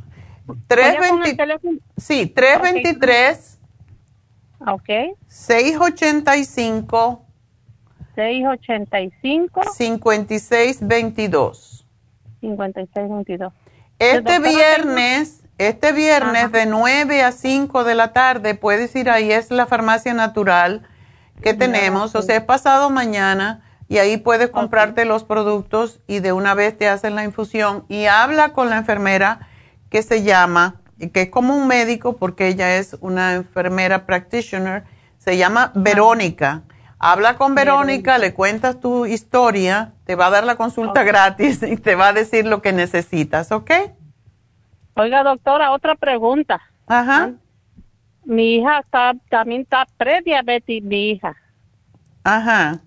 320, 0.68 1.70
sí, 1.96 2.26
323. 2.26 3.58
Ok. 4.66 4.88
685. 5.28 7.24
685. 8.14 9.62
5622. 9.76 11.86
5622. 12.40 13.52
Este 13.98 14.38
viernes, 14.38 15.42
este 15.58 15.92
viernes 15.92 16.52
de 16.52 16.66
9 16.66 17.22
a 17.22 17.32
5 17.32 17.84
de 17.84 17.94
la 17.94 18.12
tarde 18.12 18.54
puedes 18.54 18.94
ir 18.94 19.08
ahí, 19.08 19.32
es 19.32 19.50
la 19.50 19.66
farmacia 19.66 20.12
natural 20.12 20.86
que 21.42 21.54
tenemos, 21.54 22.14
o 22.14 22.22
sea, 22.22 22.36
es 22.36 22.44
pasado 22.44 22.90
mañana 22.90 23.62
y 23.88 23.98
ahí 23.98 24.16
puedes 24.16 24.50
comprarte 24.50 25.04
los 25.04 25.24
productos 25.24 26.00
y 26.06 26.20
de 26.20 26.32
una 26.32 26.54
vez 26.54 26.76
te 26.76 26.88
hacen 26.88 27.14
la 27.14 27.24
infusión 27.24 27.84
y 27.88 28.06
habla 28.06 28.52
con 28.52 28.68
la 28.68 28.78
enfermera 28.78 29.48
que 29.90 30.02
se 30.02 30.22
llama, 30.22 30.80
que 31.12 31.22
es 31.22 31.30
como 31.30 31.56
un 31.56 31.68
médico 31.68 32.16
porque 32.16 32.48
ella 32.48 32.76
es 32.76 32.96
una 33.00 33.34
enfermera 33.34 34.04
practitioner, 34.06 34.84
se 35.18 35.36
llama 35.36 35.72
Verónica. 35.74 36.62
Habla 36.98 37.36
con 37.36 37.54
Verónica, 37.54 38.18
le 38.18 38.32
cuentas 38.32 38.80
tu 38.80 39.04
historia, 39.06 39.92
te 40.04 40.16
va 40.16 40.26
a 40.26 40.30
dar 40.30 40.44
la 40.44 40.56
consulta 40.56 41.02
gratis 41.02 41.62
y 41.62 41.76
te 41.76 41.94
va 41.94 42.08
a 42.08 42.12
decir 42.12 42.46
lo 42.46 42.62
que 42.62 42.72
necesitas, 42.72 43.52
¿ok? 43.52 43.70
Oiga, 44.96 45.22
doctora, 45.22 45.72
otra 45.72 45.94
pregunta. 45.94 46.60
Ajá. 46.86 47.32
Mi 48.24 48.56
hija 48.56 48.78
está, 48.78 49.14
también 49.28 49.62
está 49.62 49.86
prediabetes, 49.98 50.82
mi 50.82 51.10
hija. 51.10 51.36
Ajá. 52.24 52.80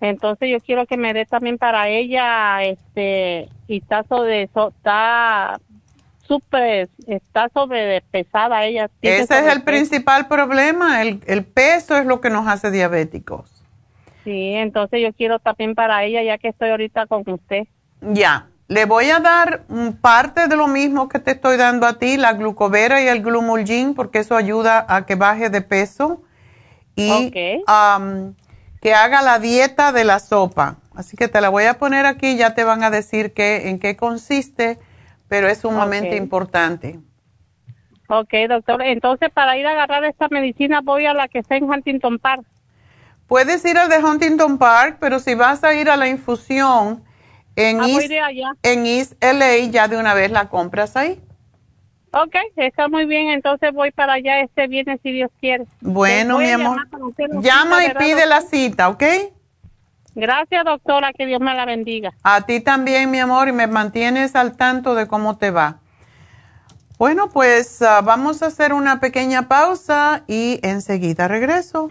Entonces 0.00 0.50
yo 0.50 0.58
quiero 0.58 0.86
que 0.86 0.96
me 0.96 1.14
dé 1.14 1.24
también 1.24 1.56
para 1.56 1.88
ella, 1.88 2.62
este, 2.64 3.48
y 3.68 3.78
está 3.78 4.02
sobre, 4.02 4.42
está 4.42 5.58
súper, 6.26 6.90
está 7.06 7.48
sobre 7.54 8.02
pesada 8.10 8.64
ella. 8.64 8.90
Ese 9.00 9.38
es 9.38 9.52
el 9.54 9.62
principal 9.62 10.26
problema, 10.26 11.00
el, 11.00 11.22
el 11.26 11.44
peso 11.44 11.96
es 11.96 12.06
lo 12.06 12.20
que 12.20 12.28
nos 12.28 12.46
hace 12.48 12.70
diabéticos. 12.70 13.64
Sí, 14.24 14.54
entonces 14.54 15.00
yo 15.00 15.12
quiero 15.12 15.38
también 15.38 15.74
para 15.74 16.02
ella, 16.02 16.22
ya 16.22 16.38
que 16.38 16.48
estoy 16.48 16.70
ahorita 16.70 17.06
con 17.06 17.22
usted. 17.26 17.68
Ya, 18.00 18.48
le 18.68 18.84
voy 18.86 19.10
a 19.10 19.20
dar 19.20 19.64
parte 20.00 20.48
de 20.48 20.56
lo 20.56 20.66
mismo 20.68 21.08
que 21.08 21.18
te 21.18 21.32
estoy 21.32 21.56
dando 21.56 21.86
a 21.86 21.98
ti, 21.98 22.16
la 22.16 22.32
glucovera 22.32 23.02
y 23.02 23.08
el 23.08 23.22
glumulgin, 23.22 23.94
porque 23.94 24.20
eso 24.20 24.36
ayuda 24.36 24.86
a 24.88 25.04
que 25.06 25.14
baje 25.14 25.50
de 25.50 25.60
peso. 25.60 26.22
Y 26.96 27.30
que 27.32 28.94
haga 28.94 29.22
la 29.22 29.38
dieta 29.38 29.92
de 29.92 30.04
la 30.04 30.18
sopa. 30.18 30.76
Así 30.94 31.16
que 31.16 31.26
te 31.26 31.40
la 31.40 31.48
voy 31.48 31.64
a 31.64 31.78
poner 31.78 32.06
aquí, 32.06 32.36
ya 32.36 32.54
te 32.54 32.62
van 32.62 32.84
a 32.84 32.90
decir 32.90 33.32
qué, 33.32 33.70
en 33.70 33.78
qué 33.78 33.96
consiste, 33.96 34.78
pero 35.26 35.48
es 35.48 35.58
sumamente 35.58 36.16
importante. 36.16 37.00
Ok, 38.08 38.32
doctor. 38.48 38.82
Entonces, 38.82 39.30
para 39.32 39.56
ir 39.56 39.66
a 39.66 39.70
agarrar 39.70 40.04
esta 40.04 40.28
medicina, 40.28 40.82
voy 40.82 41.06
a 41.06 41.14
la 41.14 41.28
que 41.28 41.38
está 41.38 41.56
en 41.56 41.64
Huntington 41.64 42.18
Park. 42.18 42.44
Puedes 43.26 43.64
ir 43.64 43.78
al 43.78 43.88
de 43.88 43.98
Huntington 43.98 44.58
Park, 44.58 44.98
pero 45.00 45.18
si 45.18 45.34
vas 45.34 45.64
a 45.64 45.74
ir 45.74 45.88
a 45.88 45.96
la 45.96 46.06
infusión 46.06 47.02
en, 47.56 47.80
Ah, 47.80 47.86
voy 47.86 48.02
East, 48.04 48.12
allá. 48.22 48.52
en 48.62 48.86
East 48.86 49.12
LA, 49.22 49.56
ya 49.70 49.88
de 49.88 49.96
una 49.96 50.14
vez 50.14 50.30
la 50.30 50.48
compras 50.48 50.96
ahí. 50.96 51.20
Ok, 52.12 52.34
está 52.56 52.88
muy 52.88 53.06
bien. 53.06 53.30
Entonces 53.30 53.72
voy 53.72 53.90
para 53.90 54.14
allá 54.14 54.40
este 54.40 54.68
viernes, 54.68 55.00
si 55.02 55.12
Dios 55.12 55.30
quiere. 55.40 55.64
Bueno, 55.80 56.38
mi 56.38 56.50
amor. 56.50 56.86
Llama 57.40 57.80
cita, 57.80 57.84
y 57.84 57.86
¿verdad, 57.88 58.00
pide 58.00 58.26
la 58.26 58.40
cita, 58.40 58.88
¿ok? 58.88 59.02
Gracias, 60.14 60.64
doctora. 60.64 61.12
Que 61.12 61.26
Dios 61.26 61.40
me 61.40 61.54
la 61.54 61.64
bendiga. 61.64 62.12
A 62.22 62.42
ti 62.42 62.60
también, 62.60 63.10
mi 63.10 63.18
amor, 63.18 63.48
y 63.48 63.52
me 63.52 63.66
mantienes 63.66 64.36
al 64.36 64.56
tanto 64.56 64.94
de 64.94 65.08
cómo 65.08 65.38
te 65.38 65.50
va. 65.50 65.80
Bueno, 66.98 67.28
pues 67.30 67.82
ah, 67.82 68.00
vamos 68.02 68.44
a 68.44 68.46
hacer 68.46 68.72
una 68.72 69.00
pequeña 69.00 69.48
pausa 69.48 70.22
y 70.28 70.60
enseguida 70.62 71.26
regreso. 71.26 71.90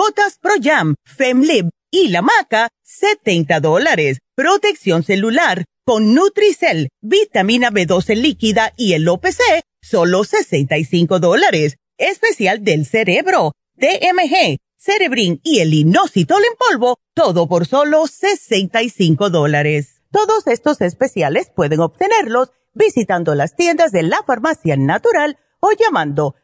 gotas 0.00 0.38
Pro 0.40 0.54
Jam, 0.62 0.94
Femlib 1.04 1.68
y 1.90 2.08
la 2.08 2.22
maca, 2.22 2.70
70 2.84 3.60
dólares. 3.60 4.20
Protección 4.34 5.02
celular 5.02 5.66
con 5.84 6.14
Nutricel, 6.14 6.88
vitamina 7.02 7.70
B12 7.70 8.16
líquida 8.16 8.72
y 8.78 8.94
el 8.94 9.06
OPC, 9.06 9.42
solo 9.82 10.24
65 10.24 11.18
dólares. 11.18 11.76
Especial 11.98 12.64
del 12.64 12.86
cerebro, 12.86 13.52
DMG, 13.74 14.56
Cerebrin 14.78 15.38
y 15.42 15.58
el 15.58 15.74
inositol 15.74 16.42
en 16.44 16.56
polvo, 16.56 16.96
todo 17.14 17.46
por 17.46 17.66
solo 17.66 18.06
65 18.06 19.28
dólares. 19.28 20.00
Todos 20.10 20.46
estos 20.46 20.80
especiales 20.80 21.52
pueden 21.54 21.80
obtenerlos 21.80 22.52
visitando 22.72 23.34
las 23.34 23.54
tiendas 23.54 23.92
de 23.92 24.04
la 24.04 24.22
farmacia 24.26 24.78
natural 24.78 25.36
o 25.60 25.72
llamando 25.72 26.36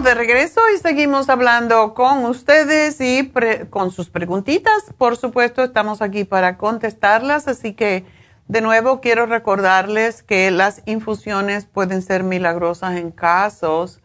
De 0.00 0.14
regreso 0.14 0.60
y 0.74 0.78
seguimos 0.78 1.28
hablando 1.28 1.92
con 1.92 2.24
ustedes 2.24 2.98
y 3.00 3.30
con 3.68 3.90
sus 3.90 4.08
preguntitas. 4.08 4.72
Por 4.96 5.18
supuesto, 5.18 5.62
estamos 5.62 6.00
aquí 6.00 6.24
para 6.24 6.56
contestarlas, 6.56 7.46
así 7.46 7.74
que 7.74 8.06
de 8.48 8.62
nuevo 8.62 9.02
quiero 9.02 9.26
recordarles 9.26 10.22
que 10.22 10.50
las 10.50 10.82
infusiones 10.86 11.66
pueden 11.66 12.00
ser 12.00 12.22
milagrosas 12.22 12.96
en 12.96 13.10
casos 13.10 14.00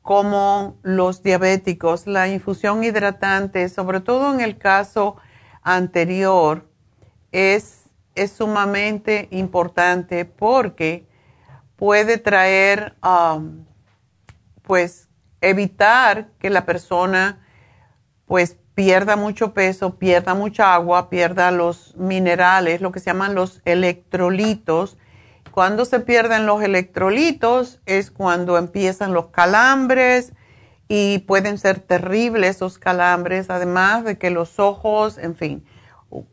como 0.00 0.78
los 0.82 1.24
diabéticos. 1.24 2.06
La 2.06 2.28
infusión 2.28 2.84
hidratante, 2.84 3.68
sobre 3.68 4.00
todo 4.00 4.32
en 4.32 4.40
el 4.40 4.56
caso 4.58 5.16
anterior, 5.62 6.70
es, 7.32 7.90
es 8.14 8.30
sumamente 8.30 9.26
importante 9.32 10.24
porque 10.24 11.08
puede 11.74 12.16
traer... 12.18 12.94
Pues 14.62 15.05
evitar 15.48 16.28
que 16.38 16.50
la 16.50 16.66
persona 16.66 17.40
pues 18.26 18.56
pierda 18.74 19.16
mucho 19.16 19.54
peso, 19.54 19.98
pierda 19.98 20.34
mucha 20.34 20.74
agua, 20.74 21.08
pierda 21.08 21.50
los 21.50 21.96
minerales, 21.96 22.80
lo 22.80 22.92
que 22.92 23.00
se 23.00 23.06
llaman 23.06 23.34
los 23.34 23.62
electrolitos. 23.64 24.98
Cuando 25.50 25.86
se 25.86 26.00
pierden 26.00 26.44
los 26.44 26.62
electrolitos 26.62 27.80
es 27.86 28.10
cuando 28.10 28.58
empiezan 28.58 29.14
los 29.14 29.28
calambres 29.28 30.34
y 30.88 31.20
pueden 31.20 31.56
ser 31.56 31.80
terribles 31.80 32.56
esos 32.56 32.78
calambres, 32.78 33.48
además 33.48 34.04
de 34.04 34.18
que 34.18 34.30
los 34.30 34.58
ojos, 34.58 35.16
en 35.16 35.36
fin, 35.36 35.64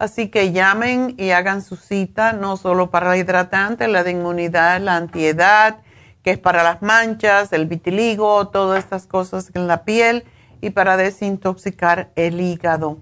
Así 0.04 0.28
que 0.28 0.52
llamen 0.52 1.16
y 1.18 1.30
hagan 1.30 1.62
su 1.62 1.78
cita, 1.78 2.34
no 2.34 2.58
solo 2.58 2.92
para 2.92 3.08
la 3.08 3.16
hidratante, 3.16 3.88
la 3.88 4.04
de 4.04 4.12
inmunidad, 4.12 4.82
la 4.82 4.98
antiedad, 4.98 5.78
que 6.24 6.32
es 6.32 6.38
para 6.38 6.62
las 6.62 6.82
manchas, 6.82 7.54
el 7.54 7.68
vitiligo, 7.68 8.50
todas 8.50 8.84
estas 8.84 9.08
cosas 9.08 9.50
en 9.54 9.66
la 9.66 9.86
piel 9.86 10.26
y 10.60 10.72
para 10.72 10.98
desintoxicar 10.98 12.12
el 12.18 12.42
hígado. 12.42 12.98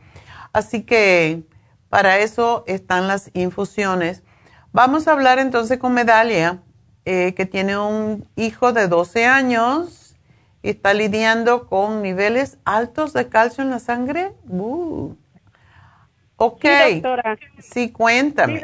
Así 0.53 0.84
que 0.84 1.41
para 1.90 2.19
eso 2.19 2.64
están 2.68 3.07
las 3.07 3.32
infusiones. 3.34 4.22
Vamos 4.72 5.07
a 5.07 5.14
hablar 5.14 5.40
entonces 5.40 5.80
con 5.80 5.95
Medalia, 5.95 6.61
eh, 7.06 7.34
que 7.34 7.48
tiene 7.48 7.80
un 7.80 8.28
hijo 8.36 8.73
de 8.73 8.88
12 8.88 9.26
años 9.26 10.15
y 10.61 10.69
está 10.69 10.94
lidiando 10.94 11.65
con 11.65 12.03
niveles 12.03 12.60
altos 12.64 13.11
de 13.14 13.28
calcio 13.28 13.64
en 13.64 13.72
la 13.72 13.80
sangre. 13.80 14.36
Uh. 14.48 15.15
Ok. 16.43 16.61
Sí, 16.63 16.93
doctora. 17.01 17.38
Sí, 17.59 17.91
cuéntame. 17.91 18.61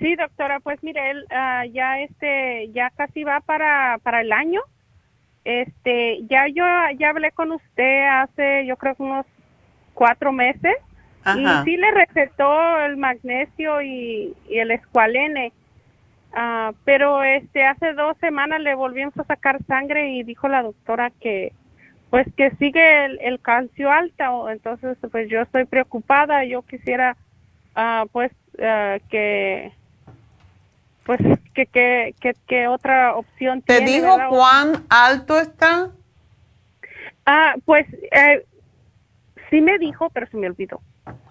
Sí, 0.00 0.16
doctora, 0.16 0.58
pues 0.58 0.82
mire, 0.82 1.12
él 1.12 1.24
ah, 1.30 1.64
ya 1.72 2.00
este, 2.00 2.70
ya 2.72 2.90
casi 2.90 3.22
va 3.22 3.38
para, 3.40 3.98
para 4.02 4.20
el 4.20 4.32
año. 4.32 4.60
Este, 5.44 6.24
ya 6.26 6.48
yo 6.48 6.64
ya 6.98 7.10
hablé 7.10 7.30
con 7.30 7.52
usted 7.52 8.08
hace, 8.08 8.66
yo 8.66 8.76
creo 8.76 8.96
que 8.96 9.02
unos 9.04 9.26
cuatro 9.94 10.32
meses. 10.32 10.74
Y 11.36 11.44
sí 11.64 11.76
le 11.76 11.90
recetó 11.92 12.80
el 12.80 12.96
magnesio 12.96 13.80
y, 13.82 14.34
el 14.50 14.72
escualene. 14.72 15.52
Ah, 16.32 16.72
pero 16.84 17.22
este, 17.22 17.64
hace 17.64 17.92
dos 17.92 18.16
semanas 18.18 18.60
le 18.60 18.74
volvimos 18.74 19.16
a 19.18 19.24
sacar 19.24 19.62
sangre 19.66 20.10
y 20.10 20.24
dijo 20.24 20.48
la 20.48 20.62
doctora 20.62 21.10
que, 21.20 21.52
pues 22.10 22.26
que 22.36 22.50
sigue 22.52 23.04
el, 23.04 23.40
calcio 23.40 23.90
alto, 23.90 24.48
entonces 24.48 24.96
pues 25.10 25.28
yo 25.28 25.40
estoy 25.40 25.64
preocupada, 25.64 26.44
yo 26.44 26.62
quisiera 26.62 27.16
uh, 27.76 28.06
pues 28.08 28.32
uh, 28.54 29.00
que 29.08 29.72
pues 31.04 31.20
que, 31.54 31.66
que, 31.66 32.34
que, 32.46 32.66
otra 32.66 33.14
opción 33.14 33.62
¿Te 33.62 33.80
dijo 33.80 34.18
cuán 34.28 34.84
alto 34.88 35.38
está? 35.38 35.90
Ah, 37.24 37.54
pues 37.64 37.86
eh, 38.10 38.44
sí 39.50 39.60
me 39.60 39.78
dijo, 39.78 40.10
pero 40.10 40.26
se 40.26 40.36
me 40.36 40.48
olvidó. 40.48 40.80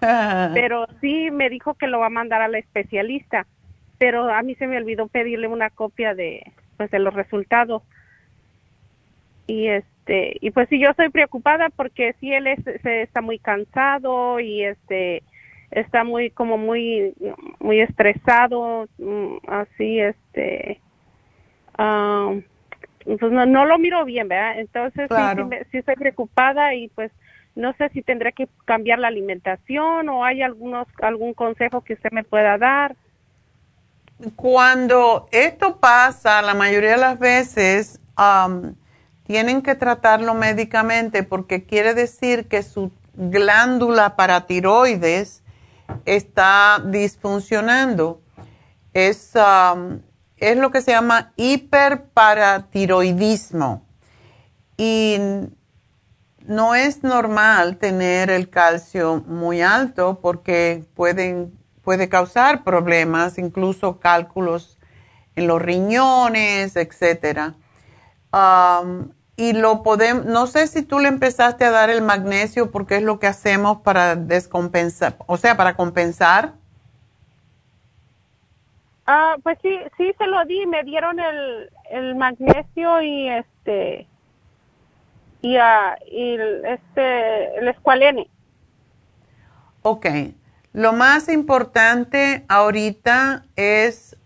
pero 0.54 0.86
sí 1.00 1.30
me 1.30 1.50
dijo 1.50 1.74
que 1.74 1.86
lo 1.86 1.98
va 1.98 2.06
a 2.06 2.10
mandar 2.10 2.40
a 2.40 2.48
la 2.48 2.58
especialista, 2.58 3.46
pero 3.98 4.30
a 4.32 4.42
mí 4.42 4.54
se 4.54 4.66
me 4.66 4.78
olvidó 4.78 5.08
pedirle 5.08 5.46
una 5.46 5.70
copia 5.70 6.14
de 6.14 6.52
pues 6.76 6.90
de 6.90 6.98
los 6.98 7.14
resultados. 7.14 7.82
Y 9.46 9.68
este 9.68 9.95
este 10.06 10.36
y 10.40 10.50
pues 10.50 10.68
sí 10.68 10.78
yo 10.78 10.90
estoy 10.90 11.08
preocupada 11.10 11.68
porque 11.70 12.14
si 12.20 12.32
él 12.32 12.46
se 12.82 13.02
está 13.02 13.20
muy 13.20 13.38
cansado 13.38 14.40
y 14.40 14.62
este 14.62 15.22
está 15.70 16.04
muy 16.04 16.30
como 16.30 16.58
muy 16.58 17.14
muy 17.58 17.80
estresado 17.80 18.88
mm, 18.98 19.36
así 19.48 20.00
este 20.00 20.80
um, 21.78 22.42
pues 23.04 23.32
no, 23.32 23.46
no 23.46 23.66
lo 23.66 23.78
miro 23.78 24.04
bien 24.04 24.28
verdad 24.28 24.58
entonces 24.58 25.08
sí, 25.10 25.56
sí, 25.72 25.78
estoy 25.78 25.96
preocupada 25.96 26.74
y 26.74 26.88
pues 26.88 27.10
no 27.56 27.72
sé 27.74 27.88
si 27.90 28.02
tendré 28.02 28.32
que 28.32 28.48
cambiar 28.64 28.98
la 28.98 29.08
alimentación 29.08 30.08
o 30.08 30.24
hay 30.24 30.42
algunos 30.42 30.86
algún 31.00 31.32
consejo 31.32 31.80
que 31.80 31.94
usted 31.94 32.10
me 32.12 32.22
pueda 32.22 32.58
dar. 32.58 32.94
Cuando 34.36 35.26
esto 35.32 35.78
pasa 35.78 36.42
la 36.42 36.52
mayoría 36.52 36.90
de 36.92 36.96
las 36.98 37.18
veces 37.18 37.98
um, 38.18 38.74
tienen 39.26 39.62
que 39.62 39.74
tratarlo 39.74 40.34
médicamente 40.34 41.24
porque 41.24 41.64
quiere 41.64 41.94
decir 41.94 42.48
que 42.48 42.62
su 42.62 42.92
glándula 43.14 44.16
paratiroides 44.16 45.42
está 46.04 46.82
disfuncionando. 46.84 48.20
Es, 48.92 49.32
um, 49.34 50.00
es 50.36 50.56
lo 50.56 50.70
que 50.70 50.80
se 50.80 50.92
llama 50.92 51.32
hiperparatiroidismo. 51.36 53.84
Y 54.76 55.18
no 56.46 56.76
es 56.76 57.02
normal 57.02 57.78
tener 57.78 58.30
el 58.30 58.48
calcio 58.48 59.24
muy 59.26 59.62
alto 59.62 60.20
porque 60.22 60.84
pueden, 60.94 61.58
puede 61.82 62.08
causar 62.08 62.62
problemas, 62.62 63.38
incluso 63.38 63.98
cálculos 63.98 64.78
en 65.34 65.48
los 65.48 65.60
riñones, 65.60 66.76
etcétera. 66.76 67.56
Um, 68.36 69.12
y 69.36 69.54
lo 69.54 69.82
podemos, 69.82 70.26
no 70.26 70.46
sé 70.46 70.66
si 70.66 70.82
tú 70.82 70.98
le 70.98 71.08
empezaste 71.08 71.64
a 71.64 71.70
dar 71.70 71.88
el 71.88 72.02
magnesio 72.02 72.70
porque 72.70 72.96
es 72.96 73.02
lo 73.02 73.18
que 73.18 73.26
hacemos 73.26 73.80
para 73.80 74.14
descompensar, 74.14 75.16
o 75.26 75.38
sea, 75.38 75.56
para 75.56 75.74
compensar. 75.74 76.52
Ah, 79.06 79.36
pues 79.42 79.58
sí, 79.62 79.78
sí 79.96 80.12
se 80.18 80.26
lo 80.26 80.44
di, 80.44 80.66
me 80.66 80.82
dieron 80.84 81.18
el, 81.18 81.70
el 81.90 82.14
magnesio 82.16 83.00
y 83.00 83.28
este 83.28 84.06
y, 85.40 85.56
uh, 85.56 85.94
y 86.10 86.34
el, 86.34 86.64
este 86.64 87.58
el 87.58 87.68
escualene. 87.68 88.28
Ok, 89.82 90.06
lo 90.72 90.92
más 90.92 91.28
importante 91.28 92.44
ahorita 92.48 93.44
es 93.54 94.16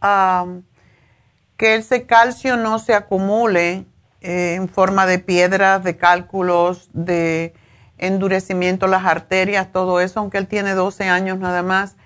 que 1.56 1.74
ese 1.74 2.06
calcio 2.06 2.56
no 2.56 2.78
se 2.78 2.94
acumule 2.94 3.84
eh, 4.20 4.54
en 4.54 4.68
forma 4.68 5.06
de 5.06 5.18
piedras, 5.18 5.82
de 5.82 5.96
cálculos, 5.96 6.90
de 6.92 7.54
endurecimiento 7.98 8.86
las 8.86 9.04
arterias, 9.04 9.72
todo 9.72 10.00
eso, 10.00 10.20
aunque 10.20 10.38
él 10.38 10.46
tiene 10.46 10.74
12 10.74 11.04
años 11.08 11.38
nada 11.38 11.62
más. 11.62 11.96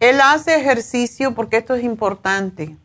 Él 0.00 0.20
hace 0.22 0.56
ejercicio 0.56 1.34
porque 1.34 1.56
esto 1.56 1.74
es 1.74 1.84
importante. 1.84 2.76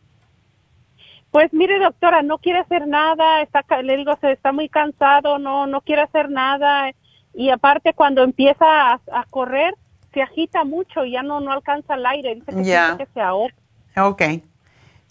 Pues 1.32 1.52
mire, 1.52 1.80
doctora, 1.80 2.22
no 2.22 2.38
quiere 2.38 2.60
hacer 2.60 2.88
nada, 2.88 3.42
está, 3.42 3.64
le 3.82 3.98
digo, 3.98 4.16
se 4.22 4.32
está 4.32 4.52
muy 4.52 4.70
cansado, 4.70 5.40
no, 5.40 5.66
no 5.66 5.82
quiere 5.82 6.04
hacer 6.04 6.30
nada. 6.30 6.92
Y 7.34 7.50
aparte, 7.50 7.94
cuando 7.94 8.24
empieza 8.24 8.94
a, 8.94 9.26
correr, 9.32 9.74
se 10.14 10.22
agita 10.22 10.64
mucho 10.64 11.06
y 11.06 11.14
ya 11.14 11.24
no, 11.24 11.40
no 11.40 11.52
alcanza 11.52 11.96
el 11.96 12.06
aire. 12.06 12.36
Dice 12.36 12.52
que, 12.52 12.98
que 13.04 13.12
se 13.14 13.22
ahoga. 13.22 13.54
Ok. 13.98 14.22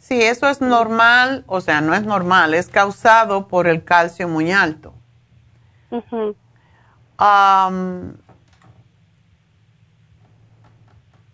Sí, 0.03 0.21
eso 0.21 0.49
es 0.49 0.61
normal, 0.61 1.45
o 1.47 1.61
sea, 1.61 1.81
no 1.81 1.95
es 1.95 2.03
normal, 2.03 2.55
es 2.55 2.67
causado 2.67 3.47
por 3.47 3.69
el 3.69 3.85
calcio 3.85 4.27
muy 4.27 4.51
alto. 4.51 4.95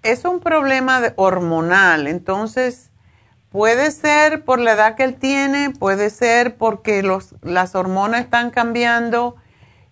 es 0.03 0.25
un 0.27 0.41
problema 0.41 1.01
de 1.01 1.15
hormonal, 1.17 2.07
entonces 2.09 2.91
puede 3.49 3.91
ser 3.91 4.45
por 4.45 4.59
la 4.61 4.73
edad 4.73 4.97
que 4.97 5.05
él 5.05 5.15
tiene, 5.15 5.71
puede 5.71 6.11
ser 6.11 6.59
porque 6.59 7.03
los, 7.03 7.37
las 7.41 7.75
hormonas 7.75 8.21
están 8.21 8.51
cambiando 8.51 9.37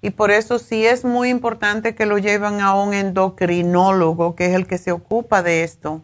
y 0.03 0.11
por 0.11 0.31
eso 0.31 0.59
sí 0.59 0.85
es 0.85 1.03
muy 1.03 1.31
importante 1.31 1.95
que 1.95 2.05
lo 2.05 2.19
lleven 2.19 2.61
a 2.61 2.75
un 2.75 2.93
endocrinólogo, 2.93 4.37
que 4.37 4.45
es 4.45 4.55
el 4.55 4.67
que 4.67 4.77
se 4.77 4.93
ocupa 4.93 5.43
de 5.43 5.65
esto. 5.65 6.03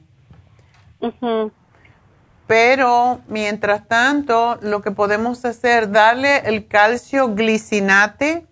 Pero 2.47 3.21
mientras 3.29 3.87
tanto, 3.87 4.59
lo 4.63 4.83
que 4.83 4.91
podemos 4.91 5.45
hacer, 5.45 5.91
darle 5.91 6.39
el 6.49 6.67
calcio 6.67 7.35
glicinate, 7.35 8.47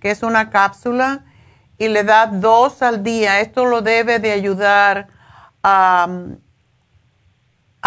que 0.00 0.10
es 0.10 0.22
una 0.22 0.50
cápsula, 0.50 1.24
y 1.76 1.88
le 1.88 2.04
da 2.04 2.26
dos 2.26 2.82
al 2.82 3.02
día. 3.02 3.40
Esto 3.40 3.64
lo 3.64 3.82
debe 3.82 4.18
de 4.18 4.32
ayudar 4.32 5.08
a, 5.62 6.08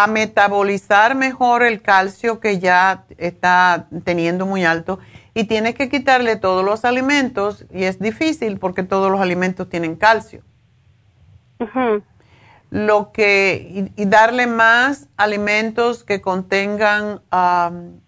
metabolizar 0.10 1.16
mejor 1.16 1.64
el 1.64 1.82
calcio 1.82 2.40
que 2.40 2.60
ya 2.60 3.06
está 3.18 3.88
teniendo 4.04 4.46
muy 4.46 4.66
alto. 4.66 5.00
Y 5.34 5.46
tiene 5.46 5.74
que 5.74 5.90
quitarle 5.90 6.36
todos 6.36 6.64
los 6.64 6.86
alimentos, 6.86 7.66
y 7.72 7.86
es 7.86 8.00
difícil 8.00 8.60
porque 8.60 8.84
todos 8.84 9.12
los 9.12 9.22
alimentos 9.22 9.70
tienen 9.70 9.96
calcio 9.96 10.44
lo 12.70 13.12
que 13.12 13.92
y, 13.96 14.06
darle 14.06 14.48
más 14.48 15.08
alimentos 15.16 16.04
que 16.04 16.22
contengan 16.22 17.22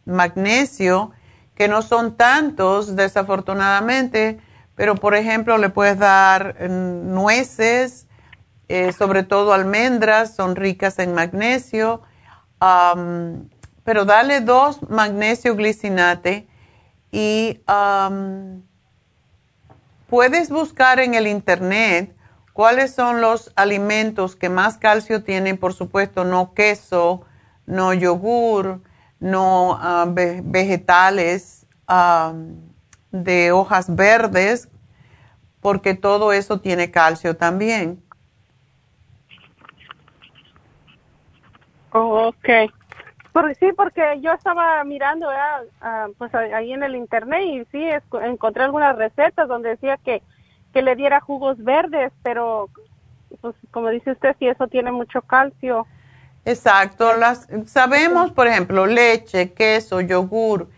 magnesio, 0.06 1.12
que 1.56 1.68
no 1.68 1.82
son 1.82 2.16
tantos 2.16 2.96
desafortunadamente, 2.96 4.40
pero 4.76 4.96
por 4.96 5.16
ejemplo 5.16 5.58
le 5.58 5.70
puedes 5.70 5.98
dar 5.98 6.56
mm, 6.60 7.14
nueces, 7.14 8.08
eh, 8.68 8.92
sobre 8.94 9.24
todo 9.24 9.54
almendras, 9.54 10.36
son 10.36 10.56
ricas 10.56 11.00
en 11.00 11.14
magnesio, 11.14 12.02
pero 13.84 14.06
dale 14.06 14.42
dos 14.42 14.80
magnesio 14.90 15.56
glicinate 15.56 16.48
y 17.12 17.62
puedes 20.10 20.50
buscar 20.50 21.00
en 21.00 21.14
el 21.14 21.28
internet 21.28 22.16
¿Cuáles 22.60 22.94
son 22.94 23.22
los 23.22 23.54
alimentos 23.56 24.36
que 24.36 24.50
más 24.50 24.78
calcio 24.78 25.24
tienen? 25.24 25.58
Por 25.58 25.72
supuesto, 25.72 26.26
no 26.26 26.54
queso, 26.54 27.26
no 27.66 27.94
yogur, 27.94 28.82
no 29.22 29.78
ah, 29.80 30.06
vegetales 30.06 31.66
ah, 31.88 32.34
de 33.12 33.54
hojas 33.54 33.96
verdes, 33.96 34.68
porque 35.62 35.94
todo 35.94 36.34
eso 36.34 36.60
tiene 36.60 36.92
calcio 36.92 37.38
también. 37.38 38.04
Oh, 41.94 42.28
ok. 42.28 42.50
sí, 43.58 43.72
porque 43.72 44.20
yo 44.20 44.34
estaba 44.34 44.84
mirando 44.84 45.30
ah, 45.80 46.08
pues 46.18 46.36
ahí 46.36 46.74
en 46.74 46.84
el 46.84 46.98
internet 46.98 47.42
y 47.42 47.66
sí, 47.72 47.88
encontré 48.22 48.66
algunas 48.66 48.98
recetas 48.98 49.48
donde 49.48 49.70
decía 49.70 49.96
que 50.04 50.22
que 50.74 50.82
le 50.82 50.96
diera 50.96 51.20
jugos 51.22 51.64
verdes, 51.64 52.12
pero 52.24 52.70
pues 53.42 53.56
como 53.72 53.90
dice 53.90 54.12
usted, 54.12 54.36
si 54.40 54.48
eso 54.48 54.68
tiene 54.68 54.92
mucho 54.92 55.22
calcio. 55.22 55.86
Exacto, 56.46 57.16
las 57.16 57.48
sabemos, 57.68 58.32
por 58.32 58.48
ejemplo, 58.48 58.86
leche, 58.86 59.54
queso, 59.54 60.02
yogur, 60.02 60.70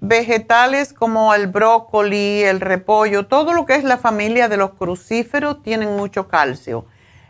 vegetales 0.00 0.92
como 0.92 1.34
el 1.34 1.48
brócoli, 1.48 2.44
el 2.44 2.60
repollo, 2.60 3.26
todo 3.26 3.52
lo 3.52 3.66
que 3.66 3.74
es 3.74 3.84
la 3.84 3.98
familia 3.98 4.48
de 4.48 4.56
los 4.56 4.70
crucíferos 4.74 5.62
tienen 5.62 5.96
mucho 5.96 6.28
calcio. 6.28 6.86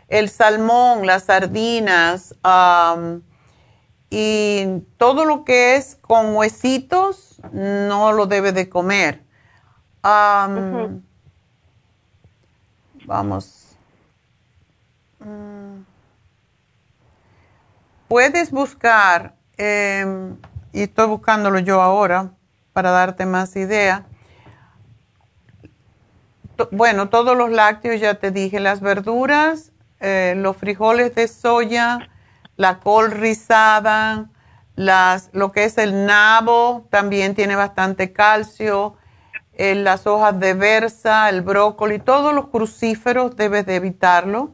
El 0.07 0.29
salmón, 0.29 1.05
las 1.05 1.23
sardinas 1.23 2.35
y 4.09 4.65
todo 4.97 5.25
lo 5.25 5.43
que 5.45 5.75
es 5.75 5.95
con 5.95 6.35
huesitos 6.35 7.41
no 7.51 8.11
lo 8.11 8.25
debe 8.27 8.51
de 8.51 8.69
comer. 8.69 9.23
Vamos. 13.09 13.75
Mm. 15.17 15.81
Puedes 18.07 18.51
buscar, 18.51 19.33
em, 19.57 20.37
y 20.71 20.83
estoy 20.83 21.07
buscándolo 21.07 21.57
yo 21.57 21.81
ahora 21.81 22.29
para 22.71 22.91
darte 22.91 23.25
más 23.25 23.55
idea. 23.55 24.05
Bueno, 26.69 27.09
todos 27.09 27.35
los 27.35 27.49
lácteos, 27.49 27.99
ya 27.99 28.13
te 28.13 28.29
dije, 28.29 28.59
las 28.59 28.79
verduras, 28.79 29.71
eh, 29.99 30.35
los 30.37 30.55
frijoles 30.55 31.15
de 31.15 31.27
soya, 31.27 32.09
la 32.57 32.79
col 32.79 33.09
rizada, 33.09 34.29
las, 34.75 35.31
lo 35.33 35.51
que 35.51 35.63
es 35.63 35.79
el 35.79 36.05
nabo, 36.05 36.85
también 36.91 37.33
tiene 37.33 37.55
bastante 37.55 38.13
calcio, 38.13 38.97
las 39.59 40.07
hojas 40.07 40.39
de 40.39 40.53
versa, 40.53 41.27
el 41.27 41.41
brócoli, 41.41 41.99
todos 41.99 42.33
los 42.33 42.47
crucíferos 42.47 43.35
debes 43.35 43.65
de 43.65 43.75
evitarlo. 43.75 44.51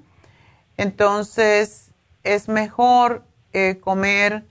Entonces 0.78 1.92
es 2.24 2.50
mejor 2.50 3.24
eh, 3.54 3.78
comer 3.80 4.46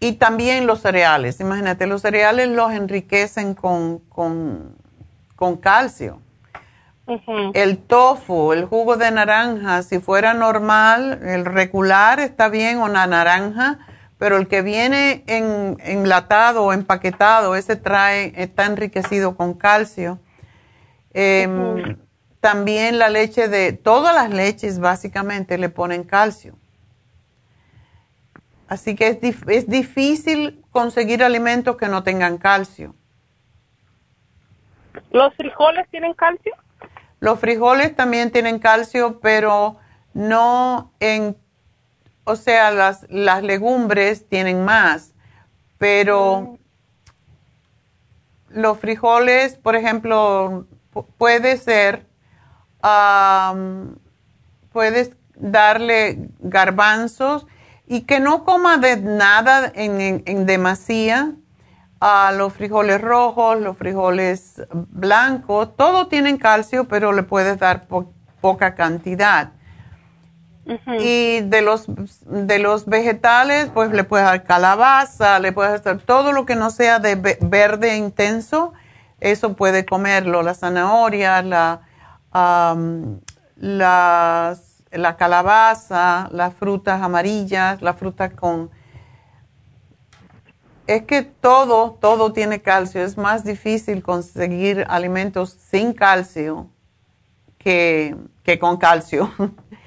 y 0.00 0.14
también 0.14 0.66
los 0.66 0.80
cereales. 0.80 1.38
Imagínate, 1.38 1.86
los 1.86 2.02
cereales 2.02 2.48
los 2.48 2.72
enriquecen 2.72 3.54
con, 3.54 4.00
con, 4.08 5.56
calcio. 5.60 6.20
El 7.54 7.78
tofu, 7.78 8.52
el 8.52 8.64
jugo 8.64 8.96
de 8.96 9.12
naranja, 9.12 9.84
si 9.84 10.00
fuera 10.00 10.34
normal, 10.34 11.20
el 11.22 11.44
regular 11.44 12.18
está 12.18 12.48
bien 12.48 12.78
o 12.78 12.88
la 12.88 13.06
naranja 13.06 13.78
pero 14.18 14.38
el 14.38 14.48
que 14.48 14.62
viene 14.62 15.24
en, 15.26 15.76
enlatado 15.80 16.64
o 16.64 16.72
empaquetado, 16.72 17.54
ese 17.54 17.76
trae, 17.76 18.32
está 18.36 18.64
enriquecido 18.64 19.36
con 19.36 19.54
calcio. 19.54 20.18
Em, 21.12 21.98
también 22.40 22.98
la 22.98 23.08
leche 23.08 23.48
de, 23.48 23.72
todas 23.72 24.14
las 24.14 24.30
leches 24.30 24.78
básicamente 24.78 25.58
le 25.58 25.68
ponen 25.68 26.04
calcio. 26.04 26.56
Así 28.68 28.96
que 28.96 29.08
es, 29.08 29.18
es 29.46 29.68
difícil 29.68 30.64
conseguir 30.70 31.22
alimentos 31.22 31.76
que 31.76 31.88
no 31.88 32.02
tengan 32.02 32.38
calcio. 32.38 32.94
¿Los 35.10 35.34
frijoles 35.34 35.88
tienen 35.90 36.14
calcio? 36.14 36.54
Los 37.20 37.38
frijoles 37.38 37.94
también 37.94 38.30
tienen 38.30 38.58
calcio, 38.58 39.20
pero 39.20 39.76
no 40.14 40.92
en 41.00 41.36
o 42.26 42.34
sea, 42.34 42.72
las, 42.72 43.06
las 43.08 43.44
legumbres 43.44 44.28
tienen 44.28 44.64
más, 44.64 45.14
pero 45.78 46.58
los 48.48 48.78
frijoles, 48.78 49.56
por 49.56 49.76
ejemplo, 49.76 50.66
puede 51.18 51.56
ser, 51.56 52.04
puedes 54.72 55.12
darle 55.36 56.28
garbanzos 56.40 57.46
y 57.86 58.02
que 58.02 58.18
no 58.18 58.44
coma 58.44 58.78
de 58.78 58.96
nada 58.96 59.70
en, 59.74 60.22
en, 60.26 60.46
demasía. 60.46 61.32
a 62.00 62.32
los 62.32 62.52
frijoles 62.52 63.00
rojos, 63.00 63.60
los 63.60 63.76
frijoles 63.76 64.62
blancos, 64.72 65.76
todos 65.76 66.08
tienen 66.08 66.38
calcio, 66.38 66.88
pero 66.88 67.12
le 67.12 67.22
puedes 67.22 67.58
dar 67.58 67.86
poca 68.40 68.74
cantidad. 68.74 69.52
Y 70.98 71.42
de 71.42 71.62
los, 71.62 71.86
de 72.26 72.58
los 72.58 72.86
vegetales, 72.86 73.70
pues 73.72 73.92
le 73.92 74.02
puedes 74.02 74.26
dar 74.26 74.42
calabaza, 74.42 75.38
le 75.38 75.52
puedes 75.52 75.80
hacer 75.80 76.02
todo 76.02 76.32
lo 76.32 76.44
que 76.44 76.56
no 76.56 76.70
sea 76.70 76.98
de 76.98 77.14
verde 77.40 77.96
intenso, 77.96 78.72
eso 79.20 79.54
puede 79.54 79.84
comerlo, 79.84 80.42
la 80.42 80.54
zanahoria, 80.54 81.42
la, 81.42 81.82
la 83.60 85.16
calabaza, 85.16 86.28
las 86.32 86.54
frutas 86.54 87.00
amarillas, 87.00 87.80
las 87.80 87.96
frutas 87.96 88.32
con... 88.34 88.70
Es 90.88 91.02
que 91.02 91.22
todo, 91.22 91.98
todo 92.00 92.32
tiene 92.32 92.60
calcio, 92.60 93.02
es 93.02 93.16
más 93.16 93.44
difícil 93.44 94.02
conseguir 94.02 94.84
alimentos 94.88 95.50
sin 95.50 95.92
calcio 95.92 96.68
que, 97.58 98.16
que 98.42 98.58
con 98.58 98.76
calcio. 98.76 99.30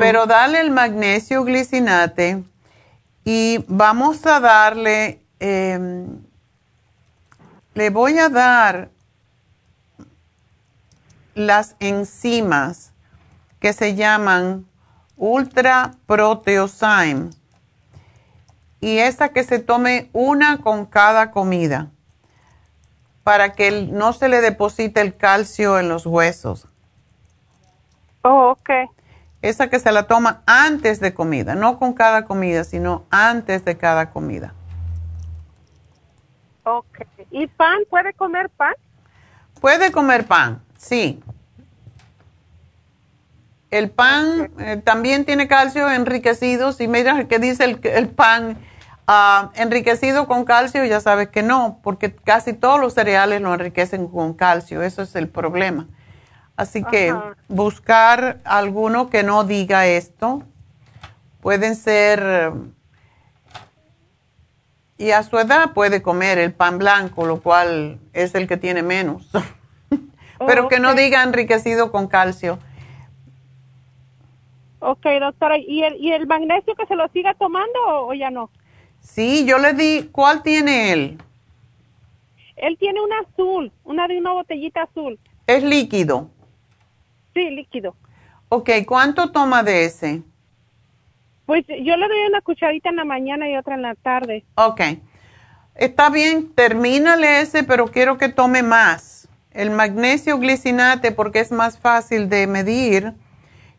Pero 0.00 0.26
dale 0.26 0.60
el 0.60 0.70
magnesio 0.70 1.44
glicinate 1.44 2.42
y 3.24 3.64
vamos 3.68 4.24
a 4.26 4.40
darle, 4.40 5.20
em, 5.38 6.18
le 7.74 7.90
voy 7.90 8.18
a 8.18 8.28
dar 8.28 8.88
las 11.34 11.76
enzimas 11.80 12.92
que 13.60 13.72
se 13.72 13.94
llaman 13.94 14.66
ultra 15.16 15.92
proteosyme 16.06 17.30
y 18.80 18.98
esa 18.98 19.28
que 19.28 19.44
se 19.44 19.60
tome 19.60 20.10
una 20.12 20.58
con 20.58 20.86
cada 20.86 21.30
comida 21.30 21.90
para 23.22 23.52
que 23.52 23.86
no 23.86 24.12
se 24.12 24.28
le 24.28 24.40
deposite 24.40 25.00
el 25.00 25.16
calcio 25.16 25.78
en 25.78 25.88
los 25.88 26.06
huesos. 26.06 26.66
Oh, 28.22 28.50
ok. 28.50 28.70
Esa 29.42 29.68
que 29.68 29.80
se 29.80 29.90
la 29.90 30.04
toma 30.04 30.42
antes 30.46 31.00
de 31.00 31.12
comida, 31.12 31.56
no 31.56 31.78
con 31.78 31.92
cada 31.94 32.24
comida, 32.24 32.62
sino 32.62 33.04
antes 33.10 33.64
de 33.64 33.76
cada 33.76 34.10
comida. 34.10 34.54
Ok. 36.64 37.00
¿Y 37.32 37.48
pan? 37.48 37.80
¿Puede 37.90 38.12
comer 38.14 38.48
pan? 38.50 38.74
Puede 39.60 39.90
comer 39.90 40.26
pan, 40.26 40.62
sí. 40.78 41.22
El 43.72 43.90
pan 43.90 44.52
eh, 44.58 44.76
también 44.84 45.24
tiene 45.24 45.48
calcio 45.48 45.90
enriquecido. 45.90 46.72
Si 46.72 46.86
miras 46.86 47.24
que 47.24 47.38
dice 47.38 47.64
el, 47.64 47.80
el 47.82 48.10
pan 48.10 48.58
ah, 49.08 49.50
enriquecido 49.54 50.28
con 50.28 50.44
calcio, 50.44 50.84
ya 50.84 51.00
sabes 51.00 51.28
que 51.28 51.42
no, 51.42 51.80
porque 51.82 52.14
casi 52.14 52.52
todos 52.52 52.78
los 52.78 52.94
cereales 52.94 53.40
lo 53.40 53.52
enriquecen 53.54 54.06
con 54.06 54.34
calcio. 54.34 54.82
Eso 54.82 55.02
es 55.02 55.16
el 55.16 55.28
problema. 55.28 55.88
Así 56.56 56.84
que 56.84 57.14
buscar 57.48 58.40
alguno 58.44 59.10
que 59.10 59.22
no 59.22 59.44
diga 59.44 59.86
esto. 59.86 60.42
Pueden 61.40 61.74
ser, 61.74 62.52
y 64.98 65.10
a 65.10 65.22
su 65.24 65.38
edad 65.38 65.72
puede 65.72 66.02
comer 66.02 66.38
el 66.38 66.52
pan 66.52 66.78
blanco, 66.78 67.26
lo 67.26 67.40
cual 67.40 67.98
es 68.12 68.34
el 68.34 68.46
que 68.46 68.56
tiene 68.56 68.82
menos. 68.82 69.28
Pero 70.46 70.68
que 70.68 70.78
no 70.78 70.94
diga 70.94 71.22
enriquecido 71.22 71.90
con 71.90 72.06
calcio. 72.06 72.58
Ok, 74.78 75.06
doctora. 75.20 75.58
¿Y 75.58 75.82
el, 75.82 75.96
¿Y 75.96 76.12
el 76.12 76.26
magnesio 76.26 76.74
que 76.74 76.86
se 76.86 76.96
lo 76.96 77.08
siga 77.08 77.34
tomando 77.34 77.78
o, 77.86 78.14
ya 78.14 78.30
no? 78.30 78.50
Sí, 79.00 79.44
yo 79.46 79.58
le 79.58 79.72
di, 79.72 80.08
¿cuál 80.12 80.42
tiene 80.42 80.92
él? 80.92 81.18
Él 82.56 82.76
tiene 82.78 83.00
una 83.00 83.20
azul, 83.20 83.72
una 83.84 84.06
de 84.06 84.18
una 84.18 84.32
botellita 84.32 84.82
azul. 84.82 85.18
¿Es 85.46 85.64
líquido? 85.64 86.30
Sí, 87.34 87.50
líquido. 87.50 87.96
Ok, 88.48 88.70
¿cuánto 88.86 89.30
toma 89.30 89.62
de 89.62 89.84
ese? 89.84 90.22
Pues 91.46 91.64
yo 91.66 91.96
le 91.96 92.08
doy 92.08 92.26
una 92.28 92.40
cucharita 92.42 92.90
en 92.90 92.96
la 92.96 93.04
mañana 93.04 93.48
y 93.48 93.56
otra 93.56 93.74
en 93.74 93.82
la 93.82 93.94
tarde. 93.94 94.44
Ok. 94.54 94.80
Está 95.74 96.10
bien, 96.10 96.52
termínale 96.54 97.40
ese, 97.40 97.64
pero 97.64 97.88
quiero 97.88 98.18
que 98.18 98.28
tome 98.28 98.62
más. 98.62 99.28
El 99.50 99.70
magnesio 99.70 100.38
glicinate, 100.38 101.12
porque 101.12 101.40
es 101.40 101.50
más 101.50 101.78
fácil 101.78 102.28
de 102.28 102.46
medir, 102.46 103.14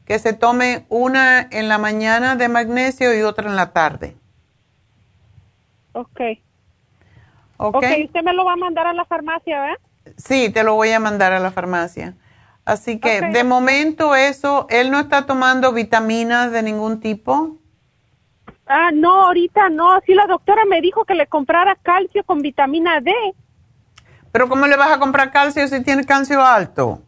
que 0.06 0.20
se 0.20 0.34
tome 0.34 0.86
una 0.90 1.42
en 1.42 1.68
la 1.68 1.78
mañana 1.78 2.36
de 2.36 2.50
magnesio 2.50 3.18
y 3.18 3.22
otra 3.22 3.50
en 3.50 3.56
la 3.56 3.74
tarde. 3.74 4.16
Ok. 5.94 6.22
Ok. 7.58 7.76
Ok, 7.76 7.86
usted 8.06 8.24
me 8.24 8.34
lo 8.34 8.44
va 8.46 8.54
a 8.54 8.58
mandar 8.58 8.88
a 8.88 8.94
la 8.94 9.06
farmacia, 9.06 9.62
¿verdad? 9.62 9.78
Sí, 10.18 10.50
te 10.50 10.64
lo 10.64 10.76
voy 10.76 10.90
a 10.90 11.00
mandar 11.00 11.32
a 11.32 11.40
la 11.40 11.52
farmacia. 11.52 12.16
Así 12.66 13.00
que 13.00 13.22
de 13.22 13.44
momento 13.44 14.16
eso, 14.16 14.68
¿él 14.70 14.90
no 14.90 15.00
está 15.00 15.26
tomando 15.26 15.74
vitaminas 15.74 16.52
de 16.52 16.64
ningún 16.64 17.02
tipo? 17.02 17.58
Ah, 18.66 18.92
no, 18.94 19.26
ahorita 19.26 19.70
no. 19.70 20.00
Sí, 20.06 20.14
la 20.14 20.28
doctora 20.28 20.64
me 20.66 20.80
dijo 20.80 21.04
que 21.04 21.16
le 21.16 21.28
comprara 21.28 21.76
calcio 21.76 22.24
con 22.24 22.42
vitamina 22.42 23.02
D. 23.02 23.12
Pero 24.32 24.48
¿cómo 24.48 24.66
le 24.66 24.78
vas 24.78 24.92
a 24.92 25.00
comprar 25.00 25.32
calcio 25.32 25.68
si 25.68 25.84
tiene 25.84 26.06
calcio 26.06 26.44
alto? 26.44 27.02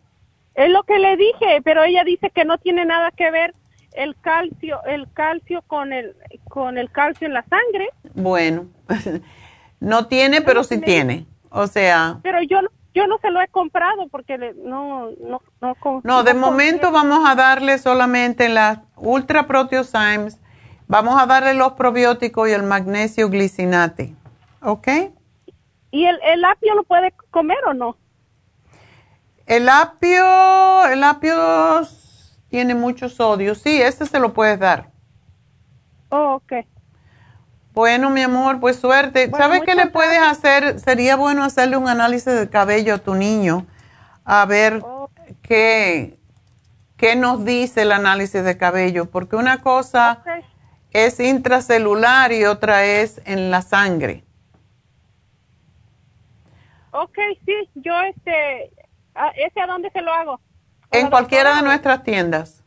Es 0.54 0.70
lo 0.70 0.84
que 0.84 1.00
le 1.00 1.16
dije, 1.18 1.62
pero 1.64 1.84
ella 1.84 2.04
dice 2.04 2.30
que 2.30 2.46
no 2.46 2.58
tiene 2.58 2.86
nada 2.86 3.12
que 3.12 3.32
ver 3.32 3.54
el 3.94 4.16
calcio, 4.20 4.84
el 4.86 5.12
calcio 5.14 5.62
con 5.64 5.94
el 5.94 6.16
con 6.50 6.78
el 6.78 6.92
calcio 6.92 7.28
en 7.28 7.34
la 7.34 7.44
sangre. 7.44 7.90
Bueno, 8.14 8.68
no 9.80 10.08
tiene, 10.08 10.42
pero 10.42 10.64
sí 10.64 10.80
tiene. 10.82 11.26
O 11.50 11.68
sea. 11.68 12.20
Pero 12.22 12.42
yo 12.42 12.60
yo 12.96 13.06
no 13.08 13.20
se 13.20 13.30
lo 13.30 13.42
he 13.42 13.48
comprado 13.50 14.08
porque 14.10 14.38
no 14.38 15.12
no 15.20 15.42
no. 15.62 16.02
No, 16.04 16.24
de 16.24 16.34
momento 16.34 16.92
vamos 16.92 17.30
a 17.30 17.36
darle 17.36 17.78
solamente 17.78 18.50
las 18.50 18.80
Ultra 18.96 19.46
Proteosymes, 19.46 20.40
vamos 20.88 21.22
a 21.22 21.26
darle 21.26 21.54
los 21.54 21.74
probióticos 21.74 22.50
y 22.50 22.54
el 22.54 22.64
magnesio 22.64 23.30
glicinate, 23.30 24.16
¿ok? 24.62 24.88
¿Y 25.92 26.06
el, 26.06 26.20
el 26.24 26.44
apio 26.46 26.74
lo 26.74 26.84
puede 26.84 27.14
comer 27.32 27.58
o 27.68 27.74
no? 27.74 27.98
El 29.46 29.70
apio, 29.70 30.86
el 30.88 31.04
apio 31.04 31.36
tiene 32.50 32.74
mucho 32.74 33.10
sodio. 33.10 33.54
Sí, 33.56 33.82
ese 33.82 34.06
se 34.06 34.20
lo 34.20 34.34
puedes 34.34 34.60
dar. 34.60 34.90
Oh, 36.10 36.36
ok. 36.36 36.66
Bueno, 37.76 38.10
mi 38.10 38.22
amor, 38.22 38.60
pues 38.60 38.78
suerte. 38.78 39.30
¿Sabes 39.32 39.62
qué 39.64 39.76
le 39.76 39.88
puedes 39.88 40.20
hacer? 40.20 40.80
Sería 40.80 41.18
bueno 41.18 41.44
hacerle 41.44 41.78
un 41.78 41.90
análisis 41.90 42.34
de 42.34 42.50
cabello 42.50 42.96
a 42.96 42.98
tu 43.00 43.16
niño, 43.16 43.66
a 44.24 44.46
ver 44.46 44.82
qué, 45.42 46.18
qué 46.96 47.16
nos 47.18 47.44
dice 47.44 47.82
el 47.82 47.92
análisis 47.92 48.44
de 48.44 48.58
cabello, 48.58 49.12
porque 49.12 49.36
una 49.36 49.62
cosa 49.62 50.24
es 50.92 51.20
intracelular 51.20 52.32
y 52.32 52.46
otra 52.46 52.86
es 52.86 53.22
en 53.26 53.52
la 53.52 53.62
sangre. 53.62 54.24
Ok, 56.92 57.18
sí, 57.46 57.70
yo 57.76 57.94
este, 58.04 58.72
¿Ese 59.36 59.62
a 59.62 59.68
dónde 59.68 59.90
se 59.92 60.02
lo 60.02 60.14
hago? 60.14 60.40
En 60.92 61.10
cualquiera 61.10 61.56
de 61.56 61.62
nuestras 61.64 62.04
tiendas. 62.04 62.64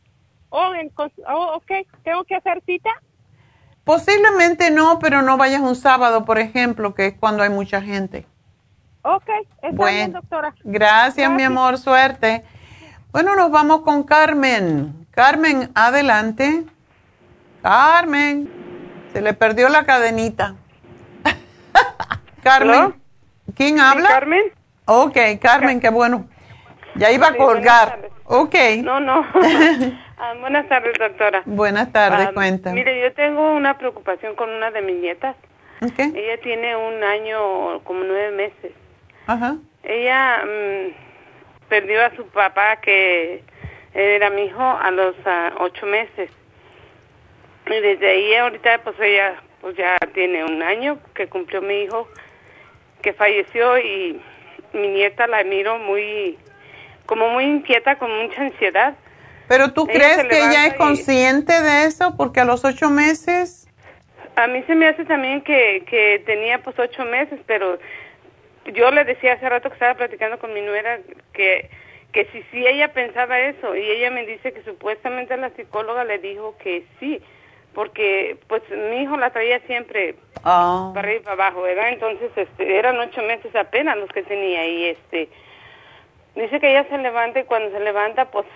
Oh, 0.51 0.75
en, 0.75 0.91
oh, 0.97 1.53
ok. 1.57 1.87
¿Tengo 2.05 2.25
que 2.25 2.35
hacer 2.35 2.63
cita? 2.65 2.91
Posiblemente 3.89 4.71
no, 4.71 4.99
pero 4.99 5.23
no 5.23 5.39
vayas 5.39 5.63
un 5.63 5.75
sábado, 5.75 6.27
por 6.27 6.39
ejemplo, 6.39 6.95
que 6.95 7.07
es 7.07 7.15
cuando 7.19 7.43
hay 7.43 7.49
mucha 7.49 7.81
gente. 7.81 8.27
Ok, 9.01 9.31
está 9.63 9.87
bien, 9.87 10.13
doctora. 10.13 10.55
Gracias, 10.63 11.31
mi 11.31 11.43
amor, 11.43 11.79
suerte. 11.79 12.45
Bueno, 13.13 13.35
nos 13.35 13.51
vamos 13.51 13.81
con 13.81 14.03
Carmen. 14.03 15.07
Carmen, 15.11 15.71
adelante. 15.75 16.67
Carmen, 17.63 18.51
se 19.15 19.23
le 19.23 19.33
perdió 19.33 19.71
la 19.71 19.87
cadenita. 19.87 20.55
Carmen. 22.43 22.95
¿Quién 23.55 23.81
habla? 23.81 24.07
Carmen. 24.11 24.53
Ok, 24.85 25.17
Carmen, 25.41 25.81
qué 25.81 25.89
bueno. 25.89 26.29
Ya 26.95 27.11
iba 27.11 27.29
a 27.29 27.37
colgar. 27.39 28.11
Ok. 28.27 28.55
No, 28.83 29.01
no. 29.01 29.25
Ah, 30.21 30.35
buenas 30.41 30.69
tardes, 30.69 30.99
doctora. 30.99 31.43
Buenas 31.47 31.93
tardes, 31.93 32.29
ah, 32.29 32.33
cuenta. 32.35 32.73
Mire, 32.73 33.01
yo 33.01 33.13
tengo 33.13 33.53
una 33.53 33.79
preocupación 33.79 34.35
con 34.35 34.51
una 34.51 34.71
de 34.71 34.83
mis 34.83 34.97
nietas. 34.97 35.37
Okay. 35.81 36.13
Ella 36.15 36.41
tiene 36.43 36.75
un 36.77 37.05
año, 37.05 37.81
como 37.85 38.03
nueve 38.03 38.33
meses. 38.33 38.73
Ajá. 39.27 39.57
Ella 39.85 40.43
mm, 40.45 41.69
perdió 41.69 42.05
a 42.05 42.11
su 42.17 42.27
papá, 42.27 42.81
que 42.81 43.45
era 43.95 44.29
mi 44.31 44.47
hijo, 44.47 44.61
a 44.61 44.91
los 44.91 45.15
ah, 45.25 45.53
ocho 45.61 45.87
meses. 45.87 46.31
Y 47.67 47.81
desde 47.81 48.11
ahí 48.11 48.35
ahorita, 48.35 48.79
pues 48.83 48.97
ella 49.01 49.41
pues 49.61 49.77
ya 49.77 49.97
tiene 50.15 50.45
un 50.45 50.63
año 50.63 50.99
que 51.15 51.29
cumplió 51.29 51.61
mi 51.63 51.83
hijo, 51.83 52.09
que 53.03 53.13
falleció 53.13 53.79
y 53.79 54.21
mi 54.73 54.89
nieta 54.89 55.27
la 55.27 55.45
miro 55.45 55.79
muy 55.79 56.39
como 57.07 57.29
muy 57.31 57.45
inquieta, 57.45 57.97
con 57.97 58.11
mucha 58.23 58.43
ansiedad. 58.43 58.95
¿Pero 59.49 59.73
tú 59.73 59.87
crees 59.87 60.25
que 60.25 60.39
ella 60.39 60.67
es 60.67 60.75
consciente 60.75 61.63
de 61.63 61.85
eso? 61.85 62.15
Porque 62.17 62.41
a 62.41 62.45
los 62.45 62.65
ocho 62.65 62.91
meses... 62.91 63.67
A 64.37 64.47
mí 64.47 64.63
se 64.67 64.75
me 64.75 64.87
hace 64.87 65.05
también 65.05 65.41
que, 65.41 65.83
que 65.89 66.23
tenía 66.25 66.63
pues 66.63 66.79
ocho 66.79 67.05
meses, 67.05 67.41
pero 67.47 67.79
yo 68.67 68.91
le 68.93 69.05
decía 69.05 69.33
hace 69.33 69.49
rato 69.49 69.69
que 69.69 69.75
estaba 69.75 69.95
platicando 69.95 70.39
con 70.39 70.55
mi 70.55 70.61
nuera 70.61 71.01
que, 71.33 71.69
que 72.13 72.27
si, 72.27 72.43
si 72.53 72.65
ella 72.65 72.93
pensaba 72.93 73.41
eso 73.41 73.75
y 73.75 73.81
ella 73.81 74.11
me 74.11 74.25
dice 74.27 74.53
que 74.53 74.63
supuestamente 74.63 75.37
la 75.37 75.51
psicóloga 75.51 76.05
le 76.05 76.19
dijo 76.19 76.57
que 76.63 76.85
sí, 77.01 77.21
porque 77.75 78.37
pues 78.47 78.63
mi 78.71 79.03
hijo 79.03 79.17
la 79.17 79.31
traía 79.31 79.59
siempre 79.67 80.15
ah. 80.45 80.93
para 80.95 81.09
arriba 81.09 81.21
y 81.21 81.25
para 81.25 81.47
abajo, 81.47 81.63
¿verdad? 81.63 81.89
Entonces 81.89 82.31
este, 82.37 82.79
eran 82.79 82.97
ocho 82.99 83.23
meses 83.23 83.57
apenas 83.57 83.97
los 83.97 84.11
que 84.11 84.23
tenía 84.23 84.65
y 84.69 84.85
este 84.85 85.29
Dice 86.39 86.61
que 86.61 86.71
ella 86.71 86.87
se 86.89 86.97
levanta 86.99 87.41
y 87.41 87.45
cuando 87.45 87.77
se 87.77 87.83
levanta, 87.83 88.27
pues 88.27 88.47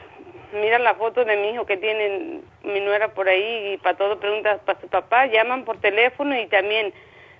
mira 0.52 0.78
la 0.78 0.94
foto 0.94 1.24
de 1.24 1.36
mi 1.36 1.50
hijo 1.50 1.66
que 1.66 1.76
tiene 1.76 2.40
mi 2.62 2.80
nuera 2.80 3.08
por 3.08 3.28
ahí 3.28 3.72
y 3.72 3.76
para 3.78 3.96
todo 3.96 4.18
pregunta 4.18 4.58
para 4.64 4.80
su 4.80 4.88
papá, 4.88 5.26
llaman 5.26 5.64
por 5.64 5.78
teléfono 5.80 6.38
y 6.38 6.46
también 6.46 6.92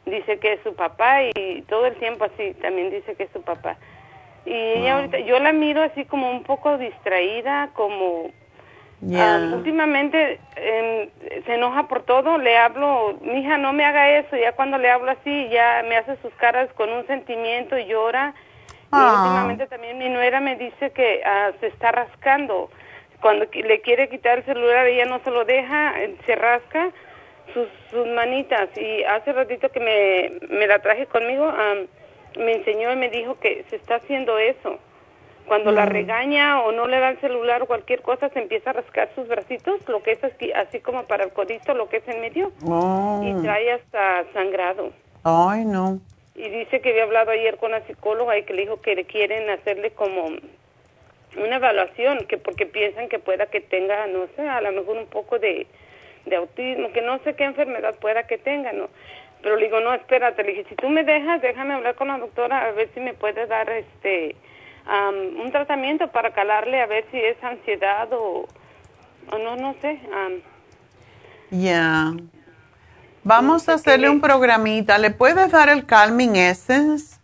dice 0.07 0.39
que 0.39 0.55
es 0.55 0.61
su 0.63 0.75
papá 0.75 1.23
y 1.23 1.63
todo 1.69 1.87
el 1.87 1.95
tiempo 1.97 2.25
así 2.25 2.55
también 2.55 2.91
dice 2.91 3.15
que 3.15 3.25
es 3.25 3.31
su 3.33 3.43
papá. 3.43 3.77
Y 4.45 4.53
ella 4.55 4.97
ahorita, 4.97 5.21
yo 5.21 5.39
la 5.39 5.53
miro 5.53 5.83
así 5.83 6.05
como 6.05 6.31
un 6.31 6.43
poco 6.43 6.77
distraída, 6.77 7.71
como 7.75 8.31
ah, 9.15 9.51
últimamente 9.55 10.41
em, 10.57 11.09
se 11.45 11.55
enoja 11.55 11.87
por 11.87 12.03
todo, 12.03 12.39
le 12.39 12.57
hablo, 12.59 13.19
mi 13.21 13.41
hija 13.41 13.59
no 13.59 13.73
me 13.73 13.85
haga 13.85 14.11
eso, 14.19 14.37
ya 14.37 14.53
cuando 14.53 14.79
le 14.79 14.91
hablo 14.91 15.13
así 15.13 15.49
ya 15.49 15.85
me 15.89 15.97
hace 15.97 16.17
sus 16.23 16.35
caras 16.35 16.69
con 16.75 16.91
un 16.91 17.07
sentimiento 17.07 17.79
y 17.79 17.87
llora 17.87 18.35
y 18.37 18.95
Ah. 18.95 19.23
últimamente 19.23 19.67
también 19.69 19.97
mi 19.97 20.11
nuera 20.11 20.41
me 20.41 20.57
dice 20.57 20.91
que 20.91 21.23
ah, 21.25 21.53
se 21.61 21.69
está 21.69 21.93
rascando. 21.93 22.69
Cuando 23.23 23.47
le 23.53 23.81
quiere 23.81 24.09
quitar 24.11 24.39
el 24.39 24.45
celular, 24.45 24.87
ella 24.87 25.07
no 25.07 25.21
se 25.21 25.31
lo 25.31 25.45
deja, 25.47 26.03
eh, 26.03 26.15
se 26.27 26.35
rasca 26.35 26.91
sus, 27.55 27.69
sus 27.91 28.07
manitas. 28.09 28.69
Y 28.77 29.05
hace 29.05 29.33
ratito 29.33 29.71
que 29.71 29.81
me, 29.81 30.31
me 30.55 30.67
la 30.67 30.81
traje 30.81 31.07
conmigo, 31.07 31.45
ah, 31.47 31.75
me 32.37 32.53
enseñó 32.55 32.93
y 32.93 32.97
me 32.97 33.09
dijo 33.09 33.39
que 33.39 33.65
se 33.71 33.77
está 33.77 33.95
haciendo 33.97 34.37
eso. 34.39 34.79
cuando 35.47 35.73
la 35.73 35.87
Mm. 35.87 35.89
regaña 35.91 36.63
o 36.63 36.71
no 36.71 36.87
le 36.87 37.01
da 37.01 37.09
el 37.11 37.21
celular 37.21 37.63
o 37.63 37.67
cualquier 37.67 38.01
cosa, 38.01 38.29
se 38.29 38.39
empieza 38.39 38.71
a 38.71 38.75
rascar 38.75 39.09
sus 39.17 39.27
bracitos, 39.27 39.81
lo 39.89 40.01
que 40.01 40.13
es 40.13 40.23
así, 40.23 40.53
así 40.53 40.79
como 40.79 41.03
para 41.03 41.25
el 41.25 41.33
codito, 41.33 41.75
lo 41.75 41.89
que 41.89 41.97
es 41.97 42.07
en 42.09 42.21
medio, 42.21 42.53
Oh. 42.65 43.21
y 43.25 43.43
trae 43.43 43.73
hasta 43.73 44.23
sangrado. 44.33 44.93
Ay, 45.25 45.65
no. 45.65 45.99
Y 46.37 46.49
dice 46.49 46.81
que 46.81 46.91
había 46.91 47.03
hablado 47.03 47.33
ayer 47.33 47.57
con 47.57 47.73
la 47.73 47.81
psicóloga 47.89 48.39
y 48.39 48.45
que 48.45 48.55
le 48.55 48.63
dijo 48.63 48.81
que 48.81 48.95
le 48.95 49.05
quieren 49.05 49.51
hacerle 49.51 49.91
como 49.91 50.31
una 51.37 51.57
evaluación, 51.57 52.27
que 52.27 52.39
porque 52.39 52.67
piensan 52.67 53.09
que 53.09 53.19
pueda 53.19 53.47
que 53.47 53.61
tenga, 53.61 54.07
no 54.07 54.27
sé, 54.37 54.49
a 54.49 54.61
lo 54.61 54.73
mejor 54.73 54.97
un 54.97 55.07
poco 55.07 55.39
de, 55.39 55.67
de 56.27 56.37
autismo, 56.37 56.93
que 56.93 57.03
no 57.03 57.19
sé 57.21 57.35
qué 57.35 57.45
enfermedad 57.45 57.95
pueda 58.01 58.27
que 58.27 58.39
tenga, 58.39 58.73
¿no? 58.73 58.89
Pero 59.43 59.57
le 59.57 59.65
digo, 59.65 59.81
no, 59.81 59.93
espérate, 59.93 60.43
le 60.43 60.51
dije, 60.51 60.67
si 60.69 60.77
tú 60.77 60.89
me 60.89 61.05
dejas, 61.05 61.43
déjame 61.43 61.75
hablar 61.75 61.95
con 61.97 62.09
la 62.09 62.19
doctora 62.19 62.67
a 62.67 62.73
ver 62.73 62.89
si 62.95 63.01
me 63.01 63.15
puede 63.15 63.47
dar 63.47 63.69
este 63.71 64.37
un 65.45 65.53
tratamiento 65.53 66.09
para 66.09 66.33
calarle 66.33 66.81
a 66.81 66.87
ver 66.87 67.05
si 67.13 67.17
es 67.17 67.37
ansiedad 67.45 68.09
o, 68.13 68.49
o 69.31 69.39
no, 69.39 69.57
no 69.57 69.75
sé. 69.81 70.01
am. 70.13 70.41
Ya. 71.51 72.13
Vamos 73.23 73.69
a 73.69 73.75
hacerle 73.75 74.11
un 74.11 74.21
programita. 74.21 74.99
¿Le 74.99 75.11
puedes 75.11 75.53
dar 75.53 75.69
el 75.69 75.87
Calming 75.87 76.35
Essence 76.35 77.21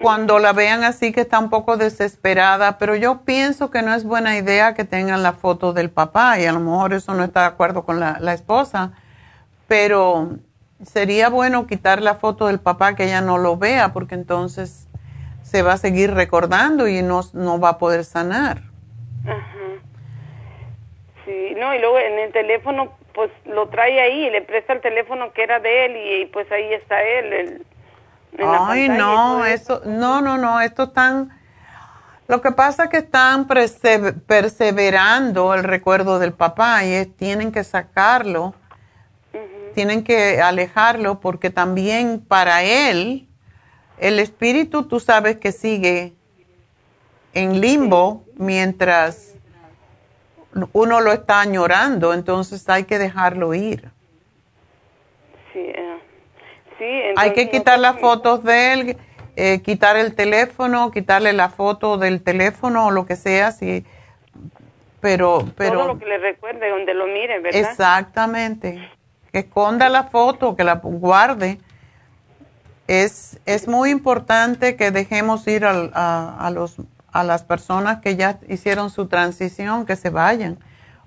cuando 0.00 0.38
la 0.38 0.52
vean 0.52 0.84
así 0.84 1.12
que 1.12 1.20
está 1.20 1.38
un 1.38 1.50
poco 1.50 1.76
desesperada? 1.76 2.78
Pero 2.78 2.96
yo 2.96 3.22
pienso 3.24 3.70
que 3.70 3.82
no 3.82 3.94
es 3.94 4.04
buena 4.04 4.36
idea 4.36 4.74
que 4.74 4.84
tengan 4.84 5.22
la 5.22 5.32
foto 5.32 5.72
del 5.72 5.90
papá 5.90 6.38
y 6.38 6.46
a 6.46 6.52
lo 6.52 6.60
mejor 6.60 6.92
eso 6.92 7.14
no 7.14 7.24
está 7.24 7.40
de 7.40 7.46
acuerdo 7.46 7.84
con 7.84 8.00
la, 8.00 8.18
la 8.20 8.32
esposa. 8.32 8.92
Pero 9.68 10.36
sería 10.84 11.28
bueno 11.28 11.66
quitar 11.66 12.02
la 12.02 12.14
foto 12.16 12.46
del 12.46 12.60
papá 12.60 12.94
que 12.94 13.04
ella 13.04 13.20
no 13.20 13.38
lo 13.38 13.56
vea 13.56 13.92
porque 13.92 14.14
entonces 14.14 14.88
se 15.42 15.62
va 15.62 15.74
a 15.74 15.78
seguir 15.78 16.12
recordando 16.12 16.88
y 16.88 17.02
no, 17.02 17.20
no 17.32 17.60
va 17.60 17.70
a 17.70 17.78
poder 17.78 18.04
sanar. 18.04 18.62
Ajá. 19.26 19.56
Sí, 21.24 21.54
no, 21.56 21.74
y 21.74 21.78
luego 21.80 21.98
en 21.98 22.18
el 22.18 22.32
teléfono, 22.32 22.92
pues 23.12 23.30
lo 23.44 23.68
trae 23.68 24.00
ahí 24.00 24.30
le 24.30 24.42
presta 24.42 24.72
el 24.72 24.80
teléfono 24.80 25.32
que 25.32 25.42
era 25.42 25.58
de 25.58 25.86
él 25.86 25.96
y, 25.96 26.26
pues 26.26 26.50
ahí 26.52 26.72
está 26.72 27.02
él. 27.02 27.64
Ay, 28.38 28.88
no, 28.88 29.44
eso, 29.46 29.82
no, 29.84 30.20
no, 30.20 30.36
no, 30.38 30.60
esto 30.60 30.84
están, 30.84 31.30
lo 32.28 32.40
que 32.40 32.52
pasa 32.52 32.84
es 32.84 32.90
que 32.90 32.98
están 32.98 33.46
perse- 33.48 34.14
perseverando 34.26 35.54
el 35.54 35.64
recuerdo 35.64 36.18
del 36.18 36.32
papá 36.32 36.84
y 36.84 36.92
es- 36.92 37.16
tienen 37.16 37.52
que 37.52 37.64
sacarlo, 37.64 38.54
tienen 39.74 40.02
que 40.04 40.40
alejarlo 40.40 41.20
porque 41.20 41.50
también 41.50 42.20
para 42.26 42.62
él, 42.62 43.28
el 43.98 44.18
espíritu 44.18 44.84
tú 44.84 45.00
sabes 45.00 45.36
que 45.38 45.52
sigue 45.52 46.14
en 47.34 47.60
limbo 47.60 48.24
mientras 48.36 49.34
uno 50.72 51.00
lo 51.00 51.12
está 51.12 51.40
añorando, 51.40 52.14
entonces 52.14 52.66
hay 52.70 52.84
que 52.84 52.98
dejarlo 52.98 53.52
ir. 53.52 53.90
Sí, 55.52 55.58
eh, 55.60 55.98
sí, 56.78 56.84
Hay 57.16 57.32
que 57.32 57.48
quitar 57.50 57.78
las 57.78 57.98
fotos 57.98 58.42
de 58.44 58.72
él, 58.72 58.96
eh, 59.36 59.60
quitar 59.62 59.96
el 59.96 60.14
teléfono, 60.14 60.90
quitarle 60.90 61.32
la 61.32 61.48
foto 61.50 61.98
del 61.98 62.22
teléfono 62.22 62.86
o 62.86 62.90
lo 62.90 63.06
que 63.06 63.16
sea, 63.16 63.52
sí. 63.52 63.84
Pero, 65.00 65.40
si- 65.42 65.50
pero, 65.56 65.78
todo 65.80 65.86
lo 65.88 65.98
que 65.98 66.06
le 66.06 66.18
recuerde, 66.18 66.68
donde 66.70 66.94
lo 66.94 67.06
mire, 67.06 67.38
¿verdad? 67.40 67.60
exactamente. 67.70 68.88
Que 69.32 69.40
esconda 69.40 69.88
la 69.88 70.04
foto, 70.04 70.56
que 70.56 70.64
la 70.64 70.74
guarde. 70.82 71.58
Es, 72.88 73.40
es 73.46 73.66
muy 73.66 73.90
importante 73.90 74.76
que 74.76 74.90
dejemos 74.90 75.46
ir 75.48 75.64
al- 75.64 75.90
a, 75.94 76.36
a 76.38 76.50
los, 76.50 76.76
a 77.12 77.24
las 77.24 77.42
personas 77.42 78.00
que 78.00 78.14
ya 78.16 78.38
hicieron 78.48 78.90
su 78.90 79.08
transición, 79.08 79.86
que 79.86 79.96
se 79.96 80.10
vayan. 80.10 80.58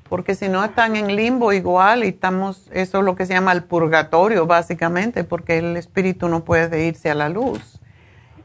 Porque 0.10 0.34
si 0.34 0.50
no 0.50 0.64
están 0.64 0.96
en 0.96 1.16
limbo 1.16 1.54
igual 1.54 2.04
y 2.04 2.08
estamos, 2.10 2.68
eso 2.74 2.98
es 3.00 3.04
lo 3.06 3.16
que 3.16 3.26
se 3.28 3.34
llama 3.34 3.52
el 3.52 3.64
purgatorio 3.64 4.48
básicamente, 4.48 5.24
porque 5.24 5.60
el 5.60 5.78
espíritu 5.78 6.28
no 6.28 6.44
puede 6.44 6.86
irse 6.88 7.12
a 7.12 7.16
la 7.16 7.30
luz. 7.30 7.80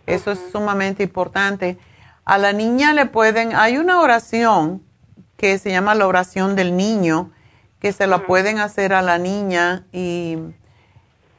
Eso 0.06 0.30
es 0.32 0.40
sumamente 0.52 1.02
importante. 1.02 1.78
A 2.26 2.36
la 2.36 2.52
niña 2.52 2.92
le 2.92 3.06
pueden, 3.06 3.56
hay 3.56 3.78
una 3.78 4.00
oración 4.00 4.82
que 5.38 5.58
se 5.58 5.70
llama 5.70 5.94
la 5.94 6.06
oración 6.06 6.54
del 6.54 6.76
niño, 6.76 7.30
que 7.80 7.92
se 7.92 8.06
la 8.06 8.26
pueden 8.26 8.58
hacer 8.58 8.92
a 8.92 9.00
la 9.02 9.18
niña 9.18 9.84
y, 9.92 10.36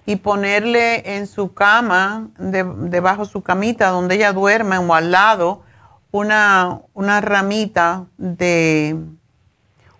y 0.07 0.15
ponerle 0.17 1.17
en 1.17 1.27
su 1.27 1.53
cama, 1.53 2.29
de- 2.37 2.63
debajo 2.63 3.25
de 3.25 3.29
su 3.31 3.41
camita, 3.41 3.89
donde 3.89 4.15
ella 4.15 4.33
duerme 4.33 4.77
o 4.79 4.93
al 4.95 5.11
lado, 5.11 5.61
una, 6.11 6.81
una 6.93 7.21
ramita 7.21 8.05
de, 8.17 8.95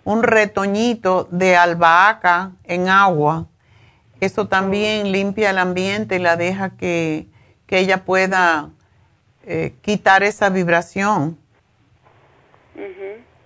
un 0.06 0.22
retoñito 0.22 1.26
de 1.32 1.56
albahaca 1.56 2.52
en 2.62 2.88
agua. 2.88 3.46
Eso 4.20 4.46
también 4.46 5.10
limpia 5.10 5.50
el 5.50 5.58
ambiente 5.58 6.14
y 6.14 6.18
la 6.20 6.36
deja 6.36 6.70
que, 6.76 7.26
que 7.66 7.80
ella 7.80 8.04
pueda 8.04 8.70
eh, 9.44 9.74
quitar 9.82 10.22
esa 10.22 10.48
vibración. 10.48 11.36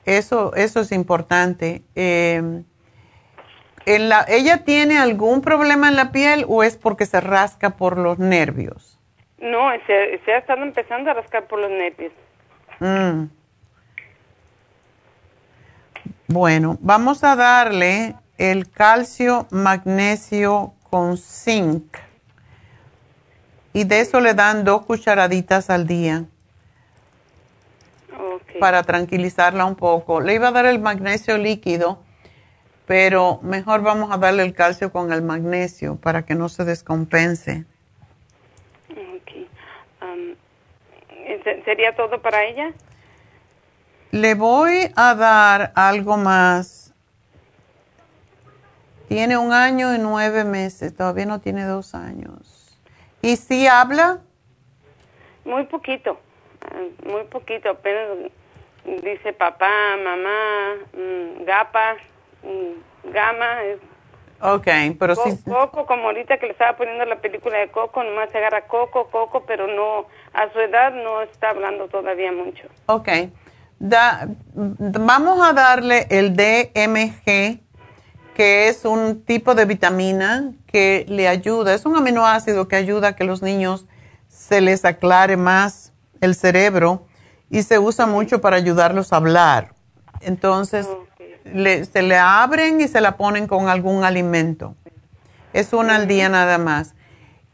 Eso, 0.05 0.55
eso 0.55 0.81
es 0.81 0.93
importante. 0.93 1.83
Eh, 1.95 2.63
en 3.87 4.09
la- 4.09 4.25
¿Ella 4.29 4.65
tiene 4.65 4.99
algún 4.99 5.41
problema 5.41 5.89
en 5.89 5.97
la 5.97 6.13
piel 6.13 6.45
o 6.47 6.63
es 6.63 6.77
porque 6.77 7.07
se 7.07 7.21
rasca 7.21 7.71
por 7.71 7.97
los 7.97 8.19
nervios? 8.19 8.99
No, 9.39 9.71
se, 9.87 10.21
se 10.27 10.33
ha 10.35 10.39
estado 10.39 10.63
empezando 10.63 11.11
a 11.11 11.15
rascar 11.15 11.47
por 11.47 11.59
los 11.59 11.71
nervios. 11.71 12.13
Mm. 12.81 13.25
Bueno, 16.33 16.79
vamos 16.81 17.25
a 17.25 17.35
darle 17.35 18.15
el 18.39 18.71
calcio 18.71 19.49
magnesio 19.51 20.75
con 20.89 21.17
zinc. 21.17 21.97
Y 23.73 23.83
de 23.83 23.99
eso 23.99 24.21
le 24.21 24.35
dan 24.35 24.63
dos 24.63 24.87
cucharaditas 24.87 25.71
al 25.71 25.89
día 25.89 26.27
para 28.61 28.85
tranquilizarla 28.85 29.65
un 29.65 29.75
poco. 29.75 30.21
Le 30.21 30.35
iba 30.35 30.49
a 30.49 30.53
dar 30.53 30.67
el 30.67 30.79
magnesio 30.79 31.37
líquido, 31.37 31.99
pero 32.87 33.41
mejor 33.43 33.83
vamos 33.83 34.13
a 34.13 34.17
darle 34.17 34.45
el 34.45 34.55
calcio 34.55 34.93
con 34.93 35.13
el 35.13 35.23
magnesio 35.23 35.97
para 35.97 36.23
que 36.25 36.37
no 36.37 36.49
se 36.49 36.65
descompense. 36.65 37.65
Ok. 38.91 39.49
Am, 40.01 40.37
¿se- 41.43 41.65
¿Sería 41.65 41.97
todo 41.97 42.23
para 42.23 42.45
ella? 42.45 42.73
Le 44.13 44.35
voy 44.35 44.91
a 44.97 45.15
dar 45.15 45.73
algo 45.75 46.17
más. 46.17 46.93
Tiene 49.09 49.37
un 49.37 49.53
año 49.53 49.95
y 49.95 49.99
nueve 49.99 50.45
meses, 50.45 50.97
todavía 50.97 51.27
no 51.27 51.41
tiene 51.41 51.65
dos 51.65 51.95
años. 51.95 52.77
¿Y 53.23 53.37
si 53.37 53.67
habla? 53.67 54.19
Muy 55.45 55.65
poquito, 55.65 56.19
muy 57.05 57.25
poquito. 57.25 57.71
Apenas 57.71 58.31
dice 59.03 59.33
papá, 59.33 59.97
mamá, 60.03 60.75
mm, 60.93 61.45
gapa, 61.45 61.97
mm, 62.43 63.11
gama. 63.13 63.63
es- 63.65 63.81
Ok, 64.43 64.67
pero 64.99 65.15
sí. 65.17 65.37
Coco, 65.45 65.85
como 65.87 66.05
ahorita 66.05 66.39
que 66.39 66.47
le 66.47 66.53
estaba 66.53 66.77
poniendo 66.77 67.05
la 67.05 67.17
película 67.21 67.59
de 67.59 67.69
Coco, 67.69 68.03
nomás 68.03 68.31
se 68.31 68.39
agarra 68.39 68.63
Coco, 68.67 69.09
Coco, 69.11 69.45
pero 69.45 69.67
no, 69.67 70.07
a 70.33 70.51
su 70.53 70.59
edad 70.61 70.93
no 70.95 71.21
está 71.23 71.51
hablando 71.51 71.89
todavía 71.89 72.33
mucho. 72.33 72.67
Ok. 72.87 73.09
Da- 73.81 74.29
vamos 74.55 75.41
a 75.43 75.55
darle 75.55 76.07
el 76.11 76.37
DMG, 76.37 77.61
que 78.35 78.69
es 78.69 78.85
un 78.85 79.23
tipo 79.25 79.55
de 79.55 79.65
vitamina 79.65 80.53
que 80.67 81.07
le 81.09 81.27
ayuda, 81.29 81.73
es 81.75 81.87
un 81.87 81.97
aminoácido 81.97 82.69
que 82.69 82.77
ayuda 82.77 83.09
a 83.09 83.17
que 83.17 83.25
los 83.25 83.41
niños 83.43 83.87
se 84.29 84.61
les 84.61 84.85
aclare 84.85 85.39
más 85.39 85.93
el 86.21 86.35
cerebro 86.35 87.07
y 87.49 87.63
se 87.63 87.79
usa 87.79 88.05
mucho 88.07 88.43
para 88.43 88.57
ayudarlos 88.57 89.15
a 89.15 89.17
hablar. 89.17 89.73
Entonces, 90.21 90.87
le- 91.45 91.87
se 91.87 92.03
le 92.03 92.19
abren 92.19 92.83
y 92.83 92.87
se 92.89 93.01
la 93.01 93.17
ponen 93.17 93.47
con 93.47 93.69
algún 93.71 94.05
alimento. 94.05 94.75
Es 95.55 95.73
una 95.73 95.97
al 95.97 96.07
día 96.07 96.29
nada 96.29 96.59
más. 96.59 96.95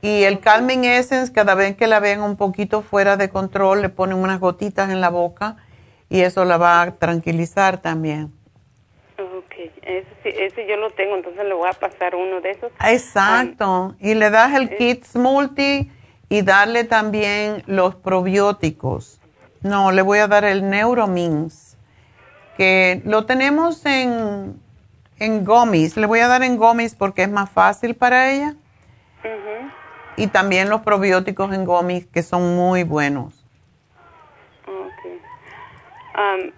Y 0.02 0.24
el 0.24 0.40
Calming 0.40 0.84
Essence, 0.84 1.32
cada 1.32 1.54
vez 1.54 1.76
que 1.76 1.86
la 1.86 2.00
ven 2.00 2.20
un 2.20 2.36
poquito 2.36 2.82
fuera 2.82 3.16
de 3.16 3.28
control, 3.30 3.80
le 3.80 3.88
ponen 3.90 4.18
unas 4.18 4.40
gotitas 4.40 4.90
en 4.90 5.00
la 5.00 5.08
boca 5.08 5.56
y 6.08 6.20
eso 6.20 6.44
la 6.44 6.56
va 6.56 6.82
a 6.82 6.90
tranquilizar 6.92 7.78
también. 7.78 8.32
Ok, 9.18 9.54
ese, 9.82 10.66
yo 10.66 10.76
lo 10.76 10.90
tengo, 10.90 11.16
entonces 11.16 11.44
le 11.44 11.54
voy 11.54 11.68
a 11.68 11.72
pasar 11.72 12.14
uno 12.14 12.40
de 12.40 12.50
esos. 12.50 12.70
Exacto. 12.84 13.94
Y 13.98 14.14
le 14.14 14.30
das 14.30 14.54
el 14.54 14.76
Kids 14.76 15.16
Multi 15.16 15.90
y 16.28 16.42
darle 16.42 16.84
también 16.84 17.62
los 17.66 17.94
probióticos. 17.94 19.20
No, 19.62 19.90
le 19.90 20.02
voy 20.02 20.18
a 20.18 20.28
dar 20.28 20.44
el 20.44 20.68
Neuromins, 20.68 21.76
que 22.56 23.00
lo 23.04 23.24
tenemos 23.24 23.84
en, 23.86 24.60
en 25.18 25.44
gomis. 25.44 25.96
Le 25.96 26.06
voy 26.06 26.20
a 26.20 26.28
dar 26.28 26.42
en 26.42 26.56
gomis 26.56 26.94
porque 26.94 27.22
es 27.22 27.30
más 27.30 27.50
fácil 27.50 27.94
para 27.94 28.30
ella. 28.30 28.54
Y 30.16 30.28
también 30.28 30.70
los 30.70 30.82
probióticos 30.82 31.52
en 31.52 31.64
gomis, 31.64 32.06
que 32.06 32.22
son 32.22 32.56
muy 32.56 32.84
buenos. 32.84 33.35
Am, 36.16 36.50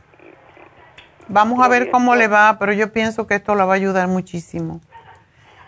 Vamos 1.29 1.63
a 1.63 1.69
ver 1.69 1.91
cómo 1.91 2.17
le 2.17 2.27
va, 2.27 2.57
pero 2.59 2.73
yo 2.73 2.93
pienso 2.93 3.27
que 3.27 3.35
esto 3.35 3.55
la 3.55 3.67
va 3.67 3.75
a 3.75 3.77
ayudar 3.77 4.09
muchísimo. 4.09 4.81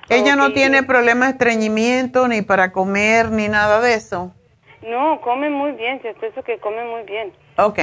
Ella 0.09 0.35
no 0.35 0.53
tiene 0.53 0.83
problemas 0.83 1.29
de 1.29 1.33
estreñimiento, 1.33 2.27
ni 2.27 2.43
para 2.43 2.73
comer, 2.73 3.31
ni 3.31 3.49
nada 3.49 3.81
de 3.81 3.95
eso. 3.95 4.33
no, 4.83 5.21
come 5.21 5.51
muy 5.51 5.73
bien, 5.73 6.01
si 6.03 6.09
hasta 6.09 6.27
eso 6.27 6.43
que 6.43 6.59
come 6.59 6.85
muy 6.85 7.03
bien. 7.03 7.33
Ok. 7.59 7.79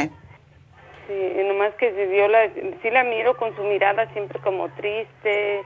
Sí, 1.07 1.13
y 1.13 1.43
nomás 1.47 1.73
que 1.75 1.91
se 1.93 2.07
dio 2.07 2.27
la, 2.27 2.49
sí 2.81 2.89
la 2.91 3.03
miro 3.03 3.37
con 3.37 3.55
su 3.55 3.63
mirada 3.63 4.11
siempre 4.11 4.39
como 4.39 4.67
triste, 4.69 5.63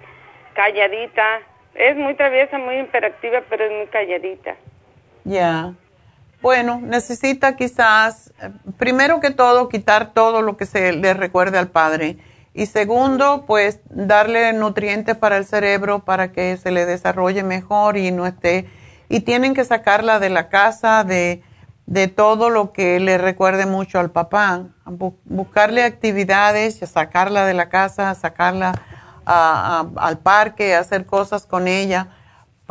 calladita. 0.53 1.39
Es 1.73 1.95
muy 1.95 2.13
traviesa, 2.15 2.57
muy 2.59 2.79
hiperactiva, 2.79 3.41
pero 3.49 3.63
es 3.63 3.71
muy 3.71 3.87
calladita. 3.87 4.55
Ya. 5.23 5.73
Bueno, 6.41 6.79
necesita 6.81 7.55
quizás, 7.55 8.33
eh, 8.41 8.49
primero 8.77 9.19
que 9.19 9.29
todo, 9.31 9.69
quitar 9.69 10.13
todo 10.13 10.41
lo 10.41 10.57
que 10.57 10.65
se 10.65 10.91
le 10.93 11.13
recuerde 11.13 11.57
al 11.59 11.67
padre. 11.69 12.17
Y 12.53 12.65
segundo, 12.65 13.45
pues 13.45 13.79
darle 13.89 14.51
nutrientes 14.53 15.15
para 15.15 15.37
el 15.37 15.45
cerebro 15.45 15.99
para 15.99 16.31
que 16.31 16.57
se 16.57 16.71
le 16.71 16.85
desarrolle 16.85 17.43
mejor 17.43 17.95
y 17.95 18.11
no 18.11 18.25
esté. 18.25 18.67
Y 19.07 19.21
tienen 19.21 19.53
que 19.53 19.63
sacarla 19.65 20.19
de 20.19 20.29
la 20.29 20.49
casa, 20.49 21.03
de, 21.03 21.43
de 21.85 22.07
todo 22.07 22.49
lo 22.49 22.73
que 22.73 22.99
le 22.99 23.17
recuerde 23.17 23.65
mucho 23.67 23.99
al 23.99 24.09
papá. 24.11 24.63
Bu- 24.85 25.15
buscarle 25.25 25.83
actividades, 25.83 26.79
sacarla 26.79 27.45
de 27.45 27.53
la 27.53 27.69
casa, 27.69 28.15
sacarla 28.15 28.73
a- 29.25 29.85
al 29.97 30.17
parque, 30.17 30.75
hacer 30.75 31.05
cosas 31.05 31.45
con 31.45 31.67
ella 31.67 32.07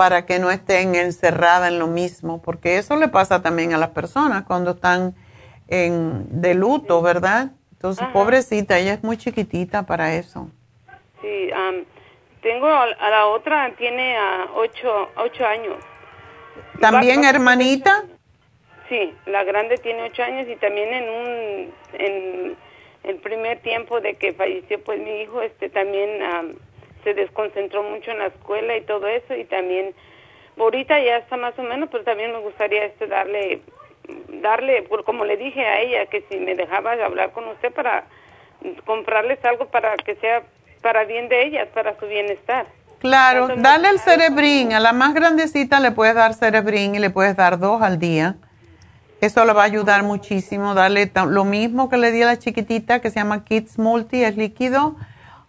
para 0.00 0.24
que 0.24 0.38
no 0.38 0.50
estén 0.50 0.94
encerrada 0.94 1.68
en 1.68 1.78
lo 1.78 1.86
mismo, 1.86 2.40
porque 2.40 2.78
eso 2.78 2.96
le 2.96 3.08
pasa 3.08 3.42
también 3.42 3.74
a 3.74 3.76
las 3.76 3.90
personas 3.90 4.44
cuando 4.44 4.70
están 4.70 5.14
en, 5.68 6.40
de 6.40 6.54
luto, 6.54 7.02
¿verdad? 7.02 7.50
Entonces, 7.72 8.04
Ajá. 8.04 8.12
pobrecita, 8.14 8.78
ella 8.78 8.94
es 8.94 9.04
muy 9.04 9.18
chiquitita 9.18 9.82
para 9.82 10.14
eso. 10.14 10.48
Sí, 11.20 11.50
am, 11.54 11.84
tengo 12.40 12.66
a, 12.66 12.86
la 12.86 13.26
otra, 13.26 13.74
tiene 13.76 14.16
a 14.16 14.48
ocho, 14.54 15.10
ocho 15.16 15.44
años. 15.46 15.76
¿También 16.80 17.22
Va- 17.22 17.28
hermanita? 17.28 18.06
Sí, 18.88 19.14
la 19.26 19.44
grande 19.44 19.76
tiene 19.76 20.04
ocho 20.04 20.22
años 20.22 20.48
y 20.48 20.56
también 20.56 20.94
en 20.94 21.10
un, 21.10 21.74
en 21.98 22.56
el 23.02 23.16
primer 23.16 23.60
tiempo 23.60 24.00
de 24.00 24.14
que 24.14 24.32
falleció, 24.32 24.82
pues 24.82 24.98
mi 24.98 25.20
hijo, 25.20 25.42
este, 25.42 25.68
también 25.68 26.22
am, 26.22 26.54
se 27.04 27.14
desconcentró 27.14 27.82
mucho 27.82 28.10
en 28.10 28.18
la 28.18 28.26
escuela 28.26 28.76
y 28.76 28.82
todo 28.82 29.06
eso 29.06 29.34
y 29.34 29.44
también, 29.44 29.94
ahorita 30.58 31.00
ya 31.00 31.16
está 31.18 31.36
más 31.36 31.58
o 31.58 31.62
menos, 31.62 31.88
pero 31.90 32.04
también 32.04 32.32
me 32.32 32.38
gustaría 32.40 32.84
este 32.84 33.06
darle, 33.06 33.62
darle, 34.42 34.82
por- 34.82 35.04
como 35.04 35.24
le 35.24 35.36
dije 35.36 35.64
a 35.64 35.80
ella, 35.80 36.06
que 36.06 36.24
si 36.30 36.38
me 36.38 36.54
dejaba 36.54 36.92
hablar 36.92 37.32
con 37.32 37.46
usted 37.48 37.72
para 37.72 38.04
comprarles 38.84 39.42
algo 39.44 39.66
para 39.66 39.96
que 39.96 40.16
sea 40.16 40.42
para 40.82 41.04
bien 41.04 41.28
de 41.28 41.46
ellas, 41.46 41.68
para 41.74 41.98
su 41.98 42.06
bienestar. 42.06 42.66
Claro, 43.00 43.48
Tanto 43.48 43.62
dale 43.62 43.88
el 43.88 43.98
cerebrín. 43.98 44.72
A 44.74 44.80
la 44.80 44.92
más 44.92 45.14
grandecita 45.14 45.80
le 45.80 45.90
puedes 45.92 46.14
dar 46.14 46.34
cerebrín 46.34 46.94
y 46.94 46.98
le 46.98 47.08
puedes 47.10 47.34
dar 47.36 47.58
dos 47.58 47.80
al 47.82 47.98
día. 47.98 48.36
Eso 49.22 49.44
le 49.44 49.52
va 49.52 49.62
a 49.62 49.66
ayudar 49.66 50.02
muchísimo. 50.02 50.74
Darle 50.74 51.10
lo 51.28 51.44
mismo 51.44 51.88
que 51.88 51.96
le 51.98 52.10
di 52.12 52.22
a 52.22 52.26
la 52.26 52.38
chiquitita 52.38 53.00
que 53.00 53.10
se 53.10 53.16
llama 53.20 53.44
Kids 53.44 53.78
Multi, 53.78 54.22
es 54.24 54.36
líquido. 54.36 54.96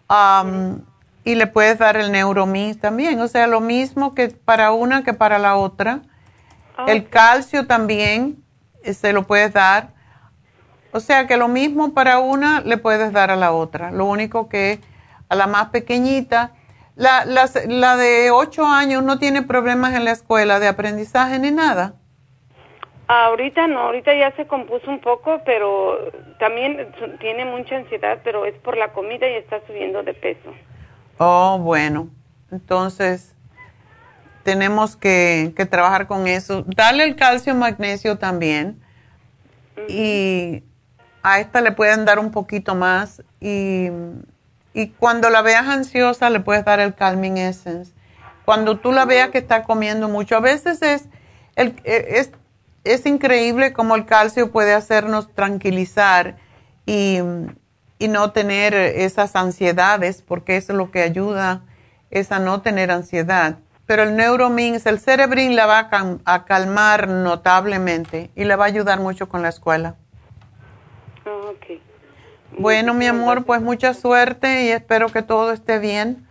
Am, 0.08 0.82
y 1.24 1.34
le 1.34 1.46
puedes 1.46 1.78
dar 1.78 1.96
el 1.96 2.10
Neuromix 2.10 2.80
también. 2.80 3.20
O 3.20 3.28
sea, 3.28 3.46
lo 3.46 3.60
mismo 3.60 4.14
que 4.14 4.28
para 4.28 4.72
una 4.72 5.04
que 5.04 5.14
para 5.14 5.38
la 5.38 5.56
otra. 5.56 6.00
El 6.86 7.08
calcio 7.08 7.66
también 7.66 8.42
eh, 8.82 8.94
se 8.94 9.12
lo 9.12 9.24
puedes 9.24 9.52
dar. 9.52 9.90
O 10.92 11.00
sea 11.00 11.26
que 11.26 11.36
lo 11.36 11.48
mismo 11.48 11.94
para 11.94 12.18
una 12.18 12.60
le 12.60 12.76
puedes 12.76 13.12
dar 13.12 13.30
a 13.30 13.36
la 13.36 13.52
otra. 13.52 13.90
Lo 13.90 14.06
único 14.06 14.48
que 14.48 14.80
a 15.28 15.34
la 15.36 15.46
más 15.46 15.68
pequeñita, 15.68 16.52
la, 16.96 17.24
la, 17.24 17.48
la 17.66 17.96
de 17.96 18.30
8 18.30 18.66
años 18.66 19.02
no 19.02 19.18
tiene 19.18 19.42
problemas 19.42 19.94
en 19.94 20.04
la 20.04 20.10
escuela 20.10 20.58
de 20.58 20.68
aprendizaje 20.68 21.38
ni 21.38 21.50
nada. 21.50 21.94
Ahorita 23.08 23.66
no, 23.66 23.80
ahorita 23.80 24.14
ya 24.14 24.34
se 24.36 24.46
compuso 24.46 24.90
un 24.90 25.00
poco, 25.00 25.42
pero 25.44 25.98
también 26.38 26.92
tiene 27.20 27.44
mucha 27.44 27.76
ansiedad, 27.76 28.20
pero 28.24 28.46
es 28.46 28.54
por 28.60 28.76
la 28.76 28.92
comida 28.92 29.28
y 29.28 29.34
está 29.34 29.60
subiendo 29.66 30.02
de 30.02 30.14
peso. 30.14 30.52
Oh, 31.18 31.58
bueno. 31.58 32.08
Entonces, 32.50 33.34
tenemos 34.42 34.96
que, 34.96 35.52
que 35.56 35.66
trabajar 35.66 36.06
con 36.06 36.26
eso. 36.26 36.64
Dale 36.66 37.04
el 37.04 37.16
calcio 37.16 37.54
magnesio 37.54 38.18
también. 38.18 38.80
Y 39.88 40.62
a 41.22 41.40
esta 41.40 41.60
le 41.60 41.72
pueden 41.72 42.04
dar 42.04 42.18
un 42.18 42.30
poquito 42.30 42.74
más. 42.74 43.22
Y, 43.40 43.88
y 44.74 44.88
cuando 44.88 45.30
la 45.30 45.42
veas 45.42 45.66
ansiosa, 45.66 46.30
le 46.30 46.40
puedes 46.40 46.64
dar 46.64 46.80
el 46.80 46.94
Calming 46.94 47.38
Essence. 47.38 47.92
Cuando 48.44 48.78
tú 48.78 48.92
la 48.92 49.04
veas 49.04 49.30
que 49.30 49.38
está 49.38 49.62
comiendo 49.62 50.08
mucho, 50.08 50.36
a 50.36 50.40
veces 50.40 50.82
es, 50.82 51.08
el, 51.54 51.76
eh, 51.84 52.06
es, 52.16 52.32
es 52.84 53.06
increíble 53.06 53.72
cómo 53.72 53.94
el 53.94 54.04
calcio 54.04 54.50
puede 54.50 54.74
hacernos 54.74 55.32
tranquilizar 55.32 56.36
y, 56.86 57.18
y 58.02 58.08
no 58.08 58.32
tener 58.32 58.74
esas 58.74 59.36
ansiedades, 59.36 60.22
porque 60.22 60.56
eso 60.56 60.72
es 60.72 60.76
lo 60.76 60.90
que 60.90 61.02
ayuda, 61.02 61.62
es 62.10 62.32
a 62.32 62.40
no 62.40 62.60
tener 62.60 62.90
ansiedad. 62.90 63.58
Pero 63.86 64.02
el 64.02 64.16
Neuromins, 64.16 64.86
el 64.86 64.98
Cerebrin 64.98 65.54
la 65.54 65.66
va 65.66 65.88
a, 66.24 66.44
calmar 66.44 67.06
notablemente 67.06 68.30
y 68.34 68.42
le 68.42 68.56
va 68.56 68.64
a 68.64 68.66
ayudar 68.66 68.98
mucho 68.98 69.28
con 69.28 69.42
la 69.42 69.50
escuela. 69.50 69.94
Ah, 71.24 71.50
ok. 71.50 71.80
Bueno, 72.58 72.92
mi 72.92 73.06
amor, 73.06 73.44
pues 73.44 73.62
mucha 73.62 73.94
suerte 73.94 74.64
y 74.64 74.68
espero 74.70 75.06
que 75.06 75.22
todo 75.22 75.52
esté 75.52 75.78
bien. 75.78 76.26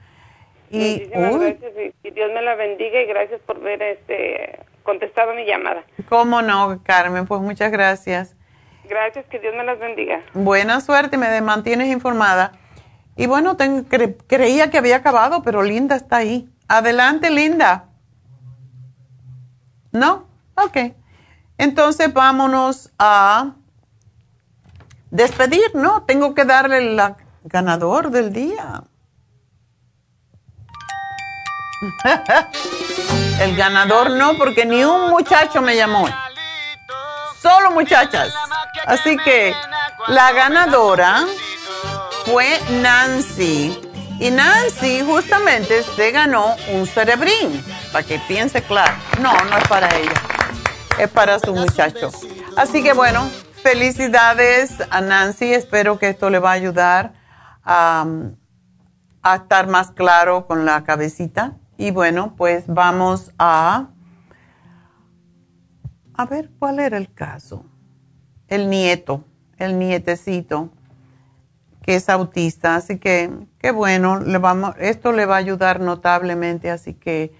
Y, 0.70 1.06
gracias 1.06 1.72
y, 2.04 2.08
y 2.08 2.12
Dios 2.12 2.32
me 2.34 2.42
la 2.42 2.56
bendiga 2.56 3.02
y 3.02 3.06
gracias 3.06 3.40
por 3.46 3.62
ver 3.62 3.82
este 3.82 4.60
contestado 4.84 5.34
mi 5.34 5.46
llamada. 5.46 5.86
¿cómo 6.10 6.42
no, 6.42 6.82
Carmen? 6.84 7.26
Pues 7.28 7.40
muchas 7.40 7.72
gracias. 7.72 8.36
Gracias, 8.92 9.26
que 9.28 9.40
Dios 9.40 9.56
me 9.56 9.64
las 9.64 9.80
bendiga. 9.80 10.20
Buena 10.34 10.82
suerte, 10.82 11.16
me 11.16 11.40
mantienes 11.40 11.88
informada. 11.88 12.52
Y 13.16 13.26
bueno, 13.26 13.56
creía 14.28 14.70
que 14.70 14.78
había 14.78 14.98
acabado, 14.98 15.44
pero 15.44 15.64
Linda 15.64 15.96
está 15.96 16.18
ahí. 16.18 16.50
Adelante, 16.68 17.30
Linda. 17.30 17.86
¿No? 19.94 20.26
Ok. 20.56 20.94
Entonces 21.58 22.14
vámonos 22.14 22.92
a 23.00 23.54
despedir, 25.10 25.74
¿no? 25.74 26.04
Tengo 26.04 26.36
que 26.36 26.44
darle 26.44 26.80
el 26.80 27.02
ganador 27.46 28.12
del 28.12 28.34
día. 28.34 28.84
el 33.40 33.56
ganador 33.56 34.12
no, 34.12 34.34
porque 34.38 34.66
ni 34.66 34.84
un 34.84 35.12
muchacho 35.12 35.62
me 35.62 35.78
llamó. 35.78 36.10
Solo 37.42 37.72
muchachas. 37.72 38.34
Así 38.86 39.18
que 39.18 39.56
la 40.08 40.32
ganadora 40.32 41.26
fue 42.26 42.60
Nancy. 42.82 43.80
Y 44.20 44.30
Nancy 44.30 45.02
justamente 45.04 45.82
se 45.82 46.12
ganó 46.12 46.56
un 46.72 46.86
cerebrín, 46.86 47.66
para 47.92 48.06
que 48.06 48.20
piense 48.28 48.62
claro. 48.62 48.94
No, 49.20 49.34
no 49.34 49.58
es 49.58 49.68
para 49.68 49.90
ella, 49.98 50.14
es 51.00 51.10
para 51.10 51.40
su 51.40 51.56
muchacho. 51.56 52.12
Así 52.56 52.84
que 52.84 52.94
bueno, 52.94 53.28
felicidades 53.64 54.76
a 54.92 55.02
Nancy. 55.02 55.52
Espero 55.54 55.98
que 55.98 56.10
esto 56.10 56.30
le 56.30 56.38
va 56.38 56.52
a 56.52 56.54
ayudar 56.54 57.14
a, 57.64 58.06
a 59.24 59.36
estar 59.36 59.66
más 59.66 59.90
claro 59.90 60.46
con 60.46 60.66
la 60.66 60.84
cabecita. 60.84 61.54
Y 61.80 61.90
bueno, 61.90 62.36
pues 62.38 62.66
vamos 62.68 63.32
a... 63.40 63.88
A 66.22 66.26
ver, 66.26 66.52
¿cuál 66.60 66.80
era 66.80 67.00
el 67.00 67.12
caso? 67.12 67.66
El 68.48 68.70
nieto, 68.70 69.24
el 69.58 69.80
nietecito 69.80 70.70
que 71.82 71.96
es 71.96 72.10
autista, 72.10 72.76
así 72.76 73.00
que 73.00 73.32
qué 73.58 73.72
bueno, 73.72 74.20
esto 74.78 75.14
le 75.14 75.26
va 75.26 75.34
a 75.34 75.40
ayudar 75.40 75.80
notablemente, 75.80 76.70
así 76.70 76.94
que, 76.94 77.34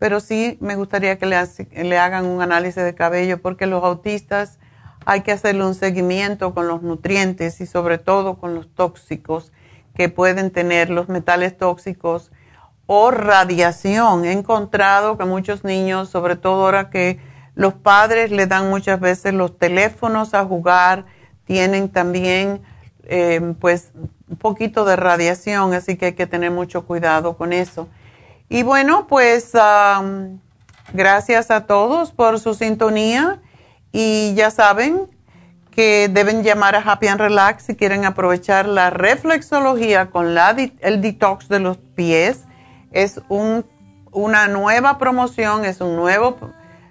pero 0.00 0.18
sí 0.18 0.58
me 0.60 0.74
gustaría 0.74 1.18
que 1.18 1.26
le 1.26 1.98
hagan 2.00 2.26
un 2.26 2.42
análisis 2.42 2.82
de 2.82 2.96
cabello 2.96 3.40
porque 3.40 3.68
los 3.68 3.84
autistas 3.84 4.58
hay 5.04 5.20
que 5.20 5.30
hacerle 5.30 5.64
un 5.64 5.76
seguimiento 5.76 6.52
con 6.52 6.66
los 6.66 6.82
nutrientes 6.82 7.60
y 7.60 7.66
sobre 7.66 7.98
todo 7.98 8.40
con 8.40 8.56
los 8.56 8.74
tóxicos 8.74 9.52
que 9.94 10.08
pueden 10.08 10.50
tener 10.50 10.90
los 10.90 11.08
metales 11.08 11.56
tóxicos 11.56 12.32
o 12.86 13.12
radiación. 13.12 14.24
He 14.24 14.32
encontrado 14.32 15.16
que 15.16 15.26
muchos 15.26 15.62
niños, 15.62 16.08
sobre 16.08 16.34
todo 16.34 16.64
ahora 16.64 16.90
que 16.90 17.35
los 17.56 17.72
padres 17.74 18.30
le 18.30 18.46
dan 18.46 18.68
muchas 18.70 19.00
veces 19.00 19.34
los 19.34 19.58
teléfonos 19.58 20.34
a 20.34 20.44
jugar, 20.44 21.06
tienen 21.46 21.88
también 21.88 22.60
eh, 23.04 23.54
pues 23.58 23.90
un 24.28 24.36
poquito 24.36 24.84
de 24.84 24.94
radiación, 24.94 25.72
así 25.72 25.96
que 25.96 26.06
hay 26.06 26.12
que 26.12 26.26
tener 26.26 26.50
mucho 26.50 26.86
cuidado 26.86 27.36
con 27.36 27.52
eso. 27.52 27.88
Y 28.50 28.62
bueno, 28.62 29.06
pues 29.06 29.54
am, 29.54 30.38
gracias 30.92 31.50
a 31.50 31.66
todos 31.66 32.12
por 32.12 32.38
su 32.40 32.52
sintonía 32.54 33.40
y 33.90 34.34
ya 34.34 34.50
saben 34.50 35.08
que 35.70 36.10
deben 36.12 36.42
llamar 36.42 36.76
a 36.76 36.80
Happy 36.80 37.08
and 37.08 37.20
Relax 37.20 37.64
si 37.64 37.74
quieren 37.74 38.04
aprovechar 38.04 38.68
la 38.68 38.90
reflexología 38.90 40.10
con 40.10 40.34
la, 40.34 40.54
el 40.80 41.00
detox 41.00 41.48
de 41.48 41.60
los 41.60 41.78
pies. 41.78 42.44
Es 42.92 43.20
un, 43.30 43.64
una 44.10 44.46
nueva 44.46 44.98
promoción, 44.98 45.64
es 45.64 45.80
un 45.80 45.96
nuevo 45.96 46.36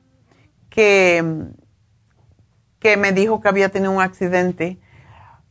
que, 0.70 1.22
que 2.78 2.96
me 2.96 3.12
dijo 3.12 3.40
que 3.40 3.48
había 3.48 3.68
tenido 3.68 3.92
un 3.92 4.00
accidente, 4.00 4.80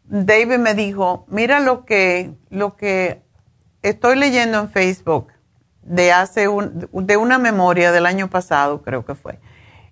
David 0.06 0.58
me 0.58 0.74
dijo, 0.74 1.26
mira 1.30 1.60
lo 1.60 1.86
que, 1.86 2.34
lo 2.50 2.76
que 2.76 3.22
estoy 3.82 4.18
leyendo 4.18 4.60
en 4.60 4.70
Facebook 4.70 5.28
de 5.86 6.12
hace 6.12 6.48
un, 6.48 6.88
de 6.92 7.18
una 7.18 7.38
memoria 7.40 7.92
del 7.92 8.06
año 8.06 8.30
pasado, 8.30 8.82
creo 8.82 9.06
que 9.06 9.16
fue. 9.16 9.40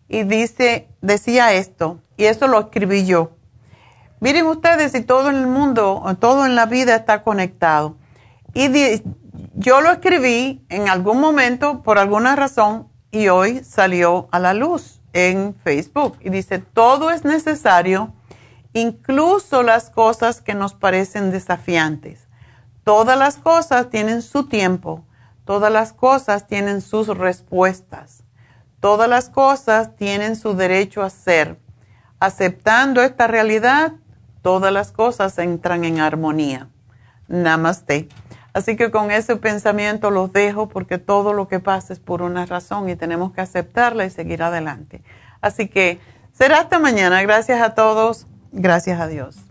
Y 0.08 0.24
dice, 0.24 0.88
decía 1.02 1.54
esto, 1.54 2.00
y 2.18 2.26
eso 2.26 2.48
lo 2.48 2.60
escribí 2.60 3.06
yo. 3.06 3.32
Miren 4.20 4.46
ustedes, 4.46 4.92
si 4.92 5.02
todo 5.02 5.30
en 5.30 5.38
el 5.38 5.48
mundo, 5.48 6.04
todo 6.20 6.46
en 6.46 6.56
la 6.56 6.66
vida 6.66 6.96
está 6.96 7.24
conectado. 7.24 7.96
Y 8.54 8.70
yo 9.56 9.82
lo 9.82 9.92
escribí 9.92 10.64
en 10.70 10.90
algún 10.90 11.20
momento, 11.20 11.82
por 11.82 11.98
alguna 11.98 12.36
razón, 12.36 12.88
y 13.12 13.30
hoy 13.30 13.64
salió 13.64 14.28
a 14.32 14.40
la 14.40 14.54
luz 14.54 15.02
en 15.14 15.56
Facebook. 15.56 16.18
Y 16.22 16.30
dice, 16.30 16.60
todo 16.60 17.10
es 17.10 17.24
necesario, 17.26 18.14
incluso 18.74 19.64
las 19.64 19.90
cosas 19.90 20.42
que 20.42 20.54
nos 20.54 20.74
parecen 20.74 21.32
desafiantes. 21.32 22.28
Todas 22.84 23.18
las 23.18 23.38
cosas 23.38 23.90
tienen 23.90 24.22
su 24.22 24.48
tiempo, 24.48 25.04
todas 25.46 25.72
las 25.72 25.94
cosas 25.94 26.48
tienen 26.48 26.82
sus 26.82 27.08
respuestas, 27.08 28.24
todas 28.80 29.10
las 29.10 29.30
cosas 29.30 29.96
tienen 29.96 30.36
su 30.36 30.56
derecho 30.56 31.02
a 31.02 31.10
ser. 31.10 31.60
Aceptando 32.20 33.02
esta 33.02 33.28
realidad, 33.28 33.94
todas 34.42 34.72
las 34.72 34.92
cosas 34.92 35.38
entran 35.38 35.84
en 35.84 36.00
armonía. 36.00 36.70
Namaste. 37.28 38.10
Así 38.54 38.76
que 38.76 38.92
con 38.92 39.12
ese 39.12 39.38
pensamiento 39.38 40.12
los 40.12 40.34
dejo 40.34 40.68
porque 40.68 40.98
todo 40.98 41.34
lo 41.34 41.48
que 41.48 41.60
pasa 41.60 41.94
es 41.94 42.00
por 42.00 42.22
una 42.22 42.46
razón 42.46 42.90
y 42.90 42.96
tenemos 42.96 43.32
que 43.32 43.42
aceptarla 43.42 44.06
y 44.06 44.10
seguir 44.10 44.44
adelante. 44.44 45.02
Así 45.40 45.68
que 45.68 46.00
será 46.34 46.60
hasta 46.60 46.78
mañana. 46.78 47.22
Gracias 47.22 47.62
a 47.62 47.74
todos. 47.76 48.28
Gracias 48.52 49.00
a 49.00 49.08
Dios. 49.08 49.51